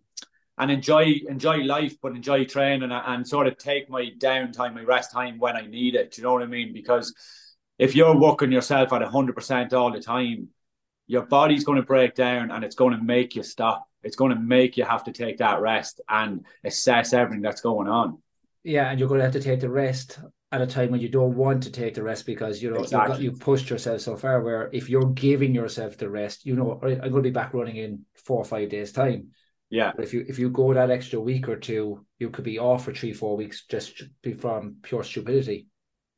and 0.62 0.70
enjoy 0.70 1.20
enjoy 1.28 1.58
life, 1.64 1.96
but 2.04 2.16
enjoy 2.16 2.46
training 2.46 2.84
and, 2.84 2.94
and 2.94 3.28
sort 3.28 3.48
of 3.48 3.58
take 3.58 3.90
my 3.90 4.12
downtime, 4.20 4.76
my 4.76 4.84
rest 4.84 5.12
time 5.12 5.40
when 5.40 5.58
I 5.58 5.66
need 5.66 5.96
it. 5.96 6.12
Do 6.12 6.22
you 6.22 6.28
know 6.28 6.34
what 6.34 6.44
I 6.44 6.46
mean? 6.46 6.72
Because 6.72 7.16
if 7.80 7.96
you're 7.96 8.16
working 8.16 8.52
yourself 8.52 8.94
at 8.94 9.02
hundred 9.02 9.36
percent 9.36 9.74
all 9.74 9.92
the 9.92 10.00
time, 10.00 10.50
your 11.08 11.24
body's 11.24 11.64
going 11.64 11.78
to 11.78 11.86
break 11.86 12.14
down 12.14 12.52
and 12.52 12.64
it's 12.64 12.76
going 12.76 12.96
to 12.96 13.04
make 13.04 13.36
you 13.36 13.42
stop. 13.42 13.88
It's 14.04 14.16
going 14.16 14.36
to 14.36 14.40
make 14.40 14.78
you 14.78 14.84
have 14.84 15.04
to 15.06 15.12
take 15.12 15.40
that 15.40 15.62
rest 15.62 16.00
and 16.08 16.46
assess 16.64 17.12
everything 17.12 17.42
that's 17.42 17.62
going 17.62 17.88
on. 17.88 18.20
Yeah, 18.64 18.92
and 18.92 19.00
you're 19.00 19.10
going 19.10 19.20
to 19.20 19.26
have 19.26 19.34
to 19.34 19.42
take 19.42 19.62
the 19.62 19.70
rest 19.70 20.20
at 20.52 20.62
a 20.62 20.68
time 20.68 20.92
when 20.92 21.02
you 21.02 21.10
don't 21.10 21.36
want 21.36 21.64
to 21.64 21.72
take 21.72 21.96
the 21.96 22.04
rest 22.04 22.28
because 22.28 22.62
you 22.62 22.70
know 22.70 22.82
exactly. 22.82 23.24
you 23.24 23.32
pushed 23.32 23.72
yourself 23.72 24.02
so 24.02 24.16
far. 24.16 24.44
Where 24.44 24.70
if 24.72 24.90
you're 24.90 25.10
giving 25.10 25.56
yourself 25.56 25.98
the 25.98 26.10
rest, 26.10 26.46
you 26.46 26.56
know 26.56 26.80
I'm 26.84 27.00
going 27.00 27.14
to 27.14 27.22
be 27.22 27.32
back 27.32 27.56
running 27.56 27.78
in 27.78 28.06
four 28.14 28.38
or 28.38 28.46
five 28.46 28.70
days 28.70 28.92
time. 28.92 29.30
Yeah. 29.72 29.94
But 29.96 30.06
if 30.06 30.14
you 30.14 30.24
if 30.28 30.38
you 30.38 30.50
go 30.52 30.74
that 30.74 30.92
extra 30.92 31.20
week 31.20 31.50
or 31.50 31.56
two, 31.56 32.06
you 32.20 32.30
could 32.30 32.44
be 32.44 32.60
off 32.60 32.86
for 32.86 32.94
three 32.94 33.14
four 33.14 33.36
weeks 33.36 33.66
just 33.66 34.04
from 34.40 34.76
pure 34.84 35.04
stupidity. 35.04 35.68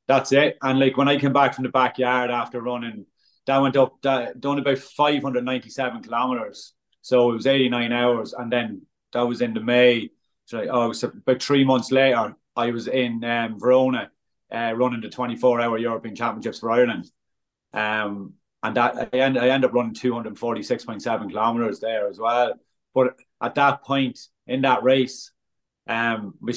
That's 0.08 0.34
it. 0.34 0.58
And 0.62 0.80
like 0.80 0.97
when 0.97 1.08
I 1.08 1.18
came 1.18 1.32
back 1.32 1.54
from 1.54 1.64
the 1.64 1.70
backyard 1.70 2.30
after 2.30 2.62
running 2.62 3.06
that 3.45 3.58
went 3.58 3.78
up 3.78 4.01
that 4.01 4.39
done 4.39 4.60
about 4.60 4.78
597 4.78 6.04
kilometers 6.04 6.74
so 7.01 7.32
it 7.32 7.34
was 7.34 7.47
89 7.47 7.91
hours 7.91 8.34
and 8.34 8.51
then 8.51 8.84
that 9.12 9.22
was 9.22 9.41
in 9.41 9.54
the 9.54 9.60
may 9.60 10.10
so 10.45 10.66
oh 10.70 10.91
so 10.93 11.10
about 11.10 11.41
three 11.41 11.64
months 11.64 11.91
later 11.91 12.36
i 12.56 12.72
was 12.72 12.88
in 12.88 13.24
um, 13.24 13.60
verona 13.60 14.10
uh, 14.54 14.74
running 14.76 15.01
the 15.01 15.10
24 15.10 15.62
hour 15.62 15.78
european 15.78 16.16
championships 16.16 16.60
for 16.60 16.72
ireland 16.72 17.10
um, 17.74 18.34
and 18.62 18.78
that 18.78 19.10
I 19.12 19.18
end, 19.18 19.38
I 19.38 19.49
end 19.49 19.66
up 19.66 19.74
running 19.74 19.95
246.7 19.95 21.30
kilometers 21.30 21.80
there 21.80 22.08
as 22.08 22.20
well 22.20 22.54
but 22.93 23.16
at 23.43 23.55
that 23.55 23.83
point 23.83 24.19
in 24.47 24.61
that 24.61 24.83
race 24.83 25.31
um, 25.87 26.33
we 26.41 26.53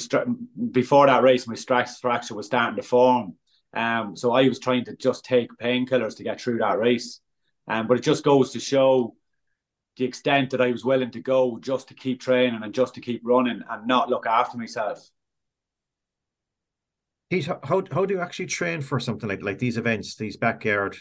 before 0.71 1.05
that 1.07 1.21
race 1.21 1.47
my 1.47 1.55
stress 1.55 1.99
fracture 1.99 2.33
was 2.33 2.45
starting 2.45 2.77
to 2.77 2.81
form 2.81 3.35
um, 3.73 4.15
so 4.15 4.31
I 4.31 4.47
was 4.47 4.59
trying 4.59 4.85
to 4.85 4.95
just 4.95 5.25
take 5.25 5.49
painkillers 5.61 6.15
to 6.17 6.23
get 6.23 6.41
through 6.41 6.59
that 6.59 6.79
race. 6.79 7.19
Um, 7.67 7.87
but 7.87 7.97
it 7.97 8.03
just 8.03 8.23
goes 8.23 8.51
to 8.53 8.59
show 8.59 9.15
the 9.97 10.05
extent 10.05 10.51
that 10.51 10.61
I 10.61 10.71
was 10.71 10.85
willing 10.85 11.11
to 11.11 11.19
go 11.19 11.59
just 11.59 11.89
to 11.89 11.93
keep 11.93 12.21
training 12.21 12.61
and 12.63 12.73
just 12.73 12.95
to 12.95 13.01
keep 13.01 13.21
running 13.23 13.61
and 13.69 13.87
not 13.87 14.09
look 14.09 14.25
after 14.25 14.57
myself. 14.57 15.07
Pete, 17.29 17.45
how 17.45 17.83
how 17.91 18.05
do 18.05 18.13
you 18.13 18.21
actually 18.21 18.45
train 18.45 18.81
for 18.81 18.99
something 19.01 19.27
like 19.27 19.43
like 19.43 19.59
these 19.59 19.77
events, 19.77 20.15
these 20.15 20.37
backyard 20.37 20.95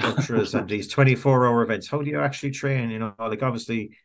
ultras 0.00 0.54
and 0.54 0.68
these 0.68 0.86
twenty 0.86 1.16
four 1.16 1.46
hour 1.46 1.62
events? 1.62 1.88
How 1.88 2.00
do 2.00 2.08
you 2.08 2.20
actually 2.20 2.52
train? 2.52 2.90
You 2.90 3.00
know, 3.00 3.14
like 3.18 3.42
obviously, 3.42 3.96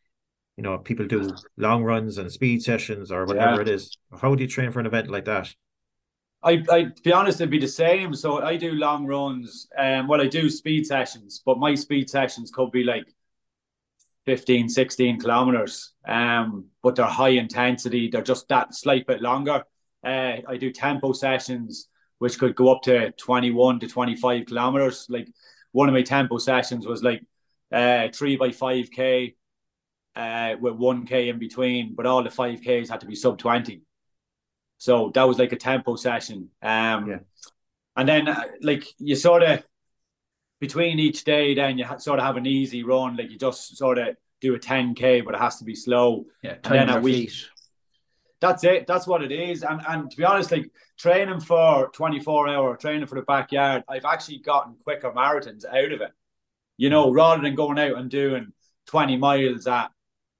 you 0.57 0.63
know, 0.63 0.77
people 0.77 1.07
do 1.07 1.31
long 1.57 1.83
runs 1.83 2.17
and 2.17 2.31
speed 2.31 2.61
sessions 2.61 3.11
or 3.11 3.25
whatever 3.25 3.55
yeah. 3.55 3.61
it 3.61 3.69
is. 3.69 3.97
How 4.21 4.35
do 4.35 4.43
you 4.43 4.49
train 4.49 4.71
for 4.71 4.79
an 4.79 4.85
event 4.85 5.09
like 5.09 5.25
that? 5.25 5.53
I, 6.43 6.63
I 6.69 6.83
to 6.83 7.01
be 7.03 7.13
honest, 7.13 7.39
it'd 7.39 7.49
be 7.49 7.59
the 7.59 7.67
same. 7.67 8.13
So 8.13 8.41
I 8.41 8.57
do 8.57 8.73
long 8.73 9.05
runs, 9.05 9.67
and 9.77 10.01
um, 10.01 10.07
well, 10.07 10.21
I 10.21 10.27
do 10.27 10.49
speed 10.49 10.85
sessions, 10.85 11.41
but 11.45 11.57
my 11.57 11.73
speed 11.73 12.09
sessions 12.09 12.51
could 12.51 12.71
be 12.71 12.83
like 12.83 13.05
15, 14.25 14.69
16 14.69 15.19
kilometers. 15.19 15.93
Um, 16.05 16.65
but 16.81 16.95
they're 16.95 17.05
high 17.05 17.29
intensity. 17.29 18.09
They're 18.09 18.21
just 18.21 18.47
that 18.49 18.75
slight 18.75 19.07
bit 19.07 19.21
longer. 19.21 19.63
Uh, 20.05 20.37
I 20.47 20.57
do 20.59 20.71
tempo 20.71 21.13
sessions, 21.13 21.87
which 22.19 22.37
could 22.37 22.55
go 22.55 22.73
up 22.73 22.81
to 22.83 23.11
21 23.11 23.79
to 23.79 23.87
25 23.87 24.45
kilometers. 24.45 25.07
Like 25.09 25.29
one 25.71 25.87
of 25.87 25.93
my 25.93 26.01
tempo 26.01 26.37
sessions 26.37 26.85
was 26.85 27.03
like 27.03 27.23
uh, 27.71 28.09
three 28.13 28.35
by 28.35 28.49
5K 28.49 29.35
uh, 30.15 30.55
with 30.59 30.75
1K 30.75 31.29
in 31.29 31.39
between, 31.39 31.95
but 31.95 32.05
all 32.05 32.23
the 32.23 32.29
5Ks 32.29 32.89
had 32.89 33.01
to 33.01 33.05
be 33.05 33.15
sub 33.15 33.37
20. 33.37 33.81
So 34.77 35.11
that 35.13 35.23
was 35.23 35.39
like 35.39 35.51
a 35.51 35.57
tempo 35.57 35.95
session. 35.95 36.49
Um, 36.61 37.09
yeah. 37.09 37.19
And 37.95 38.09
then, 38.09 38.27
uh, 38.27 38.43
like, 38.61 38.85
you 38.97 39.15
sort 39.15 39.43
of, 39.43 39.63
between 40.59 40.99
each 40.99 41.23
day, 41.23 41.53
then 41.53 41.77
you 41.77 41.85
ha- 41.85 41.97
sort 41.97 42.19
of 42.19 42.25
have 42.25 42.37
an 42.37 42.47
easy 42.47 42.83
run. 42.83 43.15
Like, 43.15 43.29
you 43.29 43.37
just 43.37 43.77
sort 43.77 43.97
of 43.97 44.15
do 44.41 44.55
a 44.55 44.59
10K, 44.59 45.23
but 45.23 45.35
it 45.35 45.39
has 45.39 45.57
to 45.57 45.63
be 45.63 45.75
slow. 45.75 46.25
Yeah, 46.41 46.55
and 46.63 46.73
then 46.73 46.89
a 46.89 46.99
week. 46.99 47.29
Feet. 47.31 47.49
That's 48.43 48.65
it. 48.65 48.87
That's 48.87 49.07
what 49.07 49.23
it 49.23 49.31
is. 49.31 49.63
And 49.63 49.81
and 49.87 50.11
to 50.11 50.17
be 50.17 50.25
honest, 50.25 50.51
like 50.51 50.69
training 50.97 51.39
for 51.39 51.89
24 51.93 52.49
hour 52.49 52.75
training 52.75 53.07
for 53.07 53.15
the 53.15 53.21
backyard, 53.21 53.85
I've 53.87 54.03
actually 54.03 54.39
gotten 54.39 54.75
quicker 54.83 55.11
marathons 55.11 55.63
out 55.63 55.93
of 55.93 56.01
it. 56.01 56.11
You 56.75 56.89
know, 56.89 57.09
rather 57.09 57.41
than 57.41 57.55
going 57.55 57.79
out 57.79 57.97
and 57.97 58.09
doing 58.09 58.51
20 58.87 59.15
miles 59.15 59.65
at 59.65 59.91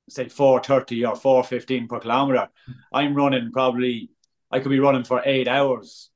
say 0.09 0.29
430 0.29 1.05
or 1.05 1.15
415 1.15 1.87
per 1.87 1.99
kilometer, 1.99 2.49
I'm 2.91 3.15
running 3.15 3.51
probably 3.51 4.09
I 4.51 4.59
could 4.59 4.69
be 4.69 4.79
running 4.79 5.03
for 5.03 5.21
eight 5.25 5.47
hours 5.47 6.11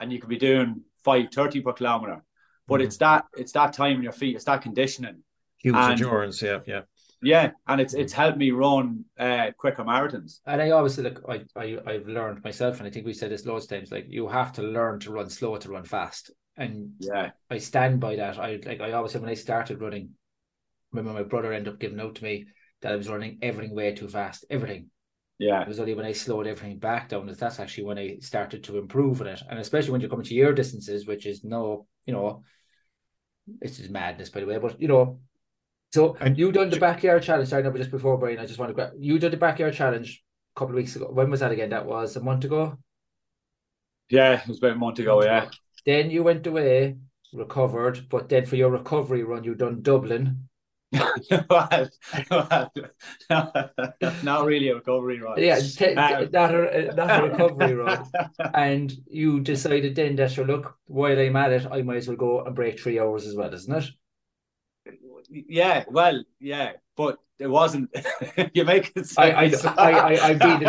and 0.00 0.12
you 0.12 0.18
could 0.18 0.30
be 0.30 0.38
doing 0.38 0.82
530 1.04 1.60
per 1.60 1.72
kilometer. 1.72 2.24
But 2.66 2.76
mm-hmm. 2.76 2.86
it's 2.86 2.96
that 2.98 3.24
it's 3.36 3.52
that 3.52 3.72
time 3.72 3.96
in 3.96 4.02
your 4.02 4.12
feet, 4.12 4.36
it's 4.36 4.44
that 4.44 4.62
conditioning. 4.62 5.22
Huge 5.58 5.76
and, 5.76 5.92
endurance, 5.92 6.40
yeah, 6.42 6.60
yeah. 6.66 6.82
Yeah, 7.24 7.52
and 7.68 7.80
it's 7.80 7.94
it's 7.94 8.12
helped 8.12 8.38
me 8.38 8.50
run 8.50 9.04
uh, 9.16 9.52
quicker 9.56 9.84
marathons. 9.84 10.40
And 10.44 10.60
I 10.60 10.72
obviously 10.72 11.04
look, 11.04 11.22
I, 11.28 11.44
I 11.54 11.78
I've 11.86 12.08
learned 12.08 12.42
myself, 12.42 12.78
and 12.78 12.86
I 12.86 12.90
think 12.90 13.06
we 13.06 13.12
said 13.12 13.30
this 13.30 13.46
loads 13.46 13.66
of 13.66 13.70
times. 13.70 13.92
Like 13.92 14.06
you 14.08 14.26
have 14.26 14.52
to 14.54 14.62
learn 14.62 14.98
to 15.00 15.12
run 15.12 15.30
slow 15.30 15.56
to 15.56 15.68
run 15.68 15.84
fast, 15.84 16.32
and 16.56 16.90
yeah, 16.98 17.30
I 17.48 17.58
stand 17.58 18.00
by 18.00 18.16
that. 18.16 18.40
I 18.40 18.58
like 18.64 18.80
I 18.80 18.92
obviously 18.92 19.20
when 19.20 19.30
I 19.30 19.34
started 19.34 19.80
running, 19.80 20.10
remember 20.90 21.16
my 21.16 21.28
brother 21.28 21.52
ended 21.52 21.72
up 21.72 21.78
giving 21.78 22.00
out 22.00 22.16
to 22.16 22.24
me 22.24 22.46
that 22.82 22.92
I 22.92 22.96
was 22.96 23.08
running 23.08 23.38
everything 23.42 23.74
way 23.74 23.94
too 23.94 24.08
fast, 24.08 24.44
everything. 24.50 24.90
Yeah. 25.38 25.62
It 25.62 25.68
was 25.68 25.80
only 25.80 25.94
when 25.94 26.06
I 26.06 26.12
slowed 26.12 26.46
everything 26.46 26.78
back 26.78 27.08
down 27.08 27.26
that 27.26 27.38
that's 27.38 27.58
actually 27.58 27.84
when 27.84 27.98
I 27.98 28.18
started 28.20 28.64
to 28.64 28.78
improve 28.78 29.20
in 29.20 29.28
it. 29.28 29.42
And 29.48 29.58
especially 29.58 29.90
when 29.90 30.00
you're 30.00 30.10
coming 30.10 30.26
to 30.26 30.34
your 30.34 30.52
distances, 30.52 31.06
which 31.06 31.26
is 31.26 31.42
no, 31.42 31.86
you 32.06 32.12
know, 32.12 32.44
it's 33.60 33.78
just 33.78 33.90
madness, 33.90 34.30
by 34.30 34.40
the 34.40 34.46
way. 34.46 34.58
But, 34.58 34.80
you 34.80 34.88
know, 34.88 35.20
so 35.92 36.16
and 36.20 36.38
you 36.38 36.52
done 36.52 36.70
the 36.70 36.78
backyard 36.78 37.22
challenge. 37.22 37.48
Sorry, 37.48 37.62
no, 37.62 37.70
but 37.70 37.78
just 37.78 37.90
before, 37.90 38.18
Brian, 38.18 38.38
I 38.38 38.46
just 38.46 38.58
want 38.58 38.70
to 38.70 38.74
grab 38.74 38.92
you 38.98 39.18
did 39.18 39.32
the 39.32 39.36
backyard 39.36 39.74
challenge 39.74 40.22
a 40.56 40.58
couple 40.58 40.74
of 40.74 40.76
weeks 40.76 40.96
ago. 40.96 41.08
When 41.10 41.30
was 41.30 41.40
that 41.40 41.52
again? 41.52 41.70
That 41.70 41.86
was 41.86 42.16
a 42.16 42.20
month 42.20 42.44
ago? 42.44 42.78
Yeah, 44.08 44.40
it 44.40 44.48
was 44.48 44.58
about 44.58 44.72
a 44.72 44.76
month 44.76 44.98
ago, 44.98 45.22
yeah. 45.22 45.48
Then 45.84 46.10
you 46.10 46.22
went 46.22 46.46
away, 46.46 46.96
recovered, 47.32 48.08
but 48.08 48.28
then 48.28 48.46
for 48.46 48.56
your 48.56 48.70
recovery 48.70 49.22
run, 49.22 49.44
you 49.44 49.54
done 49.54 49.82
Dublin 49.82 50.48
not 54.22 54.44
really 54.44 54.68
a 54.68 54.74
recovery 54.74 55.18
ride. 55.20 55.38
Yeah, 55.38 55.58
t- 55.58 55.94
um, 55.94 56.28
not, 56.30 56.54
a, 56.54 56.92
not 56.94 57.24
a 57.24 57.28
recovery 57.28 57.74
ride. 57.74 58.04
And 58.54 58.92
you 59.08 59.40
decided 59.40 59.94
then 59.94 60.16
that, 60.16 60.32
sure, 60.32 60.44
look, 60.44 60.76
while 60.86 61.18
I'm 61.18 61.36
at 61.36 61.52
it, 61.52 61.66
I 61.70 61.80
might 61.82 61.96
as 61.96 62.08
well 62.08 62.16
go 62.16 62.44
and 62.44 62.54
break 62.54 62.78
three 62.78 63.00
hours 63.00 63.26
as 63.26 63.34
well, 63.34 63.54
isn't 63.54 63.74
it? 63.74 63.84
Yeah, 65.30 65.84
well, 65.88 66.22
yeah. 66.40 66.72
But 66.94 67.18
it 67.38 67.46
wasn't. 67.46 67.88
you 68.54 68.64
make 68.64 68.92
it. 68.94 69.10
I 69.16 69.32
I 69.32 69.50
I 69.76 69.92
I, 69.92 70.28
I 70.28 70.34
beat 70.34 70.62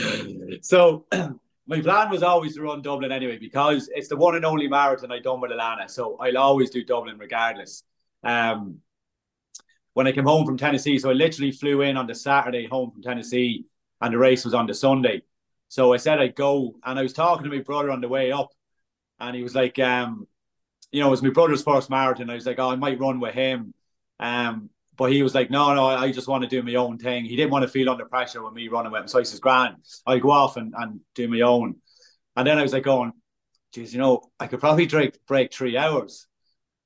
it. 0.00 0.64
so 0.64 1.06
my 1.68 1.82
plan 1.82 2.10
was 2.10 2.22
always 2.22 2.54
to 2.54 2.62
run 2.62 2.80
Dublin 2.80 3.12
anyway 3.12 3.36
because 3.36 3.90
it's 3.94 4.08
the 4.08 4.16
one 4.16 4.34
and 4.34 4.44
only 4.44 4.66
marathon 4.68 5.12
I 5.12 5.20
done 5.20 5.40
with 5.40 5.50
Alana. 5.50 5.88
So 5.90 6.16
I'll 6.18 6.38
always 6.38 6.70
do 6.70 6.82
Dublin 6.82 7.18
regardless. 7.18 7.84
Um, 8.24 8.78
when 9.92 10.06
I 10.06 10.12
came 10.12 10.24
home 10.24 10.46
from 10.46 10.56
Tennessee, 10.56 10.98
so 10.98 11.10
I 11.10 11.12
literally 11.12 11.52
flew 11.52 11.82
in 11.82 11.98
on 11.98 12.06
the 12.06 12.14
Saturday 12.14 12.66
home 12.66 12.90
from 12.90 13.02
Tennessee, 13.02 13.66
and 14.00 14.14
the 14.14 14.18
race 14.18 14.44
was 14.44 14.54
on 14.54 14.66
the 14.66 14.72
Sunday. 14.72 15.22
So 15.68 15.92
I 15.92 15.98
said 15.98 16.18
I'd 16.20 16.36
go, 16.36 16.76
and 16.84 16.98
I 16.98 17.02
was 17.02 17.12
talking 17.12 17.44
to 17.44 17.54
my 17.54 17.62
brother 17.62 17.90
on 17.90 18.00
the 18.00 18.08
way 18.08 18.32
up, 18.32 18.50
and 19.20 19.36
he 19.36 19.42
was 19.42 19.54
like, 19.54 19.78
um, 19.78 20.26
you 20.90 21.00
know, 21.00 21.08
it 21.08 21.10
was 21.10 21.22
my 21.22 21.30
brother's 21.30 21.62
first 21.62 21.90
marathon. 21.90 22.30
I 22.30 22.34
was 22.34 22.46
like, 22.46 22.58
oh, 22.58 22.70
I 22.70 22.76
might 22.76 22.98
run 22.98 23.20
with 23.20 23.34
him. 23.34 23.74
Um, 24.20 24.70
but 24.98 25.12
he 25.12 25.22
was 25.22 25.32
like, 25.32 25.48
no, 25.48 25.72
no, 25.74 25.86
I 25.86 26.10
just 26.10 26.26
want 26.26 26.42
to 26.42 26.48
do 26.48 26.60
my 26.60 26.74
own 26.74 26.98
thing. 26.98 27.24
He 27.24 27.36
didn't 27.36 27.52
want 27.52 27.62
to 27.62 27.70
feel 27.70 27.88
under 27.88 28.04
pressure 28.04 28.42
with 28.42 28.52
me 28.52 28.66
running 28.66 28.90
with 28.90 29.02
him. 29.02 29.08
So 29.08 29.20
he 29.20 29.24
says, 29.24 29.38
Grant, 29.38 29.76
I'll 30.04 30.18
go 30.18 30.32
off 30.32 30.56
and, 30.56 30.74
and 30.76 31.00
do 31.14 31.28
my 31.28 31.40
own. 31.42 31.76
And 32.36 32.46
then 32.46 32.58
I 32.58 32.62
was 32.62 32.72
like 32.72 32.82
going, 32.82 33.12
geez, 33.72 33.94
you 33.94 34.00
know, 34.00 34.22
I 34.40 34.48
could 34.48 34.58
probably 34.58 34.88
break, 34.88 35.24
break 35.26 35.54
three 35.54 35.78
hours. 35.78 36.26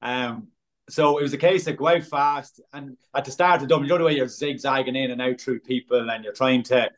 Um, 0.02 0.48
so 0.90 1.18
it 1.18 1.22
was 1.22 1.32
a 1.32 1.38
case 1.38 1.66
of 1.66 1.78
go 1.78 1.88
out 1.88 2.02
fast. 2.02 2.60
And 2.74 2.98
at 3.14 3.24
the 3.24 3.30
start 3.30 3.62
of 3.62 3.68
Dublin, 3.68 3.88
you 3.88 3.94
know 3.94 3.98
the 3.98 4.04
way 4.04 4.16
you're 4.16 4.28
zigzagging 4.28 4.94
in 4.96 5.10
and 5.10 5.22
out 5.22 5.40
through 5.40 5.60
people 5.60 6.10
and 6.10 6.22
you're 6.22 6.34
trying 6.34 6.64
to, 6.64 6.90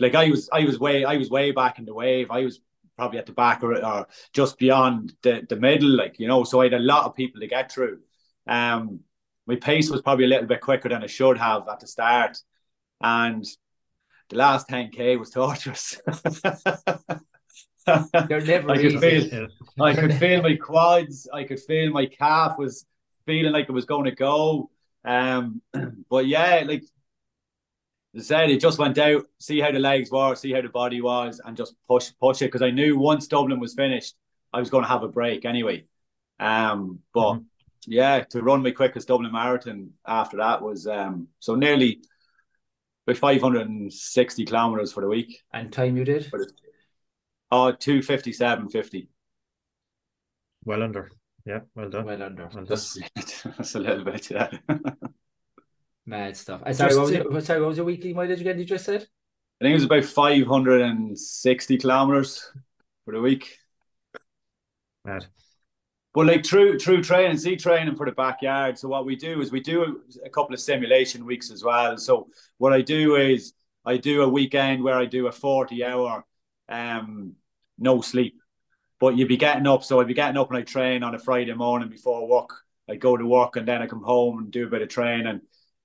like 0.00 0.14
I 0.14 0.30
was, 0.30 0.48
I 0.50 0.64
was 0.64 0.80
way, 0.80 1.04
I 1.04 1.18
was 1.18 1.28
way 1.28 1.52
back 1.52 1.78
in 1.78 1.84
the 1.84 1.94
wave. 1.94 2.30
I 2.30 2.44
was 2.44 2.60
probably 2.96 3.18
at 3.18 3.26
the 3.26 3.32
back 3.32 3.62
or, 3.62 3.84
or 3.84 4.06
just 4.32 4.56
beyond 4.56 5.12
the, 5.22 5.44
the 5.46 5.56
middle, 5.56 5.90
like, 5.90 6.18
you 6.18 6.28
know, 6.28 6.44
so 6.44 6.62
I 6.62 6.64
had 6.64 6.74
a 6.74 6.78
lot 6.78 7.04
of 7.04 7.14
people 7.14 7.42
to 7.42 7.46
get 7.46 7.70
through. 7.70 7.98
Um, 8.46 9.00
my 9.46 9.56
pace 9.56 9.90
was 9.90 10.02
probably 10.02 10.24
a 10.26 10.28
little 10.28 10.46
bit 10.46 10.60
quicker 10.60 10.88
than 10.88 11.02
I 11.02 11.06
should 11.06 11.38
have 11.38 11.68
at 11.68 11.80
the 11.80 11.86
start. 11.86 12.38
And 13.00 13.44
the 14.30 14.36
last 14.36 14.68
10K 14.68 15.16
was 15.16 15.30
torturous. 15.30 16.00
They're 17.86 18.40
never 18.40 18.72
I 18.72 18.78
could 18.78 18.92
easy. 18.92 19.30
feel 19.30 19.30
I 19.78 19.94
could 19.94 20.14
feel 20.14 20.42
my 20.42 20.56
quads, 20.56 21.28
I 21.32 21.44
could 21.44 21.60
feel 21.60 21.90
my 21.92 22.06
calf 22.06 22.58
was 22.58 22.86
feeling 23.26 23.52
like 23.52 23.68
it 23.68 23.72
was 23.72 23.84
going 23.84 24.04
to 24.04 24.12
go. 24.12 24.70
Um, 25.04 25.62
but 26.10 26.26
yeah, 26.26 26.64
like 26.66 26.82
I 28.16 28.20
said, 28.20 28.50
it 28.50 28.60
just 28.60 28.78
went 28.78 28.96
out, 28.98 29.26
see 29.38 29.60
how 29.60 29.70
the 29.70 29.78
legs 29.78 30.10
were, 30.10 30.34
see 30.34 30.52
how 30.52 30.62
the 30.62 30.68
body 30.68 31.00
was, 31.02 31.40
and 31.44 31.56
just 31.56 31.74
push 31.86 32.10
push 32.18 32.40
it 32.42 32.46
because 32.46 32.62
I 32.62 32.70
knew 32.70 32.98
once 32.98 33.26
Dublin 33.26 33.60
was 33.60 33.74
finished, 33.74 34.14
I 34.52 34.58
was 34.58 34.70
going 34.70 34.84
to 34.84 34.88
have 34.88 35.02
a 35.02 35.08
break 35.08 35.44
anyway. 35.44 35.84
Um, 36.40 37.00
but 37.12 37.40
Mhm. 37.40 37.46
Yeah, 37.86 38.20
to 38.30 38.42
run 38.42 38.62
my 38.62 38.72
quickest 38.72 39.08
Dublin 39.08 39.32
marathon 39.32 39.90
after 40.06 40.38
that 40.38 40.62
was 40.62 40.86
um 40.86 41.28
so 41.38 41.54
nearly 41.54 42.00
about 43.06 43.18
560 43.18 44.44
kilometers 44.44 44.92
for 44.92 45.00
the 45.00 45.08
week. 45.08 45.42
And 45.52 45.72
time 45.72 45.96
you 45.96 46.04
did? 46.04 46.30
Oh, 47.52 47.72
257.50. 47.72 49.06
Well 50.64 50.82
under. 50.82 51.10
Yeah, 51.44 51.60
well 51.76 51.88
done. 51.88 52.04
Well 52.06 52.22
under. 52.22 52.48
Well 52.52 52.64
done. 52.64 52.66
That's, 52.68 52.98
that's 53.44 53.74
a 53.76 53.78
little 53.78 54.04
bit, 54.04 54.30
yeah. 54.30 54.50
Mad 56.06 56.36
stuff. 56.36 56.62
Uh, 56.66 56.72
sorry, 56.72 56.96
what 56.96 57.02
was, 57.02 57.10
to- 57.10 57.16
your, 57.16 57.40
sorry, 57.40 57.60
what 57.60 57.68
was 57.68 57.76
your 57.76 57.86
weekly 57.86 58.12
mileage 58.12 58.40
again? 58.40 58.58
You 58.58 58.64
just 58.64 58.84
said 58.84 59.06
I 59.60 59.64
think 59.64 59.70
it 59.70 59.74
was 59.74 59.84
about 59.84 60.04
560 60.04 61.78
kilometers 61.78 62.50
for 63.04 63.14
the 63.14 63.20
week. 63.20 63.58
Mad. 65.04 65.26
But 66.16 66.28
like 66.28 66.44
true 66.44 66.78
true 66.78 67.02
training, 67.02 67.36
see 67.36 67.56
training 67.56 67.94
for 67.94 68.06
the 68.06 68.12
backyard. 68.12 68.78
So 68.78 68.88
what 68.88 69.04
we 69.04 69.16
do 69.16 69.42
is 69.42 69.52
we 69.52 69.60
do 69.60 70.00
a 70.24 70.30
couple 70.30 70.54
of 70.54 70.60
simulation 70.60 71.26
weeks 71.26 71.50
as 71.50 71.62
well. 71.62 71.98
So 71.98 72.28
what 72.56 72.72
I 72.72 72.80
do 72.80 73.16
is 73.16 73.52
I 73.84 73.98
do 73.98 74.22
a 74.22 74.28
weekend 74.28 74.82
where 74.82 74.94
I 74.94 75.04
do 75.04 75.26
a 75.26 75.32
40 75.32 75.84
hour 75.84 76.24
um 76.70 77.34
no 77.78 78.00
sleep. 78.00 78.40
But 78.98 79.18
you'd 79.18 79.28
be 79.28 79.36
getting 79.36 79.66
up, 79.66 79.84
so 79.84 80.00
I'd 80.00 80.06
be 80.06 80.14
getting 80.14 80.38
up 80.38 80.48
and 80.48 80.56
I 80.56 80.62
train 80.62 81.02
on 81.02 81.14
a 81.14 81.18
Friday 81.18 81.52
morning 81.52 81.90
before 81.90 82.26
work. 82.26 82.48
I 82.88 82.96
go 82.96 83.18
to 83.18 83.26
work 83.26 83.56
and 83.56 83.68
then 83.68 83.82
I 83.82 83.86
come 83.86 84.02
home 84.02 84.38
and 84.38 84.50
do 84.50 84.66
a 84.66 84.70
bit 84.70 84.80
of 84.80 84.88
training. 84.88 85.42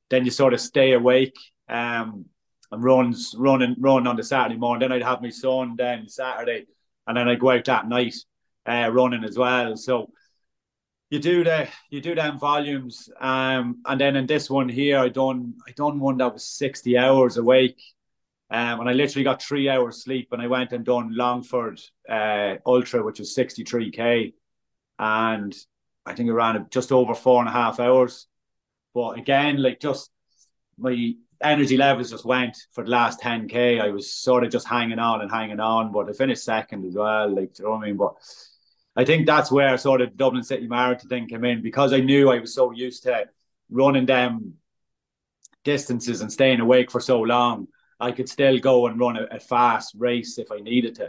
Then 0.09 0.23
you 0.23 0.31
sort 0.31 0.53
of 0.53 0.61
stay 0.61 0.93
awake. 0.93 1.35
Um 1.67 2.23
and 2.71 2.81
runs 2.81 3.35
running 3.37 3.75
run 3.79 4.07
on 4.07 4.15
the 4.15 4.23
Saturday 4.23 4.55
morning. 4.55 4.87
Then 4.87 4.93
I'd 4.93 5.03
have 5.03 5.21
my 5.21 5.29
son 5.29 5.75
then 5.77 6.07
Saturday 6.07 6.67
and 7.05 7.17
then 7.17 7.27
I'd 7.27 7.41
go 7.41 7.49
out 7.49 7.65
that 7.65 7.89
night 7.89 8.15
uh, 8.65 8.89
running 8.93 9.25
as 9.25 9.37
well. 9.37 9.75
So 9.75 10.09
you 11.11 11.19
do 11.19 11.43
the 11.43 11.67
you 11.89 11.99
do 11.99 12.15
them 12.15 12.39
volumes, 12.39 13.09
um, 13.19 13.81
and 13.85 13.99
then 13.99 14.15
in 14.15 14.25
this 14.25 14.49
one 14.49 14.69
here, 14.69 14.97
I 14.97 15.09
done 15.09 15.55
I 15.67 15.71
done 15.73 15.99
one 15.99 16.17
that 16.17 16.33
was 16.33 16.45
sixty 16.45 16.97
hours 16.97 17.35
awake, 17.35 17.81
um, 18.49 18.79
and 18.79 18.89
I 18.89 18.93
literally 18.93 19.25
got 19.25 19.43
three 19.43 19.69
hours 19.69 20.03
sleep, 20.03 20.29
and 20.31 20.41
I 20.41 20.47
went 20.47 20.71
and 20.71 20.85
done 20.85 21.13
Longford 21.13 21.81
uh, 22.09 22.55
Ultra, 22.65 23.03
which 23.03 23.19
was 23.19 23.35
sixty 23.35 23.65
three 23.65 23.91
k, 23.91 24.33
and 24.97 25.53
I 26.05 26.13
think 26.15 26.29
I 26.29 26.33
ran 26.33 26.65
just 26.71 26.93
over 26.93 27.13
four 27.13 27.41
and 27.41 27.49
a 27.49 27.51
half 27.51 27.81
hours. 27.81 28.27
But 28.93 29.19
again, 29.19 29.61
like 29.61 29.81
just 29.81 30.09
my 30.77 31.13
energy 31.43 31.75
levels 31.75 32.11
just 32.11 32.25
went 32.25 32.57
for 32.71 32.83
the 32.83 32.89
last 32.89 33.19
10k. 33.19 33.81
I 33.81 33.89
was 33.89 34.13
sort 34.13 34.43
of 34.43 34.51
just 34.51 34.67
hanging 34.67 34.99
on 34.99 35.21
and 35.21 35.31
hanging 35.31 35.59
on, 35.59 35.91
but 35.91 36.09
I 36.09 36.13
finished 36.13 36.43
second 36.43 36.85
as 36.85 36.95
well. 36.95 37.33
Like, 37.33 37.57
you 37.57 37.65
know 37.65 37.71
what 37.71 37.83
I 37.83 37.85
mean? 37.87 37.97
But 37.97 38.13
I 38.95 39.05
think 39.05 39.25
that's 39.25 39.51
where 39.51 39.77
sort 39.77 40.01
of 40.01 40.17
Dublin 40.17 40.43
City 40.43 40.67
Marathon 40.67 41.07
thing 41.07 41.27
came 41.27 41.45
in 41.45 41.61
because 41.61 41.93
I 41.93 41.99
knew 41.99 42.29
I 42.29 42.39
was 42.39 42.53
so 42.53 42.71
used 42.71 43.03
to 43.03 43.25
running 43.69 44.05
them 44.05 44.55
distances 45.63 46.21
and 46.21 46.31
staying 46.31 46.59
awake 46.59 46.91
for 46.91 46.99
so 46.99 47.21
long. 47.21 47.67
I 47.99 48.11
could 48.11 48.27
still 48.27 48.57
go 48.59 48.87
and 48.87 48.99
run 48.99 49.15
a, 49.15 49.27
a 49.31 49.39
fast 49.39 49.95
race 49.97 50.37
if 50.37 50.51
I 50.51 50.57
needed 50.57 50.95
to. 50.95 51.07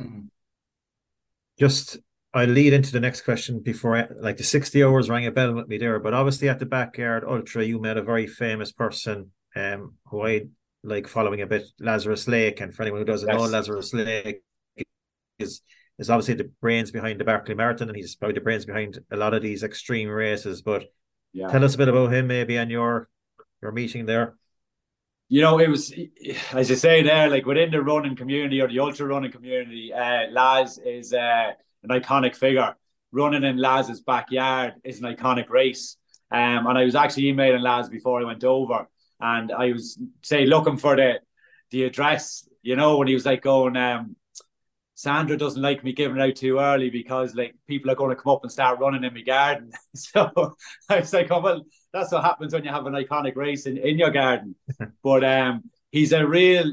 Just 1.59 1.99
I 2.35 2.45
lead 2.45 2.72
into 2.72 2.93
the 2.93 3.01
next 3.01 3.22
question 3.22 3.61
before 3.61 3.97
I, 3.97 4.09
like 4.20 4.37
the 4.37 4.45
60 4.45 4.83
hours 4.85 5.11
rang 5.11 5.26
a 5.26 5.30
bell 5.30 5.55
with 5.55 5.68
me 5.68 5.78
there, 5.78 5.99
but 5.99 6.14
obviously 6.14 6.49
at 6.49 6.59
the 6.59 6.66
backyard 6.66 7.24
ultra 7.26 7.64
you 7.64 7.80
met 7.80 7.97
a 7.97 8.03
very 8.03 8.26
famous 8.26 8.72
person 8.72 9.33
um 9.55 9.95
who 10.07 10.26
I 10.26 10.43
like 10.85 11.07
following 11.07 11.41
a 11.41 11.47
bit, 11.47 11.64
Lazarus 11.78 12.26
Lake, 12.26 12.61
and 12.61 12.74
for 12.74 12.83
anyone 12.83 13.01
who 13.01 13.05
doesn't 13.05 13.28
know, 13.28 13.43
Lazarus 13.43 13.95
Lake 13.95 14.43
is 15.39 15.62
is 15.99 16.11
obviously 16.11 16.34
the 16.34 16.51
brains 16.61 16.90
behind 16.90 17.20
the 17.20 17.24
Barkley 17.24 17.55
Marathon, 17.55 17.88
and 17.88 17.97
he's 17.97 18.14
probably 18.16 18.34
the 18.34 18.40
brains 18.40 18.64
behind 18.64 18.99
a 19.11 19.16
lot 19.16 19.34
of 19.34 19.43
these 19.43 19.62
extreme 19.62 20.09
races. 20.09 20.62
But 20.62 20.84
Yeah. 21.32 21.49
tell 21.49 21.64
us 21.64 21.74
a 21.74 21.78
bit 21.78 21.88
about 21.88 22.12
him, 22.12 22.26
maybe, 22.26 22.57
and 22.57 22.70
your 22.70 23.09
your 23.62 23.72
meeting 23.72 24.07
there. 24.07 24.36
you 25.28 25.40
know, 25.40 25.59
it 25.59 25.68
was 25.68 25.93
as 26.53 26.68
you 26.68 26.76
say 26.76 27.03
there, 27.03 27.28
like 27.30 27.47
within 27.47 27.70
the 27.70 27.82
running 27.82 28.16
community 28.16 28.61
or 28.61 28.68
the 28.68 28.80
ultra 28.80 29.07
running 29.07 29.32
community, 29.32 29.93
uh, 29.93 30.28
Laz 30.30 30.78
is 30.78 31.12
uh, 31.12 31.53
an 31.82 31.90
iconic 31.90 32.36
figure. 32.36 32.76
Running 33.12 33.45
in 33.45 33.57
Laz's 33.59 34.01
backyard 34.01 34.74
is 34.84 35.01
an 35.01 35.14
iconic 35.14 35.49
race. 35.51 35.97
Um, 36.30 36.66
and 36.66 36.78
I 36.78 36.84
was 36.84 36.95
actually 36.95 37.28
emailing 37.28 37.62
Laz 37.62 37.88
before 37.88 38.20
I 38.20 38.24
went 38.24 38.45
over, 38.45 38.88
and 39.21 39.53
I 39.53 39.72
was 39.72 39.99
say 40.22 40.46
looking 40.46 40.76
for 40.79 40.96
the 40.96 41.21
the 41.71 41.84
address. 41.84 42.49
You 42.62 42.76
know, 42.76 42.99
when 42.99 43.08
he 43.08 43.14
was 43.14 43.26
like 43.26 43.42
going, 43.42 43.76
um, 43.76 44.16
Sandra 44.94 45.36
doesn't 45.36 45.62
like 45.62 45.82
me 45.82 45.92
giving 45.92 46.20
out 46.20 46.36
too 46.36 46.58
early 46.58 46.90
because 46.90 47.34
like 47.34 47.54
people 47.66 47.90
are 47.90 47.96
going 47.96 48.14
to 48.14 48.22
come 48.22 48.32
up 48.32 48.42
and 48.42 48.52
start 48.52 48.78
running 48.78 49.04
in 49.04 49.14
my 49.14 49.22
garden. 49.22 49.72
so 49.94 50.54
I 50.88 51.00
was 51.00 51.12
like, 51.12 51.30
oh 51.30 51.40
well, 51.40 51.62
that's 51.92 52.12
what 52.12 52.24
happens 52.24 52.52
when 52.52 52.64
you 52.64 52.70
have 52.70 52.86
an 52.86 52.94
iconic 52.94 53.36
race 53.36 53.66
in, 53.66 53.78
in 53.78 53.98
your 53.98 54.10
garden. 54.10 54.54
but 55.02 55.24
um, 55.24 55.70
he's 55.90 56.12
a 56.12 56.26
real, 56.26 56.72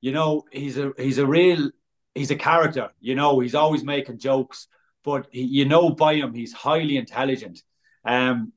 you 0.00 0.12
know, 0.12 0.44
he's 0.52 0.78
a 0.78 0.92
he's 0.96 1.18
a 1.18 1.26
real 1.26 1.70
he's 2.14 2.30
a 2.30 2.36
character. 2.36 2.90
You 3.00 3.14
know, 3.14 3.40
he's 3.40 3.54
always 3.54 3.82
making 3.82 4.18
jokes, 4.18 4.68
but 5.04 5.26
he, 5.32 5.42
you 5.42 5.64
know 5.64 5.90
by 5.90 6.14
him 6.14 6.34
he's 6.34 6.52
highly 6.52 6.96
intelligent. 6.96 7.62
Um, 8.04 8.52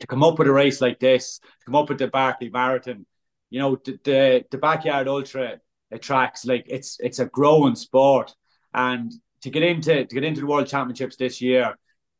to 0.00 0.06
come 0.06 0.22
up 0.22 0.38
with 0.38 0.48
a 0.48 0.52
race 0.52 0.80
like 0.80 0.98
this, 1.00 1.38
to 1.38 1.64
come 1.66 1.76
up 1.76 1.88
with 1.88 1.98
the 1.98 2.08
Barkley 2.08 2.50
Marathon, 2.50 3.06
you 3.50 3.60
know, 3.60 3.76
the 3.76 3.98
the, 4.04 4.44
the 4.50 4.58
backyard 4.58 5.08
ultra 5.08 5.60
attracts 5.94 6.44
like 6.44 6.66
it's 6.68 6.98
it's 7.00 7.18
a 7.18 7.26
growing 7.26 7.74
sport, 7.74 8.34
and 8.72 9.12
to 9.42 9.50
get 9.50 9.62
into 9.62 10.04
to 10.04 10.14
get 10.14 10.24
into 10.24 10.40
the 10.40 10.46
World 10.46 10.66
Championships 10.66 11.16
this 11.16 11.40
year, 11.40 11.74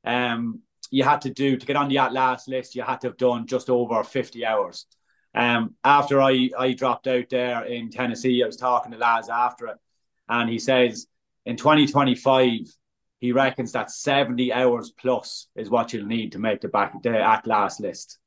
um, 0.05 0.61
you 0.91 1.05
had 1.05 1.21
to 1.23 1.31
do 1.31 1.57
to 1.57 1.67
get 1.67 1.77
on 1.77 1.89
the 1.89 1.99
Atlas 1.99 2.49
list, 2.49 2.75
you 2.75 2.83
had 2.83 3.01
to 3.03 3.09
have 3.09 3.17
done 3.17 3.47
just 3.47 3.69
over 3.69 4.03
fifty 4.05 4.47
hours. 4.47 4.87
Um, 5.35 5.75
after 5.83 6.23
I 6.23 6.51
I 6.59 6.73
dropped 6.73 7.07
out 7.09 7.29
there 7.31 7.65
in 7.65 7.91
Tennessee, 7.91 8.43
I 8.43 8.47
was 8.47 8.57
talking 8.57 8.93
to 8.93 8.99
Laz 8.99 9.29
after 9.29 9.67
it, 9.67 9.77
and 10.29 10.49
he 10.49 10.59
says 10.59 11.07
in 11.45 11.57
2025 11.57 12.61
he 13.25 13.33
reckons 13.33 13.73
that 13.73 13.91
70 13.91 14.53
hours 14.53 14.91
plus 14.91 15.47
is 15.57 15.71
what 15.71 15.95
you'll 15.95 16.07
need 16.07 16.33
to 16.33 16.39
make 16.39 16.61
the 16.61 16.69
back 16.69 17.03
the 17.03 17.19
Atlas 17.19 17.81
list. 17.81 18.19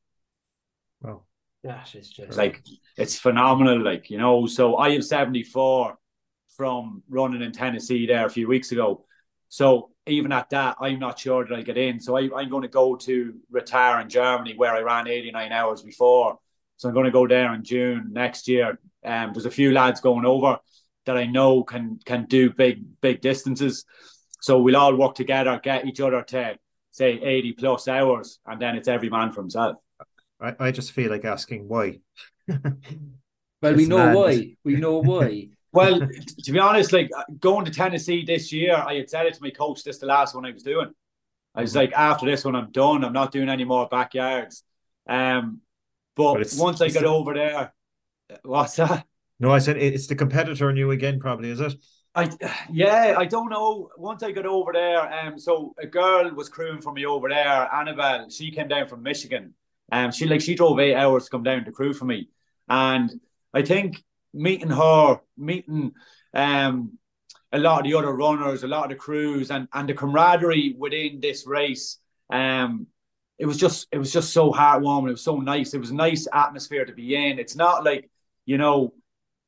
Wow. 1.02 1.27
That 1.64 1.94
is 1.96 2.10
just 2.10 2.38
Like 2.38 2.64
it's 2.98 3.18
phenomenal, 3.18 3.82
like 3.82 4.10
you 4.10 4.18
know. 4.18 4.46
So 4.46 4.78
I 4.78 4.92
have 4.92 5.04
74 5.04 5.98
from 6.56 7.04
running 7.10 7.42
in 7.42 7.52
Tennessee 7.52 8.06
there 8.06 8.26
a 8.26 8.30
few 8.30 8.48
weeks 8.48 8.72
ago. 8.72 9.06
So 9.50 9.92
even 10.06 10.32
at 10.32 10.50
that, 10.50 10.78
I'm 10.80 11.00
not 11.00 11.20
sure 11.20 11.46
that 11.46 11.54
I'll 11.54 11.64
get 11.64 11.78
in. 11.78 12.00
So 12.00 12.18
I, 12.18 12.42
am 12.42 12.50
going 12.50 12.64
to 12.64 12.68
go 12.68 12.96
to 12.96 13.34
retire 13.50 14.00
in 14.02 14.10
Germany 14.10 14.56
where 14.56 14.74
I 14.74 14.82
ran 14.82 15.08
89 15.08 15.52
hours 15.52 15.82
before. 15.82 16.40
So 16.78 16.88
I'm 16.88 16.94
going 16.94 17.06
to 17.06 17.12
go 17.12 17.28
there 17.28 17.54
in 17.54 17.64
June 17.64 18.10
next 18.12 18.48
year. 18.48 18.80
Um, 19.04 19.34
there's 19.34 19.46
a 19.46 19.52
few 19.52 19.72
lads 19.72 20.02
going 20.02 20.26
over 20.26 20.60
that 21.06 21.18
I 21.18 21.26
know 21.26 21.64
can 21.64 22.00
can 22.06 22.26
do 22.26 22.52
big 22.52 22.84
big 23.02 23.22
distances. 23.22 23.86
So 24.42 24.60
we'll 24.60 24.78
all 24.78 24.96
work 24.96 25.16
together, 25.16 25.60
get 25.62 25.86
each 25.86 26.00
other 26.00 26.22
to 26.22 26.58
say 26.92 27.20
80 27.22 27.54
plus 27.54 27.88
hours, 27.88 28.40
and 28.46 28.62
then 28.62 28.76
it's 28.76 28.88
every 28.88 29.10
man 29.10 29.32
for 29.32 29.42
himself. 29.42 29.78
I, 30.40 30.56
I 30.60 30.72
just 30.72 30.92
feel 30.92 31.12
like 31.12 31.26
asking 31.26 31.68
why. 31.68 32.00
well, 32.48 33.74
we 33.76 33.86
know 33.86 34.16
why. 34.16 34.56
We 34.64 34.76
know 34.76 35.00
why. 35.00 35.50
well, 35.72 36.00
to 36.44 36.52
be 36.52 36.60
honest, 36.60 36.94
like 36.94 37.10
going 37.40 37.66
to 37.66 37.72
Tennessee 37.72 38.24
this 38.26 38.52
year, 38.52 38.76
I 38.76 38.96
had 38.96 39.10
said 39.10 39.26
it 39.26 39.34
to 39.36 39.44
my 39.44 39.50
coach. 39.50 39.84
This 39.84 39.98
the 39.98 40.06
last 40.06 40.36
one 40.36 40.46
I 40.46 40.52
was 40.52 40.64
doing. 40.64 40.92
I 41.56 41.62
was 41.62 41.76
like, 41.76 41.92
after 41.94 42.26
this 42.28 42.46
one, 42.46 42.56
I'm 42.56 42.72
done. 42.72 43.04
I'm 43.04 43.14
not 43.14 43.32
doing 43.32 43.50
any 43.50 43.64
more 43.64 43.88
backyards. 43.88 44.64
Um, 45.10 45.62
but, 46.16 46.36
but 46.36 46.54
once 46.58 46.82
I 46.82 46.90
got 46.90 47.06
over 47.06 47.34
there, 47.34 47.74
what's 48.44 48.76
that? 48.76 49.06
No, 49.40 49.52
I 49.52 49.60
said 49.60 49.78
it's 49.78 50.08
the 50.08 50.16
competitor 50.16 50.70
in 50.70 50.78
you 50.78 50.92
again, 50.92 51.20
probably, 51.20 51.50
is 51.50 51.60
it? 51.60 51.74
I 52.14 52.30
yeah, 52.72 53.16
I 53.18 53.26
don't 53.26 53.50
know. 53.50 53.90
Once 53.98 54.24
I 54.24 54.32
got 54.32 54.46
over 54.46 54.74
there, 54.74 55.12
um, 55.14 55.40
so 55.40 55.74
a 55.80 55.88
girl 55.88 56.30
was 56.34 56.50
crewing 56.50 56.82
for 56.82 56.92
me 56.92 57.06
over 57.06 57.30
there, 57.30 57.74
Annabelle. 57.74 58.30
She 58.30 58.52
came 58.52 58.68
down 58.68 58.88
from 58.88 59.04
Michigan. 59.04 59.54
Um, 59.92 60.12
she 60.12 60.26
like 60.26 60.42
she 60.42 60.56
drove 60.56 60.80
eight 60.80 60.96
hours 60.96 61.26
to 61.26 61.30
come 61.30 61.44
down 61.44 61.66
to 61.66 61.72
crew 61.72 61.94
for 61.94 62.06
me, 62.06 62.30
and 62.68 63.10
I 63.54 63.62
think 63.62 64.04
meeting 64.34 64.70
her, 64.70 65.20
meeting 65.38 65.94
um 66.34 66.98
a 67.54 67.60
lot 67.60 67.80
of 67.80 67.86
the 67.86 67.98
other 67.98 68.14
runners, 68.14 68.64
a 68.64 68.68
lot 68.68 68.86
of 68.86 68.90
the 68.90 68.96
crews, 68.96 69.52
and 69.52 69.68
and 69.74 69.88
the 69.88 69.94
camaraderie 69.94 70.76
within 70.78 71.20
this 71.22 71.48
race, 71.48 72.00
um, 72.30 72.88
it 73.40 73.46
was 73.46 73.58
just 73.58 73.88
it 73.92 73.98
was 73.98 74.12
just 74.12 74.34
so 74.34 74.52
heartwarming. 74.52 75.10
It 75.10 75.12
was 75.12 75.24
so 75.24 75.38
nice. 75.38 75.74
It 75.74 75.80
was 75.80 75.92
a 75.92 75.96
nice 75.96 76.28
atmosphere 76.34 76.86
to 76.86 76.94
be 76.94 77.16
in. 77.16 77.40
It's 77.40 77.56
not 77.56 77.84
like 77.84 78.10
you 78.46 78.58
know 78.58 78.94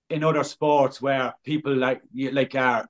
in 0.09 0.23
other 0.23 0.43
sports 0.43 1.01
where 1.01 1.33
people 1.43 1.75
like 1.75 2.01
like 2.13 2.55
are 2.55 2.87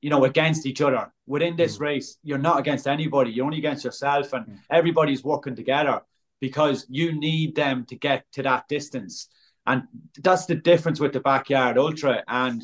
you 0.00 0.10
know 0.10 0.24
against 0.24 0.66
each 0.66 0.80
other 0.80 1.12
within 1.26 1.56
this 1.56 1.78
mm. 1.78 1.80
race 1.80 2.18
you're 2.22 2.38
not 2.38 2.58
against 2.58 2.86
anybody 2.86 3.30
you're 3.30 3.44
only 3.44 3.58
against 3.58 3.84
yourself 3.84 4.32
and 4.32 4.46
mm. 4.46 4.58
everybody's 4.70 5.24
working 5.24 5.56
together 5.56 6.00
because 6.40 6.86
you 6.88 7.18
need 7.18 7.54
them 7.54 7.84
to 7.86 7.96
get 7.96 8.24
to 8.32 8.42
that 8.42 8.68
distance. 8.68 9.28
And 9.66 9.84
that's 10.22 10.46
the 10.46 10.54
difference 10.54 11.00
with 11.00 11.12
the 11.12 11.20
backyard 11.20 11.78
ultra. 11.78 12.22
And 12.28 12.62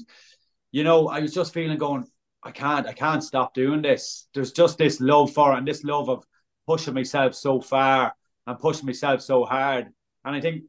you 0.75 0.85
know 0.85 1.09
i 1.09 1.21
was 1.21 1.35
just 1.35 1.53
feeling 1.53 1.77
going 1.77 2.07
i 2.43 2.51
can't 2.51 2.87
i 2.87 2.93
can't 2.93 3.23
stop 3.23 3.55
doing 3.55 3.83
this. 3.83 4.29
There's 4.35 4.53
just 4.53 4.79
this 4.79 5.01
love 5.01 5.33
for 5.33 5.53
it 5.53 5.59
and 5.59 5.69
this 5.69 5.85
love 5.85 6.09
of 6.09 6.25
pushing 6.67 6.95
myself 6.95 7.35
so 7.35 7.61
far 7.61 8.15
and 8.47 8.59
pushing 8.59 8.87
myself 8.87 9.21
so 9.21 9.45
hard. 9.45 9.89
And 10.25 10.37
i 10.37 10.41
think 10.41 10.65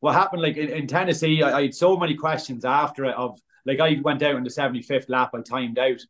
what 0.00 0.14
happened 0.14 0.42
like 0.42 0.58
in, 0.58 0.68
in 0.68 0.86
Tennessee, 0.86 1.42
I, 1.42 1.58
I, 1.58 1.62
had 1.62 1.74
so 1.74 1.96
many 1.96 2.14
questions 2.14 2.64
after 2.66 3.06
it 3.06 3.14
of 3.16 3.40
like 3.64 3.80
I 3.80 3.98
went 4.02 4.22
out 4.22 4.36
in 4.36 4.44
the 4.44 4.50
75th 4.50 5.08
lap, 5.08 5.30
I 5.34 5.40
timed 5.40 5.78
out, 5.78 6.00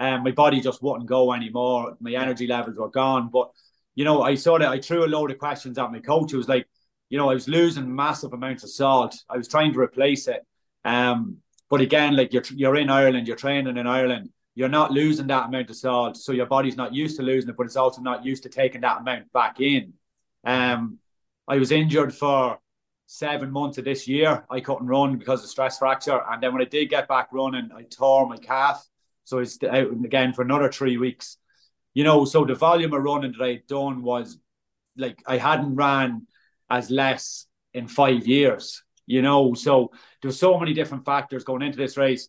and 0.00 0.16
um, 0.16 0.24
my 0.24 0.32
body 0.32 0.60
just 0.60 0.82
wouldn't 0.82 1.08
go 1.08 1.32
anymore. 1.32 1.96
My 2.00 2.12
energy 2.12 2.48
levels 2.48 2.76
were 2.76 2.90
gone. 2.90 3.30
But 3.32 3.50
you 3.94 4.04
know, 4.04 4.22
I 4.22 4.34
sort 4.34 4.62
of 4.62 4.70
I 4.70 4.80
threw 4.80 5.04
a 5.04 5.06
load 5.06 5.30
of 5.30 5.38
questions 5.38 5.78
at 5.78 5.92
my 5.92 6.00
coach. 6.00 6.32
It 6.32 6.36
was 6.36 6.48
like, 6.48 6.66
you 7.08 7.18
know, 7.18 7.30
I 7.30 7.34
was 7.34 7.48
losing 7.48 7.94
massive 7.94 8.32
amounts 8.32 8.64
of 8.64 8.70
salt. 8.70 9.16
I 9.28 9.36
was 9.36 9.48
trying 9.48 9.72
to 9.72 9.80
replace 9.80 10.28
it. 10.28 10.44
Um, 10.84 11.38
but 11.70 11.80
again, 11.80 12.16
like 12.16 12.32
you're 12.32 12.42
you're 12.54 12.76
in 12.76 12.90
Ireland, 12.90 13.26
you're 13.26 13.36
training 13.36 13.76
in 13.76 13.86
Ireland, 13.86 14.30
you're 14.54 14.68
not 14.68 14.90
losing 14.90 15.26
that 15.28 15.46
amount 15.46 15.70
of 15.70 15.76
salt, 15.76 16.16
so 16.16 16.32
your 16.32 16.46
body's 16.46 16.76
not 16.76 16.94
used 16.94 17.16
to 17.16 17.22
losing 17.22 17.50
it, 17.50 17.56
but 17.56 17.66
it's 17.66 17.76
also 17.76 18.02
not 18.02 18.24
used 18.24 18.42
to 18.44 18.48
taking 18.48 18.82
that 18.82 19.00
amount 19.00 19.32
back 19.32 19.60
in. 19.60 19.94
Um, 20.44 20.98
I 21.48 21.56
was 21.56 21.72
injured 21.72 22.14
for 22.14 22.58
seven 23.06 23.50
months 23.50 23.78
of 23.78 23.84
this 23.84 24.08
year, 24.08 24.44
I 24.50 24.60
couldn't 24.60 24.86
run 24.86 25.18
because 25.18 25.42
of 25.42 25.50
stress 25.50 25.78
fracture. 25.78 26.20
And 26.30 26.42
then 26.42 26.52
when 26.52 26.62
I 26.62 26.66
did 26.66 26.90
get 26.90 27.08
back 27.08 27.28
running, 27.32 27.70
I 27.74 27.82
tore 27.82 28.26
my 28.28 28.36
calf. 28.36 28.86
So 29.24 29.38
it's 29.38 29.62
out 29.62 29.90
again 29.90 30.32
for 30.32 30.42
another 30.42 30.70
three 30.70 30.96
weeks. 30.96 31.38
You 31.94 32.04
know, 32.04 32.24
so 32.24 32.44
the 32.44 32.54
volume 32.54 32.92
of 32.92 33.02
running 33.02 33.32
that 33.32 33.44
I 33.44 33.52
had 33.52 33.66
done 33.66 34.02
was 34.02 34.38
like 34.96 35.22
I 35.26 35.38
hadn't 35.38 35.76
ran 35.76 36.26
as 36.68 36.90
less 36.90 37.46
in 37.72 37.88
five 37.88 38.26
years, 38.26 38.82
you 39.06 39.22
know. 39.22 39.54
So 39.54 39.92
there 40.20 40.28
were 40.28 40.32
so 40.32 40.58
many 40.58 40.74
different 40.74 41.04
factors 41.04 41.44
going 41.44 41.62
into 41.62 41.78
this 41.78 41.96
race. 41.96 42.28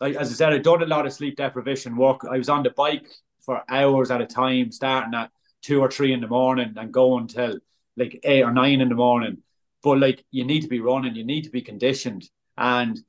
Like, 0.00 0.16
as 0.16 0.30
I 0.30 0.34
said, 0.34 0.52
I'd 0.52 0.62
done 0.62 0.82
a 0.82 0.86
lot 0.86 1.06
of 1.06 1.12
sleep 1.12 1.36
deprivation 1.36 1.96
work. 1.96 2.22
I 2.28 2.38
was 2.38 2.48
on 2.48 2.62
the 2.62 2.70
bike 2.70 3.06
for 3.44 3.62
hours 3.68 4.10
at 4.10 4.20
a 4.20 4.26
time, 4.26 4.72
starting 4.72 5.14
at 5.14 5.30
two 5.60 5.80
or 5.80 5.90
three 5.90 6.12
in 6.12 6.20
the 6.20 6.26
morning 6.28 6.74
and 6.76 6.92
going 6.92 7.28
till 7.28 7.58
like 7.96 8.18
eight 8.24 8.42
or 8.42 8.52
nine 8.52 8.80
in 8.80 8.88
the 8.88 8.94
morning 8.94 9.42
but 9.82 9.98
like 9.98 10.24
you 10.30 10.44
need 10.44 10.62
to 10.62 10.68
be 10.68 10.80
running, 10.80 11.14
you 11.14 11.24
need 11.24 11.42
to 11.44 11.50
be 11.50 11.60
conditioned, 11.60 12.28
and 12.56 13.00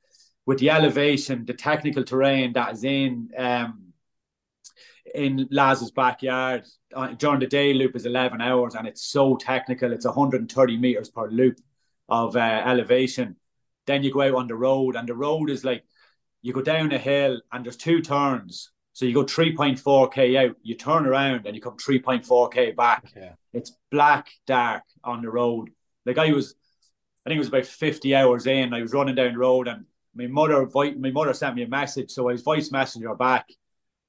with 0.46 0.58
the 0.58 0.70
elevation, 0.70 1.44
the 1.46 1.54
technical 1.54 2.04
terrain 2.04 2.52
that 2.52 2.72
is 2.72 2.84
in 2.84 3.30
um, 3.36 3.93
in 5.14 5.48
Laz's 5.50 5.90
backyard 5.90 6.64
uh, 6.94 7.08
during 7.08 7.40
the 7.40 7.46
day 7.46 7.74
loop 7.74 7.94
is 7.94 8.06
11 8.06 8.40
hours 8.40 8.74
and 8.74 8.86
it's 8.86 9.04
so 9.04 9.36
technical. 9.36 9.92
It's 9.92 10.06
130 10.06 10.76
meters 10.78 11.10
per 11.10 11.28
loop 11.28 11.60
of 12.08 12.36
uh, 12.36 12.62
elevation. 12.64 13.36
Then 13.86 14.02
you 14.02 14.12
go 14.12 14.22
out 14.22 14.34
on 14.34 14.48
the 14.48 14.54
road, 14.54 14.96
and 14.96 15.06
the 15.06 15.14
road 15.14 15.50
is 15.50 15.64
like 15.64 15.84
you 16.42 16.52
go 16.52 16.62
down 16.62 16.92
a 16.92 16.98
hill 16.98 17.40
and 17.52 17.64
there's 17.64 17.76
two 17.76 18.00
turns. 18.00 18.70
So 18.92 19.06
you 19.06 19.14
go 19.14 19.24
3.4k 19.24 20.48
out, 20.50 20.56
you 20.62 20.76
turn 20.76 21.06
around 21.06 21.46
and 21.46 21.54
you 21.54 21.60
come 21.60 21.76
3.4k 21.76 22.76
back. 22.76 23.04
Yeah. 23.16 23.32
It's 23.52 23.72
black 23.90 24.28
dark 24.46 24.84
on 25.02 25.20
the 25.20 25.30
road. 25.30 25.70
Like 26.06 26.18
I 26.18 26.32
was 26.32 26.54
I 27.26 27.30
think 27.30 27.36
it 27.36 27.40
was 27.40 27.48
about 27.48 27.66
50 27.66 28.14
hours 28.14 28.46
in. 28.46 28.74
I 28.74 28.82
was 28.82 28.92
running 28.92 29.14
down 29.14 29.32
the 29.32 29.38
road 29.38 29.68
and 29.68 29.86
my 30.14 30.26
mother 30.26 30.68
my 30.74 31.10
mother 31.10 31.34
sent 31.34 31.56
me 31.56 31.62
a 31.62 31.68
message. 31.68 32.10
So 32.10 32.28
I 32.28 32.32
was 32.32 32.42
voice 32.42 32.70
messenger 32.70 33.14
back 33.14 33.48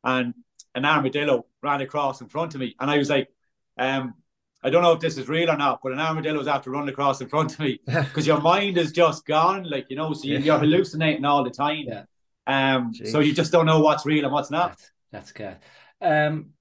and 0.04 0.34
an 0.76 0.86
armadillo 0.86 1.46
ran 1.64 1.82
across 1.82 2.22
in 2.22 2.28
front 2.28 2.54
of 2.54 2.62
me. 2.62 2.76
And 2.80 2.92
I 2.92 2.98
was 2.98 3.10
like, 3.10 3.30
um, 3.78 4.14
I 4.62 4.70
don't 4.70 4.82
know 4.82 4.92
if 4.92 5.00
this 5.00 5.18
is 5.18 5.28
real 5.28 5.50
or 5.50 5.58
not, 5.58 5.80
but 5.82 5.92
an 5.92 6.00
armadillo 6.00 6.38
was 6.38 6.48
after 6.48 6.72
running 6.72 6.90
across 6.90 7.22
in 7.22 7.30
front 7.30 7.54
of 7.54 7.60
me 7.60 7.80
because 7.86 8.28
your 8.28 8.42
mind 8.42 8.78
is 8.78 8.92
just 8.92 9.26
gone, 9.26 9.64
like 9.70 9.88
you 9.90 9.96
know, 9.96 10.14
so 10.14 10.28
you, 10.28 10.52
are 10.52 10.60
hallucinating 10.60 11.24
all 11.24 11.44
the 11.44 11.50
time. 11.50 11.86
Yeah. 11.88 12.04
Um, 12.48 12.94
so 12.94 13.20
you 13.20 13.34
just 13.34 13.52
don't 13.52 13.66
know 13.66 13.80
what's 13.80 14.06
real 14.06 14.24
and 14.24 14.34
what's 14.34 14.52
not. 14.52 14.72
That's, 14.72 14.92
that's 15.12 15.32
good. 15.32 15.58
Um, 16.02 16.52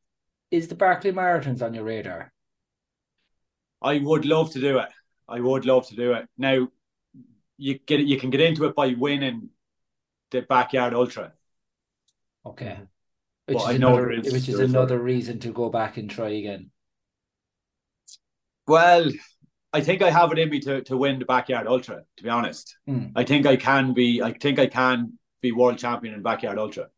is 0.51 0.69
the 0.69 0.75
Barkley 0.75 1.13
Marathons 1.13 1.63
on 1.63 1.75
your 1.75 1.85
radar? 1.85 2.33
I 3.83 3.99
would 3.99 4.25
love 4.25 4.53
to 4.53 4.61
do 4.61 4.79
it. 4.79 4.89
I 5.29 5.41
would 5.41 5.67
love 5.67 5.89
to 5.89 5.97
do 5.97 6.13
it. 6.13 6.27
Now, 6.39 6.69
you 7.57 7.79
get 7.79 8.01
you 8.01 8.19
can 8.19 8.31
get 8.31 8.41
into 8.41 8.65
it 8.65 8.75
by 8.75 8.95
winning 8.99 9.51
the 10.31 10.43
backyard 10.43 10.95
ultra. 10.95 11.33
Okay. 12.47 12.79
Which 13.47 13.59
is, 13.59 13.69
another, 13.77 14.09
which 14.09 14.49
is 14.49 14.59
another 14.59 14.99
reason 14.99 15.39
to 15.41 15.53
go 15.53 15.69
back 15.69 15.99
and 15.99 16.09
try 16.09 16.31
again. 16.31 16.71
Well, 18.67 19.11
I 19.73 19.81
think 19.81 20.03
I 20.03 20.11
have 20.11 20.33
it 20.33 20.39
in 20.39 20.49
me 20.49 20.61
to, 20.61 20.83
to 20.83 20.97
win 20.97 21.19
the 21.19 21.25
backyard 21.25 21.67
ultra, 21.67 22.05
to 22.17 22.23
be 22.23 22.31
honest. 22.31 22.77
Mm. 22.89 23.13
I 23.15 23.25
think 23.25 23.45
I 23.45 23.57
can 23.57 23.93
be 23.93 24.23
I 24.23 24.33
think 24.33 24.59
I 24.59 24.67
can 24.67 25.19
be 25.43 25.53
world 25.53 25.79
champion 25.79 26.15
in 26.15 26.23
backyard 26.23 26.59
ultra. 26.59 26.89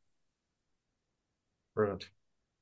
Brilliant. 1.75 2.09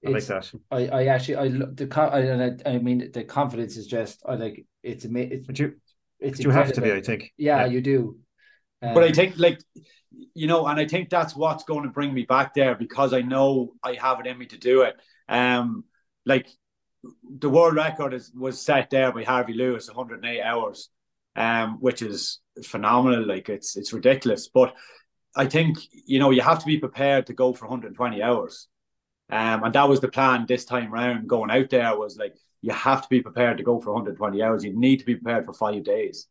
I 0.06 0.10
like 0.10 0.26
that. 0.26 0.52
I, 0.70 0.86
I 0.86 1.06
actually 1.06 1.36
I 1.36 1.46
look 1.48 1.76
the 1.76 2.58
I, 2.66 2.70
I 2.70 2.78
mean 2.78 3.10
the 3.12 3.24
confidence 3.24 3.76
is 3.76 3.86
just 3.86 4.22
I 4.26 4.34
like 4.34 4.66
it's 4.82 5.04
amazing. 5.04 5.44
But 5.46 5.58
you, 5.58 5.74
it's 6.20 6.40
you 6.40 6.50
have 6.50 6.72
to 6.72 6.80
be, 6.80 6.92
I 6.92 7.00
think. 7.00 7.32
Yeah, 7.36 7.60
yeah. 7.60 7.66
you 7.66 7.80
do. 7.80 8.18
Um, 8.82 8.94
but 8.94 9.04
I 9.04 9.12
think 9.12 9.34
like 9.38 9.60
you 10.34 10.46
know, 10.46 10.66
and 10.66 10.78
I 10.78 10.86
think 10.86 11.10
that's 11.10 11.36
what's 11.36 11.64
going 11.64 11.84
to 11.84 11.90
bring 11.90 12.12
me 12.12 12.24
back 12.24 12.54
there 12.54 12.74
because 12.74 13.12
I 13.12 13.22
know 13.22 13.74
I 13.82 13.94
have 13.94 14.20
it 14.20 14.26
in 14.26 14.38
me 14.38 14.46
to 14.46 14.58
do 14.58 14.82
it. 14.82 14.96
Um, 15.28 15.84
like 16.26 16.48
the 17.38 17.50
world 17.50 17.74
record 17.74 18.14
is 18.14 18.32
was 18.34 18.60
set 18.60 18.90
there 18.90 19.12
by 19.12 19.24
Harvey 19.24 19.54
Lewis, 19.54 19.88
108 19.88 20.42
hours, 20.42 20.90
um, 21.36 21.78
which 21.80 22.02
is 22.02 22.40
phenomenal. 22.64 23.26
Like 23.26 23.48
it's 23.48 23.76
it's 23.76 23.92
ridiculous, 23.92 24.48
but 24.48 24.74
I 25.36 25.46
think 25.46 25.78
you 25.92 26.18
know 26.18 26.30
you 26.30 26.42
have 26.42 26.60
to 26.60 26.66
be 26.66 26.78
prepared 26.78 27.26
to 27.26 27.32
go 27.32 27.52
for 27.52 27.66
120 27.66 28.22
hours. 28.22 28.68
Um, 29.30 29.64
and 29.64 29.74
that 29.74 29.88
was 29.88 30.00
the 30.00 30.08
plan 30.08 30.44
this 30.46 30.64
time 30.64 30.92
round. 30.92 31.28
Going 31.28 31.50
out 31.50 31.70
there 31.70 31.96
was 31.96 32.16
like 32.16 32.36
you 32.62 32.72
have 32.72 33.02
to 33.02 33.08
be 33.08 33.22
prepared 33.22 33.58
to 33.58 33.64
go 33.64 33.80
for 33.80 33.92
120 33.92 34.42
hours. 34.42 34.64
You 34.64 34.78
need 34.78 34.98
to 34.98 35.06
be 35.06 35.16
prepared 35.16 35.46
for 35.46 35.54
five 35.54 35.82
days, 35.84 36.26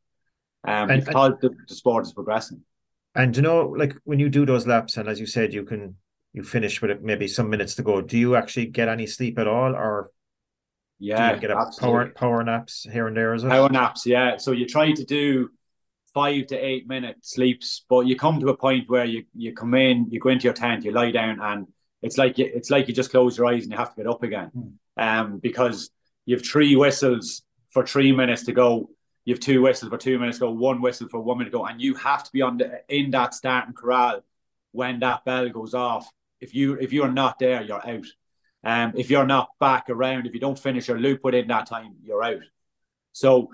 um, 0.68 0.90
and, 0.90 1.06
because 1.06 1.32
and, 1.32 1.42
the, 1.42 1.56
the 1.68 1.76
sport 1.76 2.06
is 2.06 2.14
progressing. 2.14 2.62
And 3.16 3.36
you 3.36 3.44
know, 3.44 3.68
like 3.68 3.96
when 4.04 4.20
you 4.20 4.30
do 4.30 4.46
those 4.46 4.66
laps, 4.66 4.98
and 4.98 5.08
as 5.08 5.20
you 5.20 5.26
said, 5.26 5.54
you 5.54 5.64
can 5.64 5.96
you 6.34 6.44
finish 6.44 6.82
with 6.82 6.90
it 6.92 7.04
maybe 7.04 7.28
some 7.28 7.50
minutes 7.50 7.76
to 7.76 7.84
go. 7.84 8.02
Do 8.02 8.18
you 8.18 8.36
actually 8.36 8.66
get 8.68 8.90
any 8.90 9.06
sleep 9.06 9.38
at 9.38 9.48
all, 9.48 9.76
or 9.76 10.10
yeah, 11.00 11.36
get 11.38 11.52
a 11.52 11.72
power 11.80 12.10
power 12.10 12.44
naps 12.44 12.88
here 12.92 13.08
and 13.08 13.16
there? 13.16 13.34
Is 13.34 13.44
it 13.44 13.50
power 13.50 13.70
naps? 13.70 14.06
Yeah. 14.06 14.38
So 14.38 14.52
you 14.52 14.66
try 14.66 14.92
to 14.94 15.04
do 15.04 15.50
five 16.14 16.48
to 16.48 16.56
eight 16.56 16.88
minute 16.88 17.18
sleeps, 17.22 17.86
but 17.90 18.02
you 18.08 18.16
come 18.16 18.40
to 18.40 18.50
a 18.50 18.58
point 18.58 18.90
where 18.90 19.06
you 19.06 19.26
you 19.36 19.54
come 19.54 19.74
in, 19.76 20.08
you 20.10 20.20
go 20.20 20.30
into 20.30 20.46
your 20.46 20.54
tent, 20.54 20.84
you 20.84 20.92
lie 20.92 21.12
down, 21.12 21.40
and 21.42 21.68
it's 22.02 22.18
like 22.18 22.38
you, 22.38 22.50
it's 22.54 22.70
like 22.72 22.88
you 22.88 22.94
just 22.94 23.12
close 23.12 23.38
your 23.38 23.48
eyes 23.48 23.64
and 23.64 23.72
you 23.72 23.78
have 23.78 23.90
to 23.96 23.98
get 24.04 24.08
up 24.08 24.24
again, 24.24 24.52
Mm. 24.56 24.74
um, 24.98 25.40
because 25.40 25.90
you 26.26 26.36
have 26.36 26.46
three 26.46 26.76
whistles 26.76 27.44
for 27.72 27.86
three 27.86 28.12
minutes 28.12 28.46
to 28.46 28.54
go. 28.54 28.90
You 29.26 29.34
have 29.34 29.40
two 29.40 29.62
whistles 29.62 29.90
for 29.90 29.98
two 29.98 30.20
minutes 30.20 30.40
go, 30.40 30.52
one 30.52 30.82
whistle 30.82 31.08
for 31.08 31.20
one 31.20 31.38
minute 31.38 31.54
go, 31.54 31.66
and 31.66 31.82
you 31.82 31.96
have 31.96 32.24
to 32.24 32.32
be 32.32 32.42
on 32.42 32.58
the 32.58 32.82
in 32.90 33.12
that 33.12 33.34
starting 33.34 33.74
corral 33.74 34.24
when 34.72 35.00
that 35.00 35.24
bell 35.24 35.48
goes 35.50 35.74
off. 35.74 36.10
If 36.42 36.54
you 36.54 36.74
if 36.76 36.92
you're 36.92 37.12
not 37.12 37.40
there, 37.40 37.62
you're 37.62 37.88
out. 37.88 38.06
Um, 38.66 38.94
if 38.96 39.10
you're 39.10 39.26
not 39.26 39.50
back 39.60 39.90
around, 39.90 40.26
if 40.26 40.34
you 40.34 40.40
don't 40.40 40.60
finish 40.60 40.88
your 40.88 41.00
loop 41.00 41.22
within 41.24 41.48
that 41.48 41.68
time, 41.68 41.96
you're 42.02 42.24
out. 42.24 42.44
So, 43.12 43.52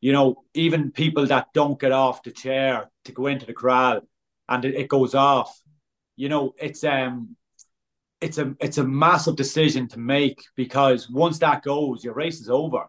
you 0.00 0.12
know, 0.12 0.44
even 0.54 0.90
people 0.90 1.26
that 1.26 1.52
don't 1.54 1.78
get 1.78 1.92
off 1.92 2.22
the 2.22 2.32
chair 2.32 2.90
to 3.04 3.12
go 3.12 3.26
into 3.26 3.46
the 3.46 3.54
corral 3.54 4.00
and 4.48 4.64
it, 4.64 4.74
it 4.74 4.88
goes 4.88 5.14
off, 5.14 5.60
you 6.16 6.28
know, 6.28 6.54
it's 6.58 6.84
um 6.84 7.36
it's 8.20 8.38
a 8.38 8.54
it's 8.60 8.78
a 8.78 8.84
massive 8.84 9.36
decision 9.36 9.88
to 9.88 9.98
make 9.98 10.42
because 10.56 11.10
once 11.10 11.38
that 11.40 11.62
goes, 11.62 12.04
your 12.04 12.14
race 12.14 12.40
is 12.40 12.50
over. 12.50 12.88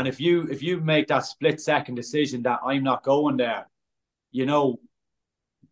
And 0.00 0.08
if 0.08 0.18
you 0.18 0.48
if 0.50 0.62
you 0.62 0.80
make 0.80 1.08
that 1.08 1.26
split 1.26 1.60
second 1.60 1.94
decision 1.94 2.40
that 2.44 2.60
I'm 2.64 2.82
not 2.82 3.02
going 3.02 3.36
there, 3.36 3.68
you 4.32 4.46
know, 4.46 4.80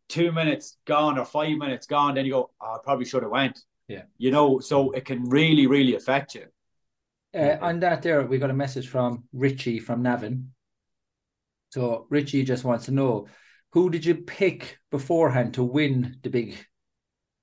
two 0.07 0.33
minutes 0.33 0.77
gone 0.85 1.19
or 1.19 1.25
five 1.25 1.57
minutes 1.57 1.87
gone, 1.87 2.15
then 2.15 2.27
you 2.27 2.33
go, 2.33 2.51
oh, 2.61 2.75
I 2.75 2.77
probably 2.85 3.07
should 3.07 3.23
have 3.23 3.33
went. 3.33 3.59
Yeah. 3.89 4.03
You 4.19 4.31
know, 4.31 4.61
so 4.61 4.91
it 4.91 5.07
can 5.07 5.31
really, 5.31 5.67
really 5.67 5.95
affect 5.95 6.35
you. 6.35 6.45
Uh, 7.35 7.57
on 7.63 7.81
that, 7.81 8.03
there 8.03 8.21
we 8.27 8.37
got 8.37 8.51
a 8.51 8.55
message 8.55 8.89
from 8.89 9.25
Richie 9.33 9.79
from 9.79 10.03
Navan. 10.03 10.53
So 11.71 12.07
Richie 12.11 12.45
just 12.45 12.65
wants 12.65 12.85
to 12.85 12.91
know 12.91 13.29
who 13.73 13.89
did 13.89 14.05
you 14.05 14.15
pick 14.15 14.79
beforehand 14.91 15.55
to 15.55 15.65
win 15.65 16.19
the 16.23 16.29
big 16.29 16.55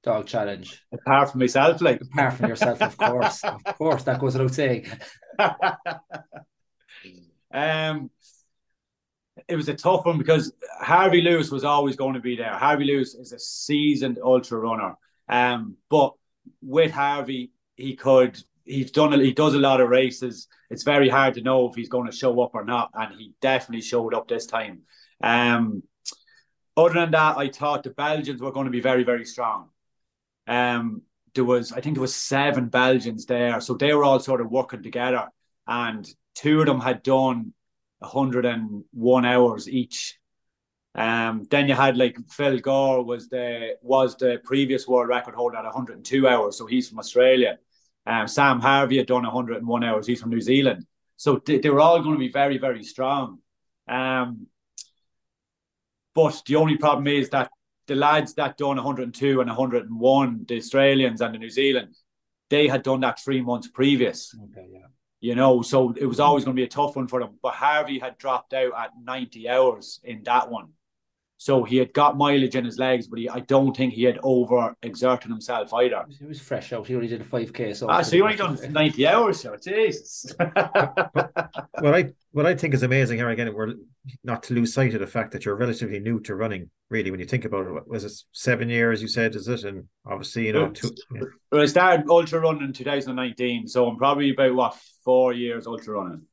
dog 0.03 0.27
challenge? 0.27 0.83
Apart 0.93 1.31
from 1.31 1.39
myself, 1.39 1.81
like 1.81 1.99
Apart 1.99 2.33
from 2.35 2.49
yourself, 2.49 2.79
of 2.79 2.95
course, 2.95 3.43
of 3.65 3.77
course, 3.79 4.03
that 4.03 4.19
goes 4.19 4.33
without 4.37 4.53
saying. 4.53 4.85
um, 7.53 8.10
it 9.48 9.56
was 9.56 9.69
a 9.69 9.73
tough 9.73 10.06
one 10.06 10.18
because 10.18 10.53
Harvey 10.80 11.22
Lewis 11.22 11.52
was 11.52 11.64
always 11.64 11.95
going 11.95 12.14
to 12.14 12.19
be 12.19 12.36
there. 12.36 12.53
Harvey 12.53 12.86
Lewis 12.86 13.15
is 13.15 13.32
a 13.32 13.40
seasoned 13.40 14.19
ultra 14.23 14.60
runner, 14.60 14.95
um, 15.30 15.76
but 15.90 16.14
with 16.61 16.91
Harvey, 16.91 17.52
he 17.76 17.95
could. 17.95 18.41
He's 18.64 18.90
done. 18.90 19.19
He 19.19 19.34
does 19.34 19.53
a 19.53 19.60
lot 19.60 19.82
of 19.82 19.90
races. 19.90 20.48
It's 20.72 20.84
very 20.84 21.07
hard 21.07 21.36
to 21.36 21.41
know 21.41 21.69
if 21.69 21.76
he's 21.76 21.90
going 21.90 22.10
to 22.10 22.15
show 22.15 22.41
up 22.41 22.56
or 22.56 22.65
not, 22.65 22.90
and 22.94 23.14
he 23.19 23.34
definitely 23.40 23.82
showed 23.82 24.14
up 24.14 24.27
this 24.27 24.48
time. 24.48 24.82
Um, 25.22 25.84
other 26.76 26.95
than 26.95 27.11
that, 27.11 27.38
I 27.38 27.49
thought 27.49 27.84
the 27.84 27.91
Belgians 27.91 28.41
were 28.41 28.52
going 28.52 28.65
to 28.65 28.72
be 28.72 28.82
very, 28.82 29.03
very 29.03 29.26
strong. 29.26 29.69
Um, 30.48 31.03
there 31.34 31.45
was, 31.45 31.72
I 31.72 31.82
think, 31.82 31.95
there 31.95 32.02
was 32.02 32.15
seven 32.15 32.68
Belgians 32.69 33.26
there, 33.26 33.61
so 33.61 33.76
they 33.76 33.94
were 33.94 34.03
all 34.03 34.19
sort 34.19 34.41
of 34.41 34.49
working 34.49 34.82
together, 34.84 35.30
and 35.68 36.07
two 36.35 36.59
of 36.59 36.67
them 36.67 36.79
had 36.79 37.01
done 37.01 37.53
101 37.99 39.25
hours 39.25 39.69
each. 39.69 40.17
Um, 40.93 41.45
then 41.49 41.67
you 41.67 41.73
had 41.75 41.97
like 41.97 42.17
Phil 42.29 42.59
Gore 42.59 43.03
was 43.03 43.27
the 43.27 43.75
was 43.81 44.15
the 44.15 44.39
previous 44.43 44.87
world 44.87 45.09
record 45.09 45.35
holder 45.35 45.57
at 45.57 45.65
102 45.65 46.27
hours, 46.27 46.57
so 46.57 46.65
he's 46.65 46.87
from 46.87 46.99
Australia. 46.99 47.57
Um, 48.05 48.27
Sam 48.27 48.61
Harvey 48.61 48.97
had 48.97 49.07
done 49.07 49.23
101 49.23 49.83
hours, 49.83 50.07
he's 50.07 50.21
from 50.21 50.29
New 50.29 50.41
Zealand. 50.41 50.85
So 51.17 51.41
they, 51.45 51.59
they 51.59 51.69
were 51.69 51.81
all 51.81 52.01
going 52.01 52.15
to 52.15 52.19
be 52.19 52.31
very 52.31 52.57
very 52.57 52.83
strong. 52.83 53.39
Um, 53.89 54.47
but 56.13 56.41
the 56.47 56.55
only 56.55 56.77
problem 56.77 57.07
is 57.07 57.29
that 57.31 57.49
the 57.87 57.95
lads 57.95 58.33
that 58.35 58.57
done 58.57 58.77
102 58.77 59.41
and 59.41 59.49
101, 59.49 60.45
the 60.47 60.57
Australians 60.57 61.21
and 61.21 61.35
the 61.35 61.39
New 61.39 61.49
Zealand, 61.49 61.95
they 62.49 62.67
had 62.67 62.83
done 62.83 63.01
that 63.01 63.19
three 63.19 63.41
months 63.41 63.67
previous 63.67 64.33
Okay, 64.45 64.67
yeah. 64.71 64.87
You 65.26 65.34
know, 65.34 65.64
so 65.64 65.91
it 65.97 66.06
was 66.06 66.19
always 66.19 66.45
going 66.45 66.56
to 66.56 66.60
be 66.60 66.65
a 66.65 66.68
tough 66.68 66.95
one 66.95 67.07
for 67.07 67.19
them. 67.19 67.39
But 67.41 67.56
Harvey 67.56 67.97
had 67.97 68.19
dropped 68.19 68.53
out 68.53 68.73
at 68.77 68.91
90 69.03 69.49
hours 69.49 69.99
in 70.03 70.22
that 70.23 70.52
one. 70.52 70.68
So 71.37 71.63
he 71.65 71.75
had 71.77 71.93
got 71.93 72.17
mileage 72.17 72.55
in 72.55 72.63
his 72.63 72.79
legs, 72.79 73.07
but 73.07 73.19
he, 73.19 73.27
I 73.27 73.41
don't 73.41 73.75
think 73.75 73.93
he 73.93 74.03
had 74.03 74.19
over 74.23 74.73
exerted 74.81 75.29
himself 75.29 75.73
either. 75.73 76.05
He 76.17 76.25
was 76.25 76.39
fresh 76.39 76.71
out. 76.71 76.87
He 76.87 76.95
only 76.95 77.07
did 77.09 77.19
a 77.21 77.25
5K. 77.25 77.75
So, 77.75 77.87
Ah, 77.89 78.01
so 78.01 78.15
you 78.15 78.23
only 78.23 78.37
done 78.37 78.57
90 78.71 79.05
hours, 79.07 79.41
so 79.41 79.55
Jesus. 79.57 80.33
What 81.79 81.93
I 81.93 82.13
what 82.31 82.45
I 82.45 82.55
think 82.55 82.73
is 82.73 82.83
amazing 82.83 83.17
here 83.17 83.29
again, 83.29 83.53
we're 83.53 83.73
not 84.23 84.43
to 84.43 84.53
lose 84.53 84.73
sight 84.73 84.93
of 84.93 85.01
the 85.01 85.07
fact 85.07 85.31
that 85.31 85.45
you're 85.45 85.55
relatively 85.55 85.99
new 85.99 86.19
to 86.21 86.35
running. 86.35 86.69
Really, 86.89 87.11
when 87.11 87.19
you 87.19 87.25
think 87.25 87.45
about 87.45 87.67
it, 87.67 87.87
was 87.87 88.05
it 88.05 88.13
seven 88.31 88.69
years? 88.69 89.01
You 89.01 89.07
said, 89.07 89.35
is 89.35 89.47
it? 89.47 89.63
And 89.65 89.85
obviously, 90.05 90.47
you 90.47 90.53
know, 90.53 90.69
two, 90.69 90.89
yeah. 91.13 91.21
Well, 91.51 91.61
I 91.61 91.65
started 91.65 92.09
ultra 92.09 92.39
running 92.39 92.63
in 92.63 92.73
2019, 92.73 93.67
so 93.67 93.87
I'm 93.87 93.97
probably 93.97 94.31
about 94.31 94.55
what 94.55 94.77
four 95.03 95.33
years 95.33 95.67
ultra 95.67 95.95
running. 95.95 96.23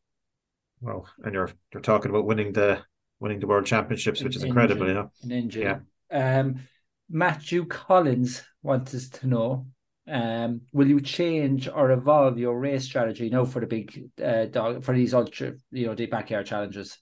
Well, 0.81 1.09
and 1.25 1.35
you're 1.35 1.51
you're 1.73 1.83
talking 1.83 2.11
about 2.11 2.25
winning 2.27 2.53
the 2.53 2.83
winning 3.23 3.41
the 3.41 3.47
world 3.47 3.65
championships, 3.65 4.23
which 4.23 4.37
is 4.37 4.43
In 4.43 4.49
incredible, 4.49 4.87
you 4.89 4.93
engine. 4.93 4.95
know. 4.95 5.11
An 5.23 5.33
engine. 5.33 5.87
Um, 6.11 6.69
Matthew 7.09 7.65
Collins 7.67 8.43
wants 8.63 8.95
us 8.95 9.09
to 9.11 9.27
know 9.27 9.67
um, 10.09 10.63
will 10.73 10.89
you 10.89 11.01
change 11.01 11.69
or 11.69 11.93
evolve 11.93 12.39
your 12.39 12.59
race 12.59 12.85
strategy 12.85 13.31
now 13.31 13.45
for 13.45 13.61
the 13.61 13.67
big 13.67 14.11
uh, 14.23 14.47
dog 14.47 14.85
for 14.85 14.95
these 14.95 15.15
ultra, 15.15 15.53
you 15.71 15.87
know, 15.87 15.95
the 15.95 16.07
backyard 16.07 16.47
challenges? 16.47 16.99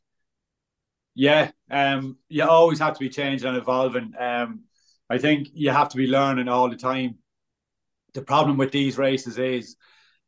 Yeah, 1.15 1.51
um, 1.71 2.19
you 2.29 2.45
always 2.45 2.79
have 2.79 2.95
to 2.95 3.01
be 3.01 3.09
changing 3.09 3.49
and 3.49 3.57
evolving. 3.57 4.13
Um, 4.19 4.65
I 5.09 5.19
think 5.19 5.49
you 5.55 5.71
have 5.71 5.89
to 5.91 5.97
be 5.97 6.07
learning 6.07 6.49
all 6.49 6.69
the 6.69 6.77
time. 6.77 7.17
The 8.15 8.23
problem 8.23 8.59
with 8.59 8.71
these 8.71 8.99
races 8.99 9.39
is 9.39 9.77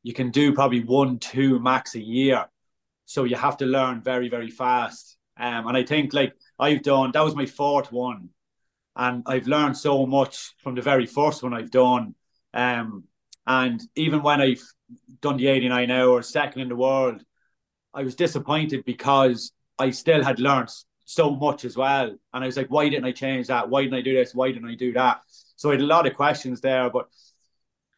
you 0.02 0.14
can 0.14 0.30
do 0.30 0.54
probably 0.54 0.82
one, 0.82 1.18
two 1.18 1.60
max 1.60 1.94
a 1.94 2.00
year, 2.00 2.46
so 3.04 3.24
you 3.24 3.36
have 3.36 3.58
to 3.58 3.66
learn 3.66 4.02
very, 4.02 4.28
very 4.28 4.50
fast. 4.50 5.11
Um, 5.36 5.66
and 5.66 5.76
I 5.76 5.84
think 5.84 6.12
like 6.12 6.34
I've 6.58 6.82
done, 6.82 7.12
that 7.12 7.24
was 7.24 7.34
my 7.34 7.46
fourth 7.46 7.90
one, 7.90 8.30
and 8.96 9.22
I've 9.26 9.46
learned 9.46 9.76
so 9.76 10.06
much 10.06 10.54
from 10.62 10.74
the 10.74 10.82
very 10.82 11.06
first 11.06 11.42
one 11.42 11.54
I've 11.54 11.70
done. 11.70 12.14
Um, 12.52 13.04
and 13.46 13.80
even 13.96 14.22
when 14.22 14.40
I've 14.40 14.62
done 15.20 15.36
the 15.36 15.48
89 15.48 15.90
hours, 15.90 16.28
second 16.28 16.62
in 16.62 16.68
the 16.68 16.76
world, 16.76 17.22
I 17.94 18.02
was 18.02 18.14
disappointed 18.14 18.84
because 18.84 19.52
I 19.78 19.90
still 19.90 20.22
had 20.22 20.38
learned 20.38 20.70
so 21.04 21.30
much 21.30 21.64
as 21.64 21.76
well. 21.76 22.10
And 22.32 22.44
I 22.44 22.46
was 22.46 22.56
like, 22.56 22.68
why 22.68 22.88
didn't 22.88 23.04
I 23.04 23.12
change 23.12 23.48
that? 23.48 23.68
Why 23.68 23.82
didn't 23.82 23.98
I 23.98 24.02
do 24.02 24.14
this? 24.14 24.34
Why 24.34 24.52
didn't 24.52 24.68
I 24.68 24.74
do 24.74 24.92
that? 24.92 25.22
So 25.56 25.70
I 25.70 25.72
had 25.72 25.82
a 25.82 25.86
lot 25.86 26.06
of 26.06 26.14
questions 26.14 26.60
there. 26.60 26.88
But 26.90 27.08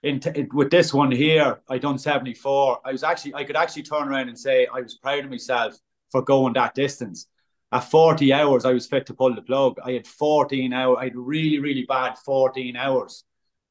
in 0.03 0.21
t- 0.21 0.47
with 0.53 0.71
this 0.71 0.95
one 0.95 1.11
here, 1.11 1.61
I 1.69 1.79
done 1.79 1.99
74. 1.99 2.81
I 2.85 2.93
was 2.93 3.03
actually, 3.03 3.35
I 3.35 3.45
could 3.45 3.57
actually 3.57 3.83
turn 3.83 4.09
around 4.09 4.29
and 4.29 4.39
say 4.39 4.67
I 4.67 4.81
was 4.81 4.95
proud 4.95 5.25
of 5.25 5.31
myself 5.31 5.77
for 6.11 6.23
going 6.23 6.55
that 6.55 6.75
distance. 6.75 7.27
At 7.73 7.91
40 7.91 8.33
hours, 8.33 8.65
I 8.65 8.73
was 8.73 8.87
fit 8.87 9.07
to 9.07 9.15
pull 9.15 9.35
the 9.35 9.43
plug. 9.43 9.79
I 9.85 9.93
had 9.93 10.07
14 10.07 10.73
hours. 10.73 10.99
I 11.01 11.05
had 11.05 11.17
really, 11.17 11.59
really 11.59 11.85
bad 11.85 12.19
14 12.19 12.77
hours. 12.77 13.25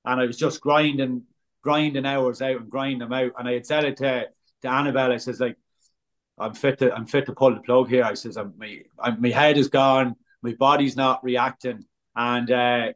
And 0.04 0.20
I 0.20 0.26
was 0.26 0.38
just 0.38 0.60
grinding, 0.60 1.24
grinding 1.62 2.06
hours 2.06 2.42
out 2.42 2.58
and 2.58 2.70
grinding 2.70 3.00
them 3.00 3.14
out. 3.14 3.32
And 3.38 3.48
I 3.48 3.54
had 3.54 3.66
said 3.66 3.86
it 3.86 3.98
to, 3.98 4.28
to 4.64 4.68
Annabelle, 4.68 5.14
I 5.14 5.18
says, 5.18 5.40
like, 5.40 5.58
I'm 6.38 6.54
fit 6.54 6.80
to 6.80 6.94
I'm 6.94 7.06
fit 7.06 7.26
to 7.28 7.34
pull 7.34 7.54
the 7.54 7.62
plug 7.62 7.90
here. 7.90 8.04
I 8.04 8.16
says 8.16 8.38
I'm 8.38 8.54
my 8.58 8.80
I'm, 9.00 9.22
my 9.22 9.30
head 9.30 9.58
is 9.58 9.68
gone, 9.68 10.16
my 10.42 10.54
body's 10.54 10.96
not 10.96 11.24
reacting, 11.24 11.86
and 12.16 12.52
uh, 12.52 12.94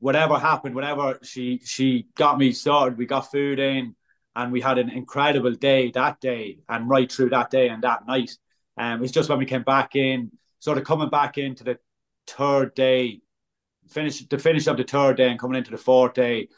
whatever 0.00 0.38
happened, 0.38 0.74
whatever 0.74 1.18
she 1.22 1.60
she 1.64 2.06
got 2.14 2.38
me 2.38 2.52
sorted, 2.52 2.98
we 2.98 3.06
got 3.06 3.30
food 3.30 3.58
in, 3.58 3.94
and 4.36 4.52
we 4.52 4.60
had 4.60 4.78
an 4.78 4.90
incredible 4.90 5.54
day 5.54 5.90
that 5.92 6.20
day, 6.20 6.58
and 6.68 6.88
right 6.88 7.10
through 7.10 7.30
that 7.30 7.50
day 7.50 7.68
and 7.68 7.82
that 7.84 8.06
night. 8.06 8.36
Um, 8.78 9.02
it's 9.02 9.12
just 9.12 9.28
when 9.28 9.38
we 9.38 9.46
came 9.46 9.62
back 9.62 9.96
in, 9.96 10.30
sort 10.58 10.78
of 10.78 10.84
coming 10.84 11.10
back 11.10 11.38
into 11.38 11.64
the 11.64 11.78
third 12.26 12.74
day, 12.74 13.20
finish 13.88 14.24
to 14.26 14.38
finish 14.38 14.68
up 14.68 14.76
the 14.76 14.84
third 14.84 15.16
day 15.16 15.30
and 15.30 15.38
coming 15.38 15.58
into 15.58 15.70
the 15.70 15.78
fourth 15.78 16.14
day, 16.14 16.48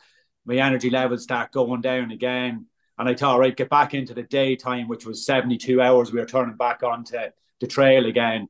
my 0.44 0.56
energy 0.56 0.90
levels 0.90 1.22
start 1.22 1.52
going 1.52 1.80
down 1.80 2.10
again. 2.10 2.66
And 2.98 3.08
I 3.08 3.14
thought, 3.14 3.38
right, 3.38 3.56
get 3.56 3.70
back 3.70 3.94
into 3.94 4.12
the 4.12 4.22
daytime, 4.22 4.88
which 4.88 5.06
was 5.06 5.24
72 5.24 5.80
hours. 5.80 6.12
We 6.12 6.20
were 6.20 6.26
turning 6.26 6.56
back 6.56 6.82
onto 6.82 7.16
the 7.60 7.66
trail 7.66 8.06
again. 8.06 8.48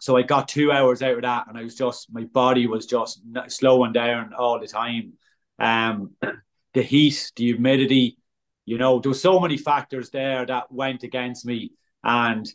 So 0.00 0.16
I 0.16 0.22
got 0.22 0.48
two 0.48 0.72
hours 0.72 1.02
out 1.02 1.16
of 1.16 1.22
that, 1.22 1.46
and 1.46 1.56
I 1.56 1.62
was 1.62 1.76
just, 1.76 2.12
my 2.12 2.24
body 2.24 2.66
was 2.66 2.86
just 2.86 3.22
slowing 3.46 3.92
down 3.92 4.32
all 4.34 4.58
the 4.58 4.66
time. 4.66 5.12
Um, 5.60 6.10
the 6.74 6.82
heat, 6.82 7.30
the 7.36 7.44
humidity, 7.44 8.18
you 8.66 8.78
know, 8.78 8.98
there 8.98 9.10
was 9.10 9.22
so 9.22 9.38
many 9.38 9.56
factors 9.56 10.10
there 10.10 10.44
that 10.46 10.72
went 10.72 11.02
against 11.02 11.46
me. 11.46 11.72
And, 12.04 12.46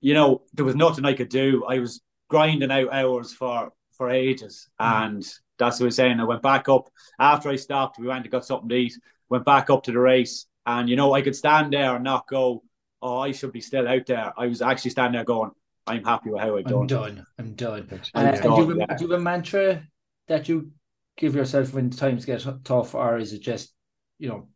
you 0.00 0.14
know, 0.14 0.42
there 0.52 0.64
was 0.64 0.76
nothing 0.76 1.04
I 1.04 1.14
could 1.14 1.28
do. 1.28 1.64
I 1.68 1.78
was 1.78 2.00
grinding 2.28 2.70
out 2.70 2.92
hours 2.92 3.32
for 3.32 3.72
for 3.96 4.10
ages. 4.10 4.68
And 4.78 5.22
that's 5.58 5.78
what 5.78 5.84
I 5.84 5.86
was 5.86 5.96
saying. 5.96 6.18
I 6.20 6.24
went 6.24 6.42
back 6.42 6.68
up 6.68 6.88
after 7.18 7.48
I 7.48 7.56
stopped, 7.56 7.98
we 7.98 8.08
went 8.08 8.24
and 8.24 8.30
got 8.32 8.44
something 8.44 8.68
to 8.68 8.74
eat 8.74 8.94
went 9.28 9.44
back 9.44 9.70
up 9.70 9.82
to 9.84 9.92
the 9.92 9.98
race, 9.98 10.46
and 10.66 10.88
you 10.88 10.96
know 10.96 11.12
I 11.12 11.22
could 11.22 11.36
stand 11.36 11.72
there 11.72 11.94
and 11.94 12.04
not 12.04 12.28
go, 12.28 12.62
"Oh, 13.02 13.18
I 13.18 13.32
should 13.32 13.52
be 13.52 13.60
still 13.60 13.88
out 13.88 14.06
there." 14.06 14.32
I 14.36 14.46
was 14.46 14.62
actually 14.62 14.92
standing 14.92 15.14
there 15.18 15.24
going, 15.24 15.50
"I'm 15.86 16.04
happy 16.04 16.30
with 16.30 16.40
how 16.40 16.56
I've 16.56 16.66
I'm 16.66 16.86
done." 16.86 16.86
done. 16.86 17.26
I'm 17.38 17.54
done. 17.54 17.86
That's- 17.88 18.10
Uh, 18.14 18.18
I'm 18.18 18.26
and 18.26 18.42
do, 18.42 18.48
you 18.62 18.78
done, 18.78 18.88
have, 18.88 18.98
do 18.98 19.04
you 19.04 19.10
have 19.10 19.20
a 19.20 19.22
mantra 19.22 19.82
that 20.28 20.48
you 20.48 20.70
give 21.16 21.34
yourself 21.34 21.74
when 21.74 21.90
times 21.90 22.24
get 22.24 22.46
tough, 22.64 22.94
or 22.94 23.18
is 23.18 23.32
it 23.32 23.40
just 23.40 23.72
you 24.18 24.28
know? 24.28 24.48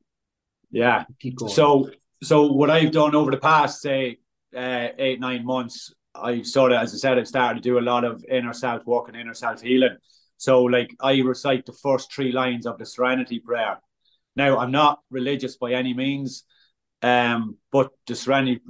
Yeah, 0.71 1.05
keep 1.19 1.37
going. 1.37 1.51
So 1.53 1.91
so 2.23 2.53
what 2.53 2.71
I've 2.71 2.93
done 2.93 3.15
over 3.15 3.31
the 3.31 3.39
past 3.39 3.81
say 3.81 4.19
uh, 4.57 4.89
eight 4.99 5.21
nine 5.21 5.45
months, 5.45 5.93
I've 6.15 6.47
sort 6.47 6.73
of, 6.73 6.83
as 6.83 6.95
I 6.95 6.97
said, 6.97 7.19
I've 7.19 7.29
started 7.29 7.63
to 7.63 7.69
do 7.69 7.79
a 7.79 7.81
lot 7.81 8.05
of 8.05 8.25
inner 8.31 8.53
self 8.53 8.85
work 8.87 9.09
and 9.09 9.17
inner 9.17 9.35
self 9.35 9.61
healing. 9.63 9.97
So 10.37 10.63
like 10.65 10.95
I 11.01 11.19
recite 11.21 11.67
the 11.67 11.73
first 11.73 12.13
three 12.13 12.33
lines 12.33 12.67
of 12.67 12.79
the 12.79 12.87
Serenity 12.87 13.41
Prayer. 13.41 13.79
Now 14.37 14.59
I'm 14.59 14.71
not 14.71 15.01
religious 15.11 15.57
by 15.57 15.73
any 15.73 15.95
means, 15.95 16.45
um, 17.03 17.57
but 17.73 17.91
the 18.07 18.15
Serenity 18.15 18.61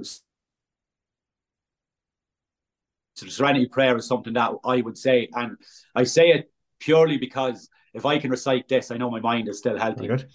so 3.19 3.25
the 3.25 3.31
Serenity 3.31 3.67
Prayer 3.67 3.97
is 3.97 4.07
something 4.07 4.33
that 4.33 4.51
I 4.63 4.81
would 4.81 4.97
say, 4.97 5.27
and 5.33 5.57
I 5.93 6.05
say 6.05 6.29
it 6.29 6.49
purely 6.79 7.17
because 7.17 7.67
if 7.93 8.05
I 8.05 8.19
can 8.19 8.31
recite 8.31 8.67
this, 8.67 8.91
I 8.91 8.97
know 8.97 9.09
my 9.09 9.19
mind 9.19 9.47
is 9.47 9.57
still 9.57 9.77
healthy. 9.77 10.07
Good. 10.07 10.27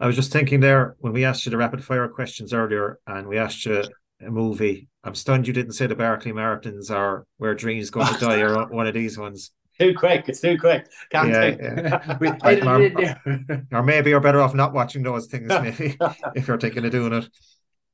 I 0.00 0.06
was 0.06 0.16
just 0.16 0.32
thinking 0.32 0.60
there 0.60 0.96
when 0.98 1.12
we 1.12 1.24
asked 1.24 1.44
you 1.46 1.50
the 1.50 1.56
rapid 1.56 1.84
fire 1.84 2.08
questions 2.08 2.52
earlier, 2.52 2.98
and 3.06 3.28
we 3.28 3.38
asked 3.38 3.64
you 3.64 3.84
a 4.20 4.30
movie. 4.30 4.88
I'm 5.04 5.14
stunned 5.14 5.46
you 5.46 5.52
didn't 5.52 5.72
say 5.72 5.86
the 5.86 5.96
Barkley 5.96 6.32
Marathons 6.32 6.90
are 6.90 7.26
Where 7.38 7.54
Dreams 7.54 7.90
Go 7.90 8.04
to 8.04 8.18
Die 8.18 8.40
or 8.40 8.66
one 8.68 8.86
of 8.86 8.94
these 8.94 9.18
ones. 9.18 9.52
Too 9.80 9.94
quick. 9.94 10.28
It's 10.28 10.40
too 10.40 10.58
quick. 10.58 10.86
Can't 11.10 11.30
yeah, 11.30 11.56
yeah. 11.58 12.18
or, 13.56 13.62
or, 13.78 13.82
maybe 13.82 14.10
you're 14.10 14.20
better 14.20 14.40
off 14.40 14.54
not 14.54 14.74
watching 14.74 15.02
those 15.02 15.26
things, 15.26 15.48
maybe, 15.48 15.96
if 16.34 16.46
you're 16.46 16.60
thinking 16.60 16.84
of 16.84 16.90
doing 16.92 17.14
it. 17.14 17.28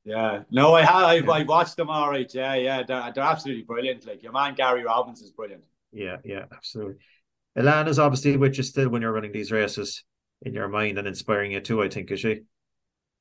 Yeah, 0.03 0.43
no, 0.51 0.75
I 0.75 0.83
have. 0.83 1.03
I've, 1.03 1.25
yeah. 1.25 1.31
I've 1.31 1.47
watched 1.47 1.77
them 1.77 1.89
all 1.89 2.09
right. 2.09 2.29
Yeah, 2.33 2.55
yeah, 2.55 2.83
they're, 2.83 3.11
they're 3.15 3.23
absolutely 3.23 3.63
brilliant. 3.63 4.05
Like 4.05 4.21
your 4.21 4.33
man 4.33 4.55
Gary 4.55 4.83
Robbins 4.83 5.21
is 5.21 5.31
brilliant. 5.31 5.63
Yeah, 5.91 6.17
yeah, 6.25 6.45
absolutely. 6.51 6.95
Ilana's 7.59 7.99
obviously 7.99 8.37
with 8.37 8.57
you 8.57 8.63
still 8.63 8.89
when 8.89 9.01
you're 9.01 9.11
running 9.11 9.33
these 9.33 9.51
races 9.51 10.03
in 10.41 10.53
your 10.53 10.69
mind 10.69 10.97
and 10.97 11.07
inspiring 11.07 11.51
you 11.51 11.59
too. 11.59 11.83
I 11.83 11.89
think 11.89 12.09
is 12.11 12.21
she. 12.21 12.41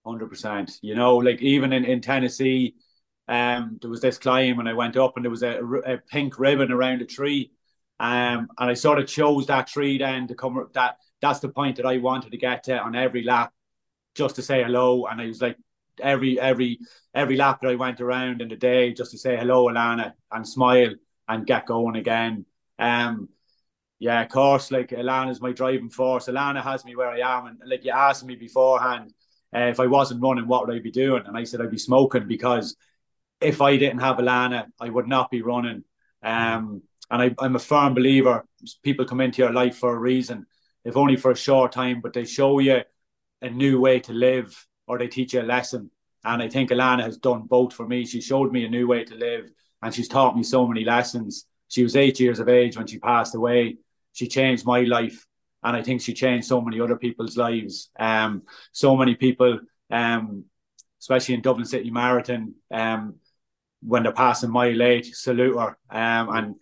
Hundred 0.07 0.29
percent. 0.29 0.79
You 0.81 0.95
know, 0.95 1.17
like 1.17 1.43
even 1.43 1.73
in, 1.73 1.85
in 1.85 2.01
Tennessee, 2.01 2.77
um, 3.27 3.79
there 3.81 3.91
was 3.91 4.01
this 4.01 4.17
climb 4.17 4.61
and 4.61 4.69
I 4.69 4.75
went 4.75 4.97
up 4.97 5.17
and 5.17 5.25
there 5.25 5.31
was 5.31 5.43
a, 5.43 5.61
a 5.85 5.99
pink 5.99 6.39
ribbon 6.39 6.71
around 6.71 7.03
a 7.03 7.05
tree, 7.05 7.51
um, 7.99 8.49
and 8.59 8.71
I 8.71 8.75
sort 8.75 9.01
of 9.01 9.09
chose 9.09 9.47
that 9.49 9.67
tree 9.67 9.99
then 9.99 10.29
to 10.29 10.35
come. 10.35 10.69
That 10.73 10.99
that's 11.21 11.41
the 11.41 11.49
point 11.49 11.77
that 11.77 11.87
I 11.87 11.99
wanted 11.99 12.31
to 12.31 12.39
get 12.39 12.65
to 12.65 12.79
on 12.79 12.95
every 12.95 13.25
lap, 13.25 13.53
just 14.15 14.37
to 14.37 14.43
say 14.43 14.63
hello. 14.63 15.07
And 15.07 15.21
I 15.21 15.27
was 15.27 15.43
like, 15.43 15.57
every 16.01 16.39
every 16.39 16.79
every 17.13 17.37
lap 17.37 17.61
that 17.63 17.71
I 17.71 17.75
went 17.75 18.01
around 18.01 18.41
in 18.41 18.49
the 18.49 18.57
day, 18.57 18.93
just 18.93 19.11
to 19.11 19.19
say 19.19 19.37
hello, 19.37 19.67
Ilana, 19.67 20.13
and 20.31 20.47
smile 20.47 20.95
and 21.27 21.45
get 21.45 21.67
going 21.67 21.97
again. 21.97 22.47
Um, 22.79 23.29
yeah, 23.99 24.23
of 24.23 24.29
course, 24.29 24.71
like 24.71 24.91
Ilana's 24.91 25.41
my 25.41 25.53
driving 25.53 25.91
force. 25.91 26.29
Alana 26.29 26.63
has 26.63 26.85
me 26.85 26.95
where 26.95 27.09
I 27.09 27.39
am, 27.39 27.47
and 27.47 27.59
like 27.67 27.85
you 27.85 27.91
asked 27.91 28.25
me 28.25 28.37
beforehand, 28.37 29.13
uh, 29.55 29.61
if 29.61 29.81
I 29.81 29.87
wasn't 29.87 30.23
running, 30.23 30.47
what 30.47 30.67
would 30.67 30.77
I 30.77 30.81
be 30.81 30.91
doing? 30.91 31.25
And 31.27 31.37
I 31.37 31.45
said 31.45 31.61
I'd 31.61 31.71
be 31.71 31.79
smoking 31.79 32.29
because 32.29 32.77
if 33.41 33.61
I 33.61 33.77
didn't 33.77 34.01
have 34.01 34.19
Alana, 34.19 34.67
I 34.81 34.89
would 34.89 35.09
not 35.09 35.31
be 35.31 35.43
running. 35.43 35.85
Um, 36.23 36.83
and 37.11 37.23
I, 37.23 37.35
I'm 37.39 37.57
a 37.57 37.61
firm 37.61 37.95
believer. 37.95 38.45
People 38.83 39.05
come 39.05 39.21
into 39.21 39.43
your 39.43 39.53
life 39.53 39.77
for 39.77 39.95
a 39.95 39.99
reason, 39.99 40.47
if 40.85 40.97
only 40.97 41.17
for 41.17 41.31
a 41.31 41.37
short 41.37 41.73
time, 41.73 42.01
but 42.01 42.13
they 42.13 42.25
show 42.25 42.59
you 42.59 42.83
a 43.41 43.51
new 43.51 43.81
way 43.81 44.01
to 44.01 44.13
live 44.13 44.67
or 44.87 44.99
they 44.99 45.09
teach 45.09 45.33
you 45.33 45.41
a 45.41 45.43
lesson. 45.43 45.91
And 46.25 46.43
I 46.43 46.49
think 46.49 46.71
Alana 46.71 47.03
has 47.05 47.17
done 47.17 47.43
both 47.43 47.73
for 47.73 47.87
me. 47.87 48.05
She 48.05 48.21
showed 48.21 48.53
me 48.53 48.65
a 48.65 48.69
new 48.69 48.87
way 48.87 49.05
to 49.05 49.15
live, 49.15 49.51
and 49.83 49.95
she's 49.95 50.09
taught 50.09 50.37
me 50.37 50.43
so 50.43 50.67
many 50.67 50.85
lessons. 50.85 51.47
She 51.69 51.83
was 51.83 51.97
eight 51.97 52.21
years 52.21 52.39
of 52.39 52.49
age 52.49 52.77
when 52.77 52.87
she 52.87 52.99
passed 52.99 53.35
away 53.35 53.79
she 54.19 54.27
changed 54.27 54.67
my 54.67 54.81
life 54.81 55.25
and 55.63 55.77
I 55.77 55.83
think 55.83 56.01
she 56.01 56.13
changed 56.13 56.49
so 56.49 56.61
many 56.61 56.81
other 56.81 56.97
people's 56.97 57.37
lives. 57.37 57.91
Um, 57.99 58.43
so 58.73 58.97
many 58.97 59.15
people, 59.15 59.61
um, 59.93 60.45
especially 61.01 61.37
in 61.37 61.41
Dublin 61.41 61.67
City 61.67 61.91
Marathon, 61.91 62.55
um, 62.73 63.15
when 63.81 64.03
they're 64.03 64.13
passing 64.13 64.51
my 64.51 64.71
late, 64.71 65.07
salute 65.15 65.57
her. 65.57 65.79
Um, 65.89 66.29
and 66.37 66.55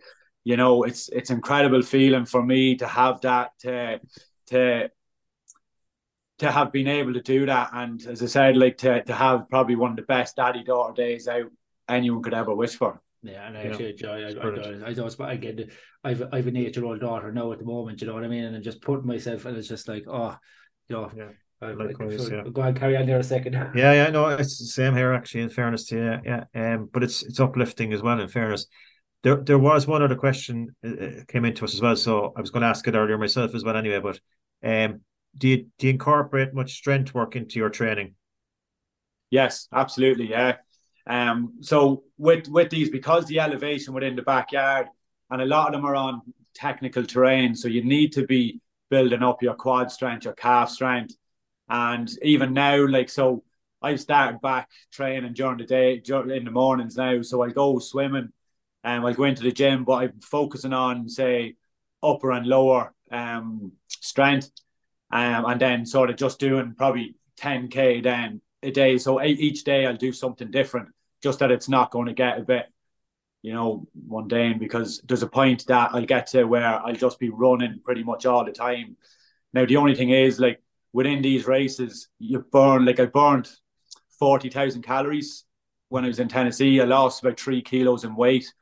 you 0.44 0.58
know, 0.58 0.82
it's 0.82 1.08
it's 1.08 1.30
incredible 1.30 1.80
feeling 1.80 2.26
for 2.26 2.42
me 2.42 2.76
to 2.76 2.86
have 2.86 3.22
that 3.22 3.52
to 3.60 4.00
to 4.48 4.90
to 6.38 6.52
have 6.52 6.72
been 6.72 6.88
able 6.88 7.14
to 7.14 7.22
do 7.22 7.46
that. 7.46 7.70
And 7.72 8.04
as 8.06 8.22
I 8.22 8.26
said, 8.26 8.56
like 8.58 8.76
to 8.78 9.02
to 9.02 9.14
have 9.14 9.48
probably 9.48 9.76
one 9.76 9.92
of 9.92 9.96
the 9.96 10.02
best 10.02 10.36
daddy 10.36 10.62
daughter 10.62 10.92
days 10.92 11.26
out 11.26 11.50
anyone 11.88 12.22
could 12.22 12.34
ever 12.34 12.54
wish 12.54 12.76
for. 12.76 13.00
Yeah, 13.28 13.46
and 13.46 13.56
I 13.56 13.62
actually 13.62 13.90
enjoy. 13.90 14.08
I, 14.08 14.28
I, 14.28 14.88
I, 14.88 14.92
don't. 14.92 15.20
I 15.20 15.36
get. 15.36 15.70
I've 16.04 16.22
I've 16.32 16.46
an 16.46 16.56
eight 16.56 16.76
year 16.76 16.84
old 16.84 17.00
daughter 17.00 17.32
now 17.32 17.52
at 17.52 17.58
the 17.58 17.64
moment. 17.64 18.00
You 18.00 18.06
know 18.06 18.14
what 18.14 18.24
I 18.24 18.28
mean? 18.28 18.44
And 18.44 18.56
I'm 18.56 18.62
just 18.62 18.82
putting 18.82 19.06
myself, 19.06 19.44
and 19.44 19.56
it's 19.56 19.68
just 19.68 19.88
like, 19.88 20.04
oh, 20.08 20.36
you 20.88 20.96
know. 20.96 21.10
Yeah. 21.16 21.28
I, 21.62 21.72
Likewise, 21.72 22.28
yeah. 22.30 22.42
Go 22.52 22.60
and 22.60 22.78
carry 22.78 22.98
on 22.98 23.06
there 23.06 23.18
a 23.18 23.24
second. 23.24 23.54
Yeah, 23.74 23.92
yeah, 23.94 24.10
no, 24.10 24.28
it's 24.28 24.58
the 24.58 24.66
same 24.66 24.94
here 24.94 25.14
actually. 25.14 25.40
In 25.40 25.48
fairness 25.48 25.86
to 25.86 25.96
you, 25.96 26.18
yeah, 26.22 26.44
um, 26.54 26.90
but 26.92 27.02
it's 27.02 27.22
it's 27.22 27.40
uplifting 27.40 27.94
as 27.94 28.02
well. 28.02 28.20
In 28.20 28.28
fairness, 28.28 28.66
there 29.22 29.36
there 29.36 29.58
was 29.58 29.86
one 29.86 30.02
other 30.02 30.16
question 30.16 30.76
uh, 30.84 30.90
uh 30.90 31.10
came 31.28 31.46
into 31.46 31.64
us 31.64 31.72
as 31.72 31.80
well, 31.80 31.96
so 31.96 32.34
I 32.36 32.42
was 32.42 32.50
going 32.50 32.60
to 32.60 32.68
ask 32.68 32.86
it 32.86 32.94
earlier 32.94 33.16
myself 33.16 33.54
as 33.54 33.64
well. 33.64 33.74
Anyway, 33.74 34.00
but 34.00 34.20
um, 34.62 35.00
do 35.38 35.48
you 35.48 35.66
do 35.78 35.86
you 35.86 35.94
incorporate 35.94 36.52
much 36.52 36.74
strength 36.74 37.14
work 37.14 37.36
into 37.36 37.58
your 37.58 37.70
training? 37.70 38.16
Yes, 39.30 39.66
absolutely. 39.72 40.28
Yeah, 40.28 40.56
um, 41.06 41.54
so 41.60 42.04
with 42.18 42.48
with 42.48 42.70
these, 42.70 42.90
because 42.90 43.26
the 43.26 43.40
elevation 43.40 43.94
within 43.94 44.16
the 44.16 44.22
backyard, 44.22 44.88
and 45.30 45.40
a 45.40 45.46
lot 45.46 45.68
of 45.68 45.72
them 45.72 45.84
are 45.84 45.94
on 45.94 46.22
technical 46.54 47.04
terrain, 47.04 47.54
so 47.54 47.68
you 47.68 47.84
need 47.84 48.12
to 48.12 48.26
be 48.26 48.60
building 48.90 49.22
up 49.22 49.42
your 49.42 49.54
quad 49.54 49.90
strength, 49.90 50.24
your 50.24 50.34
calf 50.34 50.70
strength, 50.70 51.14
and 51.68 52.10
even 52.22 52.52
now, 52.52 52.86
like 52.86 53.08
so, 53.08 53.44
I've 53.82 54.00
started 54.00 54.40
back 54.40 54.68
training 54.90 55.34
during 55.34 55.58
the 55.58 55.64
day, 55.64 56.02
in 56.04 56.44
the 56.44 56.50
mornings 56.50 56.96
now. 56.96 57.22
So 57.22 57.42
I 57.42 57.50
go 57.50 57.78
swimming, 57.78 58.32
and 58.82 59.06
I 59.06 59.12
go 59.12 59.24
into 59.24 59.42
the 59.42 59.52
gym, 59.52 59.84
but 59.84 59.94
I'm 59.94 60.20
focusing 60.20 60.72
on 60.72 61.08
say 61.08 61.54
upper 62.02 62.32
and 62.32 62.46
lower 62.46 62.92
um, 63.12 63.72
strength, 63.86 64.50
um, 65.12 65.44
and 65.44 65.60
then 65.60 65.86
sort 65.86 66.10
of 66.10 66.16
just 66.16 66.40
doing 66.40 66.74
probably 66.76 67.14
10k 67.38 68.02
then 68.02 68.40
a 68.64 68.72
day. 68.72 68.98
So 68.98 69.22
each 69.22 69.62
day 69.62 69.86
I'll 69.86 69.96
do 69.96 70.12
something 70.12 70.50
different 70.50 70.88
just 71.22 71.38
that 71.40 71.50
it's 71.50 71.68
not 71.68 71.90
going 71.90 72.06
to 72.06 72.12
get 72.12 72.38
a 72.38 72.42
bit, 72.42 72.66
you 73.42 73.52
know, 73.52 73.86
mundane 74.06 74.58
because 74.58 75.00
there's 75.06 75.22
a 75.22 75.28
point 75.28 75.66
that 75.66 75.90
I'll 75.92 76.04
get 76.04 76.28
to 76.28 76.44
where 76.44 76.64
I'll 76.64 76.94
just 76.94 77.18
be 77.18 77.30
running 77.30 77.80
pretty 77.84 78.02
much 78.02 78.26
all 78.26 78.44
the 78.44 78.52
time. 78.52 78.96
Now, 79.52 79.64
the 79.64 79.76
only 79.76 79.94
thing 79.94 80.10
is, 80.10 80.38
like, 80.38 80.60
within 80.92 81.22
these 81.22 81.46
races, 81.46 82.08
you 82.18 82.44
burn, 82.52 82.84
like, 82.84 83.00
I 83.00 83.06
burned 83.06 83.48
40,000 84.18 84.82
calories 84.82 85.44
when 85.88 86.04
I 86.04 86.08
was 86.08 86.20
in 86.20 86.28
Tennessee. 86.28 86.80
I 86.80 86.84
lost 86.84 87.22
about 87.22 87.38
three 87.38 87.62
kilos 87.62 88.04
in 88.04 88.16
weight. 88.16 88.52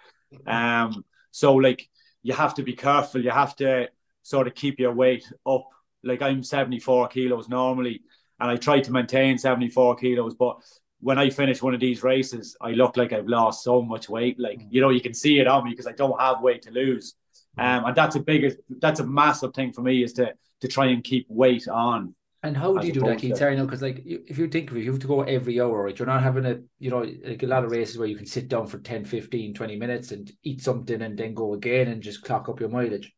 Um, 0.46 1.04
so, 1.30 1.54
like, 1.54 1.88
you 2.22 2.32
have 2.32 2.54
to 2.54 2.62
be 2.62 2.74
careful. 2.74 3.22
You 3.22 3.30
have 3.30 3.56
to 3.56 3.88
sort 4.22 4.46
of 4.46 4.54
keep 4.54 4.78
your 4.78 4.92
weight 4.92 5.30
up. 5.46 5.68
Like, 6.02 6.22
I'm 6.22 6.42
74 6.42 7.08
kilos 7.08 7.48
normally, 7.48 8.02
and 8.40 8.50
I 8.50 8.56
try 8.56 8.80
to 8.80 8.92
maintain 8.92 9.38
74 9.38 9.96
kilos, 9.96 10.34
but 10.34 10.58
when 11.04 11.18
I 11.18 11.28
finish 11.28 11.62
one 11.62 11.74
of 11.74 11.80
these 11.80 12.02
races, 12.02 12.56
I 12.62 12.70
look 12.70 12.96
like 12.96 13.12
I've 13.12 13.28
lost 13.28 13.62
so 13.62 13.82
much 13.82 14.08
weight. 14.08 14.40
Like, 14.40 14.62
you 14.70 14.80
know, 14.80 14.88
you 14.88 15.02
can 15.02 15.12
see 15.12 15.38
it 15.38 15.46
on 15.46 15.64
me 15.64 15.70
because 15.70 15.86
I 15.86 15.92
don't 15.92 16.18
have 16.18 16.40
weight 16.40 16.62
to 16.62 16.70
lose. 16.70 17.14
Um, 17.58 17.84
and 17.84 17.94
that's 17.94 18.16
a 18.16 18.20
big, 18.20 18.56
that's 18.80 19.00
a 19.00 19.06
massive 19.06 19.52
thing 19.52 19.70
for 19.74 19.82
me 19.82 20.02
is 20.02 20.14
to 20.14 20.32
to 20.62 20.68
try 20.68 20.86
and 20.86 21.04
keep 21.04 21.26
weight 21.28 21.68
on. 21.68 22.14
And 22.42 22.56
how 22.56 22.74
do 22.74 22.86
you 22.86 22.92
do 22.92 23.00
that, 23.00 23.18
Keith? 23.18 23.36
Sorry, 23.36 23.54
no, 23.54 23.66
because 23.66 23.82
like 23.82 24.02
if 24.06 24.38
you 24.38 24.48
think 24.48 24.70
of 24.70 24.78
it, 24.78 24.84
you 24.84 24.92
have 24.92 25.00
to 25.00 25.06
go 25.06 25.22
every 25.22 25.60
hour, 25.60 25.84
right? 25.84 25.98
You're 25.98 26.06
not 26.06 26.22
having 26.22 26.46
a, 26.46 26.58
you 26.78 26.90
know, 26.90 27.04
like 27.22 27.42
a 27.42 27.46
lot 27.46 27.64
of 27.64 27.70
races 27.70 27.98
where 27.98 28.08
you 28.08 28.16
can 28.16 28.26
sit 28.26 28.48
down 28.48 28.66
for 28.66 28.78
10, 28.78 29.04
15, 29.04 29.52
20 29.52 29.76
minutes 29.76 30.12
and 30.12 30.30
eat 30.42 30.62
something 30.62 31.02
and 31.02 31.18
then 31.18 31.34
go 31.34 31.52
again 31.52 31.88
and 31.88 32.02
just 32.02 32.22
clock 32.22 32.48
up 32.48 32.60
your 32.60 32.70
mileage. 32.70 33.12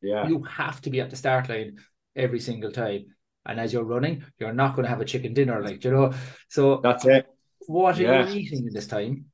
Yeah. 0.00 0.28
You 0.28 0.44
have 0.44 0.80
to 0.82 0.90
be 0.90 1.00
at 1.00 1.10
the 1.10 1.16
start 1.16 1.48
line 1.48 1.78
every 2.14 2.40
single 2.40 2.70
time. 2.70 3.06
And 3.46 3.58
as 3.58 3.72
you're 3.72 3.84
running, 3.84 4.24
you're 4.38 4.52
not 4.52 4.76
going 4.76 4.84
to 4.84 4.90
have 4.90 5.00
a 5.00 5.04
chicken 5.04 5.34
dinner, 5.34 5.60
like 5.62 5.84
you 5.84 5.90
know. 5.90 6.12
So 6.48 6.80
that's 6.82 7.04
it. 7.04 7.26
What 7.66 7.98
are 7.98 8.02
yeah. 8.02 8.28
you 8.28 8.40
eating 8.40 8.68
this 8.72 8.86
time? 8.86 9.26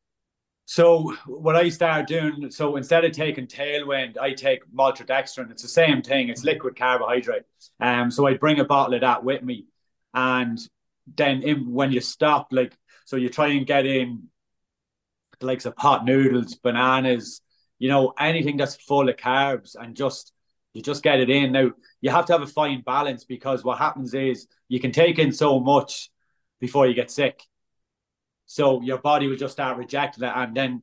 So 0.66 1.14
what 1.26 1.56
I 1.56 1.70
started 1.70 2.06
doing, 2.06 2.50
so 2.50 2.76
instead 2.76 3.04
of 3.04 3.12
taking 3.12 3.46
tailwind, 3.46 4.18
I 4.18 4.34
take 4.34 4.70
maltodextrin. 4.70 5.50
It's 5.50 5.62
the 5.62 5.68
same 5.68 6.02
thing. 6.02 6.28
It's 6.28 6.44
liquid 6.44 6.76
carbohydrate. 6.76 7.44
Um, 7.80 8.10
so 8.10 8.26
I 8.26 8.34
bring 8.34 8.60
a 8.60 8.64
bottle 8.64 8.94
of 8.94 9.00
that 9.00 9.24
with 9.24 9.42
me, 9.42 9.66
and 10.12 10.58
then 11.16 11.42
in, 11.42 11.72
when 11.72 11.90
you 11.90 12.02
stop, 12.02 12.48
like, 12.50 12.76
so 13.06 13.16
you 13.16 13.30
try 13.30 13.48
and 13.48 13.66
get 13.66 13.86
in 13.86 14.28
the 15.40 15.46
likes 15.46 15.64
of 15.64 15.74
pot 15.74 16.04
noodles, 16.04 16.56
bananas, 16.56 17.40
you 17.78 17.88
know, 17.88 18.12
anything 18.18 18.58
that's 18.58 18.76
full 18.76 19.08
of 19.08 19.16
carbs, 19.16 19.74
and 19.74 19.96
just 19.96 20.32
you 20.74 20.82
just 20.82 21.02
get 21.02 21.20
it 21.20 21.30
in. 21.30 21.52
Now 21.52 21.70
you 22.00 22.10
have 22.10 22.26
to 22.26 22.32
have 22.34 22.42
a 22.42 22.46
fine 22.46 22.82
balance 22.82 23.24
because 23.24 23.64
what 23.64 23.78
happens 23.78 24.12
is 24.14 24.46
you 24.68 24.80
can 24.80 24.92
take 24.92 25.18
in 25.18 25.32
so 25.32 25.60
much 25.60 26.10
before 26.60 26.86
you 26.86 26.94
get 26.94 27.10
sick. 27.10 27.42
So 28.50 28.80
your 28.80 28.96
body 28.96 29.26
will 29.26 29.36
just 29.36 29.52
start 29.52 29.76
rejecting 29.76 30.24
it, 30.24 30.32
and 30.34 30.56
then 30.56 30.82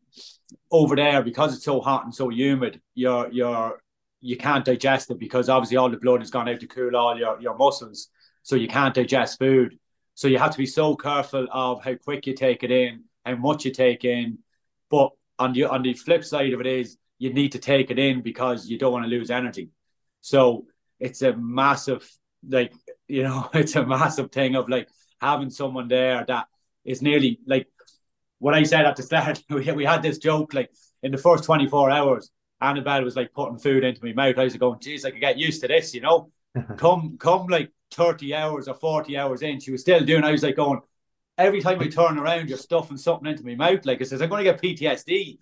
over 0.72 0.96
there 0.96 1.24
because 1.24 1.56
it's 1.56 1.66
so 1.66 1.82
hot 1.82 2.06
and 2.06 2.14
so 2.14 2.30
humid, 2.30 2.80
your 2.94 3.32
your 3.32 3.82
you 4.22 4.38
can't 4.38 4.64
digest 4.64 5.10
it 5.10 5.20
because 5.20 5.50
obviously 5.50 5.78
all 5.78 5.90
the 5.90 5.98
blood 5.98 6.20
has 6.20 6.30
gone 6.30 6.48
out 6.48 6.60
to 6.60 6.68
cool 6.68 6.96
all 6.96 7.18
your, 7.18 7.40
your 7.42 7.58
muscles. 7.58 8.10
So 8.44 8.56
you 8.56 8.68
can't 8.68 8.94
digest 8.94 9.40
food. 9.40 9.78
So 10.14 10.28
you 10.28 10.38
have 10.38 10.52
to 10.52 10.58
be 10.58 10.68
so 10.68 10.96
careful 10.96 11.48
of 11.52 11.84
how 11.84 11.96
quick 11.96 12.28
you 12.28 12.36
take 12.36 12.64
it 12.64 12.72
in, 12.72 13.04
how 13.26 13.36
much 13.36 13.66
you 13.66 13.72
take 13.72 14.06
in. 14.06 14.38
But 14.92 15.10
on 15.40 15.54
the 15.54 15.66
on 15.66 15.82
the 15.82 15.94
flip 15.96 16.24
side 16.24 16.54
of 16.54 16.60
it 16.60 16.68
is 16.68 16.98
you 17.18 17.34
need 17.34 17.54
to 17.54 17.60
take 17.60 17.90
it 17.90 17.98
in 17.98 18.22
because 18.22 18.68
you 18.68 18.78
don't 18.78 18.94
want 18.94 19.06
to 19.06 19.10
lose 19.10 19.32
energy. 19.32 19.70
So 20.22 20.68
it's 21.00 21.24
a 21.24 21.36
massive 21.36 22.08
like 22.48 22.74
you 23.08 23.24
know 23.24 23.50
it's 23.56 23.76
a 23.76 23.86
massive 23.86 24.32
thing 24.32 24.56
of 24.56 24.70
like 24.70 24.88
having 25.20 25.50
someone 25.50 25.88
there 25.88 26.24
that 26.28 26.48
is 26.86 27.02
nearly 27.02 27.40
like 27.46 27.68
what 28.40 28.54
I 28.54 28.64
said 28.64 28.86
at 28.86 28.96
the 28.96 29.04
start. 29.04 29.44
We, 29.50 29.72
we 29.72 29.86
had 29.86 30.02
this 30.02 30.18
joke 30.18 30.54
like 30.54 30.70
in 31.04 31.12
the 31.12 31.18
first 31.18 31.44
24 31.44 31.92
hours, 31.92 32.32
Annabelle 32.62 33.04
was 33.04 33.16
like 33.16 33.34
putting 33.34 33.60
food 33.60 33.84
into 33.84 34.04
my 34.04 34.14
mouth. 34.14 34.38
I 34.38 34.46
was 34.46 34.56
going, 34.56 34.80
geez, 34.80 35.06
I 35.06 35.12
could 35.12 35.20
get 35.20 35.38
used 35.38 35.62
to 35.62 35.68
this, 35.68 35.94
you 35.94 36.02
know. 36.02 36.32
come, 36.78 37.18
come 37.20 37.48
like 37.48 37.72
30 37.92 38.34
hours 38.34 38.68
or 38.68 38.76
40 38.76 39.18
hours 39.18 39.42
in, 39.42 39.60
she 39.60 39.72
was 39.72 39.82
still 39.82 40.04
doing. 40.04 40.24
I 40.24 40.32
was 40.32 40.44
like 40.44 40.56
going, 40.56 40.80
every 41.38 41.62
time 41.62 41.80
I 41.80 41.88
turn 41.88 42.18
around, 42.18 42.50
you're 42.50 42.58
stuffing 42.58 42.98
something 42.98 43.30
into 43.30 43.46
my 43.46 43.56
mouth. 43.56 43.86
Like 43.86 44.02
I 44.02 44.06
says, 44.06 44.22
I'm 44.22 44.30
going 44.30 44.46
to 44.46 44.52
get 44.52 44.62
PTSD. 44.62 45.38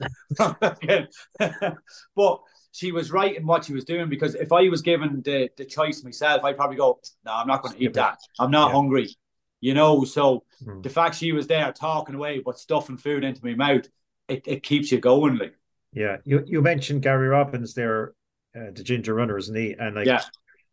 but 2.16 2.40
she 2.72 2.92
was 2.92 3.12
right 3.12 3.38
in 3.38 3.46
what 3.46 3.66
she 3.66 3.74
was 3.74 3.86
doing 3.86 4.10
because 4.10 4.36
if 4.36 4.52
I 4.52 4.68
was 4.70 4.82
given 4.82 5.22
the, 5.24 5.50
the 5.58 5.66
choice 5.66 6.04
myself, 6.04 6.44
I'd 6.44 6.58
probably 6.58 6.78
go, 6.78 7.00
no, 7.26 7.34
I'm 7.34 7.48
not 7.48 7.62
going 7.62 7.76
to 7.76 7.84
eat 7.84 7.94
that. 7.94 8.18
I'm 8.40 8.52
not 8.52 8.70
yeah. 8.70 8.74
hungry. 8.74 9.16
You 9.64 9.74
know, 9.74 10.04
so 10.04 10.44
mm. 10.62 10.84
the 10.84 10.90
fact 10.90 11.16
she 11.16 11.32
was 11.32 11.48
there 11.48 11.72
talking 11.72 12.16
away 12.16 12.42
but 12.46 12.60
stuffing 12.60 12.98
food 12.98 13.24
into 13.24 13.40
my 13.46 13.56
mouth, 13.56 13.88
it, 14.28 14.44
it 14.46 14.62
keeps 14.62 14.92
you 14.92 15.00
going. 15.00 15.38
Like, 15.38 15.56
yeah, 15.94 16.18
you 16.26 16.44
you 16.46 16.62
mentioned 16.62 17.02
Gary 17.02 17.30
Robbins 17.30 17.74
there, 17.74 18.14
uh, 18.54 18.72
the 18.76 18.84
ginger 18.84 19.14
runner, 19.14 19.38
isn't 19.38 19.56
he? 19.56 19.74
And 19.80 19.96
like, 19.96 20.06
yeah. 20.06 20.22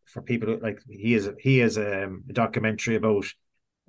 for 0.03 0.21
people 0.21 0.59
like 0.61 0.81
he 0.89 1.13
is 1.13 1.29
he 1.39 1.61
is 1.61 1.77
um, 1.77 2.25
a 2.29 2.33
documentary 2.33 2.97
about 2.97 3.23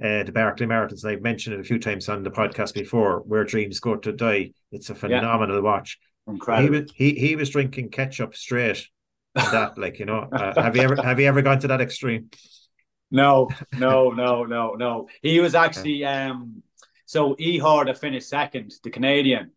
uh, 0.00 0.22
the 0.22 0.30
Barkley 0.32 0.66
Marathons. 0.66 1.02
And 1.02 1.14
I've 1.14 1.22
mentioned 1.22 1.56
it 1.56 1.60
a 1.60 1.64
few 1.64 1.80
times 1.80 2.08
on 2.08 2.22
the 2.22 2.30
podcast 2.30 2.72
before, 2.72 3.24
where 3.26 3.42
dreams 3.42 3.80
go 3.80 3.96
to 3.96 4.12
die. 4.12 4.52
It's 4.70 4.88
a 4.88 4.94
phenomenal 4.94 5.56
yeah. 5.56 5.62
watch. 5.62 5.98
Incredible. 6.28 6.74
He 6.74 6.80
was 6.80 6.92
he, 6.94 7.14
he 7.14 7.34
was 7.34 7.50
drinking 7.50 7.88
ketchup 7.88 8.36
straight. 8.36 8.86
that 9.34 9.76
like 9.84 9.98
you 9.98 10.06
know, 10.06 10.28
uh, 10.30 10.62
have 10.62 10.76
you 10.76 10.82
ever 10.82 11.02
have 11.02 11.18
you 11.18 11.26
ever 11.26 11.42
gone 11.42 11.58
to 11.58 11.66
that 11.66 11.80
extreme? 11.80 12.30
No, 13.12 13.50
no, 13.78 14.10
no, 14.10 14.44
no, 14.44 14.72
no. 14.72 15.08
He 15.22 15.38
was 15.38 15.54
actually 15.54 16.04
um. 16.04 16.62
So 17.06 17.34
Ihor 17.36 17.86
that 17.86 17.98
finished 17.98 18.28
second, 18.28 18.72
the 18.82 18.90
Canadian. 18.90 19.52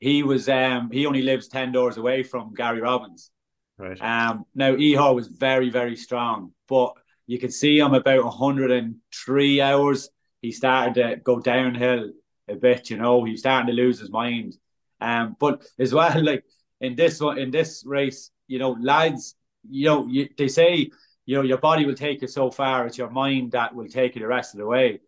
He 0.00 0.22
was 0.22 0.48
um. 0.48 0.90
He 0.90 1.06
only 1.06 1.22
lives 1.22 1.48
ten 1.48 1.72
doors 1.72 1.96
away 1.96 2.22
from 2.24 2.54
Gary 2.54 2.80
Robbins. 2.80 3.30
Right. 3.78 4.00
Um. 4.02 4.44
Now 4.54 4.74
Ihor 4.74 5.14
was 5.14 5.28
very 5.28 5.70
very 5.70 5.96
strong, 5.96 6.52
but 6.68 6.92
you 7.28 7.38
could 7.38 7.52
see 7.52 7.78
him 7.78 7.94
about 7.94 8.24
103 8.24 9.60
hours. 9.60 10.08
He 10.40 10.50
started 10.50 10.94
to 10.94 11.16
go 11.16 11.38
downhill 11.40 12.10
a 12.48 12.54
bit, 12.54 12.90
you 12.90 12.96
know, 12.96 13.22
he 13.24 13.32
was 13.32 13.40
starting 13.40 13.66
to 13.68 13.74
lose 13.74 14.00
his 14.00 14.10
mind. 14.10 14.56
Um, 15.00 15.36
but 15.38 15.62
as 15.78 15.94
well, 15.94 16.22
like 16.24 16.44
in 16.80 16.96
this 16.96 17.20
one, 17.20 17.38
in 17.38 17.50
this 17.50 17.84
race, 17.86 18.30
you 18.46 18.58
know, 18.58 18.76
lads, 18.80 19.36
you 19.68 19.86
know, 19.86 20.06
you, 20.06 20.28
they 20.36 20.48
say, 20.48 20.90
you 21.28 21.36
know, 21.36 21.42
your 21.42 21.58
body 21.58 21.84
will 21.84 21.94
take 21.94 22.22
you 22.22 22.26
so 22.26 22.50
far, 22.50 22.86
it's 22.86 22.96
your 22.96 23.10
mind 23.10 23.52
that 23.52 23.74
will 23.74 23.86
take 23.86 24.14
you 24.14 24.22
the 24.22 24.26
rest 24.26 24.54
of 24.54 24.60
the 24.60 24.66
way. 24.66 25.00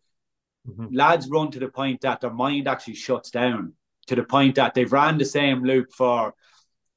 Mm-hmm. 0.69 0.95
Lads 0.95 1.31
run 1.31 1.51
to 1.53 1.59
the 1.59 1.69
point 1.69 2.03
that 2.03 2.21
their 2.21 2.31
mind 2.31 2.69
actually 2.69 2.97
shuts 2.97 3.31
down 3.31 3.73
to 4.07 4.15
the 4.15 4.25
point 4.25 4.57
that 4.57 4.75
they've 4.75 4.93
ran 4.93 5.17
the 5.17 5.25
same 5.25 5.65
loop 5.65 5.91
for, 5.95 6.35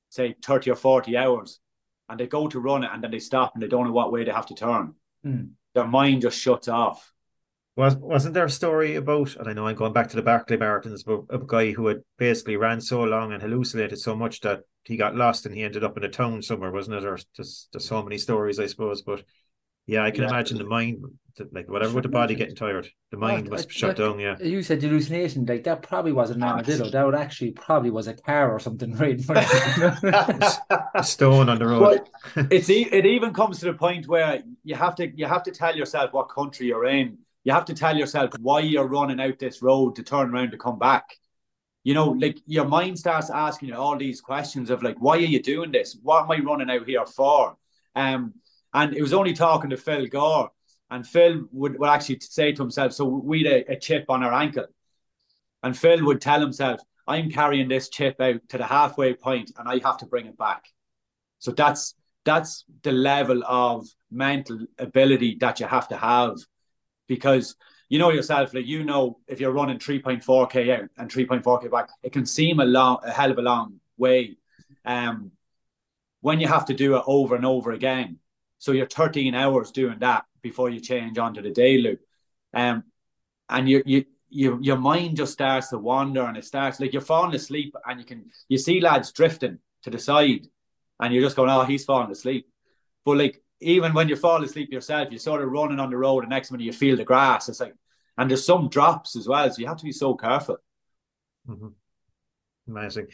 say, 0.10 0.36
30 0.44 0.72
or 0.72 0.76
40 0.76 1.16
hours 1.16 1.62
and 2.10 2.20
they 2.20 2.28
go 2.28 2.50
to 2.50 2.60
run 2.60 2.84
it 2.84 2.90
and 2.92 3.02
then 3.02 3.12
they 3.12 3.20
stop 3.20 3.54
and 3.54 3.64
they 3.64 3.70
don't 3.70 3.86
know 3.86 3.94
what 3.94 4.12
way 4.12 4.26
they 4.26 4.32
have 4.32 4.48
to 4.48 4.56
turn. 4.56 4.94
Mm. 5.26 5.52
Their 5.74 5.88
mind 5.88 6.24
just 6.24 6.38
shuts 6.38 6.68
off. 6.68 7.14
Was 7.76 7.96
wasn't 7.96 8.36
there 8.36 8.46
a 8.46 8.50
story 8.52 8.96
about? 8.96 9.36
And 9.36 9.48
I 9.48 9.54
know 9.54 9.68
I'm 9.68 9.76
going 9.76 9.94
back 9.94 10.10
to 10.10 10.16
the 10.16 10.22
Barkley 10.22 10.58
Marathons, 10.58 11.04
but 11.04 11.24
a 11.34 11.40
guy 11.44 11.72
who 11.72 11.88
had 11.88 12.02
basically 12.18 12.56
ran 12.56 12.80
so 12.82 13.04
long 13.04 13.34
and 13.34 13.42
hallucinated 13.42 14.00
so 14.00 14.16
much 14.16 14.42
that 14.42 14.62
he 14.84 14.96
got 14.96 15.16
lost 15.16 15.46
and 15.46 15.56
he 15.56 15.64
ended 15.64 15.84
up 15.84 15.98
in 15.98 16.04
a 16.04 16.10
town 16.10 16.44
somewhere, 16.44 16.72
wasn't 16.72 16.98
it? 16.98 17.06
Or 17.06 17.18
just 17.36 17.70
there's 17.72 17.86
so 17.86 18.04
many 18.04 18.20
stories, 18.20 18.60
I 18.60 18.68
suppose. 18.68 19.02
But 19.02 19.24
yeah, 19.86 20.04
I 20.04 20.12
can 20.12 20.24
yeah. 20.24 20.30
imagine 20.30 20.58
the 20.60 20.64
mind, 20.64 21.04
like 21.52 21.68
whatever 21.68 21.96
with 21.96 22.04
the 22.04 22.10
body 22.10 22.36
getting 22.36 22.56
tired, 22.56 22.88
the 23.12 23.18
mind 23.18 23.50
was 23.50 23.66
shut 23.70 23.98
down. 23.98 24.20
Yeah, 24.20 24.38
you 24.40 24.62
said 24.62 24.82
hallucination, 24.82 25.46
like 25.46 25.64
that 25.66 25.82
probably 25.82 26.14
wasn't 26.14 26.38
an 26.38 26.44
armadillo. 26.44 26.90
That 26.90 27.06
would 27.06 27.16
actually 27.16 27.52
probably 27.52 27.90
was 27.90 28.08
a 28.08 28.14
car 28.14 28.52
or 28.52 28.60
something, 28.60 28.96
right? 28.98 29.12
in 29.12 29.24
front 29.24 29.48
of 29.52 30.04
a 30.96 31.04
stone 31.04 31.50
on 31.50 31.60
the 31.60 31.68
road. 31.68 32.02
it's 32.36 32.70
it 32.70 33.06
even 33.06 33.34
comes 33.34 33.60
to 33.60 33.66
the 33.66 33.74
point 33.74 34.08
where 34.08 34.42
you 34.64 34.76
have 34.76 34.96
to 34.98 35.10
you 35.18 35.26
have 35.26 35.44
to 35.44 35.52
tell 35.52 35.76
yourself 35.76 36.14
what 36.14 36.30
country 36.30 36.68
you're 36.68 36.86
in. 36.86 37.18
You 37.44 37.54
have 37.54 37.66
to 37.66 37.74
tell 37.74 37.98
yourself 37.98 38.32
why 38.40 38.62
you're 38.62 38.88
running 38.88 39.20
out 39.20 39.40
this 39.40 39.62
road 39.62 39.96
to 39.96 40.04
turn 40.04 40.34
around 40.34 40.52
to 40.52 40.58
come 40.58 40.80
back. 40.80 41.18
You 41.84 41.94
know, 41.94 42.10
like 42.12 42.40
your 42.46 42.66
mind 42.66 42.98
starts 42.98 43.30
asking 43.30 43.70
you 43.70 43.76
all 43.76 43.98
these 43.98 44.22
questions 44.22 44.70
of 44.70 44.84
like, 44.84 44.96
why 45.00 45.18
are 45.18 45.20
you 45.20 45.42
doing 45.42 45.72
this? 45.72 45.98
What 46.02 46.24
am 46.24 46.32
I 46.32 46.38
running 46.38 46.70
out 46.70 46.88
here 46.88 47.06
for? 47.06 47.58
Um, 47.96 48.36
and 48.74 48.96
it 48.96 49.02
was 49.02 49.14
only 49.14 49.34
talking 49.34 49.70
to 49.70 49.78
Phil 49.78 50.08
Gore, 50.08 50.50
and 50.90 51.06
Phil 51.06 51.44
would, 51.52 51.78
would 51.78 51.90
actually 51.90 52.20
say 52.22 52.54
to 52.54 52.62
himself, 52.62 52.94
so 52.94 53.06
we 53.06 53.44
had 53.44 53.54
a, 53.54 53.72
a 53.74 53.80
chip 53.80 54.06
on 54.10 54.24
our 54.24 54.34
ankle. 54.34 54.66
And 55.62 55.78
Phil 55.78 56.06
would 56.06 56.22
tell 56.22 56.40
himself, 56.40 56.80
I'm 57.08 57.30
carrying 57.30 57.68
this 57.68 57.90
chip 57.90 58.20
out 58.22 58.42
to 58.50 58.58
the 58.58 58.66
halfway 58.66 59.14
point 59.14 59.52
and 59.58 59.68
I 59.68 59.80
have 59.84 59.98
to 59.98 60.06
bring 60.06 60.26
it 60.28 60.38
back. 60.38 60.66
So 61.40 61.52
that's 61.52 61.96
that's 62.26 62.64
the 62.84 62.94
level 62.94 63.44
of 63.46 63.86
mental 64.10 64.60
ability 64.80 65.38
that 65.42 65.60
you 65.60 65.68
have 65.68 65.90
to 65.90 65.98
have 65.98 66.38
because 67.16 67.56
you 67.90 68.00
know 68.00 68.10
yourself, 68.10 68.54
like 68.54 68.66
you 68.66 68.84
know, 68.84 69.20
if 69.28 69.40
you're 69.40 69.52
running 69.52 69.78
3.4k 69.78 70.80
out 70.80 70.90
and 70.98 71.12
3.4k 71.12 71.70
back, 71.70 71.90
it 72.02 72.12
can 72.12 72.26
seem 72.26 72.60
a 72.60 72.66
long, 72.66 72.98
a 73.04 73.12
hell 73.12 73.32
of 73.32 73.38
a 73.38 73.42
long 73.42 73.80
way. 73.98 74.38
Um, 74.86 75.32
when 76.22 76.40
you 76.40 76.48
have 76.48 76.66
to 76.66 76.74
do 76.74 76.96
it 76.96 77.04
over 77.06 77.36
and 77.36 77.46
over 77.46 77.72
again, 77.72 78.18
so 78.58 78.72
you're 78.72 78.88
13 78.88 79.36
hours 79.36 79.72
doing 79.72 80.00
that 80.00 80.26
before 80.42 80.70
you 80.70 80.80
change 80.80 81.18
onto 81.18 81.42
the 81.42 81.52
day 81.52 81.78
loop. 81.78 82.00
Um, 82.54 82.84
and 83.50 83.70
you, 83.70 83.84
you, 83.86 84.06
you, 84.30 84.58
your 84.62 84.78
mind 84.78 85.18
just 85.18 85.34
starts 85.34 85.68
to 85.70 85.78
wander 85.78 86.24
and 86.24 86.38
it 86.38 86.46
starts 86.46 86.80
like 86.80 86.94
you're 86.94 87.02
falling 87.02 87.36
asleep 87.36 87.76
and 87.86 88.00
you 88.00 88.06
can, 88.06 88.26
you 88.50 88.58
see 88.58 88.80
lads 88.80 89.12
drifting 89.12 89.60
to 89.84 89.90
the 89.90 90.00
side 90.00 90.48
and 91.00 91.14
you're 91.14 91.24
just 91.24 91.36
going, 91.36 91.50
oh, 91.50 91.64
he's 91.64 91.86
falling 91.86 92.12
asleep. 92.12 92.48
But 93.06 93.18
like, 93.18 93.44
even 93.64 93.94
when 93.94 94.10
you 94.10 94.16
fall 94.16 94.44
asleep 94.44 94.72
yourself, 94.72 95.10
you're 95.12 95.20
sort 95.20 95.42
of 95.42 95.50
running 95.50 95.80
on 95.80 95.90
the 95.90 95.98
road 95.98 96.24
and 96.24 96.30
next 96.30 96.52
minute 96.52 96.66
you 96.66 96.74
feel 96.74 96.98
the 96.98 97.04
grass. 97.04 97.50
It's 97.50 97.60
like, 97.60 97.74
and 98.18 98.30
there's 98.30 98.46
some 98.46 98.70
drops 98.70 99.16
as 99.16 99.28
well. 99.28 99.50
So 99.50 99.60
you 99.60 99.68
have 99.68 99.78
to 99.78 99.86
be 99.86 99.92
so 99.92 100.14
careful. 100.16 100.58
Mm-hmm. 101.50 101.68
Amazing. 102.70 103.08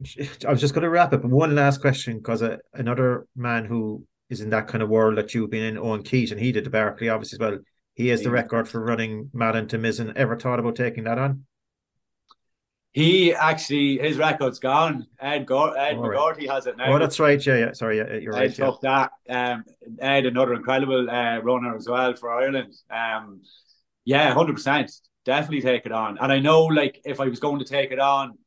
I 0.46 0.50
was 0.50 0.60
just 0.60 0.74
going 0.74 0.82
to 0.82 0.90
wrap 0.90 1.12
up. 1.12 1.24
One 1.24 1.54
last 1.54 1.80
question 1.80 2.18
because 2.18 2.42
uh, 2.42 2.56
another 2.72 3.26
man 3.36 3.64
who 3.64 4.06
is 4.30 4.40
in 4.40 4.50
that 4.50 4.68
kind 4.68 4.82
of 4.82 4.88
world 4.88 5.18
that 5.18 5.34
you've 5.34 5.50
been 5.50 5.76
in, 5.76 6.02
Keith, 6.02 6.30
and 6.30 6.40
he 6.40 6.52
did 6.52 6.64
the 6.64 6.70
Barkley 6.70 7.08
obviously 7.08 7.36
as 7.36 7.40
well. 7.40 7.58
He 7.94 8.08
has 8.08 8.22
the 8.22 8.30
record 8.30 8.68
for 8.68 8.82
running 8.82 9.30
Malin 9.34 9.68
to 9.68 9.78
Mizen. 9.78 10.16
Ever 10.16 10.38
thought 10.38 10.60
about 10.60 10.76
taking 10.76 11.04
that 11.04 11.18
on? 11.18 11.44
He 12.92 13.32
actually 13.32 13.98
his 13.98 14.18
record's 14.18 14.58
gone. 14.58 15.06
Ed 15.20 15.46
Gore, 15.46 15.76
Ed 15.76 15.96
oh, 15.96 16.02
McGorty 16.02 16.48
has 16.48 16.66
it 16.66 16.76
now. 16.76 16.94
Oh, 16.94 16.98
that's 16.98 17.20
right. 17.20 17.44
Yeah, 17.44 17.56
yeah. 17.56 17.72
Sorry, 17.72 17.98
yeah, 17.98 18.14
you're 18.14 18.34
Ed 18.34 18.40
right. 18.40 18.54
Took 18.54 18.80
yeah. 18.82 19.06
that. 19.26 19.52
Um, 19.52 19.64
Ed, 20.00 20.26
another 20.26 20.54
incredible 20.54 21.08
uh, 21.08 21.38
runner 21.38 21.76
as 21.76 21.88
well 21.88 22.14
for 22.16 22.30
Ireland. 22.30 22.74
Um, 22.90 23.42
yeah, 24.04 24.32
hundred 24.34 24.54
percent. 24.54 24.90
Definitely 25.24 25.62
take 25.62 25.86
it 25.86 25.92
on. 25.92 26.18
And 26.18 26.32
I 26.32 26.40
know, 26.40 26.64
like, 26.64 27.00
if 27.04 27.20
I 27.20 27.28
was 27.28 27.38
going 27.38 27.58
to 27.58 27.64
take 27.64 27.92
it 27.92 28.00
on, 28.00 28.38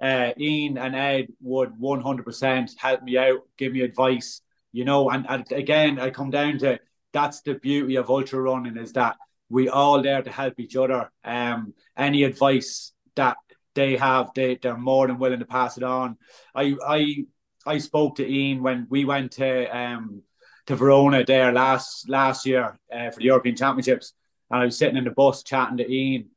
uh, 0.00 0.30
Ian 0.38 0.78
and 0.78 0.96
Ed 0.96 1.26
would 1.42 1.78
one 1.78 2.00
hundred 2.00 2.24
percent 2.24 2.72
help 2.78 3.02
me 3.02 3.18
out, 3.18 3.40
give 3.58 3.72
me 3.72 3.82
advice 3.82 4.40
you 4.72 4.84
know, 4.84 5.10
and, 5.10 5.26
and 5.28 5.50
again, 5.52 5.98
I 5.98 6.10
come 6.10 6.30
down 6.30 6.58
to 6.58 6.78
that's 7.12 7.40
the 7.40 7.54
beauty 7.54 7.96
of 7.96 8.08
ultra 8.08 8.40
running 8.40 8.76
is 8.76 8.92
that 8.92 9.16
we 9.48 9.68
all 9.68 10.00
there 10.00 10.22
to 10.22 10.30
help 10.30 10.60
each 10.60 10.76
other. 10.76 11.10
Um, 11.24 11.74
any 11.96 12.22
advice 12.22 12.92
that 13.16 13.36
they 13.74 13.96
have, 13.96 14.30
they 14.34 14.56
they're 14.56 14.76
more 14.76 15.06
than 15.06 15.18
willing 15.18 15.40
to 15.40 15.46
pass 15.46 15.76
it 15.76 15.82
on. 15.82 16.16
I 16.54 16.76
I 16.86 17.24
I 17.66 17.78
spoke 17.78 18.16
to 18.16 18.28
Ian 18.28 18.62
when 18.62 18.86
we 18.90 19.04
went 19.04 19.32
to 19.32 19.76
um 19.76 20.22
to 20.66 20.76
Verona 20.76 21.24
there 21.24 21.52
last 21.52 22.08
last 22.08 22.46
year 22.46 22.78
uh, 22.92 23.10
for 23.10 23.18
the 23.18 23.26
European 23.26 23.56
Championships, 23.56 24.14
and 24.50 24.60
I 24.60 24.64
was 24.64 24.78
sitting 24.78 24.96
in 24.96 25.04
the 25.04 25.10
bus 25.10 25.42
chatting 25.42 25.78
to 25.78 25.90
Ian, 25.90 26.30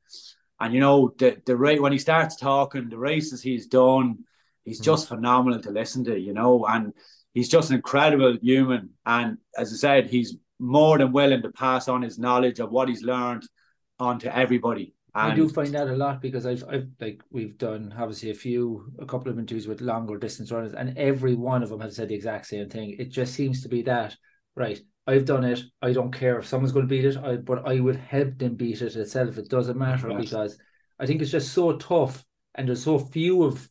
and 0.59 0.73
you 0.73 0.79
know 0.79 1.13
the 1.17 1.41
the 1.45 1.57
rate 1.57 1.81
when 1.81 1.91
he 1.91 1.99
starts 1.99 2.35
talking, 2.35 2.89
the 2.89 2.97
races 2.97 3.41
he's 3.41 3.67
done, 3.67 4.19
he's 4.63 4.81
mm. 4.81 4.85
just 4.85 5.07
phenomenal 5.07 5.61
to 5.61 5.71
listen 5.71 6.03
to, 6.05 6.17
you 6.17 6.33
know, 6.33 6.65
and 6.65 6.93
he's 7.33 7.49
just 7.49 7.69
an 7.69 7.77
incredible 7.77 8.37
human. 8.41 8.91
And 9.05 9.37
as 9.57 9.73
I 9.73 9.75
said, 9.75 10.09
he's 10.09 10.35
more 10.59 10.97
than 10.97 11.11
willing 11.11 11.41
to 11.41 11.51
pass 11.51 11.87
on 11.87 12.01
his 12.01 12.17
knowledge 12.17 12.59
of 12.59 12.71
what 12.71 12.87
he's 12.87 13.03
learned 13.03 13.47
onto 13.99 14.27
everybody. 14.27 14.93
And 15.15 15.31
I 15.31 15.35
do 15.35 15.47
find 15.49 15.73
that 15.73 15.87
a 15.87 15.95
lot 15.95 16.21
because 16.21 16.45
I've, 16.45 16.63
I've 16.67 16.87
like 16.99 17.21
we've 17.31 17.57
done 17.57 17.93
obviously 17.97 18.31
a 18.31 18.35
few 18.35 18.91
a 18.99 19.05
couple 19.05 19.31
of 19.31 19.37
interviews 19.37 19.67
with 19.67 19.81
longer 19.81 20.17
distance 20.17 20.51
runners 20.51 20.73
and 20.73 20.97
every 20.97 21.35
one 21.35 21.61
of 21.61 21.69
them 21.69 21.81
have 21.81 21.93
said 21.93 22.09
the 22.09 22.15
exact 22.15 22.47
same 22.47 22.67
thing. 22.69 22.95
It 22.97 23.11
just 23.11 23.33
seems 23.33 23.61
to 23.61 23.69
be 23.69 23.83
that 23.83 24.15
right. 24.55 24.79
I've 25.05 25.25
done 25.25 25.43
it. 25.43 25.61
I 25.81 25.91
don't 25.93 26.13
care 26.13 26.39
if 26.39 26.47
someone's 26.47 26.71
going 26.71 26.85
to 26.85 26.89
beat 26.89 27.05
it, 27.05 27.17
I, 27.17 27.35
but 27.35 27.67
I 27.67 27.79
would 27.79 27.97
help 27.97 28.37
them 28.37 28.55
beat 28.55 28.81
it 28.81 28.95
itself. 28.95 29.37
It 29.37 29.49
doesn't 29.49 29.77
matter 29.77 30.13
because 30.13 30.57
I 30.99 31.05
think 31.05 31.21
it's 31.21 31.31
just 31.31 31.53
so 31.53 31.73
tough 31.77 32.23
and 32.55 32.67
there's 32.67 32.83
so 32.83 32.97
few 32.97 33.43
of 33.43 33.69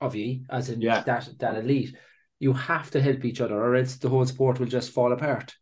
of 0.00 0.14
you 0.14 0.44
as 0.50 0.70
in 0.70 0.80
Yeah. 0.80 1.02
that 1.02 1.28
that 1.38 1.56
elite. 1.56 1.96
You 2.40 2.52
have 2.52 2.90
to 2.90 3.00
help 3.00 3.24
each 3.24 3.40
other, 3.40 3.54
or 3.54 3.74
else 3.74 3.96
the 3.96 4.08
whole 4.08 4.26
sport 4.26 4.60
will 4.60 4.66
just 4.66 4.92
fall 4.92 5.12
apart. 5.12 5.54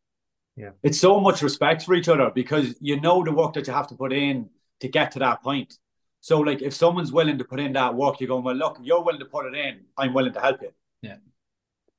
Yeah, 0.57 0.71
it's 0.83 0.99
so 1.01 1.21
much 1.21 1.43
respect 1.43 1.85
for 1.85 1.95
each 1.95 2.09
other 2.09 2.31
because 2.35 2.75
you 2.81 3.01
know 3.01 3.23
the 3.25 3.33
work 3.33 3.53
that 3.55 3.67
you 3.67 3.73
have 3.73 3.87
to 3.89 3.95
put 3.95 4.13
in 4.13 4.51
to 4.83 4.89
get 4.89 5.13
to 5.13 5.19
that 5.21 5.43
point. 5.43 5.79
So, 6.21 6.39
like, 6.41 6.63
if 6.63 6.75
someone's 6.75 7.13
willing 7.13 7.39
to 7.39 7.45
put 7.45 7.59
in 7.59 7.73
that 7.73 7.95
work, 7.95 8.21
you're 8.21 8.29
going, 8.29 8.45
well, 8.45 8.55
look, 8.55 8.79
you're 8.83 9.03
willing 9.03 9.21
to 9.21 9.27
put 9.27 9.47
it 9.47 9.55
in. 9.55 9.81
I'm 9.97 10.13
willing 10.13 10.33
to 10.35 10.41
help 10.41 10.63
you. 10.63 10.73
Yeah. 11.01 11.17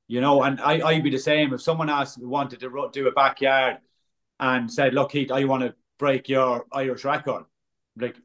You 0.06 0.20
know, 0.20 0.42
and 0.42 0.60
I, 0.60 0.86
I'd 0.86 1.02
be 1.02 1.10
the 1.10 1.18
same. 1.18 1.52
If 1.52 1.62
someone 1.62 1.90
asked, 1.90 2.22
wanted 2.22 2.60
to 2.60 2.90
do 2.92 3.08
a 3.08 3.12
backyard 3.12 3.78
and 4.38 4.70
said, 4.70 4.94
look, 4.94 5.12
Keith, 5.12 5.32
I 5.32 5.44
want 5.44 5.62
to 5.62 5.74
break 5.98 6.28
your 6.28 6.66
Irish 6.72 7.04
record, 7.04 7.44
like, 7.96 8.16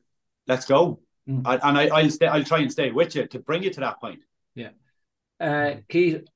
let's 0.48 0.66
go. 0.66 1.00
Mm. 1.28 1.44
I, 1.46 1.56
and 1.70 1.78
I, 1.78 1.88
I'll 1.88 2.10
stay, 2.10 2.28
I'll 2.28 2.44
try 2.44 2.60
and 2.60 2.72
stay 2.72 2.92
with 2.92 3.16
you 3.16 3.28
to 3.28 3.40
bring 3.40 3.64
you 3.64 3.70
to 3.72 3.80
that 3.82 4.00
point. 4.00 4.24
Yeah. 4.56 4.72
Uh, 5.40 5.76
Keith, 5.88 6.28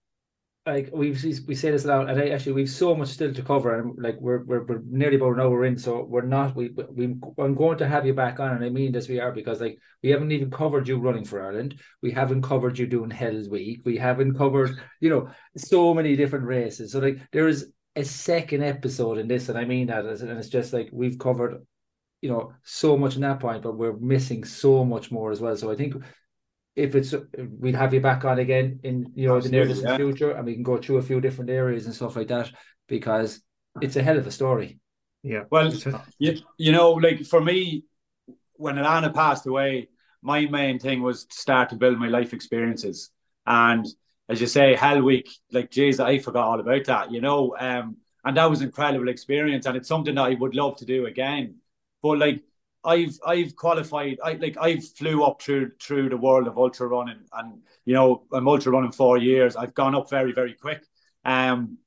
like 0.65 0.89
we've 0.93 1.21
we 1.45 1.55
say 1.55 1.71
this 1.71 1.83
lot, 1.83 2.09
and 2.09 2.19
I, 2.19 2.29
actually 2.29 2.53
we've 2.53 2.69
so 2.69 2.95
much 2.95 3.09
still 3.09 3.33
to 3.33 3.41
cover, 3.41 3.77
and 3.79 4.01
like 4.01 4.15
we're 4.21 4.43
we're, 4.43 4.63
we're 4.63 4.81
nearly 4.85 5.17
about 5.17 5.33
an 5.33 5.41
hour 5.41 5.65
in, 5.65 5.77
so 5.77 6.03
we're 6.03 6.21
not. 6.21 6.55
We 6.55 6.69
we 6.69 7.15
I'm 7.37 7.53
going 7.53 7.77
to 7.79 7.87
have 7.87 8.05
you 8.05 8.13
back 8.13 8.39
on, 8.39 8.51
and 8.51 8.63
I 8.63 8.69
mean 8.69 8.93
this 8.93 9.09
we 9.09 9.19
are 9.19 9.33
because 9.33 9.59
like 9.59 9.77
we 10.01 10.09
haven't 10.09 10.31
even 10.31 10.49
covered 10.49 10.87
you 10.87 10.99
running 10.99 11.25
for 11.25 11.43
Ireland, 11.43 11.81
we 12.01 12.11
haven't 12.11 12.43
covered 12.43 12.79
you 12.79 12.87
doing 12.87 13.09
Hell's 13.11 13.49
Week, 13.49 13.81
we 13.83 13.97
haven't 13.97 14.37
covered 14.37 14.79
you 15.01 15.09
know 15.09 15.29
so 15.57 15.93
many 15.93 16.15
different 16.15 16.45
races. 16.45 16.93
So 16.93 16.99
like 16.99 17.19
there 17.33 17.49
is 17.49 17.71
a 17.97 18.05
second 18.05 18.63
episode 18.63 19.17
in 19.17 19.27
this, 19.27 19.49
and 19.49 19.57
I 19.57 19.65
mean 19.65 19.87
that, 19.87 20.05
and 20.05 20.39
it's 20.39 20.49
just 20.49 20.71
like 20.71 20.89
we've 20.93 21.19
covered. 21.19 21.65
You 22.21 22.29
know, 22.29 22.53
so 22.63 22.95
much 22.95 23.15
in 23.15 23.21
that 23.23 23.41
point, 23.41 23.63
but 23.63 23.77
we're 23.77 23.97
missing 23.97 24.45
so 24.45 24.85
much 24.85 25.11
more 25.11 25.31
as 25.31 25.41
well. 25.41 25.57
So 25.57 25.69
I 25.69 25.75
think 25.75 25.95
if 26.75 26.95
it's 26.95 27.13
we'd 27.59 27.75
have 27.75 27.93
you 27.93 28.01
back 28.01 28.25
on 28.25 28.39
again 28.39 28.79
in 28.83 29.11
you 29.15 29.27
know 29.27 29.39
the 29.39 29.49
near 29.49 29.65
yeah. 29.65 29.95
future 29.95 30.31
and 30.31 30.45
we 30.45 30.53
can 30.53 30.63
go 30.63 30.77
through 30.77 30.97
a 30.97 31.01
few 31.01 31.21
different 31.21 31.49
areas 31.49 31.85
and 31.85 31.93
stuff 31.93 32.15
like 32.15 32.27
that 32.27 32.51
because 32.87 33.41
it's 33.81 33.95
a 33.95 34.03
hell 34.03 34.17
of 34.17 34.27
a 34.27 34.31
story 34.31 34.79
Yeah. 35.23 35.43
Well, 35.49 35.71
you, 36.19 36.39
you 36.57 36.71
know, 36.73 36.91
like 36.91 37.25
for 37.25 37.41
me, 37.41 37.85
when 38.53 38.75
Alana 38.75 39.13
passed 39.13 39.47
away, 39.47 39.87
my 40.21 40.45
main 40.45 40.79
thing 40.79 41.01
was 41.01 41.25
to 41.25 41.35
start 41.35 41.69
to 41.69 41.75
build 41.75 41.97
my 41.97 42.09
life 42.09 42.33
experiences. 42.33 43.09
And 43.45 43.87
as 44.29 44.41
you 44.41 44.47
say, 44.47 44.75
Hell 44.75 45.01
Week, 45.01 45.29
like, 45.51 45.71
geez, 45.71 45.99
I 45.99 46.19
forgot 46.19 46.47
all 46.47 46.59
about 46.59 46.85
that, 46.85 47.11
you 47.11 47.21
know. 47.21 47.55
Um, 47.57 47.97
and 48.25 48.37
that 48.37 48.49
was 48.49 48.59
an 48.59 48.67
incredible 48.67 49.09
experience, 49.09 49.65
and 49.65 49.75
it's 49.75 49.87
something 49.87 50.15
that 50.15 50.21
I 50.21 50.33
would 50.33 50.55
love 50.55 50.77
to 50.77 50.85
do 50.85 51.05
again. 51.05 51.55
But 52.01 52.19
like, 52.19 52.41
I've 52.85 53.17
I've 53.25 53.55
qualified. 53.55 54.19
I 54.23 54.33
like 54.33 54.57
I've 54.59 54.83
flew 54.83 55.23
up 55.23 55.41
through 55.41 55.71
through 55.81 56.09
the 56.09 56.17
world 56.17 56.47
of 56.47 56.57
ultra 56.57 56.87
running, 56.87 57.21
and 57.33 57.61
you 57.85 57.93
know, 57.93 58.25
I'm 58.31 58.47
ultra 58.47 58.71
running 58.71 58.91
four 58.91 59.17
years. 59.17 59.55
I've 59.55 59.73
gone 59.73 59.95
up 59.95 60.09
very 60.09 60.33
very 60.33 60.53
quick. 60.53 60.83
Um, 61.25 61.77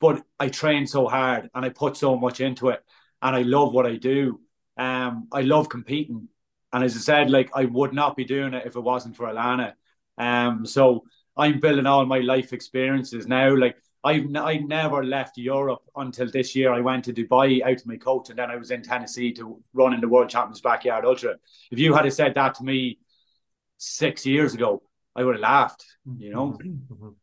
but 0.00 0.22
I 0.40 0.48
train 0.48 0.86
so 0.86 1.06
hard 1.06 1.48
and 1.54 1.64
I 1.64 1.68
put 1.68 1.96
so 1.96 2.16
much 2.16 2.40
into 2.40 2.70
it, 2.70 2.82
and 3.20 3.36
I 3.36 3.42
love 3.42 3.72
what 3.72 3.86
I 3.86 3.96
do. 3.96 4.40
Um, 4.76 5.28
I 5.32 5.42
love 5.42 5.68
competing, 5.68 6.28
and 6.72 6.84
as 6.84 6.96
I 6.96 7.00
said, 7.00 7.30
like 7.30 7.50
I 7.54 7.66
would 7.66 7.92
not 7.92 8.16
be 8.16 8.24
doing 8.24 8.54
it 8.54 8.66
if 8.66 8.76
it 8.76 8.80
wasn't 8.80 9.16
for 9.16 9.26
Alana. 9.26 9.74
Um, 10.18 10.66
so 10.66 11.04
I'm 11.36 11.60
building 11.60 11.86
all 11.86 12.04
my 12.06 12.18
life 12.18 12.52
experiences 12.52 13.26
now. 13.26 13.54
Like 13.54 13.76
I've 14.04 14.24
n- 14.24 14.36
I 14.36 14.56
never 14.56 15.04
left 15.04 15.38
Europe 15.38 15.82
until 15.96 16.28
this 16.30 16.56
year. 16.56 16.72
I 16.72 16.80
went 16.80 17.04
to 17.04 17.12
Dubai 17.12 17.62
out 17.62 17.78
to 17.78 17.88
my 17.88 17.96
coach, 17.96 18.30
and 18.30 18.38
then 18.38 18.50
I 18.50 18.56
was 18.56 18.70
in 18.70 18.82
Tennessee 18.82 19.32
to 19.34 19.62
run 19.72 19.94
in 19.94 20.00
the 20.00 20.08
World 20.08 20.28
Champions 20.28 20.60
Backyard 20.60 21.04
Ultra. 21.04 21.36
If 21.70 21.78
you 21.78 21.94
had 21.94 22.12
said 22.12 22.34
that 22.34 22.54
to 22.56 22.64
me 22.64 22.98
six 23.78 24.26
years 24.26 24.54
ago, 24.54 24.82
I 25.14 25.24
would 25.24 25.36
have 25.36 25.42
laughed. 25.42 25.84
You 26.18 26.30
know. 26.30 26.58
Mhm. 26.62 27.14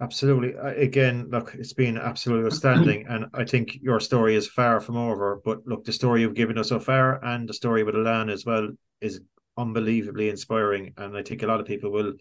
Absolutely. 0.00 0.56
Uh, 0.56 0.74
Again, 0.74 1.28
look, 1.30 1.54
it's 1.54 1.72
been 1.72 1.96
absolutely 1.96 2.46
outstanding, 2.46 3.06
and 3.08 3.26
I 3.32 3.44
think 3.44 3.78
your 3.80 4.00
story 4.00 4.34
is 4.34 4.48
far 4.48 4.80
from 4.80 4.96
over. 4.96 5.40
But 5.44 5.66
look, 5.66 5.84
the 5.84 5.92
story 5.92 6.22
you've 6.22 6.34
given 6.34 6.58
us 6.58 6.68
so 6.68 6.80
far, 6.80 7.24
and 7.24 7.48
the 7.48 7.54
story 7.54 7.84
with 7.84 7.94
Alan 7.94 8.28
as 8.28 8.44
well, 8.44 8.68
is 9.00 9.20
unbelievably 9.56 10.28
inspiring. 10.28 10.94
And 10.96 11.16
I 11.16 11.22
think 11.22 11.42
a 11.42 11.46
lot 11.46 11.60
of 11.60 11.66
people 11.66 11.90
will, 11.90 12.12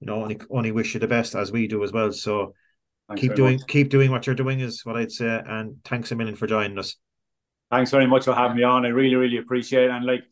you 0.00 0.06
know, 0.06 0.22
only 0.22 0.40
only 0.48 0.72
wish 0.72 0.94
you 0.94 1.00
the 1.00 1.06
best 1.06 1.34
as 1.34 1.52
we 1.52 1.66
do 1.68 1.84
as 1.84 1.92
well. 1.92 2.10
So 2.12 2.54
Thanks 3.10 3.22
keep 3.22 3.34
doing 3.34 3.56
much. 3.56 3.66
keep 3.66 3.88
doing 3.88 4.12
what 4.12 4.26
you're 4.26 4.36
doing 4.36 4.60
is 4.60 4.84
what 4.84 4.96
I'd 4.96 5.10
say. 5.10 5.42
And 5.44 5.82
thanks 5.84 6.12
a 6.12 6.14
million 6.14 6.36
for 6.36 6.46
joining 6.46 6.78
us. 6.78 6.94
Thanks 7.68 7.90
very 7.90 8.06
much 8.06 8.24
for 8.24 8.34
having 8.34 8.56
me 8.56 8.62
on. 8.62 8.86
I 8.86 8.90
really, 8.90 9.16
really 9.16 9.38
appreciate 9.38 9.84
it. 9.84 9.90
And 9.90 10.06
like, 10.06 10.22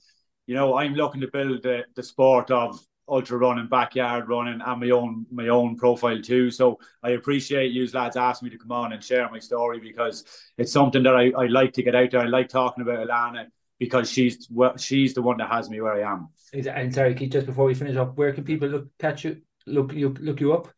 you 0.46 0.54
know, 0.54 0.76
I'm 0.76 0.94
looking 0.94 1.20
to 1.22 1.28
build 1.28 1.64
the, 1.64 1.84
the 1.96 2.02
sport 2.04 2.52
of 2.52 2.78
ultra 3.08 3.36
running, 3.36 3.66
backyard 3.66 4.28
running, 4.28 4.60
and 4.64 4.80
my 4.80 4.90
own 4.90 5.26
my 5.32 5.48
own 5.48 5.76
profile 5.76 6.20
too. 6.22 6.52
So 6.52 6.78
I 7.02 7.10
appreciate 7.10 7.72
you 7.72 7.88
lads 7.92 8.16
asking 8.16 8.46
me 8.46 8.50
to 8.50 8.58
come 8.58 8.70
on 8.70 8.92
and 8.92 9.02
share 9.02 9.28
my 9.28 9.40
story 9.40 9.80
because 9.80 10.24
it's 10.56 10.72
something 10.72 11.02
that 11.02 11.16
I, 11.16 11.32
I 11.36 11.46
like 11.46 11.72
to 11.74 11.82
get 11.82 11.96
out 11.96 12.12
there. 12.12 12.20
I 12.20 12.26
like 12.26 12.48
talking 12.48 12.82
about 12.82 13.04
Alana 13.04 13.46
because 13.80 14.08
she's 14.08 14.46
well, 14.50 14.76
she's 14.76 15.14
the 15.14 15.22
one 15.22 15.38
that 15.38 15.50
has 15.50 15.68
me 15.68 15.80
where 15.80 15.94
I 15.94 16.12
am. 16.12 16.28
and 16.52 16.94
sorry 16.94 17.14
Keith 17.14 17.32
just 17.32 17.46
before 17.46 17.64
we 17.64 17.74
finish 17.74 17.96
up 17.96 18.16
where 18.16 18.32
can 18.32 18.44
people 18.44 18.68
look 18.68 18.86
catch 18.98 19.24
you 19.24 19.40
look 19.66 19.92
you 19.92 20.14
look 20.20 20.40
you 20.40 20.52
up 20.52 20.68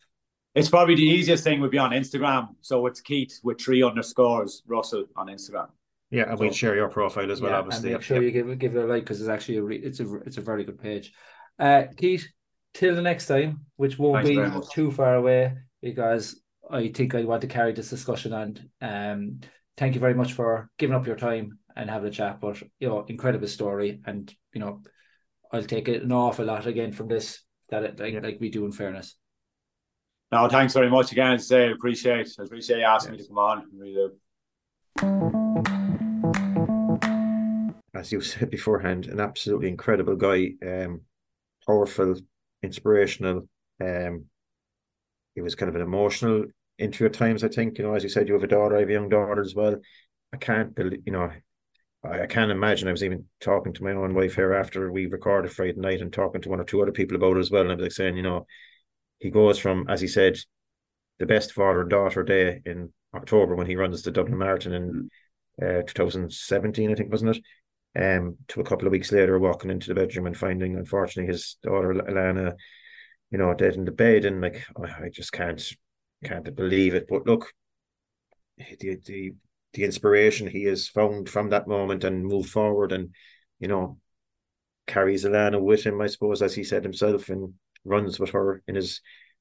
It's 0.54 0.68
probably 0.68 0.96
the 0.96 1.02
easiest 1.02 1.44
thing 1.44 1.60
would 1.60 1.70
be 1.70 1.78
on 1.78 1.92
Instagram. 1.92 2.48
So 2.60 2.86
it's 2.86 3.00
Keith 3.00 3.38
with 3.44 3.60
three 3.60 3.82
underscores 3.82 4.62
Russell 4.66 5.04
on 5.16 5.28
Instagram. 5.28 5.68
Yeah, 6.10 6.28
and 6.28 6.38
we'll 6.40 6.50
share 6.50 6.74
your 6.74 6.88
profile 6.88 7.30
as 7.30 7.40
well, 7.40 7.52
Yeah, 7.52 7.58
obviously. 7.58 7.90
and 7.90 7.98
make 7.98 8.02
sure 8.02 8.20
you 8.20 8.32
give 8.32 8.58
give 8.58 8.74
it 8.76 8.82
a 8.82 8.86
like 8.86 9.04
because 9.04 9.20
it's 9.20 9.30
actually 9.30 9.58
a 9.58 9.62
re, 9.62 9.76
it's 9.78 10.00
a 10.00 10.14
it's 10.26 10.38
a 10.38 10.40
very 10.40 10.64
good 10.64 10.80
page 10.80 11.12
uh 11.60 11.84
Keith 11.96 12.26
till 12.74 12.96
the 12.96 13.02
next 13.02 13.26
time 13.26 13.60
which 13.76 13.96
won't 13.98 14.24
Thanks 14.26 14.66
be 14.66 14.72
too 14.72 14.90
far 14.90 15.14
away 15.14 15.54
because 15.80 16.40
I 16.68 16.88
think 16.88 17.14
I 17.14 17.22
want 17.24 17.42
to 17.42 17.46
carry 17.46 17.72
this 17.72 17.90
discussion 17.90 18.32
on 18.32 18.58
um 18.80 19.40
thank 19.76 19.94
you 19.94 20.00
very 20.00 20.14
much 20.14 20.32
for 20.32 20.68
giving 20.78 20.96
up 20.96 21.06
your 21.06 21.16
time 21.16 21.58
and 21.76 21.88
having 21.88 22.08
a 22.08 22.12
chat 22.12 22.40
but 22.40 22.60
you 22.80 22.88
know 22.88 23.04
incredible 23.06 23.46
story 23.46 24.00
and 24.04 24.34
you 24.52 24.60
know 24.60 24.82
I'll 25.52 25.62
take 25.62 25.88
it 25.88 26.02
an 26.02 26.10
awful 26.10 26.44
lot 26.46 26.66
again 26.66 26.90
from 26.92 27.06
this 27.06 27.40
that 27.68 27.84
it, 27.84 28.00
like 28.00 28.14
Yeah. 28.14 28.20
like 28.20 28.38
we 28.40 28.50
do 28.50 28.64
in 28.64 28.72
fairness 28.72 29.14
No, 30.32 30.48
thanks 30.48 30.74
very 30.74 30.88
much 30.88 31.12
again. 31.12 31.32
As 31.32 31.50
I 31.50 31.60
appreciate 31.60 32.28
I 32.38 32.44
appreciate 32.44 32.78
you 32.78 32.84
asking 32.84 33.12
me 33.12 33.18
to 33.18 33.26
come 33.26 33.38
on. 33.38 33.66
Really 33.76 33.94
do. 33.94 35.40
as 38.00 38.10
you 38.10 38.20
said 38.20 38.50
beforehand, 38.50 39.06
an 39.06 39.20
absolutely 39.20 39.68
incredible 39.68 40.16
guy, 40.16 40.52
um, 40.66 41.02
powerful, 41.66 42.16
inspirational. 42.62 43.48
Um, 43.80 44.24
he 45.34 45.42
was 45.42 45.54
kind 45.54 45.68
of 45.68 45.76
an 45.76 45.82
emotional 45.82 46.46
interview 46.78 47.06
at 47.06 47.12
times. 47.12 47.44
I 47.44 47.48
think 47.48 47.78
you 47.78 47.84
know, 47.84 47.94
as 47.94 48.02
you 48.02 48.08
said, 48.08 48.26
you 48.26 48.34
have 48.34 48.42
a 48.42 48.48
daughter, 48.48 48.76
I 48.76 48.80
have 48.80 48.88
a 48.88 48.92
young 48.92 49.08
daughter 49.08 49.40
as 49.40 49.54
well. 49.54 49.76
I 50.32 50.36
can't 50.38 50.74
believe, 50.74 51.02
you 51.04 51.12
know, 51.12 51.30
I, 52.04 52.22
I 52.22 52.26
can't 52.26 52.50
imagine. 52.50 52.88
I 52.88 52.92
was 52.92 53.04
even 53.04 53.26
talking 53.40 53.72
to 53.74 53.84
my 53.84 53.92
own 53.92 54.14
wife 54.14 54.34
here 54.34 54.54
after 54.54 54.90
we 54.90 55.06
recorded 55.06 55.52
Friday 55.52 55.74
night 55.76 56.00
and 56.00 56.12
talking 56.12 56.40
to 56.42 56.48
one 56.48 56.60
or 56.60 56.64
two 56.64 56.80
other 56.82 56.92
people 56.92 57.16
about 57.16 57.36
it 57.36 57.40
as 57.40 57.50
well. 57.50 57.62
And 57.62 57.72
I 57.72 57.74
was 57.74 57.82
like 57.82 57.92
saying, 57.92 58.16
you 58.16 58.22
know, 58.22 58.46
he 59.20 59.30
goes 59.30 59.58
from, 59.58 59.86
as 59.88 60.00
he 60.00 60.08
said, 60.08 60.36
the 61.18 61.26
best 61.26 61.52
father 61.52 61.82
and 61.82 61.90
daughter 61.90 62.24
day 62.24 62.60
in 62.66 62.92
October 63.14 63.54
when 63.54 63.68
he 63.68 63.76
runs 63.76 64.02
the 64.02 64.10
Dublin 64.10 64.38
Marathon 64.38 64.72
in 64.72 65.10
uh, 65.62 65.82
2017, 65.86 66.90
I 66.90 66.94
think, 66.94 67.12
wasn't 67.12 67.36
it? 67.36 67.44
um, 67.96 68.36
to 68.48 68.60
a 68.60 68.64
couple 68.64 68.86
of 68.86 68.92
weeks 68.92 69.12
later 69.12 69.38
walking 69.38 69.70
into 69.70 69.88
the 69.88 69.94
bedroom 69.94 70.26
and 70.26 70.36
finding, 70.36 70.76
unfortunately, 70.76 71.32
his 71.32 71.56
daughter 71.62 71.92
Alana, 71.92 72.54
you 73.30 73.38
know, 73.38 73.52
dead 73.54 73.74
in 73.74 73.84
the 73.84 73.92
bed, 73.92 74.24
and 74.24 74.40
like 74.40 74.64
I, 74.76 75.04
I 75.04 75.08
just 75.08 75.32
can't 75.32 75.62
can't 76.24 76.54
believe 76.54 76.94
it. 76.94 77.06
But 77.08 77.26
look, 77.26 77.52
the 78.58 78.98
the 79.04 79.32
the 79.72 79.84
inspiration 79.84 80.46
he 80.46 80.64
has 80.64 80.88
found 80.88 81.28
from 81.28 81.50
that 81.50 81.68
moment 81.68 82.04
and 82.04 82.24
moved 82.24 82.50
forward, 82.50 82.92
and 82.92 83.14
you 83.58 83.68
know, 83.68 83.98
carries 84.86 85.24
Alana 85.24 85.60
with 85.60 85.82
him, 85.84 86.00
I 86.00 86.06
suppose, 86.06 86.42
as 86.42 86.54
he 86.54 86.64
said 86.64 86.84
himself, 86.84 87.28
and 87.28 87.54
runs 87.84 88.18
with 88.20 88.30
her 88.30 88.62
in 88.66 88.74
his 88.74 89.00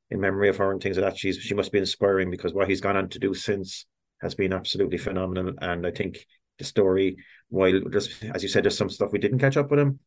in 0.10 0.20
memory 0.20 0.50
of 0.50 0.58
her 0.58 0.72
and 0.72 0.82
things 0.82 0.98
like 0.98 1.06
that. 1.06 1.18
She's 1.18 1.38
she 1.38 1.54
must 1.54 1.72
be 1.72 1.80
inspiring 1.80 2.32
because 2.32 2.54
what 2.54 2.68
he's 2.68 2.82
gone 2.82 2.98
on 2.98 3.10
to 3.10 3.20
do 3.20 3.34
since 3.34 3.86
has 4.22 4.36
been 4.36 4.54
absolutely 4.54 4.98
phenomenal, 4.98 5.54
and 5.62 5.86
I 5.86 5.92
think 5.92 6.26
the 6.58 6.66
story 6.66 7.18
while 7.50 7.80
just 7.92 8.24
as 8.24 8.44
you 8.44 8.50
said, 8.50 8.64
there's 8.64 8.78
some 8.78 8.90
stuff 8.90 9.12
we 9.12 9.20
didn't 9.20 9.40
catch 9.40 9.58
up 9.58 9.72
with 9.72 9.80
him. 9.80 10.00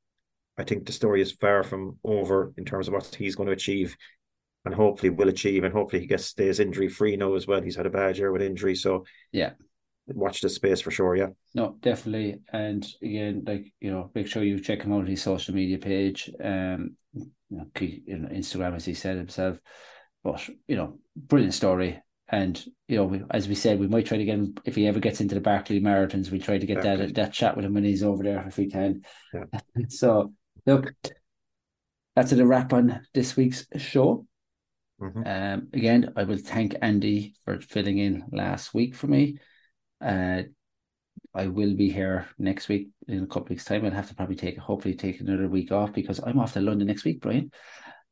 I 0.58 0.64
think 0.64 0.84
the 0.84 0.92
story 0.92 1.22
is 1.22 1.32
far 1.32 1.62
from 1.62 1.98
over 2.04 2.52
in 2.58 2.64
terms 2.64 2.88
of 2.88 2.94
what 2.94 3.14
he's 3.14 3.36
going 3.36 3.46
to 3.46 3.54
achieve, 3.54 3.96
and 4.64 4.74
hopefully 4.74 5.10
will 5.10 5.28
achieve, 5.28 5.64
and 5.64 5.72
hopefully 5.72 6.00
he 6.00 6.06
gets 6.06 6.26
stays 6.26 6.60
injury 6.60 6.88
free 6.88 7.16
now 7.16 7.34
as 7.34 7.46
well. 7.46 7.62
He's 7.62 7.76
had 7.76 7.86
a 7.86 7.90
bad 7.90 8.18
year 8.18 8.32
with 8.32 8.42
injury, 8.42 8.74
so 8.74 9.04
Yeah. 9.32 9.52
Watch 10.06 10.40
this 10.40 10.54
space 10.54 10.80
for 10.80 10.90
sure. 10.90 11.16
Yeah. 11.16 11.28
No, 11.54 11.76
definitely. 11.80 12.40
And 12.52 12.86
again, 13.02 13.44
like 13.46 13.72
you 13.80 13.90
know, 13.90 14.10
make 14.14 14.26
sure 14.26 14.42
you 14.42 14.60
check 14.60 14.82
him 14.82 14.92
out 14.92 15.00
on 15.00 15.06
his 15.06 15.22
social 15.22 15.54
media 15.54 15.78
page. 15.78 16.30
Um, 16.42 16.96
you 17.14 17.30
know, 17.50 17.66
Instagram 17.76 18.74
as 18.74 18.84
he 18.84 18.94
said 18.94 19.16
himself. 19.16 19.58
But 20.24 20.48
you 20.66 20.76
know, 20.76 20.98
brilliant 21.16 21.54
story. 21.54 22.00
And 22.28 22.62
you 22.88 22.96
know, 22.96 23.04
we, 23.04 23.22
as 23.30 23.46
we 23.46 23.54
said, 23.54 23.78
we 23.78 23.88
might 23.88 24.06
try 24.06 24.16
to 24.16 24.24
get 24.24 24.38
him 24.38 24.54
if 24.64 24.74
he 24.74 24.86
ever 24.86 25.00
gets 25.00 25.20
into 25.20 25.34
the 25.34 25.40
Barkley 25.40 25.80
marathons. 25.80 26.30
We 26.30 26.38
try 26.38 26.58
to 26.58 26.66
get 26.66 26.82
that 26.82 27.14
that 27.14 27.32
chat 27.32 27.56
with 27.56 27.64
him 27.64 27.74
when 27.74 27.84
he's 27.84 28.02
over 28.02 28.22
there 28.22 28.44
if 28.46 28.56
we 28.56 28.70
can. 28.70 29.02
Yeah. 29.34 29.44
so 29.88 30.32
look, 30.66 30.94
that's 32.16 32.32
a 32.32 32.46
wrap 32.46 32.72
on 32.72 33.00
this 33.12 33.36
week's 33.36 33.66
show. 33.76 34.26
Mm-hmm. 35.00 35.22
Um, 35.26 35.68
again, 35.72 36.12
I 36.16 36.22
will 36.24 36.38
thank 36.38 36.76
Andy 36.80 37.34
for 37.44 37.60
filling 37.60 37.98
in 37.98 38.24
last 38.30 38.72
week 38.72 38.94
for 38.94 39.08
me. 39.08 39.38
Uh, 40.02 40.42
I 41.34 41.46
will 41.46 41.74
be 41.74 41.90
here 41.90 42.28
next 42.38 42.68
week 42.68 42.88
in 43.08 43.22
a 43.22 43.26
couple 43.26 43.44
of 43.44 43.50
weeks' 43.50 43.64
time. 43.64 43.84
I'll 43.84 43.90
have 43.90 44.08
to 44.08 44.14
probably 44.14 44.36
take 44.36 44.58
hopefully 44.58 44.94
take 44.94 45.20
another 45.20 45.48
week 45.48 45.72
off 45.72 45.92
because 45.92 46.20
I'm 46.24 46.38
off 46.38 46.52
to 46.54 46.60
London 46.60 46.88
next 46.88 47.04
week, 47.04 47.20
Brian. 47.20 47.50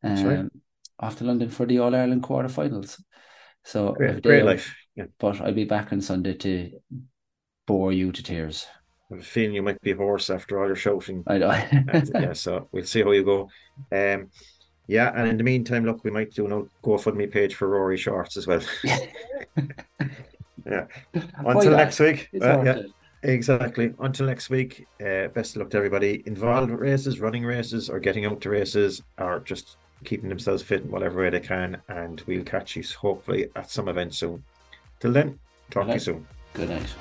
Um, 0.03 0.51
off 0.99 1.19
to 1.19 1.25
London 1.25 1.51
for 1.51 1.67
the 1.67 1.79
All 1.81 1.95
Ireland 1.95 2.23
quarterfinals. 2.23 3.01
So 3.65 3.93
great, 3.93 4.23
great 4.23 4.45
life. 4.45 4.75
Yeah. 4.95 5.07
But 5.19 5.41
I'll 5.41 5.53
be 5.53 5.65
back 5.65 5.93
on 5.93 6.01
Sunday 6.01 6.35
to 6.35 6.71
bore 7.67 7.93
you 7.93 8.11
to 8.13 8.23
tears. 8.23 8.67
I 9.11 9.15
have 9.15 9.23
a 9.23 9.27
feeling 9.27 9.55
you 9.55 9.63
might 9.63 9.81
be 9.83 9.93
hoarse 9.93 10.31
after 10.31 10.59
all 10.59 10.67
your 10.67 10.77
shouting. 10.77 11.25
I 11.27 11.39
know. 11.39 11.51
yeah, 12.15 12.33
so 12.33 12.69
we'll 12.73 12.85
see 12.85 13.03
how 13.03 13.11
you 13.11 13.25
go. 13.25 13.51
Um, 13.93 14.31
yeah, 14.87 15.13
and 15.15 15.29
in 15.29 15.37
the 15.37 15.45
meantime, 15.45 15.85
look, 15.85 16.05
we 16.05 16.11
might 16.11 16.33
do 16.33 16.47
a 16.47 16.87
GoFundMe 16.87 17.31
page 17.31 17.55
for 17.55 17.69
Rory 17.69 17.97
Shorts 17.97 18.37
as 18.37 18.47
well. 18.47 18.61
yeah. 20.67 20.87
Until 21.39 21.77
next 21.77 22.01
week. 22.01 22.29
Uh, 22.41 22.63
yeah, 22.63 22.83
exactly. 23.23 23.95
Until 23.99 24.27
next 24.27 24.51
week. 24.51 24.87
Uh, 25.01 25.29
best 25.29 25.57
of 25.57 25.63
luck 25.63 25.71
to 25.71 25.77
everybody 25.77 26.23
involved 26.27 26.71
with 26.71 26.81
races, 26.81 27.21
running 27.21 27.45
races, 27.45 27.89
or 27.89 28.01
getting 28.01 28.27
out 28.27 28.41
to 28.43 28.51
races, 28.51 29.03
or 29.19 29.41
just 29.41 29.77
keeping 30.05 30.29
themselves 30.29 30.63
fit 30.63 30.83
in 30.83 30.91
whatever 30.91 31.21
way 31.21 31.31
they 31.31 31.41
can. 31.41 31.81
And 31.89 32.23
we'll 32.27 32.45
catch 32.45 32.77
you 32.77 32.83
hopefully 32.99 33.51
at 33.57 33.71
some 33.71 33.89
event 33.89 34.15
soon. 34.15 34.43
Till 34.99 35.13
then, 35.13 35.39
talk 35.71 35.87
to 35.87 35.95
you 35.95 36.01
soon. 36.01 36.27
Good 36.55 36.71
night. 36.71 36.95